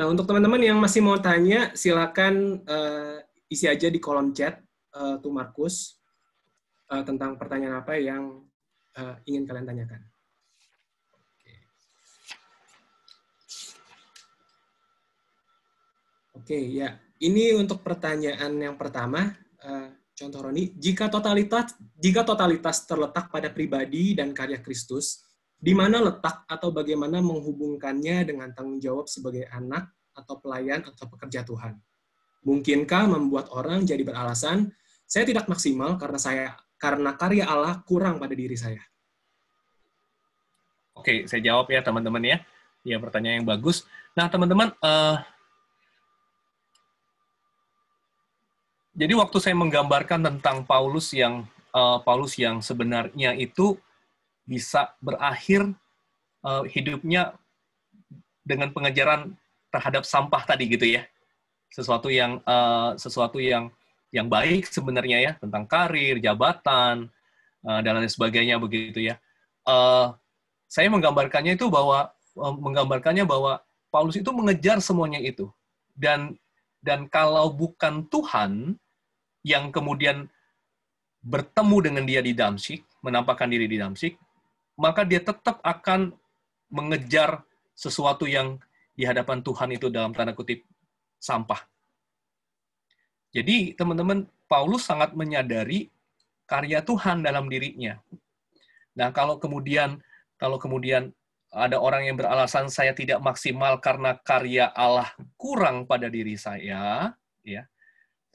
Nah, 0.00 0.08
untuk 0.08 0.24
teman-teman 0.24 0.72
yang 0.72 0.80
masih 0.80 1.04
mau 1.04 1.20
tanya, 1.20 1.76
silakan 1.76 2.64
uh, 2.64 3.20
isi 3.52 3.68
aja 3.68 3.92
di 3.92 4.00
kolom 4.00 4.32
chat, 4.32 4.56
uh, 4.96 5.20
tuh 5.20 5.36
Markus, 5.36 6.00
uh, 6.88 7.04
tentang 7.04 7.36
pertanyaan 7.36 7.84
apa 7.84 7.92
yang 8.00 8.40
uh, 8.96 9.20
ingin 9.28 9.44
kalian 9.44 9.68
tanyakan. 9.68 10.00
Oke, 16.38 16.58
ya. 16.70 16.94
Ini 17.18 17.58
untuk 17.58 17.82
pertanyaan 17.82 18.54
yang 18.62 18.78
pertama, 18.78 19.34
uh, 19.66 19.90
contoh 20.14 20.40
Roni, 20.46 20.70
jika 20.78 21.10
totalitas 21.10 21.74
jika 21.98 22.22
totalitas 22.22 22.86
terletak 22.86 23.26
pada 23.26 23.50
pribadi 23.50 24.14
dan 24.14 24.30
karya 24.30 24.62
Kristus, 24.62 25.26
di 25.58 25.74
mana 25.74 25.98
letak 25.98 26.46
atau 26.46 26.70
bagaimana 26.70 27.18
menghubungkannya 27.18 28.22
dengan 28.22 28.54
tanggung 28.54 28.78
jawab 28.78 29.10
sebagai 29.10 29.50
anak 29.50 29.90
atau 30.14 30.38
pelayan 30.38 30.86
atau 30.86 31.10
pekerja 31.10 31.42
Tuhan? 31.42 31.74
Mungkinkah 32.46 33.10
membuat 33.10 33.50
orang 33.50 33.82
jadi 33.82 34.06
beralasan, 34.06 34.70
saya 35.10 35.26
tidak 35.26 35.50
maksimal 35.50 35.98
karena 35.98 36.18
saya 36.22 36.46
karena 36.78 37.18
karya 37.18 37.50
Allah 37.50 37.82
kurang 37.82 38.22
pada 38.22 38.38
diri 38.38 38.54
saya? 38.54 38.78
Oke, 40.94 41.26
saya 41.26 41.42
jawab 41.42 41.66
ya 41.66 41.82
teman-teman 41.82 42.22
ya. 42.22 42.38
Ya 42.86 43.02
pertanyaan 43.02 43.42
yang 43.42 43.48
bagus. 43.50 43.82
Nah 44.14 44.30
teman-teman, 44.30 44.70
uh, 44.78 45.18
jadi 48.98 49.14
waktu 49.14 49.38
saya 49.38 49.54
menggambarkan 49.54 50.26
tentang 50.26 50.66
Paulus 50.66 51.14
yang 51.14 51.46
uh, 51.70 52.02
Paulus 52.02 52.34
yang 52.34 52.58
sebenarnya 52.58 53.30
itu 53.38 53.78
bisa 54.42 54.90
berakhir 54.98 55.70
uh, 56.42 56.66
hidupnya 56.66 57.38
dengan 58.42 58.74
pengejaran 58.74 59.38
terhadap 59.70 60.02
sampah 60.02 60.42
tadi 60.42 60.66
gitu 60.66 60.98
ya. 60.98 61.06
Sesuatu 61.70 62.10
yang 62.10 62.42
uh, 62.42 62.98
sesuatu 62.98 63.38
yang 63.38 63.70
yang 64.10 64.26
baik 64.26 64.66
sebenarnya 64.66 65.18
ya 65.22 65.32
tentang 65.38 65.68
karir 65.70 66.18
jabatan 66.18 67.06
uh, 67.62 67.80
dan 67.84 68.02
lain 68.02 68.10
sebagainya 68.10 68.58
begitu 68.58 69.14
ya. 69.14 69.22
Uh, 69.62 70.10
saya 70.66 70.90
menggambarkannya 70.90 71.54
itu 71.54 71.70
bahwa 71.70 72.10
uh, 72.34 72.54
menggambarkannya 72.56 73.22
bahwa 73.22 73.62
Paulus 73.94 74.18
itu 74.18 74.34
mengejar 74.34 74.82
semuanya 74.82 75.22
itu. 75.22 75.46
Dan 75.94 76.34
dan 76.82 77.06
kalau 77.06 77.52
bukan 77.54 78.02
Tuhan 78.10 78.74
yang 79.48 79.72
kemudian 79.72 80.28
bertemu 81.24 81.76
dengan 81.80 82.04
dia 82.04 82.20
di 82.20 82.36
Damsyik 82.36 82.84
menampakkan 83.00 83.48
diri 83.48 83.64
di 83.64 83.80
Damsyik 83.80 84.20
maka 84.78 85.02
dia 85.02 85.18
tetap 85.18 85.58
akan 85.64 86.14
mengejar 86.70 87.42
sesuatu 87.74 88.28
yang 88.28 88.60
di 88.94 89.02
hadapan 89.02 89.42
Tuhan 89.42 89.74
itu 89.74 89.90
dalam 89.90 90.14
tanda 90.14 90.34
kutip 90.34 90.62
sampah. 91.18 91.62
Jadi 93.34 93.74
teman-teman, 93.74 94.26
Paulus 94.46 94.86
sangat 94.86 95.12
menyadari 95.12 95.90
karya 96.48 96.80
Tuhan 96.80 97.20
dalam 97.22 97.50
dirinya. 97.50 97.98
Nah, 98.96 99.14
kalau 99.14 99.36
kemudian 99.36 100.00
kalau 100.38 100.56
kemudian 100.56 101.14
ada 101.50 101.78
orang 101.78 102.08
yang 102.08 102.16
beralasan 102.16 102.70
saya 102.70 102.94
tidak 102.94 103.22
maksimal 103.22 103.78
karena 103.82 104.16
karya 104.22 104.70
Allah 104.72 105.10
kurang 105.38 105.84
pada 105.84 106.10
diri 106.10 106.38
saya, 106.38 107.12
ya. 107.42 107.66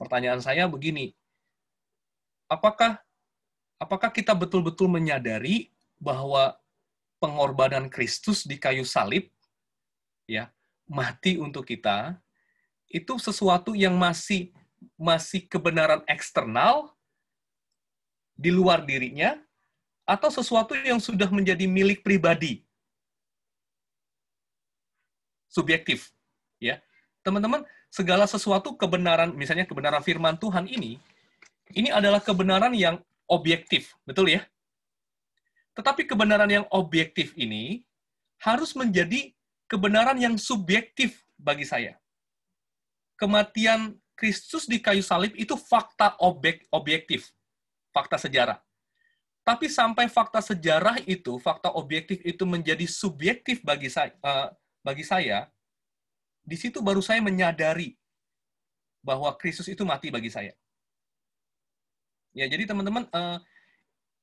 Pertanyaan 0.04 0.44
saya 0.44 0.68
begini, 0.68 1.16
apakah 2.44 3.00
apakah 3.80 4.12
kita 4.12 4.36
betul-betul 4.36 4.84
menyadari 4.84 5.72
bahwa 5.96 6.52
pengorbanan 7.16 7.88
Kristus 7.88 8.44
di 8.44 8.60
kayu 8.60 8.84
salib 8.84 9.32
ya 10.28 10.52
mati 10.84 11.40
untuk 11.40 11.64
kita 11.64 12.20
itu 12.92 13.16
sesuatu 13.16 13.72
yang 13.72 13.96
masih 13.96 14.52
masih 15.00 15.48
kebenaran 15.48 16.04
eksternal 16.04 16.92
di 18.36 18.52
luar 18.52 18.84
dirinya 18.84 19.40
atau 20.04 20.28
sesuatu 20.28 20.76
yang 20.76 21.00
sudah 21.00 21.32
menjadi 21.32 21.64
milik 21.64 22.04
pribadi? 22.04 22.60
Subjektif 25.48 26.12
ya. 26.60 26.76
Teman-teman 27.24 27.64
segala 27.94 28.26
sesuatu 28.26 28.74
kebenaran 28.74 29.30
misalnya 29.38 29.62
kebenaran 29.70 30.02
firman 30.02 30.34
Tuhan 30.34 30.66
ini 30.66 30.98
ini 31.78 31.94
adalah 31.94 32.18
kebenaran 32.18 32.74
yang 32.74 32.98
objektif 33.30 33.94
betul 34.02 34.26
ya 34.26 34.42
tetapi 35.74 36.06
kebenaran 36.06 36.50
yang 36.50 36.66
objektif 36.70 37.34
ini 37.38 37.82
harus 38.42 38.74
menjadi 38.74 39.34
kebenaran 39.66 40.14
yang 40.20 40.34
subjektif 40.38 41.18
bagi 41.34 41.66
saya. 41.66 41.98
Kematian 43.18 43.98
Kristus 44.14 44.70
di 44.70 44.78
kayu 44.78 45.02
salib 45.02 45.34
itu 45.34 45.58
fakta 45.58 46.14
objek 46.22 46.62
objektif, 46.70 47.34
fakta 47.90 48.18
sejarah. 48.18 48.58
Tapi 49.44 49.68
sampai 49.68 50.08
fakta 50.08 50.40
sejarah 50.40 51.02
itu, 51.04 51.36
fakta 51.42 51.74
objektif 51.74 52.22
itu 52.24 52.46
menjadi 52.48 52.86
subjektif 52.88 53.60
bagi 53.60 53.92
saya, 53.92 54.14
uh, 54.24 54.48
bagi 54.80 55.04
saya, 55.04 55.50
di 56.44 56.56
situ 56.60 56.84
baru 56.84 57.00
saya 57.00 57.24
menyadari 57.24 57.96
bahwa 59.00 59.32
Kristus 59.40 59.68
itu 59.68 59.84
mati 59.84 60.12
bagi 60.12 60.28
saya. 60.28 60.52
Ya, 62.36 62.44
jadi 62.48 62.68
teman-teman, 62.68 63.08
uh, 63.12 63.38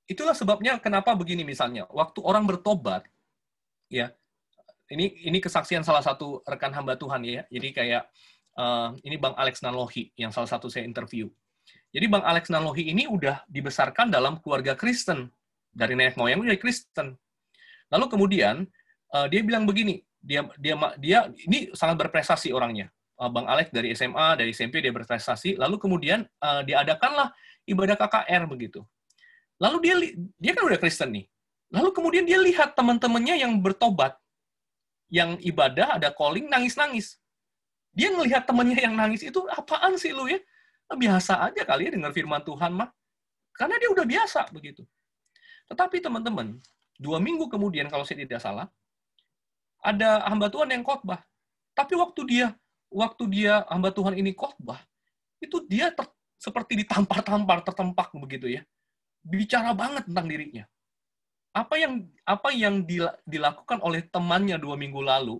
itulah 0.05 0.37
sebabnya 0.37 0.77
kenapa 0.77 1.17
begini 1.17 1.41
misalnya, 1.41 1.89
waktu 1.89 2.19
orang 2.21 2.45
bertobat, 2.45 3.05
ya, 3.89 4.13
ini 4.91 5.07
ini 5.23 5.39
kesaksian 5.39 5.81
salah 5.81 6.03
satu 6.03 6.43
rekan 6.43 6.75
hamba 6.75 6.99
Tuhan 6.99 7.23
ya. 7.23 7.47
Jadi 7.47 7.71
kayak 7.71 8.03
uh, 8.59 8.91
ini 9.07 9.15
Bang 9.15 9.33
Alex 9.39 9.63
Nalohi 9.63 10.11
yang 10.19 10.35
salah 10.35 10.51
satu 10.51 10.67
saya 10.67 10.83
interview. 10.83 11.31
Jadi 11.95 12.05
Bang 12.11 12.27
Alex 12.27 12.51
Nalohi 12.51 12.91
ini 12.91 13.07
udah 13.07 13.47
dibesarkan 13.47 14.11
dalam 14.11 14.43
keluarga 14.43 14.75
Kristen 14.75 15.31
dari 15.71 15.95
nenek 15.95 16.19
moyang 16.19 16.43
dari 16.43 16.59
Kristen. 16.59 17.15
Lalu 17.87 18.05
kemudian 18.11 18.67
uh, 19.15 19.27
dia 19.31 19.39
bilang 19.43 19.63
begini, 19.63 20.03
dia 20.21 20.45
dia 20.61 20.77
dia 21.01 21.19
ini 21.49 21.73
sangat 21.73 21.97
berprestasi 22.07 22.53
orangnya. 22.53 22.93
Uh, 23.17 23.29
Bang 23.29 23.45
Alex 23.45 23.69
dari 23.73 23.93
SMA, 23.93 24.37
dari 24.37 24.53
SMP 24.53 24.81
dia 24.81 24.93
berprestasi. 24.93 25.57
Lalu 25.57 25.77
kemudian 25.81 26.25
uh, 26.41 26.61
diadakanlah 26.65 27.33
ibadah 27.65 27.97
KKR 27.97 28.45
begitu. 28.49 28.81
Lalu 29.61 29.77
dia 29.85 29.95
dia 30.37 30.51
kan 30.57 30.63
udah 30.65 30.79
Kristen 30.81 31.13
nih. 31.13 31.25
Lalu 31.73 31.89
kemudian 31.93 32.25
dia 32.25 32.41
lihat 32.41 32.73
teman-temannya 32.73 33.41
yang 33.41 33.53
bertobat 33.61 34.17
yang 35.11 35.35
ibadah 35.43 35.99
ada 35.99 36.09
calling 36.15 36.47
nangis-nangis. 36.47 37.19
Dia 37.91 38.07
ngelihat 38.15 38.47
temennya 38.47 38.87
yang 38.87 38.95
nangis 38.95 39.19
itu 39.27 39.43
apaan 39.51 39.99
sih 39.99 40.15
lu 40.15 40.31
ya? 40.31 40.39
Biasa 40.91 41.43
aja 41.51 41.63
kali 41.67 41.87
ya 41.87 41.91
dengar 41.95 42.15
firman 42.15 42.39
Tuhan 42.43 42.71
mah. 42.71 42.87
Karena 43.51 43.75
dia 43.75 43.91
udah 43.91 44.07
biasa 44.07 44.47
begitu. 44.55 44.87
Tetapi 45.67 45.99
teman-teman, 45.99 46.59
dua 46.95 47.19
minggu 47.19 47.47
kemudian 47.51 47.91
kalau 47.91 48.07
saya 48.07 48.23
tidak 48.23 48.39
salah, 48.39 48.67
ada 49.81 50.25
hamba 50.29 50.47
Tuhan 50.47 50.69
yang 50.71 50.85
khotbah. 50.85 51.21
Tapi 51.73 51.97
waktu 51.97 52.21
dia 52.29 52.47
waktu 52.91 53.23
dia 53.31 53.65
hamba 53.67 53.89
Tuhan 53.89 54.15
ini 54.15 54.31
khotbah, 54.37 54.79
itu 55.41 55.63
dia 55.65 55.89
ter, 55.91 56.05
seperti 56.37 56.85
ditampar-tampar, 56.85 57.65
tertempak 57.65 58.13
begitu 58.15 58.47
ya. 58.47 58.61
Bicara 59.21 59.73
banget 59.73 60.09
tentang 60.09 60.29
dirinya 60.29 60.65
apa 61.51 61.75
yang 61.75 62.07
apa 62.23 62.49
yang 62.55 62.87
dilakukan 63.27 63.83
oleh 63.83 64.07
temannya 64.07 64.55
dua 64.55 64.79
minggu 64.79 65.03
lalu 65.03 65.35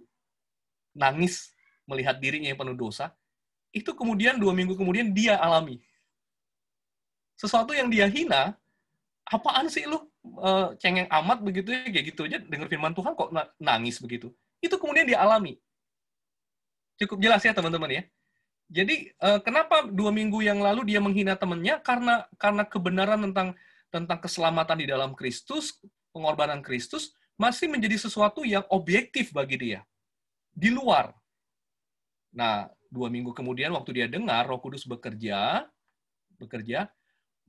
nangis 0.92 1.56
melihat 1.88 2.20
dirinya 2.20 2.52
yang 2.52 2.60
penuh 2.60 2.76
dosa 2.76 3.16
itu 3.72 3.96
kemudian 3.96 4.36
dua 4.36 4.52
minggu 4.52 4.76
kemudian 4.76 5.16
dia 5.16 5.40
alami 5.40 5.80
sesuatu 7.40 7.72
yang 7.72 7.88
dia 7.88 8.12
hina 8.12 8.60
apaan 9.24 9.72
sih 9.72 9.88
lu 9.88 10.04
e, 10.24 10.52
cengeng 10.82 11.10
amat 11.10 11.42
begitu 11.42 11.74
ya 11.74 11.88
kayak 11.90 12.06
gitu 12.14 12.22
aja 12.28 12.38
dengar 12.42 12.68
firman 12.70 12.94
Tuhan 12.94 13.14
kok 13.14 13.30
nangis 13.58 13.98
begitu 14.00 14.34
itu 14.62 14.76
kemudian 14.78 15.06
dia 15.10 15.22
alami 15.22 15.58
cukup 17.02 17.18
jelas 17.18 17.42
ya 17.42 17.54
teman-teman 17.54 17.90
ya 17.90 18.04
jadi 18.72 19.12
e, 19.12 19.30
kenapa 19.44 19.88
dua 19.90 20.14
minggu 20.14 20.40
yang 20.46 20.62
lalu 20.62 20.96
dia 20.96 21.04
menghina 21.04 21.36
temannya 21.36 21.82
karena 21.84 22.30
karena 22.40 22.64
kebenaran 22.64 23.20
tentang 23.30 23.58
tentang 23.92 24.20
keselamatan 24.24 24.78
di 24.80 24.88
dalam 24.88 25.12
Kristus 25.12 25.78
pengorbanan 26.16 26.64
Kristus 26.64 27.16
masih 27.40 27.72
menjadi 27.72 27.98
sesuatu 27.98 28.46
yang 28.46 28.62
objektif 28.70 29.34
bagi 29.34 29.58
dia. 29.58 29.80
Di 30.54 30.70
luar. 30.70 31.10
Nah, 32.32 32.70
dua 32.92 33.10
minggu 33.10 33.34
kemudian 33.34 33.74
waktu 33.74 33.98
dia 33.98 34.08
dengar 34.08 34.46
Roh 34.46 34.62
Kudus 34.62 34.86
bekerja, 34.86 35.66
bekerja, 36.38 36.92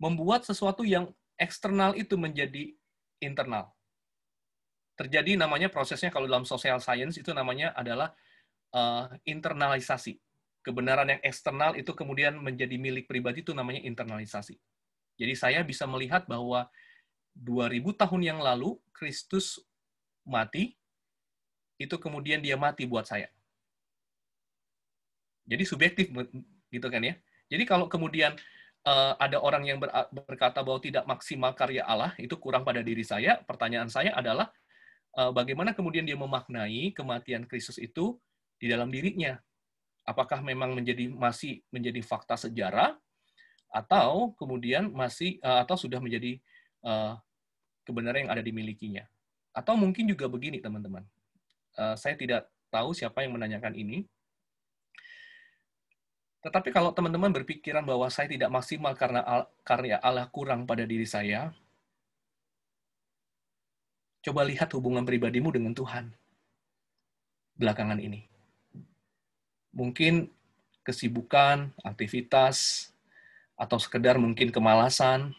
membuat 0.01 0.49
sesuatu 0.49 0.83
yang 0.83 1.11
eksternal 1.43 1.99
itu 1.99 2.15
menjadi 2.15 2.71
internal. 3.19 3.75
Terjadi 4.95 5.35
namanya 5.35 5.67
prosesnya 5.67 6.15
kalau 6.15 6.31
dalam 6.31 6.47
social 6.47 6.79
science 6.79 7.19
itu 7.19 7.35
namanya 7.35 7.75
adalah 7.75 8.15
uh, 8.71 9.11
internalisasi. 9.27 10.23
Kebenaran 10.63 11.11
yang 11.11 11.21
eksternal 11.27 11.75
itu 11.75 11.91
kemudian 11.91 12.39
menjadi 12.39 12.79
milik 12.79 13.11
pribadi 13.11 13.43
itu 13.43 13.51
namanya 13.51 13.83
internalisasi. 13.83 14.55
Jadi 15.19 15.35
saya 15.35 15.61
bisa 15.67 15.91
melihat 15.91 16.31
bahwa 16.31 16.71
2000 17.35 17.83
tahun 17.99 18.23
yang 18.23 18.39
lalu 18.39 18.79
Kristus 18.95 19.59
mati, 20.23 20.79
itu 21.83 21.99
kemudian 21.99 22.39
dia 22.39 22.55
mati 22.55 22.87
buat 22.87 23.03
saya. 23.03 23.27
Jadi 25.51 25.67
subjektif 25.67 26.07
gitu 26.71 26.87
kan 26.87 27.03
ya. 27.03 27.19
Jadi 27.51 27.67
kalau 27.67 27.91
kemudian 27.91 28.39
uh, 28.87 29.15
ada 29.19 29.39
orang 29.39 29.65
yang 29.67 29.79
ber, 29.79 29.91
berkata 30.11 30.63
bahwa 30.63 30.79
tidak 30.83 31.05
maksimal 31.07 31.53
karya 31.55 31.87
Allah 31.87 32.15
itu 32.19 32.35
kurang 32.39 32.67
pada 32.67 32.83
diri 32.83 33.03
saya, 33.07 33.39
pertanyaan 33.43 33.91
saya 33.91 34.15
adalah 34.15 34.51
uh, 35.19 35.31
bagaimana 35.31 35.75
kemudian 35.75 36.07
dia 36.07 36.19
memaknai 36.19 36.95
kematian 36.95 37.47
Kristus 37.47 37.79
itu 37.79 38.19
di 38.59 38.71
dalam 38.71 38.91
dirinya? 38.91 39.39
Apakah 40.03 40.43
memang 40.43 40.75
menjadi 40.75 41.07
masih 41.15 41.63
menjadi 41.71 42.03
fakta 42.03 42.35
sejarah 42.35 42.99
atau 43.71 44.35
kemudian 44.35 44.91
masih 44.91 45.39
uh, 45.43 45.63
atau 45.63 45.79
sudah 45.79 46.03
menjadi 46.03 46.39
kebenaran 47.87 48.27
yang 48.27 48.33
ada 48.35 48.43
dimilikinya. 48.43 49.07
Atau 49.55 49.79
mungkin 49.79 50.11
juga 50.11 50.27
begini, 50.27 50.59
teman-teman. 50.59 51.07
Saya 51.95 52.19
tidak 52.19 52.51
tahu 52.75 52.91
siapa 52.91 53.23
yang 53.23 53.39
menanyakan 53.39 53.79
ini. 53.79 54.03
Tetapi 56.43 56.75
kalau 56.75 56.91
teman-teman 56.91 57.31
berpikiran 57.31 57.87
bahwa 57.87 58.11
saya 58.11 58.27
tidak 58.27 58.51
maksimal 58.51 58.99
karena 58.99 59.23
al 59.23 59.47
karya 59.63 60.03
Allah 60.03 60.27
kurang 60.27 60.67
pada 60.67 60.83
diri 60.83 61.07
saya, 61.07 61.55
coba 64.27 64.43
lihat 64.43 64.75
hubungan 64.75 65.07
pribadimu 65.07 65.55
dengan 65.55 65.71
Tuhan 65.71 66.11
belakangan 67.55 68.03
ini. 68.03 68.27
Mungkin 69.71 70.27
kesibukan, 70.83 71.71
aktivitas, 71.87 72.91
atau 73.55 73.79
sekedar 73.79 74.19
mungkin 74.19 74.51
kemalasan, 74.51 75.31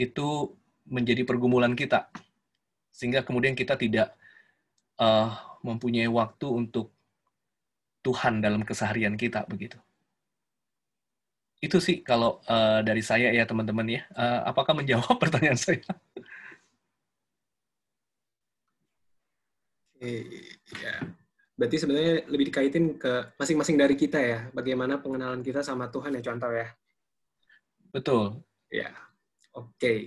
itu 0.00 0.56
menjadi 0.88 1.28
pergumulan 1.28 1.76
kita. 1.76 2.08
Sehingga 2.88 3.20
kemudian 3.20 3.52
kita 3.52 3.76
tidak 3.76 4.16
uh, 4.96 5.36
mempunyai 5.60 6.08
waktu 6.08 6.46
untuk 6.48 6.93
Tuhan 8.04 8.44
dalam 8.44 8.60
keseharian 8.62 9.16
kita, 9.16 9.48
begitu. 9.48 9.80
Itu 11.64 11.80
sih 11.80 12.04
kalau 12.04 12.44
uh, 12.44 12.84
dari 12.84 13.00
saya 13.00 13.32
ya 13.32 13.48
teman-teman 13.48 13.88
ya. 13.88 14.04
Uh, 14.12 14.44
apakah 14.52 14.76
menjawab 14.76 15.16
pertanyaan 15.22 15.56
saya? 15.56 15.80
ya. 20.04 20.94
Berarti 21.54 21.76
sebenarnya 21.78 22.14
lebih 22.26 22.50
dikaitin 22.50 22.98
ke 22.98 23.30
masing-masing 23.38 23.78
dari 23.78 23.94
kita 23.94 24.18
ya, 24.18 24.38
bagaimana 24.50 24.98
pengenalan 24.98 25.40
kita 25.40 25.62
sama 25.62 25.86
Tuhan 25.86 26.18
ya 26.18 26.22
contoh 26.22 26.50
ya. 26.50 26.68
Betul. 27.94 28.42
Ya, 28.74 28.90
oke. 29.54 29.70
Okay. 29.78 29.98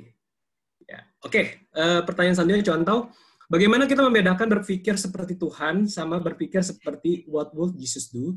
Ya, 0.84 1.08
oke. 1.24 1.32
Okay. 1.32 1.46
Uh, 1.72 1.82
eh, 1.82 2.02
pertanyaan 2.04 2.36
selanjutnya 2.36 2.68
contoh, 2.68 3.00
bagaimana 3.48 3.88
kita 3.88 4.04
membedakan 4.04 4.48
berpikir 4.60 4.96
seperti 4.96 5.36
Tuhan 5.40 5.88
sama 5.88 6.20
berpikir 6.20 6.64
seperti 6.64 7.28
what 7.28 7.52
would 7.56 7.76
Jesus 7.76 8.12
do? 8.12 8.36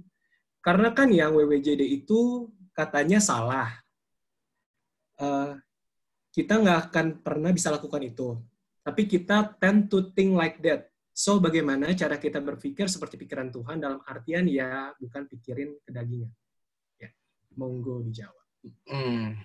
Karena 0.64 0.90
kan 0.94 1.10
yang 1.10 1.36
WWJD 1.36 1.82
itu 1.84 2.50
katanya 2.72 3.22
salah. 3.22 3.70
Uh, 5.20 5.58
kita 6.32 6.56
nggak 6.56 6.78
akan 6.90 7.06
pernah 7.20 7.50
bisa 7.52 7.68
lakukan 7.68 8.00
itu. 8.00 8.40
Tapi 8.80 9.04
kita 9.04 9.60
tend 9.60 9.92
to 9.92 10.08
think 10.16 10.32
like 10.32 10.56
that 10.64 10.90
So, 11.20 11.36
bagaimana 11.36 11.92
cara 11.92 12.16
kita 12.16 12.40
berpikir 12.40 12.88
seperti 12.88 13.20
pikiran 13.20 13.52
Tuhan 13.52 13.76
dalam 13.76 14.00
artian 14.08 14.48
ya 14.48 14.94
bukan 14.96 15.28
pikirin 15.28 15.76
kedagingan. 15.84 16.32
Ya, 16.96 17.12
monggo 17.60 18.00
dijawab. 18.08 18.46
Hmm. 18.88 19.36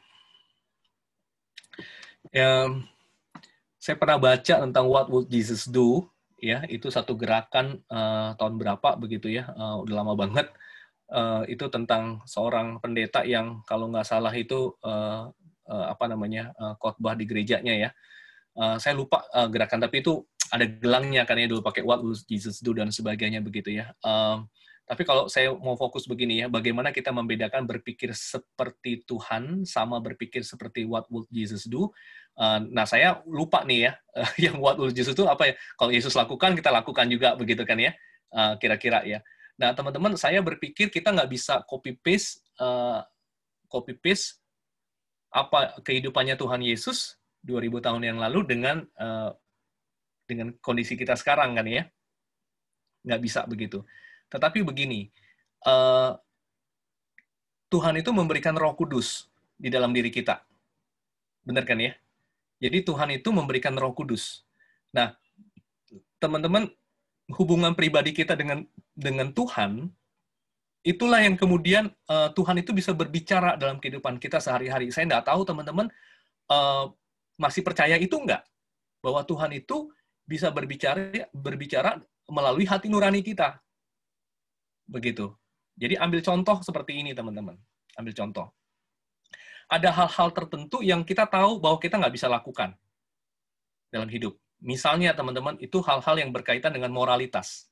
Ya, 2.31 2.71
saya 3.85 4.01
pernah 4.01 4.17
baca 4.17 4.65
tentang 4.65 4.89
What 4.89 5.13
Would 5.13 5.29
Jesus 5.29 5.69
Do, 5.69 6.09
ya 6.41 6.65
itu 6.73 6.89
satu 6.89 7.13
gerakan 7.13 7.85
uh, 7.85 8.33
tahun 8.33 8.57
berapa 8.57 8.97
begitu 8.97 9.29
ya, 9.29 9.53
uh, 9.53 9.77
udah 9.85 10.01
lama 10.01 10.17
banget. 10.17 10.49
Uh, 11.05 11.45
itu 11.45 11.69
tentang 11.69 12.25
seorang 12.25 12.81
pendeta 12.81 13.21
yang 13.21 13.61
kalau 13.69 13.85
nggak 13.93 14.09
salah 14.09 14.33
itu 14.33 14.73
uh, 14.81 15.29
uh, 15.69 15.85
apa 15.93 16.09
namanya 16.09 16.49
uh, 16.57 16.73
khotbah 16.81 17.13
di 17.13 17.29
gerejanya 17.29 17.77
ya. 17.77 17.89
Uh, 18.57 18.81
saya 18.81 18.97
lupa 18.97 19.21
uh, 19.29 19.45
gerakan 19.53 19.85
tapi 19.85 20.01
itu 20.01 20.25
ada 20.49 20.65
gelangnya 20.65 21.21
kan 21.21 21.37
ya 21.37 21.45
dulu 21.45 21.61
pakai 21.61 21.85
what 21.85 22.01
will 22.01 22.17
Jesus 22.25 22.65
do 22.65 22.73
dan 22.73 22.89
sebagainya 22.89 23.37
begitu 23.45 23.69
ya. 23.69 23.93
Um, 24.01 24.49
tapi 24.85 25.01
kalau 25.01 25.25
saya 25.25 25.49
mau 25.49 25.73
fokus 25.73 26.05
begini 26.05 26.45
ya, 26.45 26.47
bagaimana 26.47 26.93
kita 26.93 27.09
membedakan 27.09 27.65
berpikir 27.65 28.13
seperti 28.13 29.01
Tuhan 29.09 29.65
sama 29.65 29.97
berpikir 29.97 30.45
seperti 30.45 30.85
what 30.85 31.09
will 31.09 31.25
Jesus 31.33 31.65
do? 31.65 31.89
Uh, 32.37 32.61
nah 32.69 32.85
saya 32.85 33.17
lupa 33.25 33.65
nih 33.65 33.89
ya, 33.89 33.91
uh, 34.13 34.31
yang 34.45 34.61
what 34.61 34.77
will 34.77 34.93
Jesus 34.93 35.17
do 35.17 35.25
apa 35.25 35.49
ya? 35.49 35.53
Kalau 35.73 35.89
Yesus 35.89 36.13
lakukan 36.13 36.53
kita 36.53 36.69
lakukan 36.69 37.09
juga 37.09 37.33
begitu 37.33 37.65
kan 37.65 37.81
ya, 37.81 37.97
uh, 38.37 38.53
kira-kira 38.61 39.01
ya. 39.01 39.25
Nah 39.57 39.73
teman-teman 39.73 40.13
saya 40.21 40.37
berpikir 40.45 40.93
kita 40.93 41.09
nggak 41.09 41.33
bisa 41.33 41.65
copy 41.65 41.97
paste 41.97 42.45
copy 43.71 43.97
paste 43.99 44.39
apa 45.33 45.81
kehidupannya 45.81 46.37
Tuhan 46.37 46.61
Yesus 46.61 47.17
2000 47.41 47.83
tahun 47.83 48.03
yang 48.03 48.17
lalu 48.19 48.43
dengan 48.47 48.83
dengan 50.27 50.51
kondisi 50.59 50.99
kita 50.99 51.15
sekarang 51.15 51.55
kan 51.55 51.65
ya. 51.65 51.87
Nggak 53.07 53.21
bisa 53.23 53.47
begitu. 53.47 53.79
Tetapi 54.35 54.67
begini, 54.67 55.07
uh, 55.63 56.11
Tuhan 57.71 57.95
itu 57.95 58.11
memberikan 58.11 58.51
roh 58.59 58.75
kudus 58.75 59.31
di 59.55 59.71
dalam 59.71 59.95
diri 59.95 60.11
kita. 60.11 60.43
Benar 61.47 61.63
kan 61.63 61.79
ya? 61.79 61.95
Jadi 62.59 62.83
Tuhan 62.83 63.15
itu 63.15 63.31
memberikan 63.31 63.71
roh 63.79 63.95
kudus. 63.95 64.43
Nah, 64.91 65.15
teman-teman, 66.19 66.67
hubungan 67.35 67.71
pribadi 67.73 68.11
kita 68.11 68.35
dengan 68.35 68.67
dengan 68.95 69.31
Tuhan, 69.31 69.87
itulah 70.85 71.19
yang 71.23 71.35
kemudian 71.35 71.89
uh, 72.11 72.29
Tuhan 72.31 72.61
itu 72.61 72.71
bisa 72.71 72.93
berbicara 72.93 73.57
dalam 73.57 73.81
kehidupan 73.81 74.21
kita 74.21 74.37
sehari-hari. 74.43 74.91
Saya 74.93 75.09
nggak 75.09 75.25
tahu 75.31 75.41
teman-teman 75.47 75.87
uh, 76.51 76.91
masih 77.39 77.65
percaya 77.65 77.97
itu 77.97 78.15
nggak? 78.15 78.43
Bahwa 79.01 79.25
Tuhan 79.25 79.51
itu 79.55 79.91
bisa 80.25 80.49
berbicara 80.49 81.29
berbicara 81.33 82.01
melalui 82.29 82.65
hati 82.65 82.89
nurani 82.89 83.21
kita. 83.21 83.61
Begitu. 84.85 85.33
Jadi 85.75 85.99
ambil 85.99 86.21
contoh 86.23 86.57
seperti 86.63 87.01
ini 87.03 87.11
teman-teman. 87.11 87.57
Ambil 87.99 88.13
contoh. 88.15 88.47
Ada 89.65 89.89
hal-hal 89.89 90.29
tertentu 90.29 90.85
yang 90.85 91.01
kita 91.01 91.25
tahu 91.25 91.57
bahwa 91.57 91.81
kita 91.81 91.97
nggak 91.97 92.13
bisa 92.13 92.29
lakukan 92.29 92.77
dalam 93.89 94.07
hidup. 94.07 94.37
Misalnya 94.61 95.11
teman-teman, 95.17 95.57
itu 95.59 95.81
hal-hal 95.83 96.15
yang 96.21 96.31
berkaitan 96.31 96.71
dengan 96.71 96.93
moralitas. 96.93 97.67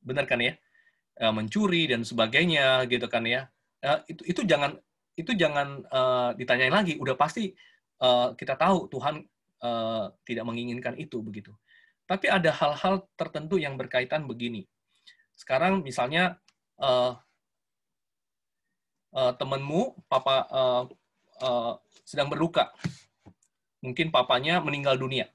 Benar 0.00 0.24
kan 0.24 0.38
ya? 0.40 0.54
Eh, 1.16 1.32
mencuri 1.32 1.90
dan 1.90 2.06
sebagainya 2.06 2.86
gitu 2.86 3.08
kan 3.10 3.26
ya. 3.26 3.50
Eh, 3.82 3.98
itu 4.14 4.22
itu 4.36 4.40
jangan 4.46 4.76
itu 5.16 5.32
jangan 5.32 5.80
uh, 5.88 6.30
ditanyain 6.36 6.72
lagi. 6.72 7.00
Udah 7.00 7.16
pasti 7.16 7.56
kita 8.36 8.60
tahu 8.60 8.92
Tuhan 8.92 9.24
uh, 9.64 10.12
tidak 10.28 10.44
menginginkan 10.44 10.92
itu 11.00 11.24
begitu. 11.24 11.56
Tapi 12.04 12.28
ada 12.28 12.52
hal-hal 12.52 13.08
tertentu 13.16 13.56
yang 13.56 13.80
berkaitan 13.80 14.28
begini. 14.28 14.68
Sekarang 15.36 15.84
misalnya 15.84 16.40
uh, 16.80 17.12
uh, 19.12 19.32
temanmu, 19.36 19.92
papa 20.08 20.48
uh, 20.48 20.82
uh, 21.44 21.72
sedang 22.08 22.32
berduka, 22.32 22.72
mungkin 23.84 24.08
papanya 24.08 24.58
meninggal 24.64 24.96
dunia. 24.96 25.28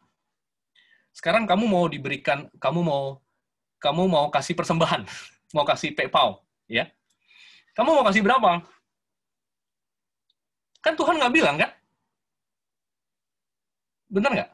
Sekarang 1.14 1.46
kamu 1.46 1.70
mau 1.70 1.86
diberikan, 1.86 2.50
kamu 2.58 2.82
mau 2.82 3.22
kamu 3.78 4.10
mau 4.10 4.28
kasih 4.34 4.58
persembahan, 4.58 5.06
mau 5.56 5.66
kasih 5.70 5.94
PayPal, 5.94 6.42
ya? 6.66 6.90
Kamu 7.78 7.94
mau 7.94 8.06
kasih 8.06 8.26
berapa? 8.26 8.66
Kan 10.82 10.98
Tuhan 10.98 11.22
nggak 11.22 11.34
bilang 11.34 11.56
kan? 11.62 11.72
Benar 14.12 14.32
nggak? 14.34 14.52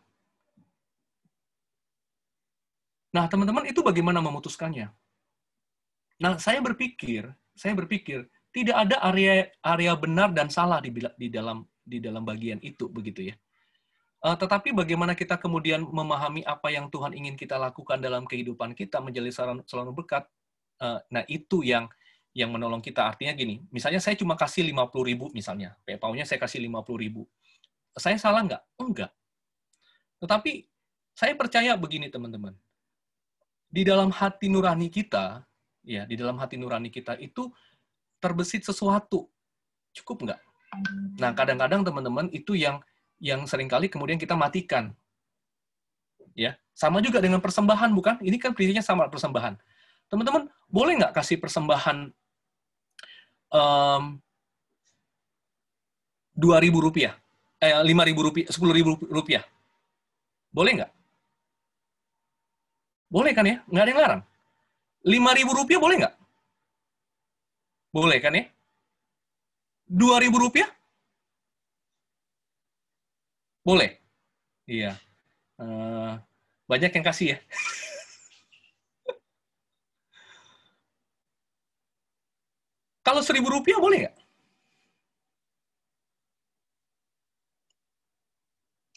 Nah, 3.16 3.26
teman-teman, 3.26 3.66
itu 3.66 3.82
bagaimana 3.82 4.22
memutuskannya? 4.22 4.92
Nah, 6.18 6.38
saya 6.42 6.58
berpikir, 6.62 7.30
saya 7.54 7.74
berpikir 7.78 8.26
tidak 8.50 8.90
ada 8.90 8.98
area 9.06 9.54
area 9.62 9.94
benar 9.94 10.34
dan 10.34 10.50
salah 10.50 10.82
di, 10.82 10.90
di 10.94 11.28
dalam 11.30 11.62
di 11.86 12.02
dalam 12.02 12.26
bagian 12.26 12.58
itu 12.66 12.90
begitu 12.90 13.30
ya. 13.30 13.36
Uh, 14.18 14.34
tetapi 14.34 14.74
bagaimana 14.74 15.14
kita 15.14 15.38
kemudian 15.38 15.86
memahami 15.86 16.42
apa 16.42 16.74
yang 16.74 16.90
Tuhan 16.90 17.14
ingin 17.14 17.38
kita 17.38 17.54
lakukan 17.62 18.02
dalam 18.02 18.26
kehidupan 18.26 18.74
kita 18.74 18.98
menjadi 18.98 19.30
selalu 19.70 19.94
berkat. 19.94 20.26
Uh, 20.82 20.98
nah, 21.14 21.22
itu 21.30 21.62
yang 21.62 21.86
yang 22.34 22.50
menolong 22.50 22.82
kita. 22.82 23.06
Artinya 23.06 23.34
gini, 23.38 23.62
misalnya 23.70 24.02
saya 24.02 24.18
cuma 24.18 24.34
kasih 24.34 24.66
50 24.74 25.10
ribu 25.10 25.26
misalnya, 25.34 25.78
PayPal-nya 25.86 26.26
saya 26.26 26.42
kasih 26.42 26.62
50 26.66 26.98
ribu. 26.98 27.26
Saya 27.98 28.18
salah 28.18 28.46
nggak? 28.46 28.64
Enggak. 28.78 29.12
Tetapi 30.22 30.66
saya 31.18 31.34
percaya 31.34 31.74
begini 31.74 32.14
teman-teman. 32.14 32.54
Di 33.70 33.82
dalam 33.82 34.14
hati 34.14 34.54
nurani 34.54 34.90
kita, 34.90 35.46
ya, 35.88 36.04
di 36.04 36.20
dalam 36.20 36.36
hati 36.36 36.60
nurani 36.60 36.92
kita 36.92 37.16
itu 37.16 37.48
terbesit 38.20 38.68
sesuatu. 38.68 39.32
Cukup 39.96 40.28
nggak? 40.28 40.40
Nah, 41.18 41.32
kadang-kadang 41.32 41.88
teman-teman 41.88 42.28
itu 42.36 42.60
yang 42.60 42.84
yang 43.24 43.48
sering 43.48 43.72
kali 43.72 43.88
kemudian 43.88 44.20
kita 44.20 44.36
matikan. 44.36 44.92
Ya, 46.38 46.60
sama 46.76 47.02
juga 47.02 47.24
dengan 47.24 47.42
persembahan 47.42 47.90
bukan? 47.96 48.22
Ini 48.22 48.38
kan 48.38 48.54
prinsipnya 48.54 48.86
sama 48.86 49.10
persembahan. 49.10 49.58
Teman-teman, 50.12 50.52
boleh 50.70 50.94
nggak 51.02 51.16
kasih 51.18 51.42
persembahan 51.42 52.14
um, 53.50 54.04
2.000 56.38 56.70
rupiah? 56.78 57.18
Eh, 57.58 57.74
5.000 57.74 58.14
rupiah, 58.14 58.48
10.000 58.54 59.10
rupiah? 59.10 59.44
Boleh 60.54 60.72
nggak? 60.78 60.92
Boleh 63.10 63.32
kan 63.34 63.46
ya? 63.50 63.58
Nggak 63.66 63.84
ada 63.84 63.90
yang 63.90 64.02
larang. 64.04 64.24
Lima 65.08 65.32
ribu 65.32 65.56
rupiah 65.56 65.80
boleh 65.80 65.96
nggak? 66.04 66.16
Boleh 67.96 68.20
kan 68.20 68.36
ya? 68.36 68.44
Dua 69.88 70.20
ribu 70.20 70.36
rupiah? 70.44 70.68
Boleh. 73.64 74.04
Iya. 74.68 75.00
Uh, 75.56 76.20
banyak 76.68 76.92
yang 76.92 77.06
kasih 77.08 77.28
ya. 77.36 77.38
Kalau 83.08 83.24
seribu 83.24 83.48
rupiah 83.48 83.80
boleh 83.80 83.98
nggak? 84.04 84.18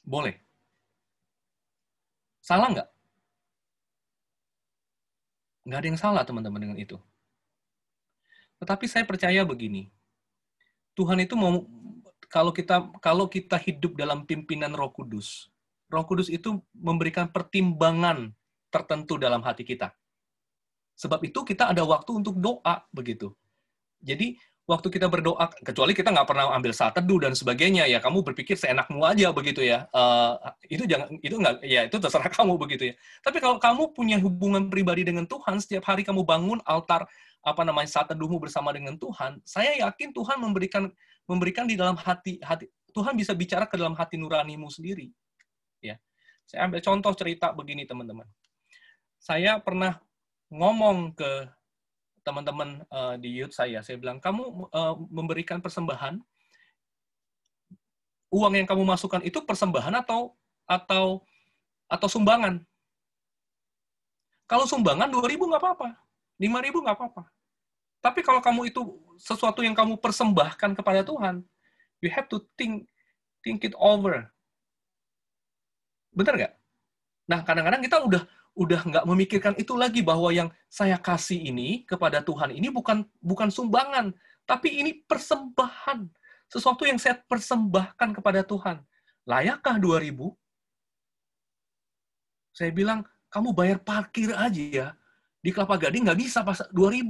Boleh. 0.02 0.34
Salah 2.42 2.68
nggak? 2.74 2.89
Nggak 5.70 5.86
ada 5.86 5.88
yang 5.94 6.00
salah 6.02 6.22
teman-teman 6.26 6.58
dengan 6.58 6.78
itu. 6.82 6.98
Tetapi 8.58 8.90
saya 8.90 9.06
percaya 9.06 9.46
begini, 9.46 9.86
Tuhan 10.98 11.22
itu 11.22 11.38
mau 11.38 11.62
kalau 12.26 12.50
kita 12.50 12.90
kalau 12.98 13.30
kita 13.30 13.54
hidup 13.54 13.94
dalam 13.94 14.26
pimpinan 14.26 14.74
Roh 14.74 14.90
Kudus, 14.90 15.46
Roh 15.86 16.02
Kudus 16.02 16.26
itu 16.26 16.58
memberikan 16.74 17.30
pertimbangan 17.30 18.34
tertentu 18.74 19.14
dalam 19.14 19.46
hati 19.46 19.62
kita. 19.62 19.94
Sebab 20.98 21.22
itu 21.22 21.46
kita 21.46 21.70
ada 21.70 21.86
waktu 21.86 22.18
untuk 22.18 22.34
doa 22.34 22.82
begitu. 22.90 23.30
Jadi 24.02 24.42
waktu 24.70 24.86
kita 24.86 25.10
berdoa, 25.10 25.50
kecuali 25.66 25.90
kita 25.90 26.14
nggak 26.14 26.28
pernah 26.30 26.54
ambil 26.54 26.70
saat 26.70 26.94
teduh 26.94 27.18
dan 27.18 27.34
sebagainya, 27.34 27.90
ya 27.90 27.98
kamu 27.98 28.22
berpikir 28.22 28.54
seenakmu 28.54 29.02
aja 29.02 29.34
begitu 29.34 29.66
ya. 29.66 29.90
Uh, 29.90 30.38
itu 30.70 30.86
jangan, 30.86 31.10
itu 31.18 31.34
nggak, 31.34 31.54
ya 31.66 31.90
itu 31.90 31.98
terserah 31.98 32.30
kamu 32.38 32.54
begitu 32.54 32.94
ya. 32.94 32.94
Tapi 33.26 33.42
kalau 33.42 33.58
kamu 33.58 33.90
punya 33.90 34.16
hubungan 34.22 34.70
pribadi 34.70 35.02
dengan 35.02 35.26
Tuhan, 35.26 35.58
setiap 35.58 35.90
hari 35.90 36.06
kamu 36.06 36.22
bangun 36.22 36.62
altar 36.62 37.10
apa 37.42 37.62
namanya 37.66 37.90
saat 37.90 38.06
teduhmu 38.14 38.38
bersama 38.38 38.70
dengan 38.70 38.94
Tuhan, 38.94 39.42
saya 39.42 39.74
yakin 39.82 40.14
Tuhan 40.14 40.38
memberikan 40.38 40.86
memberikan 41.26 41.66
di 41.66 41.74
dalam 41.74 41.98
hati 41.98 42.38
hati 42.38 42.70
Tuhan 42.94 43.18
bisa 43.18 43.34
bicara 43.34 43.66
ke 43.66 43.74
dalam 43.74 43.98
hati 43.98 44.14
nuranimu 44.20 44.70
sendiri. 44.70 45.10
Ya, 45.82 45.98
saya 46.46 46.70
ambil 46.70 46.78
contoh 46.84 47.12
cerita 47.18 47.50
begini 47.50 47.88
teman-teman. 47.88 48.28
Saya 49.18 49.58
pernah 49.58 49.98
ngomong 50.52 51.14
ke 51.16 51.48
teman-teman 52.30 52.86
uh, 52.94 53.18
di 53.18 53.42
youth 53.42 53.50
saya, 53.50 53.82
saya 53.82 53.98
bilang, 53.98 54.22
kamu 54.22 54.70
uh, 54.70 54.94
memberikan 55.10 55.58
persembahan, 55.58 56.22
uang 58.30 58.54
yang 58.54 58.70
kamu 58.70 58.86
masukkan 58.86 59.18
itu 59.26 59.42
persembahan 59.42 59.98
atau 60.06 60.38
atau 60.70 61.26
atau 61.90 62.06
sumbangan? 62.06 62.62
Kalau 64.46 64.62
sumbangan 64.70 65.10
2000 65.10 65.42
nggak 65.42 65.62
apa-apa, 65.62 65.98
5000 66.38 66.84
nggak 66.86 66.96
apa-apa. 66.96 67.22
Tapi 68.00 68.22
kalau 68.22 68.38
kamu 68.38 68.70
itu 68.70 68.80
sesuatu 69.18 69.60
yang 69.66 69.74
kamu 69.74 69.98
persembahkan 69.98 70.78
kepada 70.78 71.02
Tuhan, 71.02 71.42
you 71.98 72.08
have 72.14 72.30
to 72.30 72.38
think 72.54 72.86
think 73.42 73.66
it 73.66 73.74
over. 73.74 74.30
Benar 76.14 76.34
nggak? 76.38 76.54
Nah, 77.26 77.42
kadang-kadang 77.42 77.82
kita 77.82 77.98
udah 78.02 78.22
udah 78.58 78.80
nggak 78.82 79.04
memikirkan 79.06 79.54
itu 79.56 79.78
lagi 79.78 80.02
bahwa 80.02 80.28
yang 80.34 80.48
saya 80.66 80.98
kasih 80.98 81.38
ini 81.38 81.86
kepada 81.86 82.18
Tuhan 82.20 82.50
ini 82.50 82.66
bukan 82.68 83.06
bukan 83.22 83.48
sumbangan, 83.48 84.10
tapi 84.46 84.82
ini 84.82 85.02
persembahan. 85.06 86.10
Sesuatu 86.50 86.82
yang 86.82 86.98
saya 86.98 87.14
persembahkan 87.30 88.10
kepada 88.10 88.42
Tuhan. 88.42 88.82
Layakkah 89.22 89.78
2000? 89.78 90.34
Saya 92.50 92.74
bilang, 92.74 93.06
kamu 93.30 93.54
bayar 93.54 93.78
parkir 93.78 94.34
aja 94.34 94.58
ya. 94.58 94.88
Di 95.38 95.54
Kelapa 95.54 95.78
Gading 95.78 96.10
nggak 96.10 96.18
bisa 96.18 96.42
pas 96.42 96.58
2000. 96.74 97.06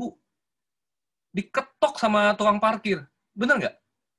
Diketok 1.33 1.97
sama 1.97 2.37
tukang 2.37 2.61
parkir. 2.61 3.01
Bener 3.33 3.57
nggak? 3.57 3.77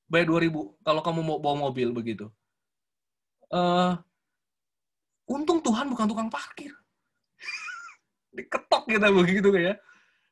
Bayar 0.09 0.25
2000 0.25 0.81
kalau 0.81 1.01
kamu 1.05 1.19
mau 1.21 1.37
bawa 1.37 1.69
mobil 1.69 1.93
begitu. 1.93 2.25
Uh, 3.53 3.93
untung 5.29 5.61
Tuhan 5.61 5.85
bukan 5.85 6.09
tukang 6.09 6.33
parkir 6.33 6.80
diketok 8.35 8.83
kita 8.87 9.07
begitu 9.11 9.49
ya. 9.55 9.75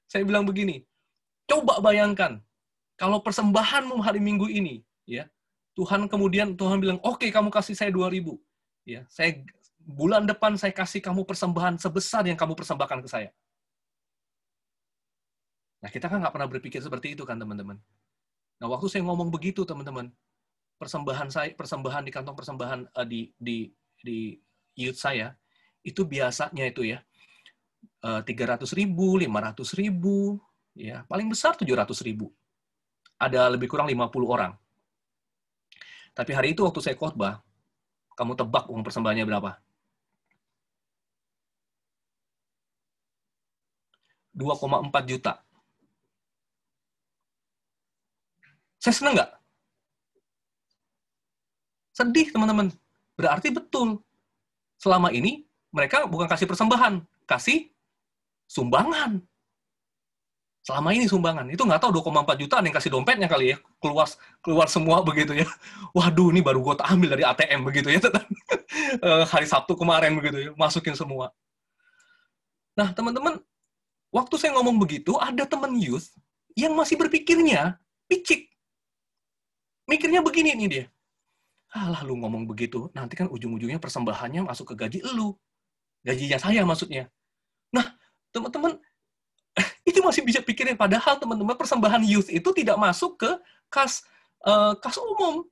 Saya 0.10 0.26
bilang 0.26 0.44
begini, 0.44 0.84
coba 1.46 1.78
bayangkan 1.80 2.42
kalau 2.98 3.22
persembahanmu 3.22 4.02
hari 4.02 4.18
Minggu 4.18 4.50
ini, 4.50 4.82
ya 5.06 5.30
Tuhan 5.78 6.10
kemudian 6.10 6.58
Tuhan 6.58 6.82
bilang, 6.82 7.00
oke 7.06 7.22
okay, 7.22 7.30
kamu 7.30 7.54
kasih 7.54 7.78
saya 7.78 7.94
2000 7.94 8.36
ya 8.90 9.06
saya 9.06 9.46
bulan 9.78 10.26
depan 10.26 10.58
saya 10.58 10.74
kasih 10.74 11.02
kamu 11.02 11.26
persembahan 11.26 11.78
sebesar 11.78 12.26
yang 12.26 12.38
kamu 12.38 12.58
persembahkan 12.58 13.06
ke 13.06 13.10
saya. 13.10 13.30
Nah 15.80 15.90
kita 15.94 16.12
kan 16.12 16.20
nggak 16.20 16.34
pernah 16.36 16.50
berpikir 16.50 16.82
seperti 16.84 17.14
itu 17.14 17.24
kan 17.24 17.40
teman-teman. 17.40 17.78
Nah 18.60 18.68
waktu 18.68 18.90
saya 18.92 19.06
ngomong 19.06 19.32
begitu 19.32 19.64
teman-teman, 19.64 20.12
persembahan 20.82 21.30
saya 21.32 21.50
persembahan 21.56 22.04
di 22.04 22.12
kantong 22.12 22.36
persembahan 22.36 22.80
uh, 22.92 23.08
di 23.08 23.32
di 23.40 23.72
di 24.04 24.36
youth 24.76 25.00
saya 25.00 25.32
itu 25.86 26.04
biasanya 26.04 26.68
itu 26.68 26.84
ya 26.84 27.00
tiga 28.24 28.56
ratus 28.56 28.72
ribu, 28.72 29.20
lima 29.20 29.44
ratus 29.44 29.76
ribu, 29.76 30.40
ya 30.76 31.04
paling 31.06 31.28
besar 31.28 31.56
tujuh 31.60 31.76
ratus 31.76 32.00
ribu. 32.04 32.32
Ada 33.20 33.52
lebih 33.52 33.68
kurang 33.68 33.92
50 33.92 34.08
orang. 34.24 34.56
Tapi 36.16 36.32
hari 36.32 36.56
itu 36.56 36.64
waktu 36.64 36.80
saya 36.80 36.96
khotbah, 36.96 37.44
kamu 38.16 38.36
tebak 38.40 38.72
uang 38.72 38.84
persembahannya 38.84 39.28
berapa? 39.28 39.52
2,4 44.36 45.04
juta. 45.04 45.44
Saya 48.80 48.96
senang 48.96 49.20
nggak? 49.20 49.32
Sedih, 51.92 52.32
teman-teman. 52.32 52.72
Berarti 53.20 53.52
betul. 53.52 54.00
Selama 54.80 55.12
ini, 55.12 55.44
mereka 55.76 56.08
bukan 56.08 56.32
kasih 56.32 56.48
persembahan, 56.48 57.04
kasih 57.30 57.70
sumbangan. 58.50 59.22
Selama 60.66 60.90
ini 60.98 61.06
sumbangan. 61.06 61.46
Itu 61.54 61.64
nggak 61.66 61.82
tahu 61.82 62.02
2,4 62.02 62.42
juta 62.42 62.58
ada 62.58 62.66
yang 62.66 62.76
kasih 62.76 62.92
dompetnya 62.94 63.30
kali 63.30 63.54
ya. 63.54 63.58
Keluar 63.78 64.10
keluar 64.42 64.68
semua 64.68 65.02
begitu 65.10 65.38
ya. 65.38 65.46
Waduh, 65.94 66.34
ini 66.34 66.42
baru 66.42 66.66
gue 66.66 66.82
ambil 66.82 67.14
dari 67.14 67.24
ATM 67.24 67.62
begitu 67.70 67.94
ya. 67.94 68.02
Eh, 68.90 69.26
hari 69.30 69.46
Sabtu 69.46 69.78
kemarin 69.78 70.18
begitu 70.18 70.50
ya. 70.50 70.52
Masukin 70.58 70.98
semua. 70.98 71.30
Nah, 72.74 72.90
teman-teman, 72.90 73.38
waktu 74.10 74.36
saya 74.40 74.58
ngomong 74.58 74.82
begitu, 74.82 75.14
ada 75.22 75.46
teman 75.46 75.78
youth 75.78 76.10
yang 76.58 76.74
masih 76.74 76.98
berpikirnya 76.98 77.78
picik. 78.10 78.50
Mikirnya 79.86 80.26
begini 80.26 80.58
nih 80.58 80.68
dia. 80.70 80.86
Alah, 81.70 82.02
lu 82.02 82.18
ngomong 82.18 82.50
begitu, 82.50 82.90
nanti 82.98 83.14
kan 83.14 83.30
ujung-ujungnya 83.30 83.78
persembahannya 83.78 84.42
masuk 84.42 84.74
ke 84.74 84.76
gaji 84.80 85.00
lu. 85.06 85.38
Gajinya 86.02 86.42
saya 86.42 86.66
maksudnya. 86.66 87.14
Teman-teman 88.30 88.78
itu 89.90 90.00
masih 90.02 90.22
bisa 90.26 90.40
pikirin. 90.44 90.78
Padahal 90.78 91.18
teman-teman 91.18 91.56
persembahan 91.58 92.04
youth 92.06 92.30
itu 92.30 92.50
tidak 92.56 92.78
masuk 92.78 93.20
ke 93.20 93.32
kas 93.70 94.06
uh, 94.46 94.74
kas 94.80 94.98
umum. 94.98 95.46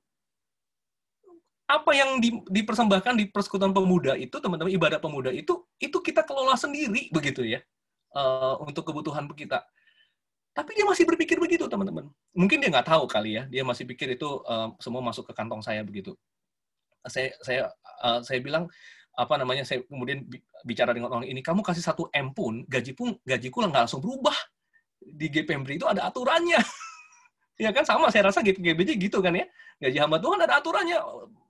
Apa 1.68 1.92
yang 1.92 2.16
di, 2.16 2.32
dipersembahkan 2.48 3.12
di 3.20 3.28
persekutuan 3.28 3.76
pemuda 3.76 4.16
itu 4.16 4.32
teman-teman 4.40 4.72
ibadah 4.72 4.96
pemuda 4.96 5.28
itu 5.28 5.68
itu 5.76 6.00
kita 6.00 6.24
kelola 6.24 6.56
sendiri 6.56 7.12
begitu 7.12 7.44
ya 7.44 7.60
uh, 8.16 8.56
untuk 8.64 8.88
kebutuhan 8.88 9.28
kita. 9.36 9.60
Tapi 10.56 10.74
dia 10.74 10.88
masih 10.88 11.04
berpikir 11.06 11.38
begitu 11.38 11.68
teman-teman. 11.68 12.08
Mungkin 12.34 12.58
dia 12.58 12.72
nggak 12.72 12.88
tahu 12.88 13.04
kali 13.04 13.36
ya 13.36 13.44
dia 13.52 13.62
masih 13.62 13.84
pikir 13.84 14.16
itu 14.16 14.40
uh, 14.48 14.72
semua 14.80 15.04
masuk 15.04 15.28
ke 15.28 15.32
kantong 15.36 15.60
saya 15.60 15.84
begitu. 15.84 16.16
Saya 17.04 17.36
saya 17.44 17.68
uh, 18.00 18.24
saya 18.24 18.40
bilang 18.40 18.66
apa 19.18 19.34
namanya 19.34 19.66
saya 19.66 19.82
kemudian 19.82 20.22
bicara 20.62 20.94
dengan 20.94 21.10
orang 21.10 21.26
ini 21.26 21.42
kamu 21.42 21.66
kasih 21.66 21.82
satu 21.82 22.06
m 22.14 22.30
pun 22.30 22.62
gaji 22.70 22.94
pun 22.94 23.18
gajiku 23.26 23.66
nggak 23.66 23.90
langsung 23.90 23.98
berubah. 23.98 24.34
Di 25.02 25.26
GPMBRI 25.26 25.82
itu 25.82 25.86
ada 25.90 26.06
aturannya. 26.06 26.62
Ya 27.58 27.74
kan 27.74 27.82
sama 27.82 28.06
saya 28.14 28.30
rasa 28.30 28.38
GPBJ 28.38 28.94
gitu 28.94 29.18
kan 29.18 29.34
ya. 29.34 29.42
Gaji 29.82 29.98
hamba 29.98 30.22
Tuhan 30.22 30.38
ada 30.46 30.62
aturannya. 30.62 30.94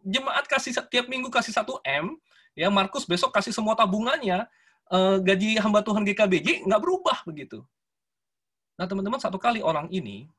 Jemaat 0.01 0.49
kasih 0.49 0.73
setiap 0.73 1.05
minggu 1.05 1.29
kasih 1.29 1.53
satu 1.53 1.85
m 1.85 2.17
ya 2.57 2.73
Markus 2.73 3.05
besok 3.05 3.29
kasih 3.29 3.53
semua 3.53 3.77
tabungannya 3.77 4.49
eh, 4.89 5.17
gaji 5.21 5.61
hamba 5.61 5.85
Tuhan 5.85 6.09
GKBJ 6.09 6.65
nggak 6.65 6.81
berubah 6.81 7.21
begitu. 7.29 7.61
Nah 8.81 8.89
teman-teman 8.89 9.21
satu 9.21 9.37
kali 9.37 9.61
orang 9.61 9.85
ini 9.93 10.33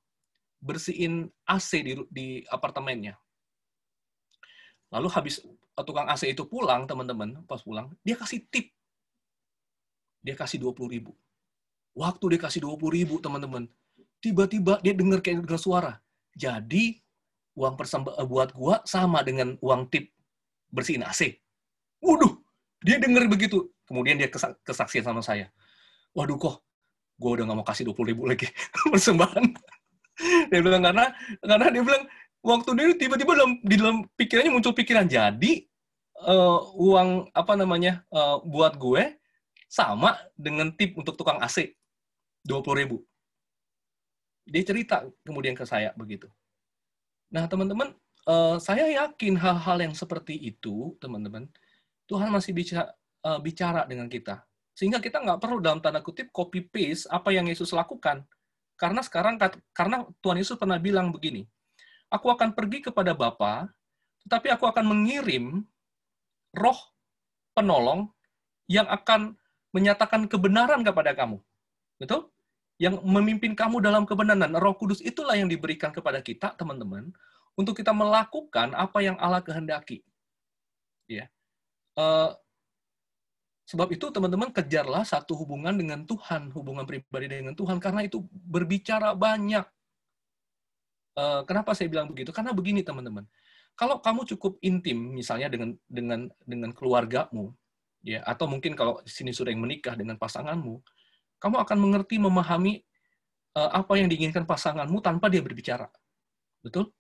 bersihin 0.58 1.30
AC 1.46 1.86
di, 1.86 1.94
di 2.10 2.28
apartemennya. 2.50 3.14
Lalu 4.90 5.08
habis 5.14 5.46
tukang 5.86 6.08
AC 6.10 6.30
itu 6.32 6.44
pulang, 6.46 6.86
teman-teman, 6.90 7.44
pas 7.46 7.62
pulang, 7.64 7.92
dia 8.04 8.16
kasih 8.18 8.44
tip. 8.52 8.72
Dia 10.20 10.36
kasih 10.36 10.60
20 10.60 10.92
ribu. 10.92 11.12
Waktu 11.96 12.36
dia 12.36 12.40
kasih 12.40 12.64
20 12.64 12.96
ribu, 12.96 13.16
teman-teman, 13.24 13.68
tiba-tiba 14.20 14.80
dia 14.84 14.92
dengar 14.92 15.24
kayak 15.24 15.48
dengar 15.48 15.60
suara. 15.60 15.94
Jadi, 16.36 17.00
uang 17.56 17.76
persembah 17.76 18.16
buat 18.24 18.56
gua 18.56 18.84
sama 18.88 19.24
dengan 19.24 19.56
uang 19.60 19.92
tip 19.92 20.12
bersihin 20.72 21.04
AC. 21.04 21.40
Waduh, 22.00 22.40
dia 22.84 23.00
dengar 23.00 23.28
begitu. 23.28 23.68
Kemudian 23.84 24.16
dia 24.16 24.30
kesaksian 24.64 25.04
sama 25.04 25.20
saya. 25.20 25.52
Waduh 26.16 26.40
kok, 26.40 26.64
gua 27.20 27.36
udah 27.36 27.44
nggak 27.50 27.58
mau 27.60 27.68
kasih 27.68 27.92
20 27.92 28.10
ribu 28.16 28.24
lagi 28.28 28.48
persembahan. 28.94 29.46
dia 30.52 30.60
bilang 30.60 30.84
karena 30.84 31.16
karena 31.40 31.68
dia 31.72 31.80
bilang 31.80 32.04
waktu 32.44 32.70
dia 32.76 32.86
tiba-tiba 32.96 33.32
di 33.64 33.76
dalam 33.80 34.04
pikirannya 34.20 34.52
muncul 34.52 34.76
pikiran 34.76 35.08
jadi 35.08 35.69
uh, 36.24 36.60
uang 36.76 37.32
apa 37.32 37.54
namanya 37.56 38.04
uh, 38.12 38.40
buat 38.44 38.76
gue 38.76 39.16
sama 39.70 40.18
dengan 40.34 40.74
tip 40.74 40.98
untuk 40.98 41.16
tukang 41.16 41.38
AC 41.40 41.76
dua 42.42 42.60
puluh 42.64 42.78
ribu. 42.84 42.98
Dia 44.50 44.66
cerita 44.66 45.06
kemudian 45.22 45.54
ke 45.54 45.64
saya 45.64 45.94
begitu. 45.94 46.26
Nah 47.30 47.46
teman-teman, 47.46 47.94
uh, 48.26 48.58
saya 48.58 48.90
yakin 49.06 49.38
hal-hal 49.38 49.78
yang 49.78 49.94
seperti 49.94 50.34
itu, 50.34 50.98
teman-teman, 50.98 51.46
Tuhan 52.10 52.34
masih 52.34 52.58
bicara, 52.58 52.90
uh, 53.22 53.38
bicara 53.38 53.86
dengan 53.86 54.10
kita. 54.10 54.42
Sehingga 54.74 54.98
kita 54.98 55.22
nggak 55.22 55.38
perlu 55.38 55.62
dalam 55.62 55.78
tanda 55.84 56.02
kutip 56.02 56.34
copy 56.34 56.66
paste 56.66 57.06
apa 57.14 57.30
yang 57.30 57.46
Yesus 57.46 57.70
lakukan. 57.70 58.26
Karena 58.80 59.04
sekarang 59.06 59.38
karena 59.76 60.08
Tuhan 60.24 60.40
Yesus 60.40 60.58
pernah 60.58 60.80
bilang 60.82 61.14
begini, 61.14 61.46
Aku 62.10 62.34
akan 62.34 62.58
pergi 62.58 62.82
kepada 62.82 63.14
Bapa, 63.14 63.70
tetapi 64.26 64.50
aku 64.50 64.66
akan 64.66 64.82
mengirim 64.82 65.62
roh 66.56 66.78
penolong 67.54 68.10
yang 68.70 68.86
akan 68.88 69.36
menyatakan 69.74 70.26
kebenaran 70.26 70.82
kepada 70.82 71.14
kamu. 71.14 71.42
Betul? 72.02 72.30
Yang 72.80 73.04
memimpin 73.04 73.54
kamu 73.54 73.84
dalam 73.84 74.08
kebenaran. 74.08 74.56
Roh 74.56 74.78
Kudus 74.78 75.04
itulah 75.04 75.36
yang 75.36 75.52
diberikan 75.52 75.92
kepada 75.92 76.24
kita, 76.24 76.56
teman-teman, 76.56 77.12
untuk 77.60 77.76
kita 77.76 77.92
melakukan 77.92 78.72
apa 78.72 79.04
yang 79.04 79.20
Allah 79.20 79.44
kehendaki. 79.44 80.02
Ya. 81.10 81.28
Uh, 82.00 82.32
sebab 83.68 83.92
itu 83.92 84.08
teman-teman 84.10 84.50
kejarlah 84.50 85.04
satu 85.04 85.36
hubungan 85.36 85.76
dengan 85.76 86.08
Tuhan, 86.08 86.50
hubungan 86.56 86.88
pribadi 86.88 87.28
dengan 87.28 87.54
Tuhan, 87.54 87.78
karena 87.84 88.08
itu 88.08 88.24
berbicara 88.32 89.12
banyak. 89.12 89.68
Uh, 91.20 91.44
kenapa 91.44 91.76
saya 91.76 91.92
bilang 91.92 92.08
begitu? 92.08 92.32
Karena 92.32 92.56
begini 92.56 92.80
teman-teman, 92.80 93.28
kalau 93.80 94.04
kamu 94.04 94.28
cukup 94.36 94.60
intim 94.60 95.16
misalnya 95.16 95.48
dengan 95.48 95.72
dengan 95.88 96.28
dengan 96.44 96.76
keluargamu, 96.76 97.56
ya 98.04 98.20
atau 98.28 98.44
mungkin 98.44 98.76
kalau 98.76 99.00
sini 99.08 99.32
sudah 99.32 99.56
yang 99.56 99.64
menikah 99.64 99.96
dengan 99.96 100.20
pasanganmu, 100.20 100.84
kamu 101.40 101.56
akan 101.64 101.78
mengerti 101.80 102.20
memahami 102.20 102.84
uh, 103.56 103.72
apa 103.72 103.96
yang 103.96 104.12
diinginkan 104.12 104.44
pasanganmu 104.44 105.00
tanpa 105.00 105.32
dia 105.32 105.40
berbicara, 105.40 105.88
betul? 106.60 106.92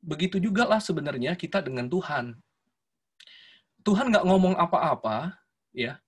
Begitu 0.00 0.40
juga 0.40 0.64
lah 0.64 0.80
sebenarnya 0.80 1.36
kita 1.36 1.60
dengan 1.60 1.84
Tuhan. 1.92 2.32
Tuhan 3.84 4.08
nggak 4.08 4.24
ngomong 4.24 4.56
apa-apa, 4.56 5.36
ya. 5.76 6.00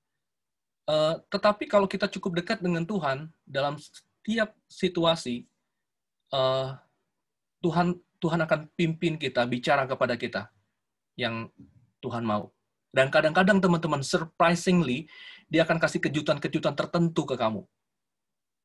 Uh, 0.89 1.21
tetapi 1.29 1.69
kalau 1.69 1.85
kita 1.85 2.09
cukup 2.09 2.41
dekat 2.41 2.65
dengan 2.65 2.89
Tuhan 2.89 3.29
dalam 3.45 3.77
setiap 3.77 4.57
situasi, 4.73 5.45
uh, 6.33 6.73
Tuhan 7.61 8.01
Tuhan 8.19 8.41
akan 8.43 8.73
pimpin 8.75 9.21
kita 9.21 9.45
bicara 9.45 9.85
kepada 9.85 10.17
kita 10.17 10.49
yang 11.17 11.49
Tuhan 12.01 12.25
mau. 12.25 12.53
Dan 12.93 13.13
kadang-kadang 13.13 13.61
teman-teman 13.61 14.01
surprisingly 14.01 15.05
dia 15.53 15.69
akan 15.69 15.77
kasih 15.77 16.01
kejutan-kejutan 16.01 16.73
tertentu 16.73 17.23
ke 17.29 17.37
kamu. 17.37 17.63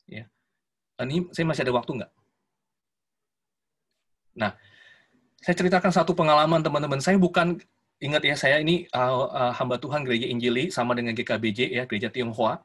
Ya. 0.08 0.28
Ini 1.02 1.32
saya 1.36 1.46
masih 1.50 1.68
ada 1.68 1.74
waktu 1.76 1.92
nggak? 2.00 2.12
Nah, 4.38 4.56
saya 5.42 5.56
ceritakan 5.58 5.92
satu 5.92 6.14
pengalaman 6.14 6.62
teman-teman. 6.62 7.02
Saya 7.02 7.18
bukan 7.18 7.60
ingat 8.02 8.22
ya 8.26 8.36
saya 8.38 8.58
ini 8.62 8.88
uh, 8.94 9.30
uh, 9.30 9.52
hamba 9.58 9.78
Tuhan 9.78 10.06
gereja 10.06 10.30
Injili 10.30 10.70
sama 10.74 10.98
dengan 10.98 11.18
GKBJ 11.18 11.74
ya 11.74 11.84
gereja 11.90 12.10
Tionghoa. 12.14 12.62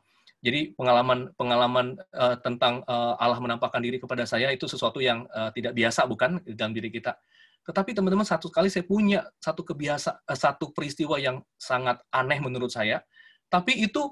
Jadi 0.47 0.79
pengalaman 0.79 1.35
pengalaman 1.35 1.99
uh, 2.15 2.39
tentang 2.39 2.87
uh, 2.87 3.19
Allah 3.19 3.43
menampakkan 3.43 3.83
diri 3.83 3.99
kepada 3.99 4.23
saya 4.23 4.55
itu 4.55 4.71
sesuatu 4.71 5.03
yang 5.03 5.27
uh, 5.35 5.51
tidak 5.51 5.75
biasa 5.75 6.07
bukan 6.07 6.39
dalam 6.55 6.71
diri 6.71 6.87
kita. 6.87 7.19
Tetapi 7.67 7.99
teman-teman 7.99 8.23
satu 8.23 8.47
kali 8.47 8.71
saya 8.71 8.87
punya 8.87 9.27
satu 9.43 9.67
kebiasa 9.67 10.23
uh, 10.23 10.39
satu 10.39 10.71
peristiwa 10.71 11.19
yang 11.19 11.43
sangat 11.59 11.99
aneh 12.15 12.39
menurut 12.39 12.71
saya. 12.71 13.03
Tapi 13.51 13.75
itu 13.75 14.07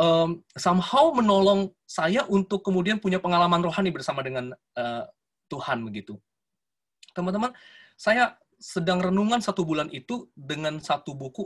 um, 0.00 0.40
somehow 0.56 1.12
menolong 1.12 1.68
saya 1.84 2.24
untuk 2.32 2.64
kemudian 2.64 2.96
punya 2.96 3.20
pengalaman 3.20 3.60
rohani 3.60 3.92
bersama 3.92 4.24
dengan 4.24 4.56
uh, 4.56 5.04
Tuhan 5.52 5.84
begitu. 5.84 6.16
Teman-teman, 7.12 7.52
saya 8.00 8.40
sedang 8.56 9.04
renungan 9.04 9.44
satu 9.44 9.68
bulan 9.68 9.92
itu 9.92 10.32
dengan 10.32 10.80
satu 10.80 11.12
buku 11.12 11.44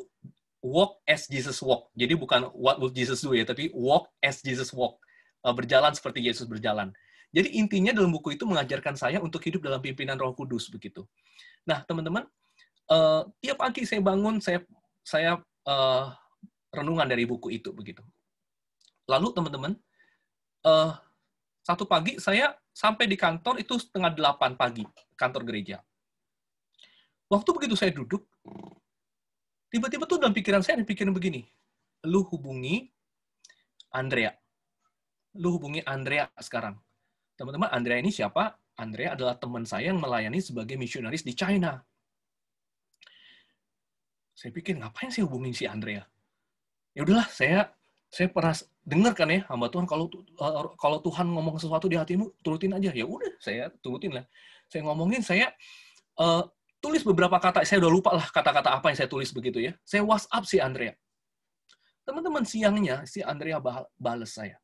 Walk 0.64 0.98
as 1.06 1.30
Jesus 1.30 1.62
Walk. 1.62 1.90
Jadi 1.94 2.18
bukan 2.18 2.51
What 2.55 2.82
will 2.82 2.90
Jesus 2.90 3.22
do 3.22 3.35
ya, 3.35 3.47
tapi 3.47 3.70
Walk 3.70 4.10
as 4.22 4.43
Jesus 4.43 4.74
Walk. 4.74 4.98
Uh, 5.47 5.55
berjalan 5.55 5.94
seperti 5.94 6.18
Yesus 6.18 6.51
berjalan. 6.51 6.90
Jadi 7.30 7.60
intinya 7.60 7.94
dalam 7.94 8.10
buku 8.10 8.35
itu 8.35 8.43
mengajarkan 8.48 8.98
saya 8.98 9.22
untuk 9.22 9.44
hidup 9.44 9.62
dalam 9.62 9.78
pimpinan 9.78 10.18
Roh 10.18 10.35
Kudus 10.35 10.66
begitu. 10.72 11.06
Nah, 11.62 11.85
teman-teman, 11.85 12.26
uh, 12.90 13.22
tiap 13.39 13.60
pagi 13.60 13.85
saya 13.85 14.01
bangun, 14.01 14.40
saya 14.43 14.64
saya 15.05 15.39
uh, 15.68 16.10
renungan 16.72 17.06
dari 17.06 17.28
buku 17.28 17.55
itu 17.55 17.70
begitu. 17.70 18.01
Lalu 19.06 19.30
teman-teman, 19.36 19.72
uh, 20.66 20.97
satu 21.62 21.85
pagi 21.85 22.16
saya 22.16 22.56
sampai 22.72 23.05
di 23.05 23.14
kantor 23.14 23.60
itu 23.60 23.76
setengah 23.76 24.16
delapan 24.16 24.56
pagi, 24.56 24.89
kantor 25.14 25.44
gereja. 25.44 25.85
Waktu 27.28 27.51
begitu 27.52 27.76
saya 27.76 27.93
duduk, 27.93 28.24
tiba-tiba 29.69 30.05
tuh 30.05 30.19
dalam 30.20 30.35
pikiran 30.35 30.61
saya 30.65 30.81
ada 30.81 30.86
pikiran 30.89 31.12
begini, 31.12 31.45
lu 32.09 32.24
hubungi 32.28 32.89
Andrea. 33.95 34.32
Lu 35.39 35.55
hubungi 35.55 35.85
Andrea 35.85 36.28
sekarang. 36.40 36.77
Teman-teman, 37.39 37.70
Andrea 37.70 38.03
ini 38.03 38.11
siapa? 38.11 38.59
Andrea 38.78 39.15
adalah 39.15 39.39
teman 39.39 39.62
saya 39.66 39.95
yang 39.95 40.03
melayani 40.03 40.43
sebagai 40.43 40.74
misionaris 40.74 41.23
di 41.23 41.35
China. 41.35 41.78
Saya 44.35 44.51
pikir, 44.55 44.78
ngapain 44.78 45.11
sih 45.11 45.23
hubungin 45.23 45.55
si 45.55 45.66
Andrea? 45.66 46.07
Ya 46.95 47.03
udahlah, 47.07 47.27
saya 47.31 47.78
saya 48.09 48.32
pernah 48.32 48.57
dengar 48.89 49.12
kan 49.12 49.28
ya 49.28 49.45
hamba 49.53 49.69
Tuhan 49.69 49.85
kalau 49.85 50.09
uh, 50.40 50.73
kalau 50.81 50.99
Tuhan 51.05 51.28
ngomong 51.28 51.61
sesuatu 51.61 51.93
di 51.93 52.01
hatimu 52.01 52.40
turutin 52.40 52.73
aja 52.73 52.89
ya 52.89 53.05
udah 53.05 53.36
saya 53.36 53.69
turutin 53.85 54.16
lah 54.16 54.24
saya 54.65 54.81
ngomongin 54.89 55.20
saya 55.20 55.53
uh, 56.16 56.40
tulis 56.78 57.02
beberapa 57.02 57.36
kata, 57.38 57.66
saya 57.66 57.82
udah 57.82 57.92
lupa 57.92 58.10
lah 58.14 58.26
kata-kata 58.30 58.78
apa 58.78 58.90
yang 58.90 58.98
saya 58.98 59.10
tulis 59.10 59.30
begitu 59.34 59.59
ya. 59.62 59.72
Saya 59.82 60.02
WhatsApp 60.06 60.44
si 60.46 60.56
Andrea. 60.62 60.94
Teman-teman 62.06 62.44
siangnya 62.46 63.05
si 63.05 63.20
Andrea 63.20 63.60
balas 64.00 64.32
saya. 64.32 64.56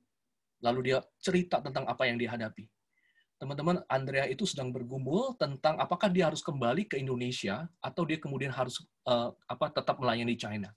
Lalu 0.65 0.93
dia 0.93 0.99
cerita 1.21 1.61
tentang 1.61 1.85
apa 1.85 2.09
yang 2.09 2.17
dihadapi. 2.17 2.65
Teman-teman, 3.37 3.83
Andrea 3.91 4.25
itu 4.31 4.49
sedang 4.49 4.73
bergumul 4.73 5.37
tentang 5.37 5.77
apakah 5.77 6.09
dia 6.09 6.33
harus 6.33 6.41
kembali 6.41 6.89
ke 6.89 6.97
Indonesia 6.97 7.69
atau 7.83 8.07
dia 8.09 8.17
kemudian 8.17 8.49
harus 8.49 8.81
uh, 9.05 9.35
apa 9.45 9.75
tetap 9.75 10.01
melayani 10.01 10.39
China. 10.39 10.73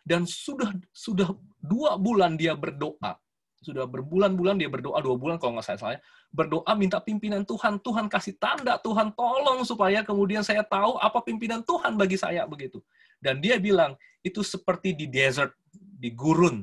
Dan 0.00 0.24
sudah 0.24 0.72
sudah 0.94 1.28
dua 1.60 2.00
bulan 2.00 2.40
dia 2.40 2.56
berdoa 2.56 3.18
sudah 3.58 3.90
berbulan-bulan 3.90 4.54
dia 4.54 4.70
berdoa 4.70 5.02
dua 5.02 5.18
bulan 5.18 5.36
kalau 5.36 5.58
nggak 5.58 5.66
saya 5.66 5.78
salah 5.78 6.00
berdoa 6.30 6.70
minta 6.78 7.02
pimpinan 7.02 7.42
Tuhan 7.42 7.82
Tuhan 7.82 8.06
kasih 8.06 8.38
tanda 8.38 8.78
Tuhan 8.78 9.10
tolong 9.18 9.66
supaya 9.66 10.06
kemudian 10.06 10.46
saya 10.46 10.62
tahu 10.62 10.94
apa 11.02 11.18
pimpinan 11.26 11.66
Tuhan 11.66 11.98
bagi 11.98 12.14
saya 12.14 12.46
begitu. 12.46 12.78
Dan 13.18 13.42
dia 13.42 13.58
bilang 13.58 13.98
itu 14.22 14.46
seperti 14.46 14.94
di 14.94 15.10
desert 15.10 15.58
di 15.74 16.14
gurun. 16.14 16.62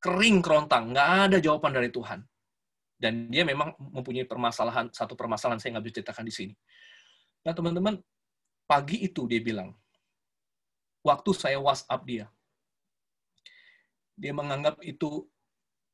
Kering 0.00 0.44
kerontang 0.44 0.92
nggak 0.92 1.08
ada 1.28 1.36
jawaban 1.40 1.72
dari 1.72 1.88
Tuhan. 1.88 2.20
Dan 3.00 3.32
dia 3.32 3.48
memang 3.48 3.72
mempunyai 3.80 4.28
permasalahan 4.28 4.92
satu 4.92 5.16
permasalahan 5.16 5.56
saya 5.56 5.80
nggak 5.80 5.84
bisa 5.88 5.96
ceritakan 6.04 6.24
di 6.28 6.34
sini. 6.36 6.54
Nah 7.48 7.56
teman-teman 7.56 7.96
pagi 8.68 9.08
itu 9.08 9.24
dia 9.24 9.40
bilang 9.40 9.72
waktu 11.00 11.30
saya 11.32 11.56
WhatsApp 11.56 12.04
dia. 12.04 12.26
Dia 14.20 14.36
menganggap 14.36 14.84
itu 14.84 15.24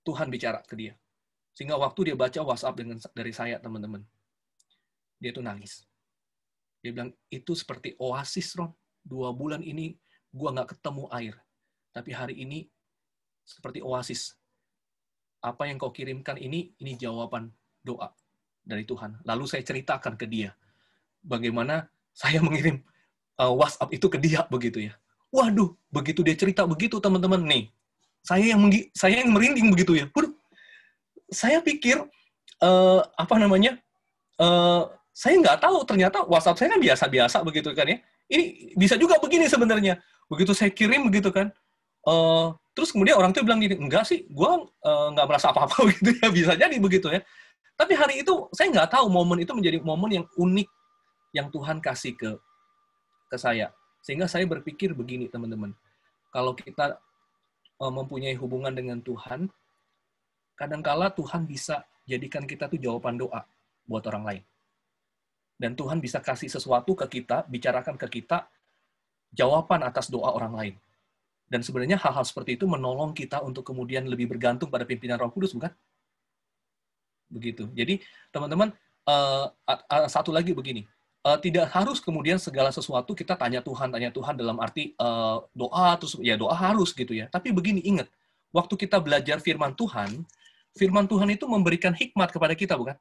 Tuhan 0.07 0.31
bicara 0.31 0.63
ke 0.63 0.79
dia. 0.79 0.95
Sehingga 1.51 1.75
waktu 1.75 2.13
dia 2.13 2.17
baca 2.17 2.41
WhatsApp 2.47 2.79
dengan 2.79 3.03
dari 3.11 3.33
saya, 3.35 3.59
teman-teman, 3.59 4.07
dia 5.19 5.35
tuh 5.35 5.43
nangis. 5.43 5.83
Dia 6.85 6.95
bilang, 6.95 7.11
itu 7.33 7.59
seperti 7.59 7.99
oasis, 7.99 8.55
Ron. 8.55 8.71
Dua 9.03 9.35
bulan 9.35 9.67
ini 9.67 9.99
gua 10.31 10.55
nggak 10.55 10.79
ketemu 10.79 11.11
air. 11.11 11.35
Tapi 11.91 12.11
hari 12.15 12.35
ini 12.39 12.71
seperti 13.43 13.83
oasis. 13.83 14.39
Apa 15.43 15.67
yang 15.67 15.79
kau 15.83 15.91
kirimkan 15.91 16.39
ini, 16.39 16.75
ini 16.79 16.95
jawaban 16.95 17.51
doa 17.83 18.11
dari 18.67 18.83
Tuhan. 18.87 19.23
Lalu 19.23 19.45
saya 19.47 19.63
ceritakan 19.63 20.19
ke 20.19 20.27
dia 20.27 20.55
bagaimana 21.27 21.91
saya 22.15 22.39
mengirim 22.43 22.83
uh, 23.39 23.53
WhatsApp 23.55 23.95
itu 23.95 24.07
ke 24.07 24.19
dia 24.23 24.47
begitu 24.47 24.91
ya. 24.91 24.95
Waduh, 25.35 25.75
begitu 25.91 26.23
dia 26.23 26.39
cerita 26.39 26.65
begitu 26.65 27.03
teman-teman 27.03 27.43
nih, 27.43 27.71
saya 28.27 28.43
yang 28.43 28.61
saya 28.91 29.23
yang 29.23 29.31
merinding 29.31 29.71
begitu 29.71 30.03
ya. 30.03 30.11
Waduh, 30.11 30.35
saya 31.31 31.63
pikir 31.63 32.03
uh, 32.59 33.01
apa 33.15 33.35
namanya? 33.39 33.79
Uh, 34.35 34.91
saya 35.15 35.39
nggak 35.39 35.63
tahu 35.63 35.87
ternyata 35.87 36.27
WhatsApp 36.27 36.59
saya 36.59 36.69
kan 36.75 36.81
biasa-biasa 36.83 37.37
begitu 37.47 37.71
kan 37.71 37.87
ya. 37.87 37.99
Ini 38.27 38.75
bisa 38.75 38.99
juga 38.99 39.23
begini 39.23 39.47
sebenarnya. 39.47 40.03
Begitu 40.27 40.51
saya 40.59 40.75
kirim 40.75 41.07
begitu 41.07 41.31
kan. 41.31 41.55
Uh, 42.03 42.51
terus 42.75 42.91
kemudian 42.91 43.15
orang 43.15 43.31
tuh 43.31 43.47
bilang 43.47 43.63
gini, 43.63 43.79
enggak 43.79 44.03
sih, 44.07 44.27
gue 44.27 44.51
uh, 44.83 45.07
nggak 45.15 45.27
merasa 45.31 45.55
apa-apa 45.55 45.87
gitu 45.95 46.11
ya. 46.19 46.29
Bisa 46.35 46.53
jadi 46.59 46.77
begitu 46.83 47.07
ya. 47.15 47.23
Tapi 47.79 47.95
hari 47.95 48.27
itu 48.27 48.51
saya 48.51 48.75
nggak 48.75 48.91
tahu 48.91 49.07
momen 49.07 49.39
itu 49.39 49.55
menjadi 49.55 49.79
momen 49.87 50.11
yang 50.19 50.27
unik 50.35 50.69
yang 51.31 51.47
Tuhan 51.55 51.79
kasih 51.79 52.19
ke 52.19 52.31
ke 53.31 53.37
saya. 53.39 53.71
Sehingga 54.03 54.27
saya 54.27 54.43
berpikir 54.51 54.91
begini 54.99 55.31
teman-teman. 55.31 55.71
Kalau 56.35 56.53
kita 56.53 56.99
mempunyai 57.81 58.33
hubungan 58.37 58.73
dengan 58.73 58.99
Tuhan, 59.05 59.53
kadangkala 60.57 61.13
Tuhan 61.13 61.45
bisa 61.45 61.85
jadikan 62.09 62.49
kita 62.49 62.73
tuh 62.73 62.81
jawaban 62.81 63.21
doa 63.21 63.45
buat 63.85 64.05
orang 64.09 64.25
lain. 64.25 64.43
Dan 65.57 65.73
Tuhan 65.73 66.01
bisa 66.01 66.21
kasih 66.21 66.53
sesuatu 66.53 66.93
ke 66.93 67.21
kita, 67.21 67.45
bicarakan 67.49 67.97
ke 67.97 68.21
kita, 68.21 68.49
jawaban 69.33 69.85
atas 69.85 70.13
doa 70.13 70.33
orang 70.33 70.53
lain. 70.53 70.75
Dan 71.47 71.63
sebenarnya 71.63 71.97
hal-hal 71.97 72.27
seperti 72.27 72.59
itu 72.59 72.67
menolong 72.67 73.15
kita 73.15 73.41
untuk 73.41 73.63
kemudian 73.63 74.05
lebih 74.05 74.27
bergantung 74.27 74.69
pada 74.69 74.85
pimpinan 74.85 75.17
Roh 75.17 75.31
Kudus, 75.31 75.55
bukan? 75.55 75.71
Begitu. 77.31 77.71
Jadi, 77.73 78.03
teman-teman, 78.35 78.75
uh, 79.07 79.47
satu 80.11 80.35
lagi 80.35 80.53
begini. 80.53 80.85
Uh, 81.27 81.39
tidak 81.43 81.67
harus 81.75 81.99
kemudian 81.99 82.39
segala 82.39 82.71
sesuatu 82.71 83.11
kita 83.11 83.35
tanya 83.35 83.59
Tuhan, 83.59 83.91
tanya 83.91 84.15
Tuhan 84.15 84.39
dalam 84.39 84.63
arti 84.63 84.95
uh, 85.03 85.43
doa 85.51 85.99
terus 85.99 86.15
ya 86.23 86.39
doa 86.39 86.55
harus 86.55 86.95
gitu 86.95 87.11
ya. 87.11 87.27
Tapi 87.27 87.51
begini 87.51 87.83
ingat, 87.83 88.07
waktu 88.55 88.79
kita 88.79 89.03
belajar 89.03 89.43
firman 89.43 89.75
Tuhan, 89.75 90.23
firman 90.79 91.11
Tuhan 91.11 91.27
itu 91.35 91.51
memberikan 91.51 91.91
hikmat 91.91 92.31
kepada 92.31 92.55
kita 92.55 92.79
bukan? 92.79 92.95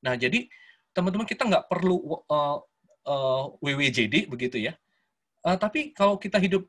Nah 0.00 0.16
jadi 0.16 0.48
teman-teman 0.96 1.28
kita 1.28 1.44
nggak 1.44 1.68
perlu 1.68 2.24
uh, 2.24 2.64
uh, 3.04 3.44
WWJD 3.60 4.32
begitu 4.32 4.56
ya. 4.56 4.72
Uh, 5.44 5.60
tapi 5.60 5.92
kalau 5.92 6.16
kita 6.16 6.40
hidup 6.40 6.64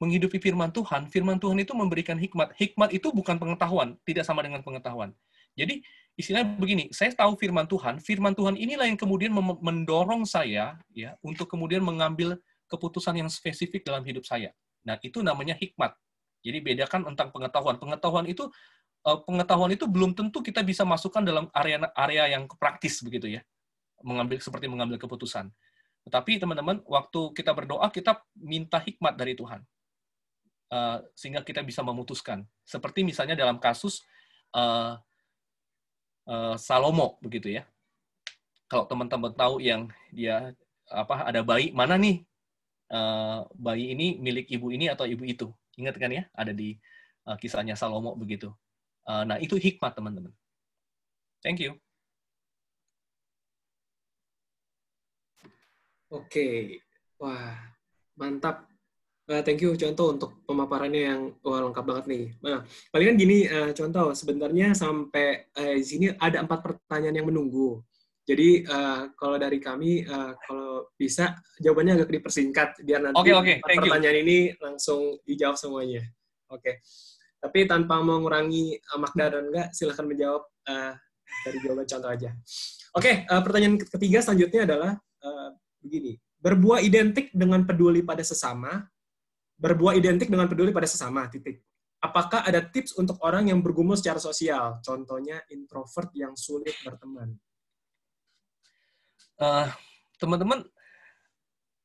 menghidupi 0.00 0.40
firman 0.40 0.72
Tuhan, 0.72 1.10
firman 1.12 1.36
Tuhan 1.36 1.60
itu 1.60 1.76
memberikan 1.76 2.16
hikmat. 2.16 2.56
Hikmat 2.56 2.90
itu 2.96 3.12
bukan 3.12 3.36
pengetahuan, 3.36 4.00
tidak 4.08 4.24
sama 4.24 4.40
dengan 4.40 4.64
pengetahuan. 4.64 5.12
Jadi 5.58 5.84
istilahnya 6.18 6.56
begini, 6.58 6.84
saya 6.90 7.14
tahu 7.14 7.38
firman 7.38 7.64
Tuhan, 7.64 8.02
firman 8.02 8.34
Tuhan 8.36 8.58
inilah 8.58 8.86
yang 8.86 8.98
kemudian 8.98 9.32
mendorong 9.36 10.26
saya 10.28 10.76
ya 10.92 11.16
untuk 11.22 11.48
kemudian 11.48 11.80
mengambil 11.80 12.36
keputusan 12.70 13.18
yang 13.18 13.30
spesifik 13.32 13.82
dalam 13.82 14.06
hidup 14.06 14.22
saya. 14.22 14.54
Nah, 14.86 14.96
itu 15.02 15.20
namanya 15.20 15.58
hikmat. 15.58 15.92
Jadi 16.40 16.58
bedakan 16.62 17.12
tentang 17.12 17.28
pengetahuan. 17.34 17.76
Pengetahuan 17.76 18.26
itu 18.30 18.48
eh, 19.04 19.18
pengetahuan 19.26 19.70
itu 19.74 19.84
belum 19.84 20.16
tentu 20.16 20.40
kita 20.40 20.64
bisa 20.64 20.86
masukkan 20.86 21.20
dalam 21.20 21.50
area 21.52 21.84
area 21.98 22.38
yang 22.38 22.48
praktis 22.48 23.02
begitu 23.04 23.28
ya. 23.28 23.42
Mengambil 24.00 24.40
seperti 24.40 24.70
mengambil 24.70 24.96
keputusan. 24.96 25.52
Tetapi 26.08 26.40
teman-teman, 26.40 26.80
waktu 26.88 27.20
kita 27.36 27.52
berdoa 27.52 27.92
kita 27.92 28.24
minta 28.40 28.80
hikmat 28.80 29.20
dari 29.20 29.36
Tuhan. 29.36 29.60
Uh, 30.70 31.02
sehingga 31.18 31.42
kita 31.42 31.60
bisa 31.66 31.82
memutuskan. 31.82 32.46
Seperti 32.62 33.02
misalnya 33.02 33.34
dalam 33.34 33.58
kasus 33.58 34.06
uh, 34.54 34.96
uh, 36.30 36.54
Salomo 36.54 37.18
begitu 37.18 37.50
ya. 37.50 37.66
Kalau 38.70 38.86
teman-teman 38.86 39.34
tahu 39.34 39.58
yang 39.58 39.90
dia 40.14 40.54
apa 40.86 41.26
ada 41.26 41.42
bayi 41.42 41.74
mana 41.74 41.98
nih 41.98 42.22
uh, 42.94 43.42
bayi 43.58 43.90
ini 43.90 44.22
milik 44.22 44.46
ibu 44.46 44.70
ini 44.70 44.86
atau 44.86 45.10
ibu 45.10 45.26
itu 45.26 45.50
ingat 45.74 45.98
kan 45.98 46.14
ya 46.14 46.30
ada 46.30 46.54
di 46.54 46.78
uh, 47.26 47.34
kisahnya 47.34 47.74
Salomo 47.74 48.14
begitu. 48.14 48.54
Nah 49.10 49.42
itu 49.42 49.58
hikmat 49.58 49.98
teman-teman. 49.98 50.30
Thank 51.42 51.66
you. 51.66 51.74
Oke, 56.06 56.78
wah 57.18 57.58
mantap 58.14 58.69
Uh, 59.30 59.46
thank 59.46 59.62
you 59.62 59.78
contoh 59.78 60.10
untuk 60.10 60.42
pemaparannya 60.42 61.02
yang 61.06 61.20
wah, 61.46 61.62
lengkap 61.62 61.86
banget 61.86 62.04
nih. 62.10 62.24
Nah, 62.42 62.66
palingan 62.90 63.14
gini 63.14 63.46
uh, 63.46 63.70
contoh 63.70 64.10
sebenarnya 64.10 64.74
sampai 64.74 65.54
uh, 65.54 65.78
di 65.78 65.86
sini 65.86 66.10
ada 66.18 66.42
empat 66.42 66.58
pertanyaan 66.58 67.22
yang 67.22 67.30
menunggu. 67.30 67.78
Jadi 68.26 68.66
uh, 68.66 69.14
kalau 69.14 69.38
dari 69.38 69.62
kami 69.62 70.02
uh, 70.02 70.34
kalau 70.34 70.90
bisa 70.98 71.38
jawabannya 71.62 72.02
agak 72.02 72.10
dipersingkat 72.10 72.82
biar 72.82 73.06
nanti 73.06 73.22
okay, 73.22 73.34
okay. 73.38 73.56
Thank 73.62 73.86
pertanyaan 73.86 74.18
you. 74.18 74.24
ini 74.26 74.38
langsung 74.58 75.22
dijawab 75.22 75.54
semuanya. 75.54 76.02
Oke. 76.50 76.58
Okay. 76.58 76.74
Tapi 77.38 77.70
tanpa 77.70 78.02
mengurangi 78.02 78.82
uh, 78.82 78.98
makna 78.98 79.30
dan 79.30 79.46
enggak 79.46 79.70
silahkan 79.70 80.10
menjawab 80.10 80.42
uh, 80.66 80.92
dari 81.46 81.58
jawaban 81.62 81.86
contoh 81.86 82.10
aja. 82.10 82.34
Oke, 82.34 82.98
okay, 82.98 83.14
uh, 83.30 83.38
pertanyaan 83.46 83.78
ketiga 83.78 84.26
selanjutnya 84.26 84.66
adalah 84.66 84.90
uh, 85.22 85.54
begini. 85.78 86.18
Berbuah 86.42 86.82
identik 86.82 87.30
dengan 87.30 87.62
peduli 87.62 88.02
pada 88.02 88.26
sesama 88.26 88.90
berbuah 89.60 89.92
identik 89.92 90.32
dengan 90.32 90.48
peduli 90.48 90.72
pada 90.72 90.88
sesama, 90.88 91.28
titik. 91.28 91.60
Apakah 92.00 92.48
ada 92.48 92.64
tips 92.64 92.96
untuk 92.96 93.20
orang 93.20 93.52
yang 93.52 93.60
bergumul 93.60 93.92
secara 93.92 94.16
sosial? 94.16 94.80
Contohnya 94.80 95.44
introvert 95.52 96.08
yang 96.16 96.32
sulit 96.32 96.72
berteman. 96.80 97.36
Uh, 99.36 99.68
teman-teman, 100.16 100.64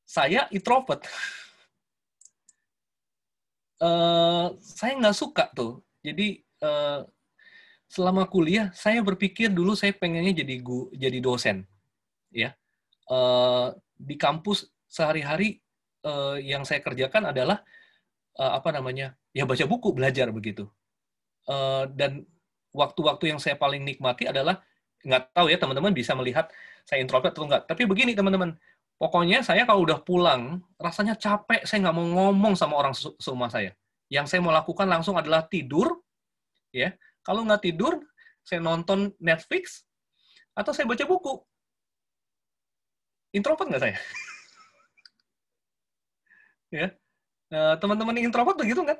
saya 0.07 0.47
introvert. 0.55 1.03
Uh, 3.75 4.55
saya 4.63 4.95
nggak 4.95 5.19
suka 5.19 5.51
tuh. 5.51 5.83
Jadi 5.99 6.39
uh, 6.63 7.03
selama 7.91 8.23
kuliah, 8.31 8.71
saya 8.71 9.03
berpikir 9.03 9.51
dulu 9.51 9.75
saya 9.75 9.91
pengennya 9.91 10.47
jadi 10.47 10.63
gu, 10.63 10.95
jadi 10.95 11.19
dosen, 11.19 11.67
ya. 12.31 12.55
Uh, 13.11 13.75
di 13.99 14.15
kampus 14.15 14.71
sehari-hari 14.87 15.64
uh, 16.05 16.37
yang 16.37 16.61
saya 16.63 16.79
kerjakan 16.85 17.33
adalah 17.33 17.65
uh, 18.37 18.51
apa 18.55 18.69
namanya 18.71 19.17
ya 19.33 19.43
baca 19.43 19.65
buku 19.65 19.91
belajar 19.91 20.29
begitu. 20.29 20.69
Uh, 21.45 21.89
dan 21.93 22.25
waktu-waktu 22.73 23.35
yang 23.35 23.39
saya 23.41 23.57
paling 23.57 23.81
nikmati 23.81 24.29
adalah 24.29 24.61
nggak 25.05 25.33
tahu 25.33 25.53
ya 25.53 25.57
teman-teman 25.61 25.93
bisa 25.93 26.17
melihat 26.17 26.49
saya 26.85 27.01
introvert 27.05 27.29
atau 27.29 27.45
enggak 27.45 27.69
tapi 27.69 27.85
begini 27.85 28.17
teman-teman 28.17 28.57
pokoknya 28.97 29.45
saya 29.45 29.61
kalau 29.69 29.85
udah 29.85 30.01
pulang 30.01 30.65
rasanya 30.81 31.13
capek 31.13 31.61
saya 31.61 31.85
nggak 31.85 31.95
mau 31.95 32.05
ngomong 32.05 32.53
sama 32.57 32.77
orang 32.77 32.93
semua 32.95 33.49
saya. 33.49 33.73
Yang 34.09 34.33
saya 34.33 34.39
mau 34.45 34.53
lakukan 34.53 34.85
langsung 34.85 35.17
adalah 35.17 35.45
tidur 35.49 36.05
ya. 36.69 36.93
Kalau 37.25 37.41
nggak 37.45 37.65
tidur 37.65 38.01
saya 38.45 38.61
nonton 38.61 39.13
Netflix 39.17 39.85
atau 40.53 40.71
saya 40.73 40.85
baca 40.85 41.05
buku. 41.05 41.41
Introvert 43.35 43.67
nggak 43.67 43.83
saya 43.83 43.97
ya. 46.75 46.89
Uh, 47.53 47.75
teman-teman 47.79 48.19
introvert 48.19 48.57
begitu 48.59 48.83
kan? 48.83 48.97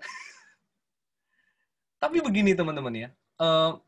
Tapi 2.02 2.24
begini 2.24 2.56
teman-teman 2.56 2.94
ya. 2.94 3.10
Uh, 3.36 3.82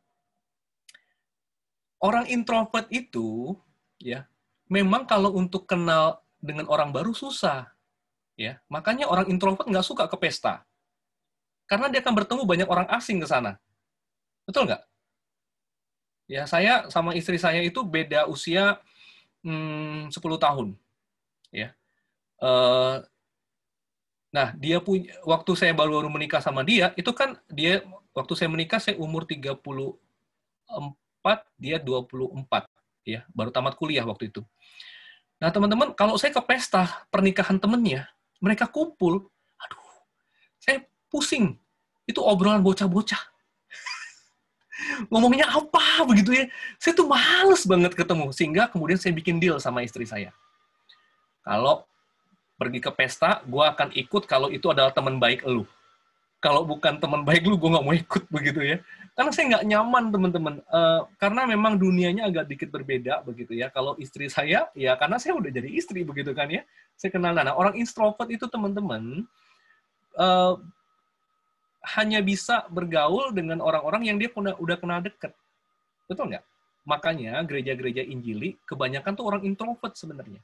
orang 2.03 2.27
introvert 2.27 2.89
itu 2.91 3.55
ya 3.97 4.27
memang 4.67 5.07
kalau 5.07 5.33
untuk 5.33 5.65
kenal 5.65 6.21
dengan 6.43 6.67
orang 6.67 6.91
baru 6.91 7.15
susah 7.15 7.71
ya. 8.35 8.59
Makanya 8.67 9.07
orang 9.07 9.31
introvert 9.31 9.65
nggak 9.65 9.87
suka 9.87 10.05
ke 10.11 10.17
pesta. 10.19 10.67
Karena 11.67 11.91
dia 11.91 11.99
akan 11.99 12.15
bertemu 12.15 12.43
banyak 12.47 12.67
orang 12.67 12.87
asing 12.95 13.19
ke 13.19 13.27
sana. 13.27 13.59
Betul 14.47 14.71
nggak? 14.71 14.83
Ya 16.27 16.43
saya 16.43 16.87
sama 16.91 17.15
istri 17.15 17.39
saya 17.39 17.63
itu 17.63 17.83
beda 17.83 18.27
usia 18.27 18.79
hmm, 19.43 20.11
10 20.11 20.19
tahun 20.39 20.67
ya. 21.51 21.71
Uh, 22.37 23.01
Nah, 24.27 24.51
dia 24.59 24.83
punya 24.83 25.15
waktu 25.23 25.51
saya 25.55 25.71
baru 25.71 26.03
baru 26.03 26.09
menikah 26.11 26.43
sama 26.43 26.63
dia, 26.67 26.91
itu 26.99 27.11
kan 27.15 27.39
dia 27.47 27.83
waktu 28.11 28.33
saya 28.35 28.49
menikah 28.51 28.79
saya 28.79 28.99
umur 28.99 29.23
34, 29.23 29.95
dia 31.55 31.79
24 31.79 32.67
ya, 33.07 33.23
baru 33.31 33.49
tamat 33.55 33.79
kuliah 33.79 34.03
waktu 34.03 34.27
itu. 34.27 34.43
Nah, 35.37 35.53
teman-teman, 35.53 35.93
kalau 35.93 36.17
saya 36.17 36.33
ke 36.33 36.41
pesta 36.43 37.07
pernikahan 37.13 37.61
temennya, 37.61 38.09
mereka 38.41 38.65
kumpul, 38.67 39.29
aduh, 39.61 39.85
saya 40.57 40.83
pusing. 41.07 41.55
Itu 42.09 42.25
obrolan 42.25 42.65
bocah-bocah. 42.65 43.19
Ngomongnya 45.11 45.51
apa 45.51 46.07
begitu 46.07 46.33
ya. 46.33 46.45
Saya 46.79 46.95
tuh 46.95 47.05
males 47.05 47.67
banget 47.67 47.93
ketemu. 47.93 48.31
Sehingga 48.31 48.71
kemudian 48.71 48.97
saya 48.97 49.11
bikin 49.13 49.37
deal 49.37 49.59
sama 49.59 49.83
istri 49.83 50.07
saya. 50.07 50.31
Kalau 51.43 51.83
pergi 52.57 52.79
ke 52.81 52.91
pesta, 52.91 53.45
gue 53.45 53.63
akan 53.63 53.93
ikut 53.93 54.25
kalau 54.25 54.49
itu 54.49 54.67
adalah 54.73 54.89
teman 54.89 55.21
baik 55.21 55.45
lu. 55.45 55.63
Kalau 56.37 56.65
bukan 56.65 57.01
teman 57.01 57.25
baik 57.25 57.45
lu, 57.45 57.57
gue 57.57 57.69
nggak 57.69 57.85
mau 57.85 57.93
ikut 57.93 58.23
begitu 58.35 58.61
ya. 58.65 58.77
Karena 59.13 59.31
saya 59.33 59.45
nggak 59.55 59.65
nyaman 59.65 60.03
teman-teman. 60.13 60.53
Uh, 60.69 61.01
karena 61.17 61.45
memang 61.49 61.77
dunianya 61.77 62.29
agak 62.29 62.49
dikit 62.49 62.69
berbeda 62.69 63.21
begitu 63.25 63.57
ya. 63.57 63.69
Kalau 63.69 63.97
istri 63.97 64.29
saya, 64.29 64.69
ya 64.73 64.93
karena 64.97 65.17
saya 65.21 65.37
udah 65.37 65.49
jadi 65.49 65.69
istri 65.69 66.01
begitu 66.01 66.33
kan 66.33 66.49
ya. 66.49 66.65
Saya 66.97 67.13
kenal 67.13 67.33
Nah, 67.37 67.53
orang 67.53 67.77
introvert 67.77 68.29
itu 68.29 68.49
teman-teman 68.49 69.25
uh, 70.17 70.57
hanya 71.93 72.19
bisa 72.25 72.65
bergaul 72.73 73.29
dengan 73.31 73.61
orang-orang 73.61 74.09
yang 74.09 74.17
dia 74.17 74.33
udah, 74.33 74.57
udah 74.57 74.77
kenal 74.81 74.99
deket. 75.01 75.33
Betul 76.09 76.33
nggak? 76.33 76.45
Makanya 76.87 77.37
gereja-gereja 77.45 78.01
Injili 78.01 78.57
kebanyakan 78.65 79.13
tuh 79.13 79.25
orang 79.29 79.41
introvert 79.45 79.93
sebenarnya. 79.93 80.41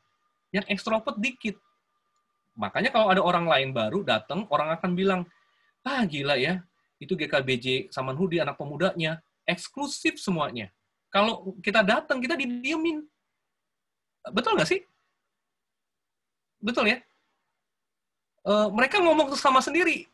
Yang 0.54 0.66
ekstrovert 0.70 1.18
dikit 1.18 1.58
Makanya 2.54 2.94
kalau 2.94 3.10
ada 3.10 3.22
orang 3.22 3.50
lain 3.50 3.70
baru 3.74 4.06
datang, 4.06 4.46
orang 4.54 4.74
akan 4.78 4.92
bilang, 4.94 5.22
ah 5.82 6.06
gila 6.06 6.38
ya, 6.38 6.62
itu 7.02 7.18
GKBJ 7.18 7.90
Samanhudi, 7.90 8.38
anak 8.38 8.56
pemudanya, 8.56 9.20
eksklusif 9.44 10.22
semuanya. 10.22 10.70
Kalau 11.10 11.58
kita 11.62 11.82
datang, 11.82 12.22
kita 12.22 12.38
didiemin. 12.38 13.06
Betul 14.30 14.56
nggak 14.56 14.70
sih? 14.70 14.82
Betul 16.62 16.94
ya? 16.94 16.98
E, 18.46 18.54
mereka 18.72 19.02
ngomong 19.04 19.34
sama 19.36 19.60
sendiri. 19.60 20.08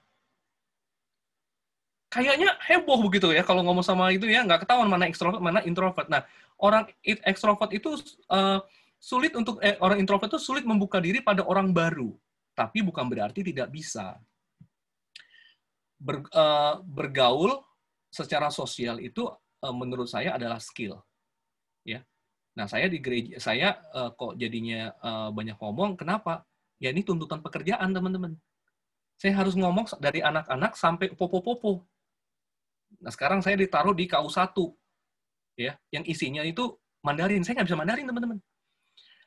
Kayaknya 2.10 2.57
heboh 2.66 3.06
begitu 3.06 3.30
ya 3.30 3.45
kalau 3.45 3.61
ngomong 3.61 3.86
sama 3.86 4.10
itu 4.10 4.26
ya 4.26 4.41
nggak 4.41 4.66
ketahuan 4.66 4.90
mana 4.90 5.06
ekstrovert 5.06 5.38
mana 5.38 5.61
introvert. 5.61 6.10
Nah 6.10 6.26
orang 6.57 6.90
ekstrovert 7.06 7.70
itu 7.70 8.02
uh, 8.34 8.66
sulit 8.98 9.38
untuk 9.38 9.61
eh, 9.61 9.78
orang 9.78 10.02
introvert 10.02 10.26
itu 10.26 10.41
sulit 10.41 10.66
membuka 10.66 10.98
diri 10.98 11.22
pada 11.22 11.45
orang 11.45 11.70
baru 11.70 12.18
tapi 12.60 12.84
bukan 12.84 13.07
berarti 13.07 13.40
tidak 13.40 13.72
bisa. 13.72 14.19
Ber, 15.95 16.27
uh, 16.36 16.84
bergaul 16.84 17.56
secara 18.11 18.52
sosial 18.52 18.99
itu 18.99 19.23
uh, 19.64 19.72
menurut 19.72 20.11
saya 20.11 20.36
adalah 20.36 20.60
skill. 20.60 20.99
Ya. 21.88 22.03
Nah, 22.60 22.68
saya 22.68 22.91
di 22.91 22.99
gereja, 22.99 23.40
saya 23.40 23.80
uh, 23.95 24.11
kok 24.11 24.36
jadinya 24.36 24.91
uh, 24.99 25.31
banyak 25.31 25.56
ngomong, 25.56 25.95
kenapa? 25.95 26.44
Ya 26.84 26.91
ini 26.91 27.07
tuntutan 27.07 27.40
pekerjaan, 27.40 27.95
teman-teman. 27.95 28.36
Saya 29.15 29.40
harus 29.40 29.56
ngomong 29.56 29.88
dari 30.03 30.19
anak-anak 30.19 30.76
sampai 30.76 31.15
popo-popo. 31.15 31.88
Nah, 32.99 33.11
sekarang 33.11 33.40
saya 33.40 33.56
ditaruh 33.56 33.95
di 33.95 34.07
KU1, 34.07 34.52
ya, 35.56 35.80
yang 35.95 36.03
isinya 36.03 36.44
itu 36.44 36.76
Mandarin. 36.99 37.44
Saya 37.48 37.60
nggak 37.60 37.68
bisa 37.72 37.80
Mandarin, 37.80 38.07
teman-teman. 38.07 38.40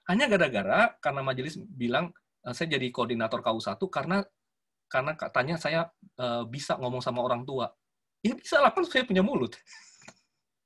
Hanya 0.09 0.28
gara-gara 0.28 0.92
karena 1.00 1.20
majelis 1.24 1.56
bilang 1.56 2.12
saya 2.51 2.74
jadi 2.74 2.90
koordinator 2.90 3.39
KU1 3.39 3.78
karena 3.86 4.27
karena 4.90 5.16
katanya 5.16 5.56
saya 5.56 5.89
uh, 6.19 6.44
bisa 6.44 6.77
ngomong 6.77 7.01
sama 7.01 7.24
orang 7.24 7.47
tua. 7.48 7.73
Ya 8.20 8.36
bisa 8.36 8.60
lah, 8.60 8.74
kan 8.74 8.85
saya 8.85 9.09
punya 9.09 9.24
mulut. 9.24 9.56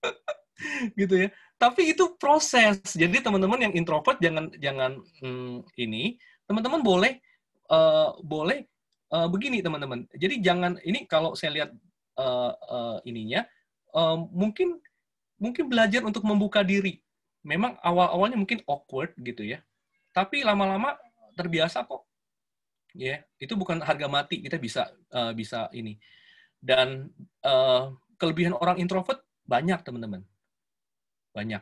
gitu 1.00 1.14
ya. 1.14 1.28
Tapi 1.56 1.94
itu 1.94 2.18
proses. 2.18 2.82
Jadi 2.92 3.22
teman-teman 3.22 3.70
yang 3.70 3.72
introvert 3.78 4.18
jangan 4.18 4.50
jangan 4.58 4.98
hmm, 5.22 5.62
ini, 5.78 6.18
teman-teman 6.44 6.82
boleh 6.82 7.22
uh, 7.70 8.18
boleh 8.20 8.66
uh, 9.14 9.30
begini 9.30 9.62
teman-teman. 9.62 10.04
Jadi 10.12 10.42
jangan 10.42 10.76
ini 10.82 11.06
kalau 11.06 11.38
saya 11.38 11.62
lihat 11.62 11.70
uh, 12.18 12.52
uh, 12.52 12.98
ininya 13.06 13.46
uh, 13.94 14.18
mungkin 14.18 14.82
mungkin 15.38 15.70
belajar 15.70 16.02
untuk 16.02 16.26
membuka 16.26 16.66
diri. 16.66 16.98
Memang 17.46 17.78
awal-awalnya 17.78 18.36
mungkin 18.36 18.58
awkward 18.66 19.14
gitu 19.22 19.46
ya. 19.46 19.62
Tapi 20.10 20.42
lama-lama 20.42 20.98
terbiasa 21.36 21.84
kok. 21.84 22.08
Ya, 22.96 23.04
yeah, 23.04 23.18
itu 23.36 23.52
bukan 23.54 23.84
harga 23.84 24.08
mati 24.08 24.40
kita 24.40 24.56
bisa 24.56 24.88
uh, 25.12 25.36
bisa 25.36 25.68
ini. 25.76 26.00
Dan 26.56 27.12
uh, 27.44 27.92
kelebihan 28.16 28.56
orang 28.56 28.80
introvert 28.80 29.20
banyak 29.44 29.84
teman-teman 29.84 30.24
banyak. 31.36 31.60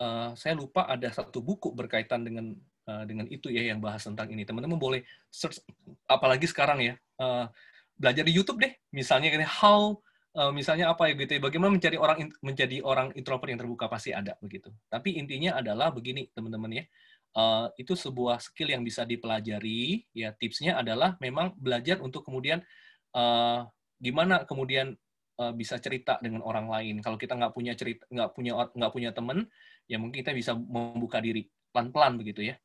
Uh, 0.00 0.32
saya 0.34 0.56
lupa 0.56 0.88
ada 0.88 1.12
satu 1.12 1.44
buku 1.44 1.70
berkaitan 1.76 2.24
dengan 2.24 2.56
uh, 2.88 3.04
dengan 3.04 3.28
itu 3.28 3.52
ya 3.52 3.68
yang 3.68 3.78
bahas 3.78 4.00
tentang 4.02 4.32
ini. 4.32 4.48
Teman-teman 4.48 4.80
boleh 4.80 5.04
search, 5.28 5.60
apalagi 6.08 6.48
sekarang 6.48 6.80
ya 6.80 6.94
uh, 7.20 7.46
belajar 7.94 8.24
di 8.24 8.32
YouTube 8.32 8.64
deh. 8.64 8.72
Misalnya 8.96 9.28
ini 9.28 9.44
how 9.44 10.00
uh, 10.34 10.50
misalnya 10.50 10.90
apa 10.90 11.12
ya 11.12 11.14
gitu. 11.14 11.36
Ya, 11.36 11.40
bagaimana 11.44 11.70
mencari 11.76 12.00
orang 12.00 12.32
menjadi 12.40 12.80
orang 12.80 13.12
introvert 13.14 13.52
yang 13.52 13.60
terbuka 13.60 13.86
pasti 13.86 14.16
ada 14.16 14.34
begitu. 14.40 14.72
Tapi 14.88 15.20
intinya 15.20 15.60
adalah 15.60 15.92
begini 15.92 16.32
teman-teman 16.32 16.82
ya. 16.82 16.84
Uh, 17.32 17.72
itu 17.80 17.96
sebuah 17.96 18.44
skill 18.44 18.76
yang 18.76 18.84
bisa 18.84 19.08
dipelajari. 19.08 20.04
Ya 20.12 20.36
tipsnya 20.36 20.76
adalah 20.76 21.16
memang 21.16 21.56
belajar 21.56 22.00
untuk 22.04 22.28
kemudian 22.28 22.60
uh, 23.16 23.64
gimana 23.96 24.44
kemudian 24.44 24.92
uh, 25.40 25.52
bisa 25.56 25.80
cerita 25.80 26.20
dengan 26.20 26.44
orang 26.44 26.68
lain. 26.68 27.00
Kalau 27.00 27.16
kita 27.16 27.32
nggak 27.38 27.54
punya 27.56 27.72
cerita, 27.72 28.04
nggak 28.12 28.30
punya 28.36 28.52
nggak 28.76 28.92
punya 28.92 29.10
teman, 29.16 29.48
ya 29.88 29.96
mungkin 29.96 30.20
kita 30.20 30.36
bisa 30.36 30.52
membuka 30.52 31.24
diri 31.24 31.48
pelan-pelan 31.72 32.20
begitu 32.20 32.52
ya. 32.52 32.56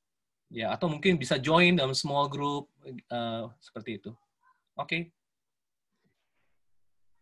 Ya 0.47 0.71
atau 0.71 0.87
mungkin 0.87 1.19
bisa 1.19 1.39
join 1.39 1.75
dalam 1.75 1.95
small 1.95 2.27
group 2.27 2.71
uh, 3.11 3.51
seperti 3.63 4.03
itu. 4.03 4.11
Oke. 4.75 4.87
Okay. 4.87 5.01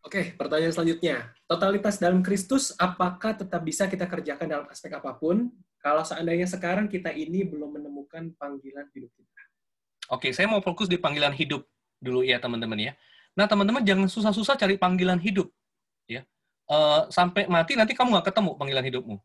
Oke, 0.05 0.37
pertanyaan 0.37 0.69
selanjutnya. 0.69 1.33
Totalitas 1.49 1.97
dalam 1.97 2.21
Kristus 2.21 2.77
apakah 2.77 3.33
tetap 3.33 3.57
bisa 3.65 3.89
kita 3.89 4.05
kerjakan 4.05 4.45
dalam 4.45 4.67
aspek 4.69 4.93
apa 4.93 5.17
pun 5.17 5.49
kalau 5.85 6.01
seandainya 6.01 6.49
sekarang 6.49 6.89
kita 6.89 7.13
ini 7.13 7.45
belum 7.45 7.77
menemukan 7.77 8.33
panggilan 8.41 8.89
hidup 8.97 9.13
kita? 9.13 9.41
Oke, 10.09 10.33
saya 10.33 10.49
mau 10.49 10.57
fokus 10.57 10.89
di 10.89 10.97
panggilan 10.97 11.29
hidup 11.37 11.61
dulu 12.01 12.25
ya 12.25 12.41
teman-teman 12.41 12.89
ya. 12.89 12.93
Nah, 13.37 13.45
teman-teman 13.45 13.85
jangan 13.85 14.09
susah-susah 14.09 14.57
cari 14.57 14.81
panggilan 14.81 15.21
hidup. 15.21 15.53
ya 16.09 16.25
uh, 16.73 17.05
Sampai 17.13 17.45
mati 17.45 17.77
nanti 17.77 17.93
kamu 17.93 18.17
nggak 18.17 18.33
ketemu 18.33 18.57
panggilan 18.57 18.85
hidupmu. 18.89 19.15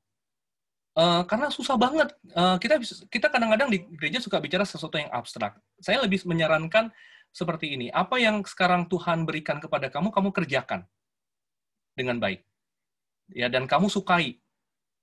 Uh, 1.01 1.23
karena 1.24 1.49
susah 1.49 1.81
banget. 1.81 2.12
Uh, 2.37 2.61
kita 2.61 2.77
kita 3.09 3.32
kadang-kadang 3.32 3.73
di 3.73 3.81
gereja 3.97 4.20
suka 4.20 4.37
bicara 4.37 4.69
sesuatu 4.69 5.01
yang 5.01 5.09
abstrak. 5.16 5.57
Saya 5.81 6.05
lebih 6.05 6.20
menyarankan 6.28 6.93
seperti 7.32 7.73
ini. 7.78 7.89
Apa 7.89 8.19
yang 8.19 8.43
sekarang 8.45 8.85
Tuhan 8.91 9.24
berikan 9.24 9.62
kepada 9.62 9.89
kamu, 9.89 10.12
kamu 10.12 10.28
kerjakan 10.35 10.85
dengan 11.95 12.20
baik. 12.20 12.43
Ya, 13.31 13.47
dan 13.47 13.70
kamu 13.70 13.87
sukai. 13.87 14.40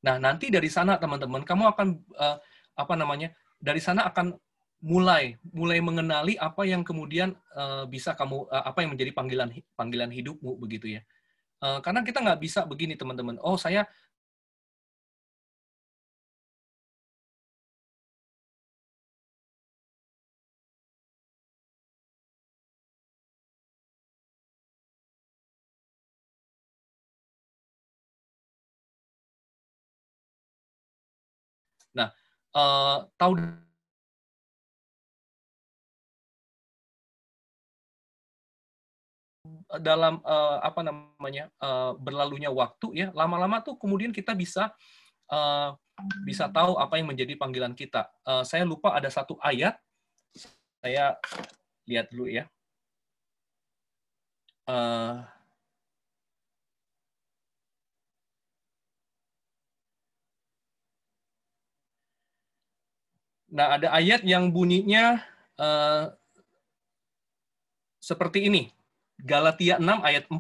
Nah, 0.07 0.15
nanti 0.15 0.47
dari 0.47 0.71
sana 0.71 0.95
teman-teman, 0.95 1.43
kamu 1.43 1.75
akan 1.75 1.87
uh, 2.15 2.39
apa 2.79 2.93
namanya? 2.95 3.35
Dari 3.59 3.83
sana 3.83 4.07
akan 4.07 4.39
mulai 4.77 5.33
mulai 5.41 5.81
mengenali 5.81 6.37
apa 6.37 6.61
yang 6.61 6.85
kemudian 6.85 7.33
uh, 7.57 7.89
bisa 7.89 8.13
kamu 8.13 8.45
uh, 8.45 8.63
apa 8.69 8.85
yang 8.85 8.93
menjadi 8.93 9.09
panggilan 9.09 9.49
panggilan 9.73 10.13
hidupmu 10.13 10.53
begitu 10.61 10.93
ya 10.93 11.01
uh, 11.65 11.81
karena 11.81 12.05
kita 12.05 12.21
nggak 12.21 12.37
bisa 12.37 12.61
begini 12.69 12.93
teman-teman 12.93 13.41
oh 13.41 13.57
saya 13.57 13.89
Nah, 31.97 32.13
uh, 32.53 33.09
tahu 33.17 33.41
dalam 39.81 40.23
uh, 40.23 40.57
apa 40.63 40.79
namanya 40.85 41.51
uh, 41.59 41.97
berlalunya 41.97 42.47
waktu 42.47 42.87
ya 42.95 43.07
lama-lama 43.11 43.59
tuh 43.59 43.75
kemudian 43.75 44.15
kita 44.15 44.31
bisa 44.31 44.71
uh, 45.27 45.75
bisa 46.23 46.47
tahu 46.47 46.77
apa 46.77 47.01
yang 47.01 47.09
menjadi 47.09 47.33
panggilan 47.35 47.73
kita. 47.73 48.07
Uh, 48.23 48.45
saya 48.45 48.63
lupa 48.63 48.93
ada 48.93 49.09
satu 49.09 49.35
ayat 49.41 49.75
saya 50.79 51.17
lihat 51.89 52.13
dulu 52.13 52.29
ya. 52.29 52.45
Uh, 54.67 55.23
nah 63.47 63.79
ada 63.79 63.91
ayat 63.95 64.23
yang 64.27 64.51
bunyinya 64.51 65.23
uh, 65.59 66.11
seperti 68.07 68.47
ini. 68.47 68.71
Galatia 69.17 69.81
6 69.81 69.83
ayat 70.05 70.29
4 70.29 70.39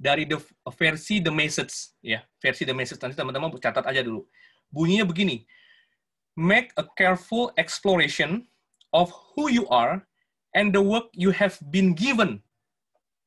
dari 0.00 0.24
the 0.26 0.40
versi 0.74 1.22
The 1.22 1.30
Message. 1.30 1.94
Ya 2.02 2.26
versi 2.42 2.66
The 2.66 2.74
Message. 2.74 2.98
Nanti 2.98 3.14
teman-teman 3.14 3.54
catat 3.62 3.86
aja 3.86 4.02
dulu. 4.02 4.26
Bunyinya 4.72 5.06
begini. 5.06 5.46
Make 6.34 6.72
a 6.80 6.88
careful 6.96 7.52
exploration 7.60 8.48
of 8.90 9.12
who 9.36 9.52
you 9.52 9.68
are 9.68 10.02
and 10.56 10.72
the 10.72 10.80
work 10.80 11.12
you 11.12 11.28
have 11.30 11.60
been 11.68 11.92
given 11.92 12.40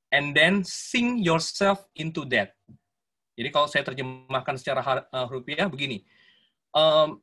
and 0.10 0.34
then 0.34 0.66
sing 0.66 1.22
yourself 1.22 1.86
into 1.96 2.26
that. 2.34 2.58
Jadi 3.36 3.50
kalau 3.52 3.68
saya 3.70 3.84
terjemahkan 3.86 4.56
secara 4.58 5.06
uh, 5.12 5.28
rupiah 5.30 5.70
begini. 5.70 6.02
Um, 6.72 7.22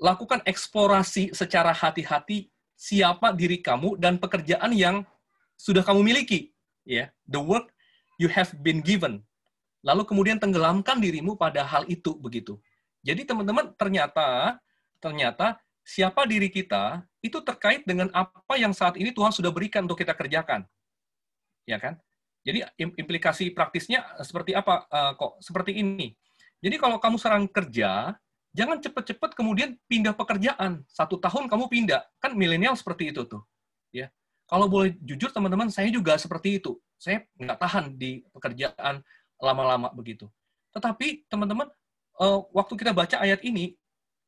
lakukan 0.00 0.40
eksplorasi 0.46 1.34
secara 1.34 1.72
hati-hati 1.74 2.52
siapa 2.76 3.30
diri 3.30 3.62
kamu 3.62 3.94
dan 4.00 4.18
pekerjaan 4.18 4.74
yang 4.74 5.06
sudah 5.54 5.86
kamu 5.86 6.02
miliki, 6.02 6.50
ya, 6.82 7.12
the 7.30 7.38
work 7.38 7.70
you 8.18 8.26
have 8.26 8.50
been 8.66 8.82
given. 8.82 9.22
Lalu 9.86 10.02
kemudian 10.06 10.38
tenggelamkan 10.38 10.98
dirimu 10.98 11.38
pada 11.38 11.62
hal 11.62 11.86
itu 11.86 12.14
begitu. 12.18 12.58
Jadi 13.02 13.26
teman-teman 13.26 13.74
ternyata 13.74 14.58
ternyata 15.02 15.58
siapa 15.82 16.22
diri 16.26 16.46
kita 16.46 17.02
itu 17.18 17.42
terkait 17.42 17.82
dengan 17.82 18.06
apa 18.14 18.54
yang 18.54 18.70
saat 18.70 18.94
ini 18.94 19.10
Tuhan 19.10 19.34
sudah 19.34 19.50
berikan 19.50 19.86
untuk 19.86 19.98
kita 19.98 20.14
kerjakan. 20.14 20.66
Ya 21.66 21.78
kan? 21.78 21.98
Jadi 22.42 22.66
implikasi 22.78 23.54
praktisnya 23.54 24.02
seperti 24.22 24.54
apa 24.54 24.86
uh, 24.90 25.12
kok? 25.14 25.38
Seperti 25.42 25.78
ini. 25.78 26.14
Jadi 26.62 26.78
kalau 26.78 26.98
kamu 26.98 27.18
serang 27.18 27.46
kerja, 27.50 28.14
jangan 28.52 28.78
cepat-cepat 28.80 29.32
kemudian 29.32 29.76
pindah 29.88 30.12
pekerjaan. 30.16 30.84
Satu 30.88 31.16
tahun 31.18 31.48
kamu 31.48 31.68
pindah. 31.68 32.04
Kan 32.20 32.36
milenial 32.36 32.76
seperti 32.76 33.12
itu 33.12 33.24
tuh. 33.24 33.42
Ya. 33.92 34.12
Kalau 34.48 34.68
boleh 34.68 34.92
jujur 35.00 35.32
teman-teman, 35.32 35.72
saya 35.72 35.88
juga 35.88 36.16
seperti 36.20 36.60
itu. 36.60 36.76
Saya 37.00 37.24
nggak 37.40 37.58
tahan 37.58 37.84
di 37.96 38.20
pekerjaan 38.30 39.00
lama-lama 39.40 39.88
begitu. 39.90 40.28
Tetapi 40.76 41.26
teman-teman, 41.26 41.68
uh, 42.20 42.40
waktu 42.52 42.76
kita 42.76 42.92
baca 42.92 43.16
ayat 43.20 43.40
ini, 43.42 43.74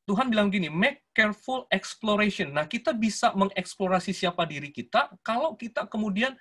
Tuhan 0.05 0.29
bilang 0.29 0.53
gini, 0.53 0.69
make 0.69 1.05
careful 1.17 1.65
exploration. 1.73 2.53
Nah, 2.53 2.69
kita 2.69 2.93
bisa 2.93 3.33
mengeksplorasi 3.33 4.13
siapa 4.13 4.45
diri 4.45 4.69
kita 4.69 5.09
kalau 5.25 5.57
kita 5.57 5.89
kemudian 5.89 6.37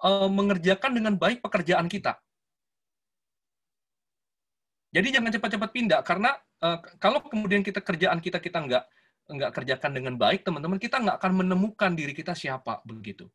uh, 0.00 0.28
mengerjakan 0.28 0.96
dengan 0.96 1.12
baik 1.16 1.44
pekerjaan 1.44 1.84
kita. 1.88 2.16
Jadi 4.94 5.10
jangan 5.10 5.34
cepat-cepat 5.34 5.70
pindah, 5.74 6.00
karena 6.06 6.38
uh, 6.64 6.78
kalau 6.96 7.20
kemudian 7.28 7.60
kita 7.60 7.84
kerjaan 7.84 8.24
kita 8.24 8.40
kita 8.40 8.64
nggak 8.64 8.84
nggak 9.24 9.50
kerjakan 9.56 9.92
dengan 9.92 10.14
baik, 10.20 10.44
teman-teman, 10.44 10.76
kita 10.76 11.00
nggak 11.00 11.16
akan 11.20 11.32
menemukan 11.44 11.92
diri 11.96 12.12
kita 12.12 12.36
siapa 12.36 12.84
begitu. 12.84 13.28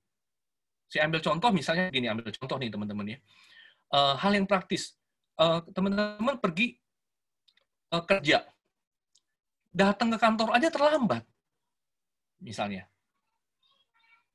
Saya 0.89 1.05
ambil 1.05 1.21
contoh, 1.21 1.49
misalnya 1.53 1.89
gini, 1.93 2.09
ambil 2.09 2.29
contoh 2.29 2.57
nih 2.61 2.69
teman-teman 2.69 3.05
ya. 3.13 3.17
Uh, 3.89 4.13
hal 4.21 4.37
yang 4.37 4.45
praktis, 4.45 4.93
teman 5.33 5.65
teman-teman 5.73 6.37
pergi 6.37 6.77
kerja, 7.89 8.45
datang 9.73 10.13
ke 10.13 10.17
kantor 10.21 10.53
aja 10.53 10.69
terlambat, 10.69 11.25
misalnya. 12.37 12.85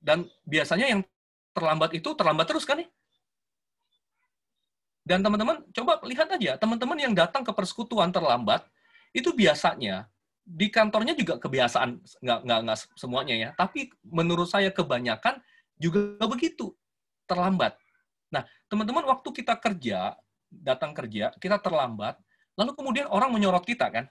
Dan 0.03 0.27
biasanya 0.43 0.91
yang 0.91 1.07
terlambat 1.55 1.95
itu 1.95 2.11
terlambat 2.19 2.51
terus 2.51 2.67
kan 2.67 2.83
nih? 2.83 2.91
Dan 5.07 5.23
teman-teman 5.23 5.63
coba 5.71 6.03
lihat 6.03 6.35
aja, 6.35 6.59
teman-teman 6.59 6.99
yang 6.99 7.15
datang 7.15 7.47
ke 7.47 7.55
persekutuan 7.55 8.11
terlambat, 8.11 8.67
itu 9.15 9.31
biasanya 9.31 10.11
di 10.45 10.69
kantornya 10.69 11.17
juga 11.17 11.41
kebiasaan, 11.41 12.05
nggak, 12.21 12.41
nggak, 12.45 12.61
nggak 12.69 12.79
semuanya 13.01 13.35
ya, 13.35 13.49
tapi 13.57 13.89
menurut 14.05 14.45
saya 14.45 14.69
kebanyakan 14.69 15.41
juga 15.81 16.21
begitu, 16.29 16.77
terlambat. 17.25 17.81
Nah, 18.29 18.45
teman-teman 18.69 19.09
waktu 19.09 19.31
kita 19.33 19.57
kerja, 19.57 20.13
datang 20.53 20.93
kerja, 20.93 21.33
kita 21.41 21.57
terlambat, 21.63 22.21
lalu 22.61 22.77
kemudian 22.77 23.09
orang 23.09 23.33
menyorot 23.33 23.65
kita 23.65 23.89
kan, 23.89 24.05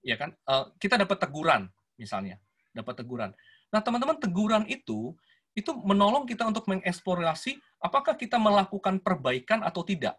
ya 0.00 0.16
kan, 0.16 0.32
uh, 0.48 0.72
kita 0.80 0.96
dapat 0.96 1.20
teguran 1.20 1.68
misalnya, 2.00 2.40
dapat 2.72 3.04
teguran. 3.04 3.36
Nah, 3.68 3.84
teman-teman 3.84 4.16
teguran 4.16 4.64
itu 4.72 5.12
itu 5.52 5.74
menolong 5.82 6.24
kita 6.30 6.46
untuk 6.46 6.64
mengeksplorasi 6.70 7.58
apakah 7.82 8.14
kita 8.14 8.38
melakukan 8.38 9.02
perbaikan 9.02 9.66
atau 9.66 9.82
tidak. 9.82 10.14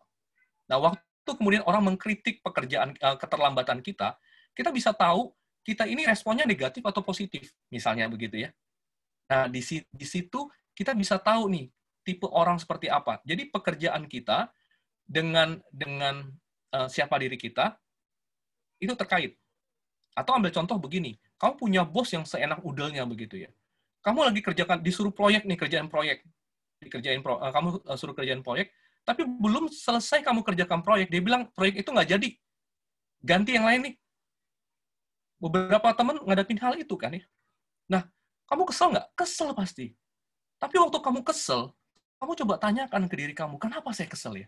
Nah, 0.67 0.77
waktu 0.77 1.10
kemudian 1.25 1.61
orang 1.69 1.93
mengkritik 1.93 2.41
pekerjaan 2.41 2.97
uh, 2.99 3.17
keterlambatan 3.17 3.79
kita, 3.85 4.17
kita 4.57 4.73
bisa 4.73 4.91
tahu 4.91 5.31
kita 5.61 5.85
ini 5.85 6.09
responnya 6.09 6.43
negatif 6.43 6.81
atau 6.81 7.05
positif, 7.05 7.53
misalnya 7.69 8.09
begitu 8.09 8.45
ya. 8.45 8.49
Nah, 9.29 9.45
di, 9.47 9.61
di 9.85 10.05
situ 10.09 10.49
kita 10.73 10.97
bisa 10.97 11.21
tahu 11.21 11.47
nih 11.53 11.65
tipe 12.01 12.25
orang 12.25 12.57
seperti 12.57 12.89
apa. 12.89 13.21
Jadi 13.21 13.47
pekerjaan 13.53 14.09
kita 14.09 14.49
dengan 15.05 15.61
dengan 15.69 16.25
uh, 16.73 16.89
siapa 16.89 17.21
diri 17.21 17.37
kita 17.37 17.77
itu 18.81 18.93
terkait. 18.97 19.37
Atau 20.11 20.35
ambil 20.35 20.51
contoh 20.51 20.75
begini, 20.75 21.15
kamu 21.39 21.53
punya 21.55 21.81
bos 21.87 22.11
yang 22.11 22.27
seenak 22.27 22.59
udelnya 22.65 23.07
begitu 23.07 23.47
ya. 23.47 23.49
Kamu 24.01 24.27
lagi 24.27 24.41
kerjakan 24.43 24.81
disuruh 24.81 25.13
proyek 25.13 25.45
nih 25.45 25.55
kerjaan 25.55 25.87
proyek, 25.87 26.25
dikerjain 26.81 27.21
pro, 27.21 27.37
uh, 27.37 27.53
kamu 27.53 27.85
uh, 27.85 27.95
suruh 27.95 28.17
kerjaan 28.17 28.41
proyek, 28.41 28.73
tapi 29.01 29.25
belum 29.25 29.67
selesai 29.67 30.21
kamu 30.21 30.45
kerjakan 30.45 30.85
proyek, 30.85 31.09
dia 31.09 31.21
bilang 31.21 31.49
proyek 31.51 31.81
itu 31.81 31.89
nggak 31.89 32.09
jadi, 32.17 32.29
ganti 33.21 33.51
yang 33.57 33.65
lain 33.65 33.81
nih. 33.91 33.95
Beberapa 35.41 35.89
teman 35.97 36.21
ngadapin 36.21 36.59
hal 36.61 36.77
itu 36.77 36.93
kan 36.93 37.17
ya. 37.17 37.23
Nah, 37.89 38.05
kamu 38.45 38.69
kesel 38.69 38.93
nggak? 38.93 39.07
Kesel 39.17 39.49
pasti. 39.57 39.97
Tapi 40.61 40.77
waktu 40.77 40.97
kamu 41.01 41.25
kesel, 41.25 41.73
kamu 42.21 42.31
coba 42.45 42.53
tanyakan 42.61 43.09
ke 43.09 43.15
diri 43.17 43.33
kamu, 43.33 43.57
kenapa 43.57 43.89
saya 43.89 44.05
kesel 44.05 44.45
ya? 44.45 44.47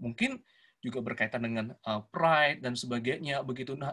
Mungkin 0.00 0.40
juga 0.80 0.98
berkaitan 1.04 1.44
dengan 1.44 1.76
uh, 1.84 2.00
pride 2.08 2.64
dan 2.64 2.72
sebagainya 2.72 3.44
begitu. 3.44 3.76
Nah, 3.76 3.92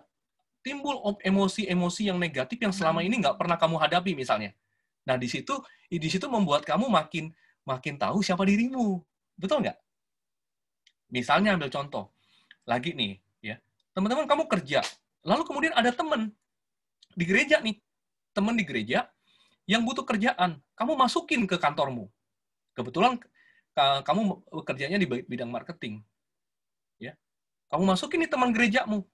timbul 0.63 0.95
emosi-emosi 1.21 2.07
yang 2.07 2.17
negatif 2.17 2.55
yang 2.55 2.71
selama 2.71 3.03
ini 3.03 3.19
nggak 3.19 3.35
pernah 3.35 3.59
kamu 3.59 3.75
hadapi 3.77 4.15
misalnya. 4.15 4.55
Nah, 5.03 5.19
di 5.19 5.27
situ 5.27 5.59
di 5.91 6.09
situ 6.09 6.25
membuat 6.31 6.63
kamu 6.63 6.87
makin 6.87 7.35
makin 7.67 7.95
tahu 7.99 8.25
siapa 8.25 8.47
dirimu. 8.47 9.01
Betul 9.39 9.63
nggak? 9.63 9.77
Misalnya 11.09 11.55
ambil 11.55 11.71
contoh. 11.71 12.11
Lagi 12.67 12.91
nih, 12.93 13.17
ya. 13.39 13.55
Teman-teman 13.95 14.27
kamu 14.27 14.45
kerja, 14.51 14.83
lalu 15.25 15.47
kemudian 15.47 15.73
ada 15.73 15.89
teman 15.95 16.29
di 17.15 17.23
gereja 17.23 17.63
nih. 17.63 17.79
Teman 18.35 18.53
di 18.53 18.67
gereja 18.67 19.09
yang 19.65 19.81
butuh 19.87 20.05
kerjaan, 20.05 20.61
kamu 20.77 20.93
masukin 20.93 21.47
ke 21.49 21.57
kantormu. 21.57 22.11
Kebetulan 22.77 23.17
kamu 23.79 24.43
bekerjanya 24.61 24.99
di 24.99 25.07
bidang 25.07 25.49
marketing. 25.49 26.03
Ya. 27.01 27.15
Kamu 27.71 27.87
masukin 27.89 28.21
nih 28.21 28.29
teman 28.29 28.53
gerejamu. 28.53 29.07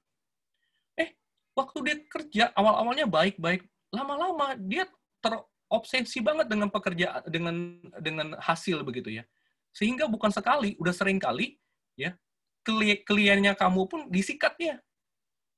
Eh, 0.99 1.15
waktu 1.55 1.77
dia 1.85 1.95
kerja 2.09 2.43
awal-awalnya 2.57 3.07
baik-baik, 3.07 3.63
lama-lama 3.93 4.57
dia 4.59 4.89
terobsesi 5.23 6.19
banget 6.19 6.51
dengan 6.51 6.67
pekerjaan 6.67 7.23
dengan 7.29 7.55
dengan 8.03 8.27
hasil 8.41 8.83
begitu 8.83 9.15
ya. 9.15 9.23
Sehingga 9.75 10.07
bukan 10.07 10.31
sekali, 10.31 10.79
udah 10.79 10.95
sering 10.95 11.19
kali 11.19 11.59
ya, 11.99 12.15
kliennya 13.03 13.59
kamu 13.59 13.91
pun 13.91 14.07
disikat 14.07 14.55
dia. 14.55 14.79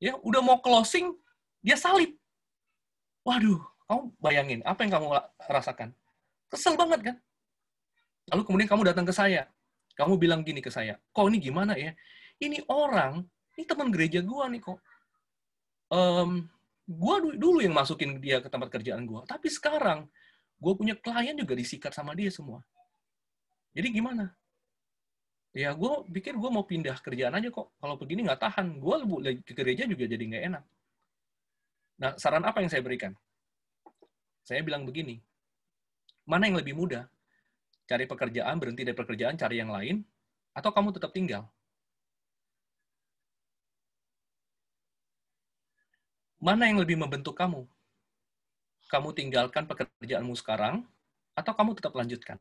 Ya, 0.02 0.18
udah 0.26 0.41
mau 0.41 0.57
closing, 0.57 1.14
dia 1.61 1.77
salib. 1.77 2.18
Waduh, 3.22 3.61
kamu 3.85 4.02
bayangin 4.18 4.60
apa 4.65 4.81
yang 4.81 4.98
kamu 4.98 5.07
rasakan? 5.45 5.94
Kesel 6.49 6.73
banget 6.73 7.14
kan? 7.14 7.15
Lalu 8.34 8.41
kemudian 8.44 8.69
kamu 8.73 8.84
datang 8.89 9.06
ke 9.06 9.14
saya. 9.14 9.45
Kamu 9.98 10.18
bilang 10.18 10.41
gini 10.45 10.61
ke 10.61 10.69
saya, 10.69 11.02
kok 11.10 11.26
ini 11.26 11.41
gimana 11.41 11.73
ya? 11.73 11.94
Ini 12.38 12.69
orang, 12.69 13.26
ini 13.57 13.64
teman 13.65 13.89
gereja 13.89 14.22
gua 14.22 14.45
nih 14.45 14.61
kok. 14.61 14.77
Um, 15.89 16.45
gua 16.85 17.18
dulu 17.22 17.65
yang 17.65 17.73
masukin 17.73 18.22
dia 18.22 18.38
ke 18.38 18.49
tempat 18.49 18.69
kerjaan 18.69 19.10
gua. 19.10 19.26
Tapi 19.26 19.49
sekarang, 19.49 20.06
gue 20.57 20.73
punya 20.73 20.94
klien 20.98 21.38
juga 21.38 21.53
disikat 21.53 21.94
sama 21.94 22.14
dia 22.18 22.30
semua. 22.30 22.61
Jadi 23.73 23.88
gimana? 23.91 24.31
Ya 25.56 25.73
gue 25.73 25.94
pikir 26.14 26.38
gue 26.38 26.49
mau 26.53 26.64
pindah 26.64 26.99
kerjaan 27.02 27.34
aja 27.34 27.49
kok. 27.49 27.73
Kalau 27.81 27.95
begini 27.98 28.27
nggak 28.27 28.41
tahan. 28.41 28.77
Gue 28.77 28.95
ke 29.41 29.53
gereja 29.57 29.89
juga 29.89 30.06
jadi 30.06 30.23
nggak 30.23 30.44
enak. 30.53 30.64
Nah, 31.98 32.11
saran 32.22 32.45
apa 32.45 32.61
yang 32.61 32.69
saya 32.69 32.85
berikan? 32.85 33.18
Saya 34.45 34.61
bilang 34.61 34.85
begini, 34.85 35.18
mana 36.30 36.45
yang 36.45 36.61
lebih 36.61 36.77
mudah? 36.77 37.10
cari 37.88 38.03
pekerjaan, 38.03 38.60
berhenti 38.60 38.84
dari 38.84 38.98
pekerjaan, 38.99 39.39
cari 39.39 39.64
yang 39.64 39.72
lain, 39.72 40.03
atau 40.52 40.69
kamu 40.76 40.91
tetap 40.91 41.15
tinggal? 41.15 41.48
Mana 46.38 46.69
yang 46.69 46.77
lebih 46.77 46.99
membentuk 46.99 47.34
kamu? 47.34 47.65
Kamu 48.91 49.10
tinggalkan 49.15 49.65
pekerjaanmu 49.65 50.35
sekarang, 50.38 50.84
atau 51.34 51.56
kamu 51.56 51.80
tetap 51.80 51.95
lanjutkan? 51.95 52.38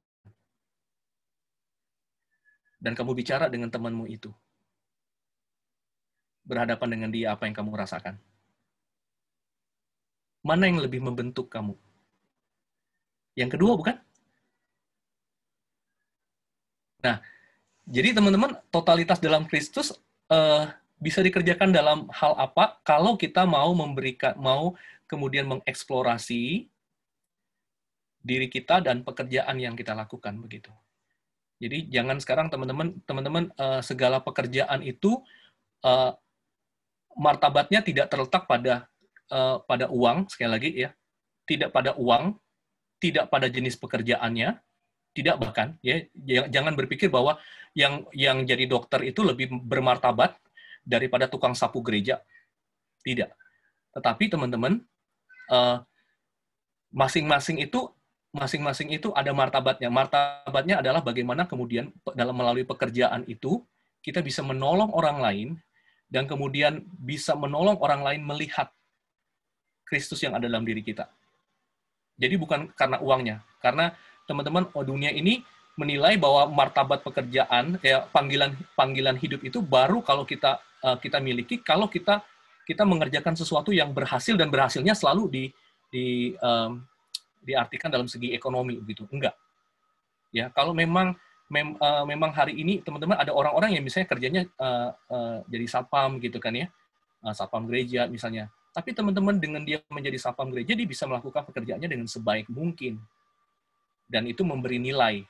Dan 2.77 2.93
kamu 2.93 3.17
bicara 3.17 3.49
dengan 3.49 3.73
temanmu 3.73 4.05
itu. 4.09 4.31
Berhadapan 6.47 6.89
dengan 6.93 7.11
dia 7.11 7.35
apa 7.35 7.49
yang 7.49 7.57
kamu 7.57 7.75
rasakan. 7.75 8.21
Mana 10.47 10.71
yang 10.71 10.79
lebih 10.79 11.03
membentuk 11.03 11.51
kamu? 11.51 11.75
Yang 13.35 13.59
kedua 13.59 13.73
bukan? 13.75 13.97
Nah, 17.03 17.19
jadi 17.87 18.15
teman-teman, 18.15 18.55
totalitas 18.71 19.19
dalam 19.19 19.47
Kristus 19.47 19.95
uh, 20.31 20.71
bisa 20.97 21.21
dikerjakan 21.21 21.71
dalam 21.75 22.09
hal 22.09 22.33
apa 22.39 22.81
kalau 22.87 23.19
kita 23.19 23.45
mau 23.45 23.75
memberikan, 23.77 24.35
mau 24.41 24.79
kemudian 25.05 25.47
mengeksplorasi 25.47 26.67
diri 28.27 28.49
kita 28.51 28.83
dan 28.83 29.07
pekerjaan 29.07 29.55
yang 29.63 29.79
kita 29.79 29.95
lakukan 29.95 30.35
begitu. 30.43 30.75
Jadi 31.57 31.89
jangan 31.89 32.21
sekarang 32.21 32.53
teman-teman, 32.53 33.01
teman-teman 33.09 33.45
uh, 33.57 33.81
segala 33.81 34.21
pekerjaan 34.21 34.85
itu 34.85 35.25
uh, 35.81 36.13
martabatnya 37.17 37.81
tidak 37.81 38.13
terletak 38.13 38.45
pada 38.45 38.93
uh, 39.33 39.65
pada 39.65 39.89
uang 39.89 40.29
sekali 40.29 40.51
lagi 40.53 40.71
ya, 40.77 40.91
tidak 41.49 41.73
pada 41.73 41.97
uang, 41.97 42.37
tidak 43.01 43.33
pada 43.33 43.49
jenis 43.49 43.81
pekerjaannya, 43.81 44.61
tidak 45.17 45.37
bahkan 45.41 45.81
ya 45.81 46.05
jangan 46.53 46.77
berpikir 46.77 47.09
bahwa 47.09 47.41
yang 47.73 48.05
yang 48.13 48.45
jadi 48.45 48.69
dokter 48.69 49.01
itu 49.09 49.25
lebih 49.25 49.49
bermartabat 49.65 50.37
daripada 50.85 51.25
tukang 51.25 51.57
sapu 51.57 51.81
gereja. 51.81 52.21
Tidak. 53.01 53.33
Tetapi 53.97 54.29
teman-teman 54.29 54.85
masing-masing 56.93 57.65
itu 57.65 57.96
masing-masing 58.37 58.93
itu 58.93 59.09
ada 59.17 59.33
martabatnya. 59.33 59.89
Martabatnya 59.89 60.85
adalah 60.85 61.01
bagaimana 61.01 61.49
kemudian 61.49 61.89
dalam 62.13 62.37
melalui 62.37 62.69
pekerjaan 62.69 63.25
itu 63.25 63.65
kita 64.05 64.21
bisa 64.21 64.45
menolong 64.45 64.93
orang 64.93 65.19
lain 65.19 65.49
dan 66.07 66.29
kemudian 66.29 66.85
bisa 67.01 67.33
menolong 67.35 67.81
orang 67.81 68.05
lain 68.05 68.23
melihat 68.23 68.69
Kristus 69.89 70.21
yang 70.21 70.37
ada 70.37 70.47
dalam 70.47 70.63
diri 70.63 70.85
kita. 70.85 71.09
Jadi 72.21 72.35
bukan 72.37 72.71
karena 72.77 73.01
uangnya 73.01 73.37
karena 73.61 73.93
teman-teman 74.29 74.69
oh, 74.77 74.85
dunia 74.85 75.13
ini 75.13 75.41
menilai 75.77 76.17
bahwa 76.17 76.49
martabat 76.49 77.05
pekerjaan 77.05 77.77
kayak 77.81 78.09
panggilan 78.09 78.57
panggilan 78.73 79.17
hidup 79.21 79.45
itu 79.45 79.61
baru 79.61 80.01
kalau 80.01 80.25
kita 80.25 80.57
uh, 80.81 80.97
kita 80.97 81.21
miliki 81.21 81.61
kalau 81.61 81.85
kita 81.85 82.25
kita 82.65 82.83
mengerjakan 82.83 83.37
sesuatu 83.37 83.71
yang 83.71 83.93
berhasil 83.93 84.35
dan 84.35 84.49
berhasilnya 84.49 84.97
selalu 84.97 85.29
di 85.29 85.45
di 85.93 86.33
um, 86.41 86.81
diartikan 87.47 87.89
dalam 87.89 88.11
segi 88.11 88.35
ekonomi 88.35 88.83
begitu. 88.83 89.07
Enggak. 89.15 89.39
Ya, 90.35 90.51
kalau 90.51 90.75
memang 90.75 91.15
mem, 91.47 91.79
uh, 91.79 92.03
memang 92.03 92.35
hari 92.35 92.59
ini 92.59 92.83
teman-teman 92.83 93.15
ada 93.15 93.31
orang-orang 93.31 93.79
yang 93.79 93.85
misalnya 93.87 94.11
kerjanya 94.11 94.43
uh, 94.59 94.91
uh, 95.09 95.39
jadi 95.47 95.67
satpam 95.71 96.19
gitu 96.19 96.43
kan 96.43 96.53
ya. 96.53 96.67
Uh, 97.23 97.31
satpam 97.31 97.65
gereja 97.71 98.11
misalnya. 98.11 98.51
Tapi 98.75 98.93
teman-teman 98.93 99.39
dengan 99.41 99.63
dia 99.63 99.81
menjadi 99.89 100.19
satpam 100.21 100.53
gereja 100.53 100.77
dia 100.77 100.85
bisa 100.85 101.07
melakukan 101.07 101.47
pekerjaannya 101.47 101.89
dengan 101.89 102.11
sebaik 102.11 102.51
mungkin. 102.51 102.99
Dan 104.11 104.27
itu 104.27 104.43
memberi 104.43 104.83
nilai 104.83 105.23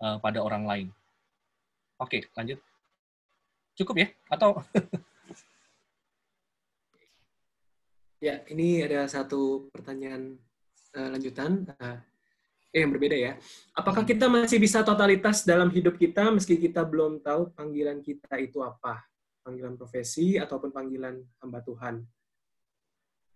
uh, 0.00 0.22
pada 0.22 0.40
orang 0.40 0.64
lain. 0.64 0.88
Oke, 1.98 2.30
lanjut. 2.38 2.62
Cukup 3.74 3.98
ya? 3.98 4.08
Atau 4.30 4.62
Ya, 8.18 8.42
ini 8.50 8.82
ada 8.82 9.06
satu 9.06 9.70
pertanyaan 9.70 10.42
uh, 10.98 11.08
lanjutan. 11.14 11.62
Uh, 11.78 12.02
eh, 12.74 12.82
yang 12.82 12.90
berbeda 12.90 13.16
ya. 13.16 13.32
Apakah 13.72 14.02
kita 14.02 14.26
masih 14.26 14.58
bisa 14.58 14.82
totalitas 14.82 15.46
dalam 15.46 15.70
hidup 15.70 15.96
kita 15.96 16.28
meski 16.34 16.58
kita 16.58 16.82
belum 16.82 17.22
tahu 17.22 17.54
panggilan 17.54 18.02
kita 18.02 18.34
itu 18.42 18.60
apa? 18.60 19.06
Panggilan 19.46 19.78
profesi 19.78 20.36
ataupun 20.36 20.74
panggilan 20.74 21.22
hamba 21.40 21.62
Tuhan? 21.64 22.02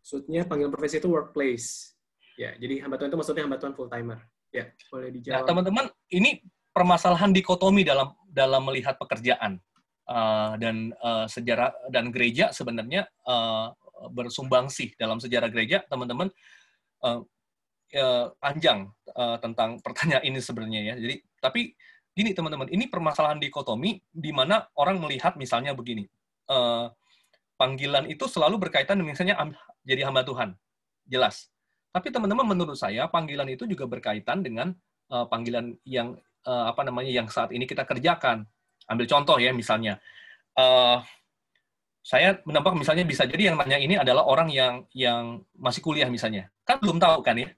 Maksudnya 0.03 0.45
panggilan 0.45 0.75
profesi 0.75 0.99
itu 0.99 1.09
workplace. 1.09 1.95
Ya, 2.37 2.53
jadi 2.59 2.85
hamba 2.85 2.99
Tuhan 2.99 3.15
itu 3.15 3.19
maksudnya 3.23 3.47
hamba 3.47 3.57
Tuhan 3.57 3.73
full 3.79 3.89
timer. 3.89 4.21
Ya, 4.53 4.69
boleh 4.93 5.09
Nah, 5.09 5.15
dijawab. 5.17 5.49
teman-teman, 5.49 5.87
ini 6.13 6.45
permasalahan 6.77 7.33
dikotomi 7.33 7.87
dalam 7.87 8.13
dalam 8.29 8.67
melihat 8.67 8.99
pekerjaan 9.01 9.63
Uh, 10.03 10.59
dan 10.59 10.91
uh, 10.99 11.31
sejarah 11.31 11.71
dan 11.87 12.11
gereja 12.11 12.51
sebenarnya 12.51 13.07
uh, 13.23 13.71
bersumbangsi 14.11 14.99
dalam 14.99 15.23
sejarah 15.23 15.47
gereja, 15.47 15.87
teman-teman 15.87 16.27
uh, 17.07 17.23
uh, 17.97 18.33
panjang 18.41 18.89
uh, 19.13 19.37
tentang 19.41 19.79
pertanyaan 19.85 20.25
ini 20.25 20.39
sebenarnya 20.41 20.81
ya. 20.93 20.95
Jadi, 20.99 21.17
tapi 21.41 21.61
gini 22.13 22.37
teman-teman, 22.37 22.69
ini 22.69 22.89
permasalahan 22.89 23.41
dikotomi 23.41 24.01
di 24.13 24.31
mana 24.33 24.69
orang 24.77 25.01
melihat 25.01 25.37
misalnya 25.41 25.73
begini, 25.73 26.05
uh, 26.53 26.93
panggilan 27.57 28.09
itu 28.11 28.29
selalu 28.29 28.69
berkaitan 28.69 29.01
dengan 29.01 29.17
misalnya 29.17 29.37
jadi 29.87 30.09
hamba 30.09 30.27
Tuhan, 30.27 30.53
jelas. 31.09 31.49
Tapi 31.93 32.09
teman-teman 32.09 32.49
menurut 32.49 32.77
saya 32.77 33.05
panggilan 33.09 33.49
itu 33.53 33.69
juga 33.69 33.85
berkaitan 33.85 34.41
dengan 34.41 34.73
uh, 35.13 35.29
panggilan 35.29 35.77
yang 35.85 36.17
uh, 36.49 36.73
apa 36.73 36.83
namanya 36.89 37.13
yang 37.13 37.29
saat 37.29 37.53
ini 37.53 37.69
kita 37.69 37.85
kerjakan. 37.85 38.49
Ambil 38.89 39.07
contoh 39.07 39.39
ya 39.39 39.55
misalnya, 39.55 40.01
uh, 40.59 41.05
saya 42.03 42.43
menebak 42.43 42.75
misalnya 42.75 43.07
bisa 43.07 43.23
jadi 43.29 43.53
yang 43.53 43.57
nanya 43.63 43.79
ini 43.79 43.95
adalah 43.95 44.27
orang 44.27 44.51
yang 44.51 44.83
yang 44.91 45.47
masih 45.55 45.79
kuliah 45.79 46.11
misalnya, 46.11 46.51
kan 46.67 46.83
belum 46.83 46.99
tahu 46.99 47.23
kan 47.23 47.39
ya, 47.39 47.49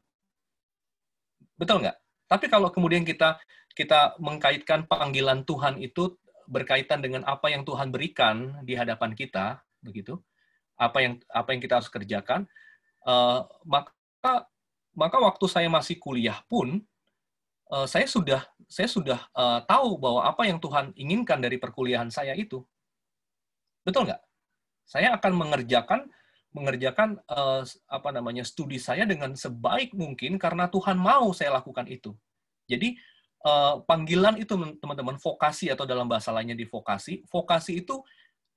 betul 1.59 1.83
nggak? 1.83 1.97
Tapi 2.29 2.47
kalau 2.49 2.69
kemudian 2.73 3.05
kita 3.05 3.39
kita 3.75 4.15
mengkaitkan 4.23 4.87
panggilan 4.87 5.43
Tuhan 5.43 5.83
itu 5.83 6.15
berkaitan 6.47 7.01
dengan 7.01 7.25
apa 7.27 7.51
yang 7.51 7.67
Tuhan 7.67 7.91
berikan 7.91 8.63
di 8.63 8.77
hadapan 8.77 9.17
kita, 9.17 9.65
begitu, 9.81 10.21
apa 10.77 10.99
yang 11.01 11.15
apa 11.33 11.49
yang 11.55 11.61
kita 11.61 11.81
harus 11.81 11.91
kerjakan, 11.91 12.47
uh, 13.09 13.45
maka 13.65 14.47
maka 14.95 15.17
waktu 15.19 15.47
saya 15.51 15.67
masih 15.67 15.99
kuliah 15.99 16.39
pun 16.47 16.81
uh, 17.73 17.87
saya 17.89 18.07
sudah 18.07 18.47
saya 18.71 18.89
sudah 18.89 19.21
uh, 19.35 19.61
tahu 19.67 19.99
bahwa 19.99 20.25
apa 20.25 20.47
yang 20.47 20.63
Tuhan 20.63 20.95
inginkan 20.95 21.43
dari 21.43 21.59
perkuliahan 21.59 22.09
saya 22.09 22.33
itu, 22.39 22.63
betul 23.83 24.07
nggak? 24.07 24.23
Saya 24.85 25.17
akan 25.17 25.33
mengerjakan 25.33 26.13
mengerjakan 26.55 27.19
uh, 27.27 27.67
apa 27.91 28.09
namanya 28.15 28.47
studi 28.47 28.79
saya 28.79 29.03
dengan 29.05 29.35
sebaik 29.35 29.91
mungkin 29.93 30.39
karena 30.39 30.71
Tuhan 30.71 30.95
mau 30.95 31.35
saya 31.35 31.59
lakukan 31.59 31.85
itu. 31.91 32.15
Jadi 32.71 32.95
uh, 33.43 33.83
panggilan 33.83 34.39
itu 34.39 34.55
teman-teman 34.79 35.19
vokasi 35.19 35.69
atau 35.75 35.83
dalam 35.85 36.07
bahasa 36.07 36.31
lainnya 36.31 36.55
di 36.55 36.65
vokasi, 36.65 37.27
vokasi 37.27 37.83
itu 37.83 38.01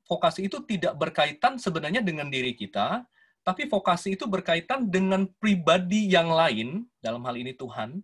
vokasi 0.08 0.48
itu 0.48 0.64
tidak 0.64 0.96
berkaitan 0.96 1.60
sebenarnya 1.60 2.00
dengan 2.00 2.32
diri 2.32 2.56
kita, 2.56 3.04
tapi 3.44 3.68
vokasi 3.68 4.16
itu 4.16 4.24
berkaitan 4.30 4.88
dengan 4.88 5.28
pribadi 5.42 6.08
yang 6.08 6.32
lain 6.32 6.86
dalam 7.04 7.26
hal 7.28 7.36
ini 7.36 7.58
Tuhan 7.58 8.00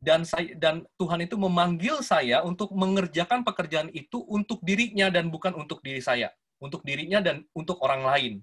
dan 0.00 0.24
saya 0.24 0.56
dan 0.56 0.88
Tuhan 0.96 1.28
itu 1.28 1.36
memanggil 1.36 2.00
saya 2.00 2.40
untuk 2.40 2.72
mengerjakan 2.72 3.44
pekerjaan 3.44 3.92
itu 3.92 4.24
untuk 4.24 4.64
dirinya 4.64 5.12
dan 5.12 5.28
bukan 5.28 5.52
untuk 5.52 5.84
diri 5.84 6.00
saya, 6.00 6.32
untuk 6.56 6.80
dirinya 6.88 7.20
dan 7.20 7.44
untuk 7.52 7.76
orang 7.84 8.02
lain. 8.08 8.34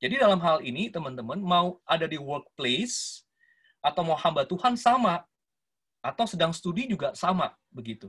Jadi 0.00 0.16
dalam 0.16 0.40
hal 0.40 0.64
ini 0.64 0.88
teman-teman 0.88 1.36
mau 1.36 1.76
ada 1.84 2.08
di 2.08 2.16
workplace 2.16 3.20
atau 3.84 4.00
mau 4.00 4.16
hamba 4.16 4.48
Tuhan 4.48 4.72
sama 4.74 5.20
atau 6.00 6.24
sedang 6.24 6.56
studi 6.56 6.88
juga 6.88 7.12
sama 7.12 7.52
begitu. 7.68 8.08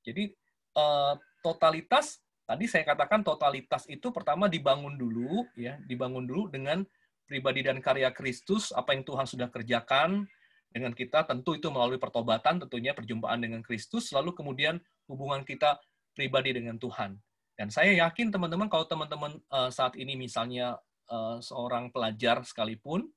Jadi 0.00 0.32
eh, 0.72 1.14
totalitas 1.44 2.24
tadi 2.48 2.64
saya 2.64 2.88
katakan 2.88 3.20
totalitas 3.20 3.84
itu 3.92 4.08
pertama 4.08 4.48
dibangun 4.48 4.96
dulu 4.96 5.44
ya, 5.52 5.76
dibangun 5.84 6.24
dulu 6.24 6.48
dengan 6.48 6.80
pribadi 7.28 7.60
dan 7.60 7.84
karya 7.84 8.08
Kristus 8.08 8.72
apa 8.72 8.96
yang 8.96 9.04
Tuhan 9.04 9.28
sudah 9.28 9.52
kerjakan 9.52 10.24
dengan 10.72 10.96
kita 10.96 11.28
tentu 11.28 11.52
itu 11.52 11.68
melalui 11.68 12.00
pertobatan 12.00 12.56
tentunya 12.64 12.96
perjumpaan 12.96 13.40
dengan 13.44 13.60
Kristus 13.60 14.08
lalu 14.16 14.32
kemudian 14.32 14.80
hubungan 15.04 15.44
kita 15.44 15.76
pribadi 16.16 16.56
dengan 16.56 16.80
Tuhan 16.80 17.20
dan 17.60 17.68
saya 17.68 17.92
yakin 18.08 18.32
teman-teman 18.32 18.68
kalau 18.72 18.88
teman-teman 18.88 19.36
uh, 19.52 19.68
saat 19.68 19.96
ini 20.00 20.16
misalnya 20.16 20.80
uh, 21.10 21.38
seorang 21.42 21.90
pelajar 21.92 22.40
sekalipun 22.44 23.08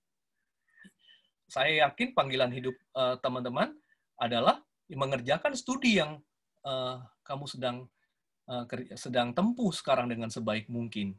saya 1.52 1.88
yakin 1.88 2.16
panggilan 2.16 2.48
hidup 2.48 2.72
teman-teman 3.20 3.76
uh, 3.76 4.24
adalah 4.24 4.64
mengerjakan 4.88 5.52
studi 5.52 6.00
yang 6.00 6.24
uh, 6.64 7.04
kamu 7.28 7.44
sedang 7.48 7.78
uh, 8.48 8.64
sedang 8.96 9.36
tempuh 9.36 9.76
sekarang 9.76 10.08
dengan 10.08 10.32
sebaik 10.32 10.72
mungkin 10.72 11.12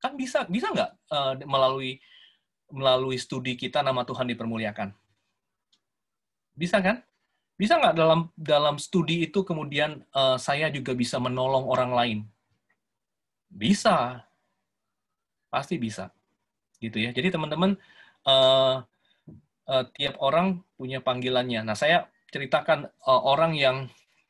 kan 0.00 0.16
bisa 0.20 0.44
bisa 0.48 0.68
nggak 0.68 0.92
uh, 1.08 1.32
melalui 1.48 1.96
melalui 2.68 3.16
studi 3.16 3.56
kita 3.56 3.80
nama 3.80 4.04
Tuhan 4.04 4.28
dipermuliakan 4.28 4.92
bisa 6.60 6.76
kan? 6.84 7.00
Bisa 7.56 7.80
nggak 7.80 7.96
dalam 7.96 8.28
dalam 8.36 8.76
studi 8.76 9.24
itu 9.24 9.40
kemudian 9.44 10.04
uh, 10.12 10.36
saya 10.36 10.68
juga 10.68 10.92
bisa 10.92 11.16
menolong 11.16 11.64
orang 11.64 11.92
lain? 11.96 12.18
Bisa, 13.48 14.20
pasti 15.50 15.76
bisa, 15.76 16.08
gitu 16.78 16.96
ya. 17.02 17.10
Jadi 17.10 17.34
teman-teman 17.34 17.76
uh, 18.24 18.86
uh, 19.66 19.84
tiap 19.98 20.16
orang 20.22 20.62
punya 20.78 21.02
panggilannya. 21.02 21.66
Nah 21.66 21.76
saya 21.76 22.08
ceritakan 22.30 22.88
uh, 23.04 23.22
orang 23.26 23.58
yang 23.58 23.76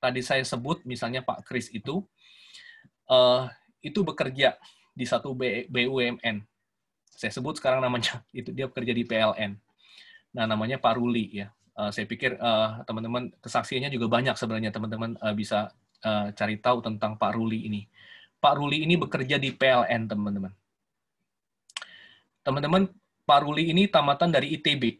tadi 0.00 0.24
saya 0.24 0.42
sebut, 0.42 0.82
misalnya 0.88 1.20
Pak 1.20 1.44
Kris 1.44 1.68
itu, 1.70 2.00
uh, 3.12 3.46
itu 3.84 4.00
bekerja 4.00 4.56
di 4.96 5.04
satu 5.04 5.36
BUMN. 5.68 6.36
Saya 7.04 7.30
sebut 7.30 7.60
sekarang 7.60 7.84
namanya 7.84 8.24
itu 8.40 8.50
dia 8.50 8.66
bekerja 8.66 8.96
di 8.96 9.04
PLN. 9.04 9.52
Nah 10.34 10.44
namanya 10.48 10.80
Pak 10.80 10.96
Ruli 10.96 11.44
ya 11.44 11.52
Uh, 11.80 11.88
saya 11.88 12.04
pikir 12.04 12.36
teman-teman 12.84 13.32
uh, 13.32 13.40
kesaksiannya 13.40 13.88
juga 13.88 14.12
banyak 14.12 14.36
sebenarnya 14.36 14.68
teman-teman 14.68 15.16
uh, 15.24 15.32
bisa 15.32 15.72
uh, 16.04 16.28
cari 16.36 16.60
tahu 16.60 16.84
tentang 16.84 17.16
Pak 17.16 17.32
Ruli 17.32 17.64
ini. 17.64 17.88
Pak 18.36 18.60
Ruli 18.60 18.84
ini 18.84 19.00
bekerja 19.00 19.40
di 19.40 19.48
PLN 19.56 20.04
teman-teman. 20.04 20.52
Teman-teman 22.42 22.88
Pak 23.24 23.46
Ruli 23.46 23.70
ini 23.70 23.86
tamatan 23.86 24.32
dari 24.32 24.56
ITB 24.56 24.98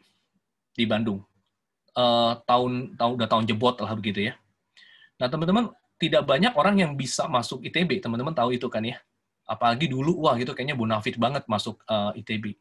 di 0.77 0.85
Bandung. 0.87 1.25
Uh, 1.91 2.39
tahun 2.47 2.95
tahun 2.95 3.12
udah 3.19 3.29
tahun 3.29 3.45
jebot 3.51 3.77
lah 3.83 3.93
begitu 3.99 4.31
ya. 4.31 4.39
Nah 5.19 5.27
teman-teman 5.27 5.75
tidak 6.01 6.23
banyak 6.25 6.55
orang 6.55 6.79
yang 6.81 6.93
bisa 6.95 7.27
masuk 7.27 7.61
ITB. 7.67 7.99
Teman-teman 8.01 8.33
tahu 8.33 8.55
itu 8.55 8.71
kan 8.71 8.85
ya. 8.87 9.03
Apalagi 9.45 9.91
dulu 9.91 10.25
wah 10.25 10.39
gitu 10.39 10.55
kayaknya 10.55 10.79
bonafit 10.79 11.19
banget 11.19 11.43
masuk 11.51 11.83
uh, 11.91 12.15
ITB. 12.15 12.55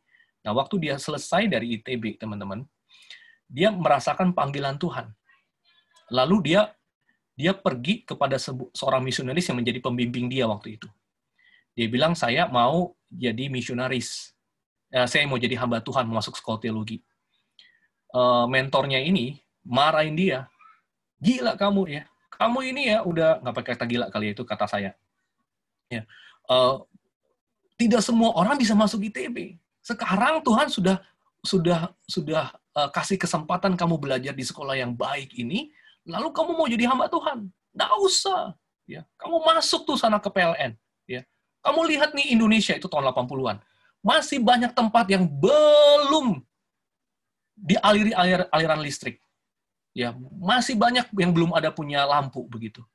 Nah 0.44 0.58
waktu 0.58 0.90
dia 0.90 0.96
selesai 0.98 1.46
dari 1.46 1.78
ITB 1.78 2.18
teman-teman 2.18 2.66
dia 3.50 3.74
merasakan 3.74 4.34
panggilan 4.34 4.78
Tuhan. 4.78 5.10
Lalu 6.10 6.54
dia 6.54 6.74
dia 7.40 7.56
pergi 7.56 8.04
kepada 8.04 8.36
seorang 8.76 9.00
misionaris 9.00 9.48
yang 9.48 9.64
menjadi 9.64 9.80
pembimbing 9.80 10.28
dia 10.28 10.44
waktu 10.44 10.76
itu. 10.76 10.92
Dia 11.72 11.88
bilang, 11.88 12.12
saya 12.12 12.52
mau 12.52 12.92
jadi 13.08 13.48
misionaris. 13.48 14.36
Eh, 14.90 15.08
saya 15.10 15.30
mau 15.30 15.38
jadi 15.38 15.54
hamba 15.58 15.82
Tuhan, 15.86 16.10
masuk 16.10 16.38
sekolah 16.38 16.58
teologi. 16.58 17.02
Eh, 18.10 18.46
mentornya 18.50 18.98
ini 18.98 19.38
marahin 19.62 20.18
dia. 20.18 20.50
Gila 21.22 21.54
kamu 21.54 21.86
ya. 21.90 22.04
Kamu 22.34 22.60
ini 22.64 22.90
ya 22.90 23.04
udah, 23.04 23.44
nggak 23.44 23.56
pakai 23.56 23.72
kata 23.76 23.86
gila 23.86 24.08
kali 24.10 24.32
ya, 24.32 24.34
itu 24.34 24.44
kata 24.48 24.66
saya. 24.66 24.92
Ya. 25.94 26.08
Eh, 26.50 26.76
tidak 27.80 28.02
semua 28.04 28.36
orang 28.36 28.60
bisa 28.60 28.76
masuk 28.76 29.06
ITB. 29.08 29.56
Sekarang 29.80 30.44
Tuhan 30.44 30.68
sudah 30.68 31.00
sudah 31.40 31.96
sudah 32.04 32.52
uh, 32.76 32.92
kasih 32.92 33.16
kesempatan 33.16 33.80
kamu 33.80 33.96
belajar 33.96 34.36
di 34.36 34.44
sekolah 34.44 34.76
yang 34.76 34.92
baik 34.92 35.32
ini, 35.40 35.72
lalu 36.04 36.36
kamu 36.36 36.52
mau 36.52 36.68
jadi 36.68 36.92
hamba 36.92 37.08
Tuhan. 37.08 37.48
Nggak 37.72 37.92
usah. 38.04 38.54
Ya. 38.84 39.08
Kamu 39.16 39.40
masuk 39.40 39.88
tuh 39.88 39.96
sana 39.96 40.20
ke 40.20 40.28
PLN. 40.28 40.76
Ya. 41.08 41.24
Kamu 41.64 41.88
lihat 41.88 42.12
nih 42.12 42.36
Indonesia 42.36 42.76
itu 42.76 42.92
tahun 42.92 43.08
80-an. 43.16 43.64
Masih 44.00 44.40
banyak 44.40 44.72
tempat 44.72 45.06
yang 45.12 45.28
belum 45.28 46.40
dialiri 47.60 48.16
alir, 48.16 48.48
aliran 48.50 48.80
listrik. 48.80 49.20
Ya, 49.92 50.16
masih 50.40 50.80
banyak 50.80 51.12
yang 51.20 51.32
belum 51.36 51.52
ada 51.52 51.74
punya 51.74 52.08
lampu 52.08 52.46
begitu. 52.48 52.86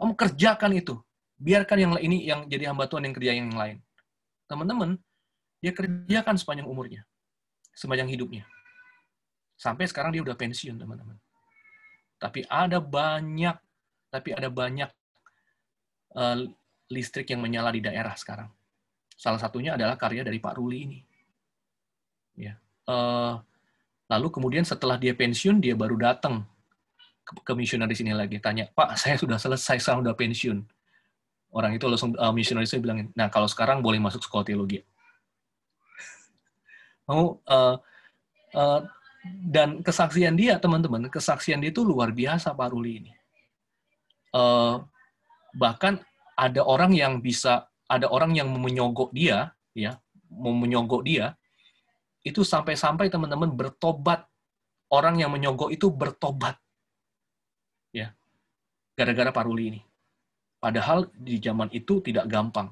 Kamu 0.00 0.16
kerjakan 0.16 0.72
itu. 0.72 0.96
Biarkan 1.36 1.76
yang 1.76 1.92
ini 2.00 2.24
yang 2.24 2.40
jadi 2.48 2.72
hamba 2.72 2.88
Tuhan 2.88 3.04
yang 3.04 3.12
kerja 3.12 3.32
yang 3.36 3.52
lain. 3.52 3.84
Teman-teman, 4.48 4.96
dia 5.60 5.76
kerjakan 5.76 6.40
sepanjang 6.40 6.64
umurnya 6.64 7.04
sepanjang 7.76 8.08
hidupnya. 8.08 8.48
Sampai 9.60 9.84
sekarang 9.84 10.16
dia 10.16 10.24
udah 10.24 10.32
pensiun, 10.32 10.80
teman-teman. 10.80 11.20
Tapi 12.16 12.48
ada 12.48 12.80
banyak, 12.80 13.56
tapi 14.08 14.32
ada 14.32 14.48
banyak 14.48 14.88
uh, 16.16 16.48
listrik 16.88 17.28
yang 17.28 17.44
menyala 17.44 17.68
di 17.68 17.84
daerah 17.84 18.16
sekarang. 18.16 18.48
Salah 19.16 19.40
satunya 19.40 19.74
adalah 19.74 19.96
karya 19.96 20.20
dari 20.20 20.36
Pak 20.36 20.54
Ruli 20.60 20.78
ini. 20.84 21.00
Ya. 22.36 22.60
Uh, 22.84 23.40
lalu 24.12 24.28
kemudian 24.28 24.62
setelah 24.62 25.00
dia 25.00 25.16
pensiun, 25.16 25.58
dia 25.58 25.72
baru 25.72 25.96
datang 25.96 26.44
ke, 27.24 27.32
ke 27.42 27.52
misionaris 27.56 27.98
ini 28.04 28.12
lagi. 28.12 28.36
Tanya, 28.38 28.68
Pak, 28.70 28.94
saya 29.00 29.16
sudah 29.16 29.40
selesai, 29.40 29.80
saya 29.80 29.98
sudah 29.98 30.12
pensiun. 30.14 30.60
Orang 31.50 31.72
itu 31.72 31.88
langsung, 31.88 32.12
uh, 32.20 32.30
misionaris 32.30 32.70
itu 32.76 32.84
bilang, 32.84 33.08
nah 33.16 33.32
kalau 33.32 33.48
sekarang 33.48 33.80
boleh 33.80 33.96
masuk 33.98 34.20
sekolah 34.20 34.44
teologi. 34.44 34.84
Mau, 37.08 37.40
uh, 37.48 37.80
uh, 38.52 38.80
dan 39.48 39.80
kesaksian 39.80 40.36
dia, 40.36 40.60
teman-teman, 40.60 41.08
kesaksian 41.08 41.58
dia 41.58 41.72
itu 41.72 41.82
luar 41.82 42.12
biasa, 42.12 42.52
Pak 42.52 42.68
Ruli 42.70 42.92
ini. 43.02 43.12
Uh, 44.36 44.84
bahkan 45.56 45.96
ada 46.36 46.60
orang 46.60 46.92
yang 46.92 47.18
bisa, 47.24 47.64
ada 47.86 48.06
orang 48.10 48.34
yang 48.34 48.50
menyogok 48.50 49.14
dia, 49.14 49.54
ya, 49.74 49.98
menyogok 50.30 51.06
dia, 51.06 51.38
itu 52.26 52.42
sampai-sampai 52.42 53.06
teman-teman 53.06 53.54
bertobat. 53.54 54.26
Orang 54.86 55.18
yang 55.18 55.34
menyogok 55.34 55.74
itu 55.74 55.90
bertobat. 55.90 56.58
Ya. 57.90 58.14
Gara-gara 58.94 59.34
paruli 59.34 59.74
ini. 59.74 59.80
Padahal 60.62 61.10
di 61.14 61.38
zaman 61.42 61.70
itu 61.74 61.98
tidak 62.02 62.26
gampang. 62.30 62.70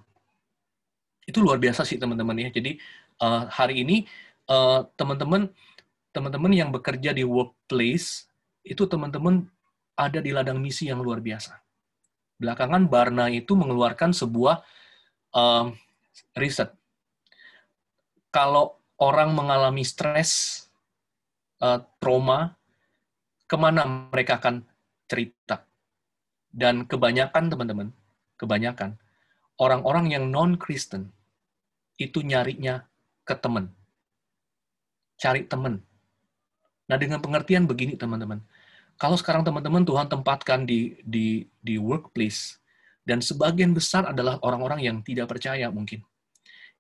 Itu 1.27 1.43
luar 1.43 1.59
biasa 1.59 1.83
sih 1.83 1.99
teman-teman 1.99 2.39
ya. 2.39 2.49
Jadi 2.55 2.79
uh, 3.23 3.51
hari 3.51 3.83
ini 3.83 4.07
uh, 4.51 4.87
teman-teman 4.95 5.51
teman-teman 6.15 6.53
yang 6.55 6.71
bekerja 6.71 7.11
di 7.11 7.27
workplace 7.27 8.31
itu 8.63 8.87
teman-teman 8.87 9.51
ada 9.99 10.19
di 10.23 10.31
ladang 10.31 10.63
misi 10.63 10.87
yang 10.87 11.03
luar 11.03 11.19
biasa. 11.19 11.59
Belakangan 12.39 12.87
Barna 12.91 13.31
itu 13.31 13.55
mengeluarkan 13.55 14.11
sebuah 14.11 14.63
uh, 15.35 15.69
riset. 16.39 16.73
Kalau 18.31 18.79
orang 18.99 19.35
mengalami 19.35 19.83
stres, 19.83 20.65
uh, 21.63 21.83
trauma, 21.99 22.55
ke 23.47 23.57
mana 23.59 23.87
mereka 24.11 24.41
akan 24.41 24.65
cerita. 25.07 25.67
Dan 26.55 26.87
kebanyakan 26.87 27.51
teman-teman, 27.51 27.89
kebanyakan 28.39 28.95
orang-orang 29.59 30.11
yang 30.11 30.25
non-Kristen 30.31 31.11
itu 31.99 32.23
nyarinya 32.23 32.87
ke 33.23 33.35
teman. 33.39 33.71
Cari 35.19 35.47
teman. 35.47 35.83
Nah 36.91 36.97
dengan 36.99 37.23
pengertian 37.23 37.67
begini 37.67 37.95
teman-teman, 37.95 38.43
kalau 38.99 39.19
sekarang 39.19 39.43
teman-teman 39.43 39.83
Tuhan 39.83 40.07
tempatkan 40.11 40.67
di 40.67 40.99
di 41.03 41.47
di 41.63 41.75
workplace 41.79 42.59
dan 43.05 43.21
sebagian 43.21 43.77
besar 43.77 44.09
adalah 44.09 44.41
orang-orang 44.41 44.81
yang 44.81 44.97
tidak 45.05 45.29
percaya 45.29 45.69
mungkin 45.69 46.01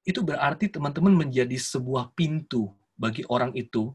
itu 0.05 0.20
berarti 0.20 0.68
teman-teman 0.68 1.16
menjadi 1.16 1.56
sebuah 1.56 2.12
pintu 2.12 2.68
bagi 2.94 3.24
orang 3.32 3.56
itu 3.56 3.88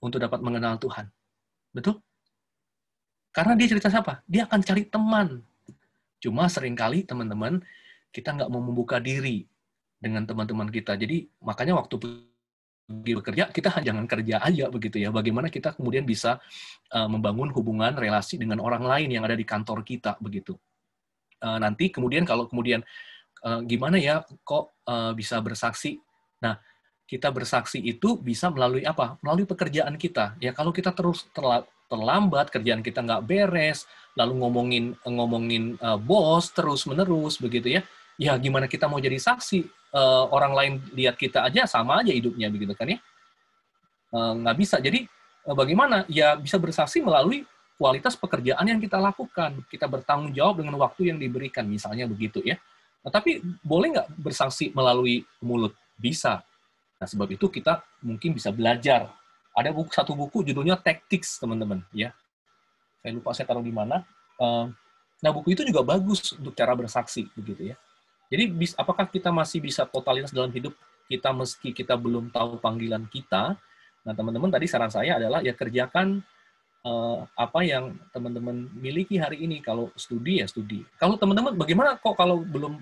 untuk 0.00 0.18
dapat 0.18 0.40
mengenal 0.40 0.80
Tuhan. 0.80 1.06
Betul? 1.70 2.00
Karena 3.30 3.54
dia 3.54 3.68
cerita 3.68 3.92
siapa? 3.92 4.24
Dia 4.24 4.48
akan 4.48 4.60
cari 4.64 4.88
teman. 4.88 5.28
Cuma 6.18 6.48
sering 6.48 6.74
kali 6.74 7.04
teman-teman, 7.04 7.60
kita 8.10 8.34
nggak 8.34 8.50
mau 8.50 8.64
membuka 8.64 8.98
diri 8.98 9.46
dengan 10.00 10.24
teman-teman 10.24 10.66
kita. 10.72 10.96
Jadi 10.96 11.28
makanya 11.44 11.76
waktu 11.78 11.94
pergi 12.00 13.12
bekerja, 13.20 13.44
kita 13.52 13.70
jangan 13.86 14.08
kerja 14.08 14.40
aja 14.40 14.66
begitu 14.72 14.96
ya. 14.96 15.12
Bagaimana 15.12 15.52
kita 15.52 15.76
kemudian 15.76 16.08
bisa 16.08 16.40
uh, 16.90 17.06
membangun 17.06 17.52
hubungan 17.52 17.94
relasi 17.94 18.40
dengan 18.40 18.64
orang 18.64 18.82
lain 18.82 19.12
yang 19.12 19.28
ada 19.28 19.36
di 19.36 19.44
kantor 19.44 19.84
kita 19.84 20.16
begitu. 20.18 20.56
Uh, 21.40 21.56
nanti 21.56 21.88
kemudian 21.88 22.28
kalau 22.28 22.44
kemudian 22.44 22.84
uh, 23.48 23.64
gimana 23.64 23.96
ya 23.96 24.20
kok 24.44 24.76
uh, 24.84 25.16
bisa 25.16 25.40
bersaksi? 25.40 25.96
Nah, 26.44 26.60
kita 27.08 27.32
bersaksi 27.32 27.82
itu 27.82 28.20
bisa 28.20 28.52
melalui 28.52 28.86
apa? 28.86 29.18
Melalui 29.24 29.48
pekerjaan 29.48 29.98
kita. 29.98 30.38
Ya 30.38 30.54
kalau 30.54 30.70
kita 30.70 30.94
terus 30.94 31.26
terlambat, 31.90 32.54
kerjaan 32.54 32.84
kita 32.86 33.02
nggak 33.02 33.26
beres, 33.26 33.88
lalu 34.14 34.46
ngomongin 34.46 34.84
ngomongin 35.02 35.74
uh, 35.82 35.98
bos 35.98 36.54
terus 36.54 36.86
menerus 36.86 37.40
begitu 37.42 37.80
ya. 37.80 37.82
Ya 38.14 38.36
gimana 38.36 38.70
kita 38.70 38.86
mau 38.86 39.02
jadi 39.02 39.16
saksi? 39.18 39.66
Uh, 39.90 40.30
orang 40.30 40.54
lain 40.54 40.72
lihat 40.94 41.18
kita 41.18 41.42
aja 41.42 41.66
sama 41.66 41.98
aja 41.98 42.14
hidupnya 42.14 42.46
begitu 42.46 42.78
kan 42.78 42.86
ya? 42.86 42.98
Uh, 44.14 44.38
nggak 44.38 44.56
bisa. 44.60 44.76
Jadi 44.78 45.08
bagaimana? 45.42 46.06
Ya 46.06 46.38
bisa 46.38 46.60
bersaksi 46.62 47.02
melalui 47.02 47.42
kualitas 47.80 48.12
pekerjaan 48.12 48.60
yang 48.68 48.76
kita 48.76 49.00
lakukan. 49.00 49.64
Kita 49.72 49.88
bertanggung 49.88 50.36
jawab 50.36 50.60
dengan 50.60 50.76
waktu 50.76 51.08
yang 51.08 51.16
diberikan, 51.16 51.64
misalnya 51.64 52.04
begitu 52.04 52.44
ya. 52.44 52.60
Nah, 53.00 53.08
tapi 53.08 53.40
boleh 53.64 53.96
nggak 53.96 54.08
bersaksi 54.20 54.68
melalui 54.76 55.24
mulut? 55.40 55.72
Bisa. 55.96 56.44
Nah, 57.00 57.08
sebab 57.08 57.32
itu 57.32 57.48
kita 57.48 57.80
mungkin 58.04 58.36
bisa 58.36 58.52
belajar. 58.52 59.08
Ada 59.56 59.72
buku 59.72 59.88
satu 59.96 60.12
buku 60.12 60.44
judulnya 60.44 60.76
Tactics, 60.76 61.40
teman-teman. 61.40 61.80
Ya, 61.96 62.12
saya 63.00 63.16
lupa 63.16 63.32
saya 63.32 63.48
taruh 63.48 63.64
di 63.64 63.72
mana. 63.72 64.04
Eh, 64.36 64.64
nah, 65.24 65.30
buku 65.32 65.56
itu 65.56 65.64
juga 65.64 65.80
bagus 65.80 66.36
untuk 66.36 66.52
cara 66.52 66.76
bersaksi, 66.76 67.32
begitu 67.32 67.72
ya. 67.72 67.76
Jadi, 68.28 68.76
apakah 68.76 69.08
kita 69.08 69.32
masih 69.32 69.64
bisa 69.64 69.88
totalitas 69.88 70.30
dalam 70.30 70.52
hidup 70.52 70.76
kita 71.08 71.32
meski 71.32 71.72
kita 71.72 71.96
belum 71.96 72.28
tahu 72.28 72.60
panggilan 72.60 73.08
kita? 73.08 73.56
Nah, 74.04 74.12
teman-teman, 74.12 74.52
tadi 74.52 74.68
saran 74.68 74.92
saya 74.92 75.16
adalah 75.16 75.40
ya 75.40 75.56
kerjakan 75.56 76.20
uh, 76.84 77.26
apa 77.36 77.60
yang 77.64 77.96
teman-teman 78.12 78.68
miliki 78.76 79.20
hari 79.20 79.44
ini. 79.44 79.60
Kalau 79.60 79.92
studi 79.96 80.40
ya 80.40 80.46
studi. 80.48 80.84
Kalau 80.96 81.16
teman-teman 81.20 81.56
bagaimana 81.56 81.96
kok 81.96 82.16
kalau 82.16 82.40
belum 82.40 82.80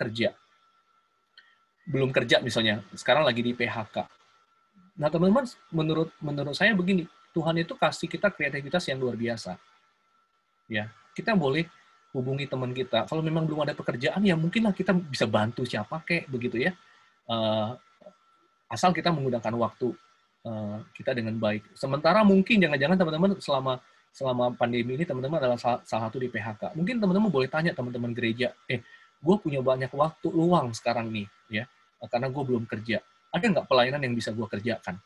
kerja. 0.00 0.32
Belum 1.90 2.12
kerja 2.14 2.38
misalnya, 2.38 2.84
sekarang 2.94 3.26
lagi 3.26 3.42
di 3.42 3.52
PHK. 3.56 4.06
Nah, 5.00 5.08
teman-teman, 5.08 5.48
menurut 5.72 6.12
menurut 6.20 6.54
saya 6.54 6.76
begini, 6.76 7.08
Tuhan 7.32 7.56
itu 7.56 7.74
kasih 7.74 8.06
kita 8.06 8.30
kreativitas 8.30 8.84
yang 8.86 9.00
luar 9.00 9.16
biasa. 9.16 9.56
Ya, 10.70 10.92
kita 11.16 11.34
boleh 11.34 11.66
hubungi 12.14 12.46
teman 12.46 12.70
kita. 12.70 13.08
Kalau 13.08 13.24
memang 13.24 13.48
belum 13.48 13.66
ada 13.66 13.74
pekerjaan, 13.74 14.22
ya 14.22 14.38
mungkinlah 14.38 14.70
kita 14.76 14.94
bisa 14.94 15.26
bantu 15.26 15.66
siapa 15.66 16.04
kek, 16.04 16.30
begitu 16.30 16.62
ya. 16.62 16.76
Uh, 17.26 17.74
asal 18.70 18.94
kita 18.94 19.10
menggunakan 19.10 19.54
waktu 19.58 19.94
uh, 20.46 20.78
kita 20.96 21.12
dengan 21.16 21.36
baik. 21.36 21.74
Sementara 21.76 22.24
mungkin 22.24 22.60
jangan-jangan 22.60 22.96
teman-teman 22.96 23.30
selama 23.40 23.72
selama 24.10 24.50
pandemi 24.58 24.98
ini 24.98 25.06
teman-teman 25.06 25.38
adalah 25.38 25.58
salah, 25.58 25.80
salah 25.86 26.10
satu 26.10 26.18
di 26.18 26.26
PHK. 26.26 26.74
Mungkin 26.74 26.98
teman-teman 26.98 27.30
boleh 27.30 27.46
tanya 27.46 27.70
teman-teman 27.70 28.10
gereja, 28.10 28.50
eh 28.66 28.82
gue 29.20 29.36
punya 29.38 29.62
banyak 29.62 29.92
waktu 29.94 30.28
luang 30.32 30.74
sekarang 30.74 31.12
nih, 31.12 31.26
ya, 31.46 31.64
karena 32.10 32.26
gue 32.26 32.42
belum 32.42 32.64
kerja. 32.66 32.98
Ada 33.30 33.44
nggak 33.46 33.66
pelayanan 33.70 34.02
yang 34.02 34.14
bisa 34.18 34.34
gue 34.34 34.46
kerjakan? 34.50 34.98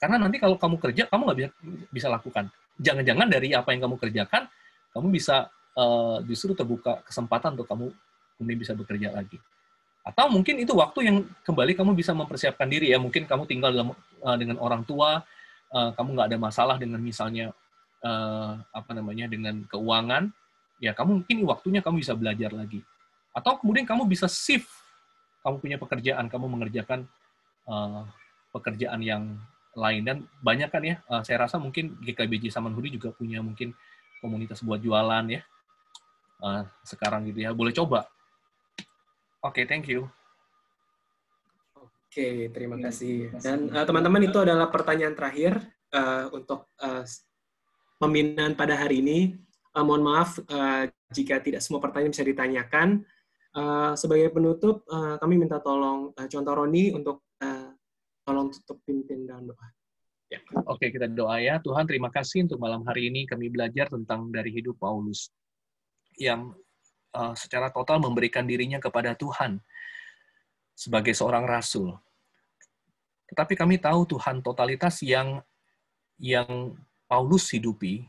Karena 0.00 0.16
nanti 0.16 0.40
kalau 0.40 0.56
kamu 0.56 0.76
kerja, 0.80 1.04
kamu 1.08 1.22
nggak 1.28 1.38
bisa 1.38 1.50
bisa 1.92 2.06
lakukan. 2.08 2.48
Jangan-jangan 2.80 3.28
dari 3.28 3.52
apa 3.52 3.72
yang 3.76 3.88
kamu 3.88 3.96
kerjakan, 4.00 4.48
kamu 4.96 5.06
bisa 5.12 5.52
uh, 5.76 6.24
justru 6.24 6.56
terbuka 6.56 7.04
kesempatan 7.04 7.56
untuk 7.60 7.68
kamu 7.68 7.92
kemudian 8.40 8.58
bisa 8.60 8.72
bekerja 8.72 9.12
lagi. 9.12 9.36
Atau 10.06 10.30
mungkin 10.30 10.62
itu 10.62 10.70
waktu 10.78 11.10
yang 11.10 11.16
kembali 11.42 11.74
kamu 11.74 11.98
bisa 11.98 12.14
mempersiapkan 12.14 12.70
diri 12.70 12.94
ya. 12.94 12.98
Mungkin 13.02 13.26
kamu 13.26 13.42
tinggal 13.50 13.74
dalam, 13.74 13.90
uh, 14.22 14.36
dengan 14.38 14.62
orang 14.62 14.86
tua, 14.86 15.26
uh, 15.74 15.90
kamu 15.98 16.14
nggak 16.14 16.28
ada 16.30 16.38
masalah 16.38 16.76
dengan 16.78 17.02
misalnya 17.02 17.50
uh, 18.06 18.54
apa 18.70 18.94
namanya 18.94 19.26
dengan 19.26 19.66
keuangan, 19.66 20.30
ya 20.78 20.94
kamu 20.94 21.26
mungkin 21.26 21.38
waktunya 21.42 21.82
kamu 21.82 22.06
bisa 22.06 22.14
belajar 22.14 22.54
lagi 22.54 22.86
atau 23.36 23.60
kemudian 23.60 23.84
kamu 23.84 24.08
bisa 24.08 24.24
shift, 24.32 24.72
kamu 25.44 25.60
punya 25.60 25.76
pekerjaan, 25.76 26.24
kamu 26.32 26.56
mengerjakan 26.56 27.04
uh, 27.68 28.08
pekerjaan 28.56 29.04
yang 29.04 29.36
lain. 29.76 30.02
Dan 30.08 30.16
banyak 30.40 30.72
kan 30.72 30.80
ya, 30.80 30.96
uh, 31.12 31.20
saya 31.20 31.44
rasa 31.44 31.60
mungkin 31.60 32.00
GKBJ 32.00 32.48
Samanhudi 32.48 32.96
juga 32.96 33.12
punya 33.12 33.44
mungkin 33.44 33.76
komunitas 34.24 34.64
buat 34.64 34.80
jualan 34.80 35.28
ya. 35.28 35.44
Uh, 36.40 36.64
sekarang 36.80 37.28
gitu 37.28 37.44
ya, 37.44 37.52
boleh 37.52 37.76
coba. 37.76 38.08
Oke, 39.46 39.62
okay, 39.62 39.64
thank 39.70 39.86
you. 39.86 40.10
Oke, 41.78 42.10
okay, 42.10 42.34
terima 42.50 42.82
kasih. 42.82 43.30
Dan 43.38 43.70
teman-teman 43.70 44.26
uh, 44.26 44.26
itu 44.26 44.38
adalah 44.42 44.66
pertanyaan 44.74 45.14
terakhir 45.14 45.62
uh, 45.94 46.26
untuk 46.34 46.66
uh, 46.82 47.06
pembinaan 48.02 48.58
pada 48.58 48.74
hari 48.74 48.98
ini. 48.98 49.38
Uh, 49.70 49.86
mohon 49.86 50.02
maaf 50.02 50.42
uh, 50.50 50.90
jika 51.14 51.38
tidak 51.38 51.62
semua 51.62 51.78
pertanyaan 51.78 52.10
bisa 52.10 52.26
ditanyakan. 52.26 53.06
Uh, 53.54 53.94
sebagai 53.94 54.34
penutup, 54.34 54.82
uh, 54.90 55.14
kami 55.22 55.38
minta 55.38 55.62
tolong 55.62 56.10
uh, 56.10 56.26
contoh 56.26 56.52
Roni 56.58 56.90
untuk 56.90 57.22
uh, 57.38 57.70
tolong 58.26 58.50
tutup 58.50 58.82
pimpin 58.82 59.30
dan 59.30 59.46
doa. 59.46 59.66
Ya. 60.26 60.42
Oke, 60.66 60.90
kita 60.90 61.06
doa 61.06 61.38
ya. 61.38 61.62
Tuhan, 61.62 61.86
terima 61.86 62.10
kasih 62.10 62.50
untuk 62.50 62.58
malam 62.58 62.82
hari 62.82 63.14
ini 63.14 63.30
kami 63.30 63.46
belajar 63.46 63.86
tentang 63.86 64.34
dari 64.34 64.50
hidup 64.50 64.74
Paulus 64.82 65.30
yang 66.18 66.50
uh, 67.14 67.34
secara 67.36 67.70
total 67.70 68.02
memberikan 68.02 68.42
dirinya 68.48 68.80
kepada 68.82 69.14
Tuhan 69.14 69.60
sebagai 70.76 71.12
seorang 71.14 71.44
rasul. 71.46 71.94
Tetapi 73.26 73.54
kami 73.58 73.76
tahu 73.82 74.06
Tuhan 74.06 74.42
totalitas 74.42 75.02
yang 75.02 75.42
yang 76.16 76.78
Paulus 77.06 77.52
hidupi, 77.52 78.06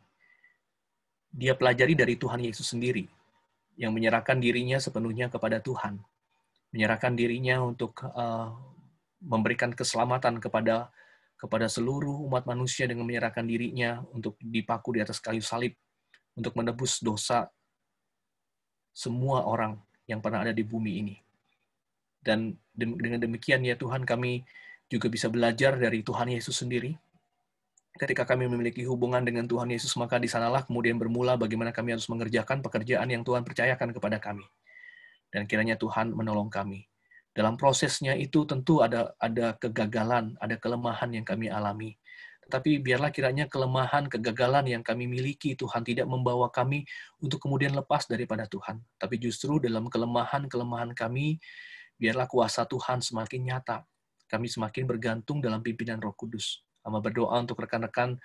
dia 1.30 1.53
pelajari 1.53 1.94
dari 1.94 2.15
Tuhan 2.15 2.41
Yesus 2.41 2.74
sendiri 2.74 3.06
yang 3.78 3.94
menyerahkan 3.94 4.41
dirinya 4.41 4.82
sepenuhnya 4.82 5.30
kepada 5.30 5.61
Tuhan, 5.61 6.02
menyerahkan 6.74 7.14
dirinya 7.14 7.61
untuk 7.61 7.98
uh, 8.02 8.53
memberikan 9.22 9.74
keselamatan 9.74 10.41
kepada 10.41 10.90
kepada 11.38 11.69
seluruh 11.69 12.26
umat 12.26 12.49
manusia 12.49 12.90
dengan 12.90 13.06
menyerahkan 13.06 13.45
dirinya 13.45 14.02
untuk 14.10 14.41
dipaku 14.41 14.98
di 14.98 15.06
atas 15.06 15.22
kayu 15.22 15.41
salib 15.41 15.78
untuk 16.34 16.57
menebus 16.57 16.98
dosa 16.98 17.45
semua 18.98 19.45
orang 19.45 19.78
yang 20.10 20.18
pernah 20.18 20.41
ada 20.41 20.49
di 20.49 20.65
bumi 20.65 21.06
ini. 21.06 21.15
Dan 22.18 22.57
dengan 22.74 23.22
demikian 23.22 23.61
ya 23.61 23.78
Tuhan 23.78 24.10
kami 24.10 24.41
juga 24.90 25.06
bisa 25.14 25.30
belajar 25.30 25.78
dari 25.78 26.02
Tuhan 26.02 26.34
Yesus 26.34 26.65
sendiri. 26.65 26.98
Ketika 27.98 28.26
kami 28.26 28.49
memiliki 28.49 28.82
hubungan 28.90 29.22
dengan 29.22 29.45
Tuhan 29.45 29.69
Yesus, 29.69 29.94
maka 30.02 30.18
di 30.18 30.26
sanalah 30.26 30.65
kemudian 30.65 30.98
bermula 30.98 31.38
bagaimana 31.38 31.69
kami 31.69 31.94
harus 31.94 32.10
mengerjakan 32.10 32.65
pekerjaan 32.65 33.10
yang 33.10 33.22
Tuhan 33.22 33.45
percayakan 33.45 33.94
kepada 33.94 34.18
kami. 34.18 34.45
Dan 35.30 35.45
kiranya 35.45 35.78
Tuhan 35.78 36.18
menolong 36.18 36.49
kami 36.49 36.90
dalam 37.38 37.53
prosesnya 37.53 38.18
itu 38.18 38.49
tentu 38.49 38.82
ada 38.82 39.14
ada 39.22 39.53
kegagalan, 39.61 40.34
ada 40.41 40.57
kelemahan 40.57 41.14
yang 41.14 41.22
kami 41.22 41.53
alami. 41.53 41.94
Tetapi 42.48 42.80
biarlah 42.80 43.11
kiranya 43.11 43.52
kelemahan, 43.52 44.07
kegagalan 44.07 44.64
yang 44.72 44.80
kami 44.80 45.03
miliki 45.03 45.52
Tuhan 45.60 45.84
tidak 45.84 46.07
membawa 46.07 46.48
kami 46.48 46.88
untuk 47.19 47.44
kemudian 47.44 47.76
lepas 47.76 48.07
daripada 48.07 48.48
Tuhan. 48.48 48.80
Tapi 48.95 49.19
justru 49.19 49.60
dalam 49.60 49.91
kelemahan-kelemahan 49.91 50.95
kami, 50.95 51.44
biarlah 51.99 52.24
kuasa 52.24 52.64
Tuhan 52.64 53.03
semakin 53.03 53.52
nyata. 53.52 53.84
Kami 54.32 54.48
semakin 54.48 54.88
bergantung 54.88 55.44
dalam 55.44 55.60
pimpinan 55.60 55.99
Roh 55.99 56.15
Kudus. 56.15 56.64
Sama 56.80 57.03
berdoa 57.03 57.36
untuk 57.36 57.60
rekan-rekan 57.60 58.15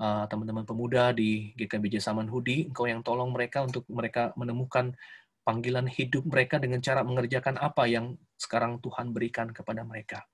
uh, 0.00 0.24
teman-teman 0.32 0.64
pemuda 0.64 1.12
di 1.12 1.52
GKBJ 1.52 2.00
Saman 2.00 2.32
Hudi, 2.32 2.72
Engkau 2.72 2.88
yang 2.88 3.04
tolong 3.04 3.28
mereka 3.36 3.68
untuk 3.68 3.84
mereka 3.92 4.32
menemukan 4.40 4.96
panggilan 5.44 5.84
hidup 5.92 6.24
mereka 6.24 6.56
dengan 6.56 6.80
cara 6.80 7.04
mengerjakan 7.04 7.60
apa 7.60 7.84
yang 7.84 8.16
sekarang 8.40 8.80
Tuhan 8.80 9.12
berikan 9.12 9.52
kepada 9.52 9.84
mereka. 9.84 10.24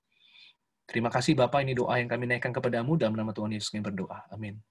Terima 0.85 1.09
kasih 1.09 1.33
Bapak, 1.33 1.65
ini 1.65 1.73
doa 1.73 1.97
yang 1.97 2.05
kami 2.05 2.29
naikkan 2.29 2.53
kepadamu 2.53 2.93
dalam 2.95 3.17
nama 3.17 3.33
Tuhan 3.33 3.51
Yesus 3.57 3.73
kami 3.73 3.81
berdoa. 3.81 4.29
Amin. 4.29 4.61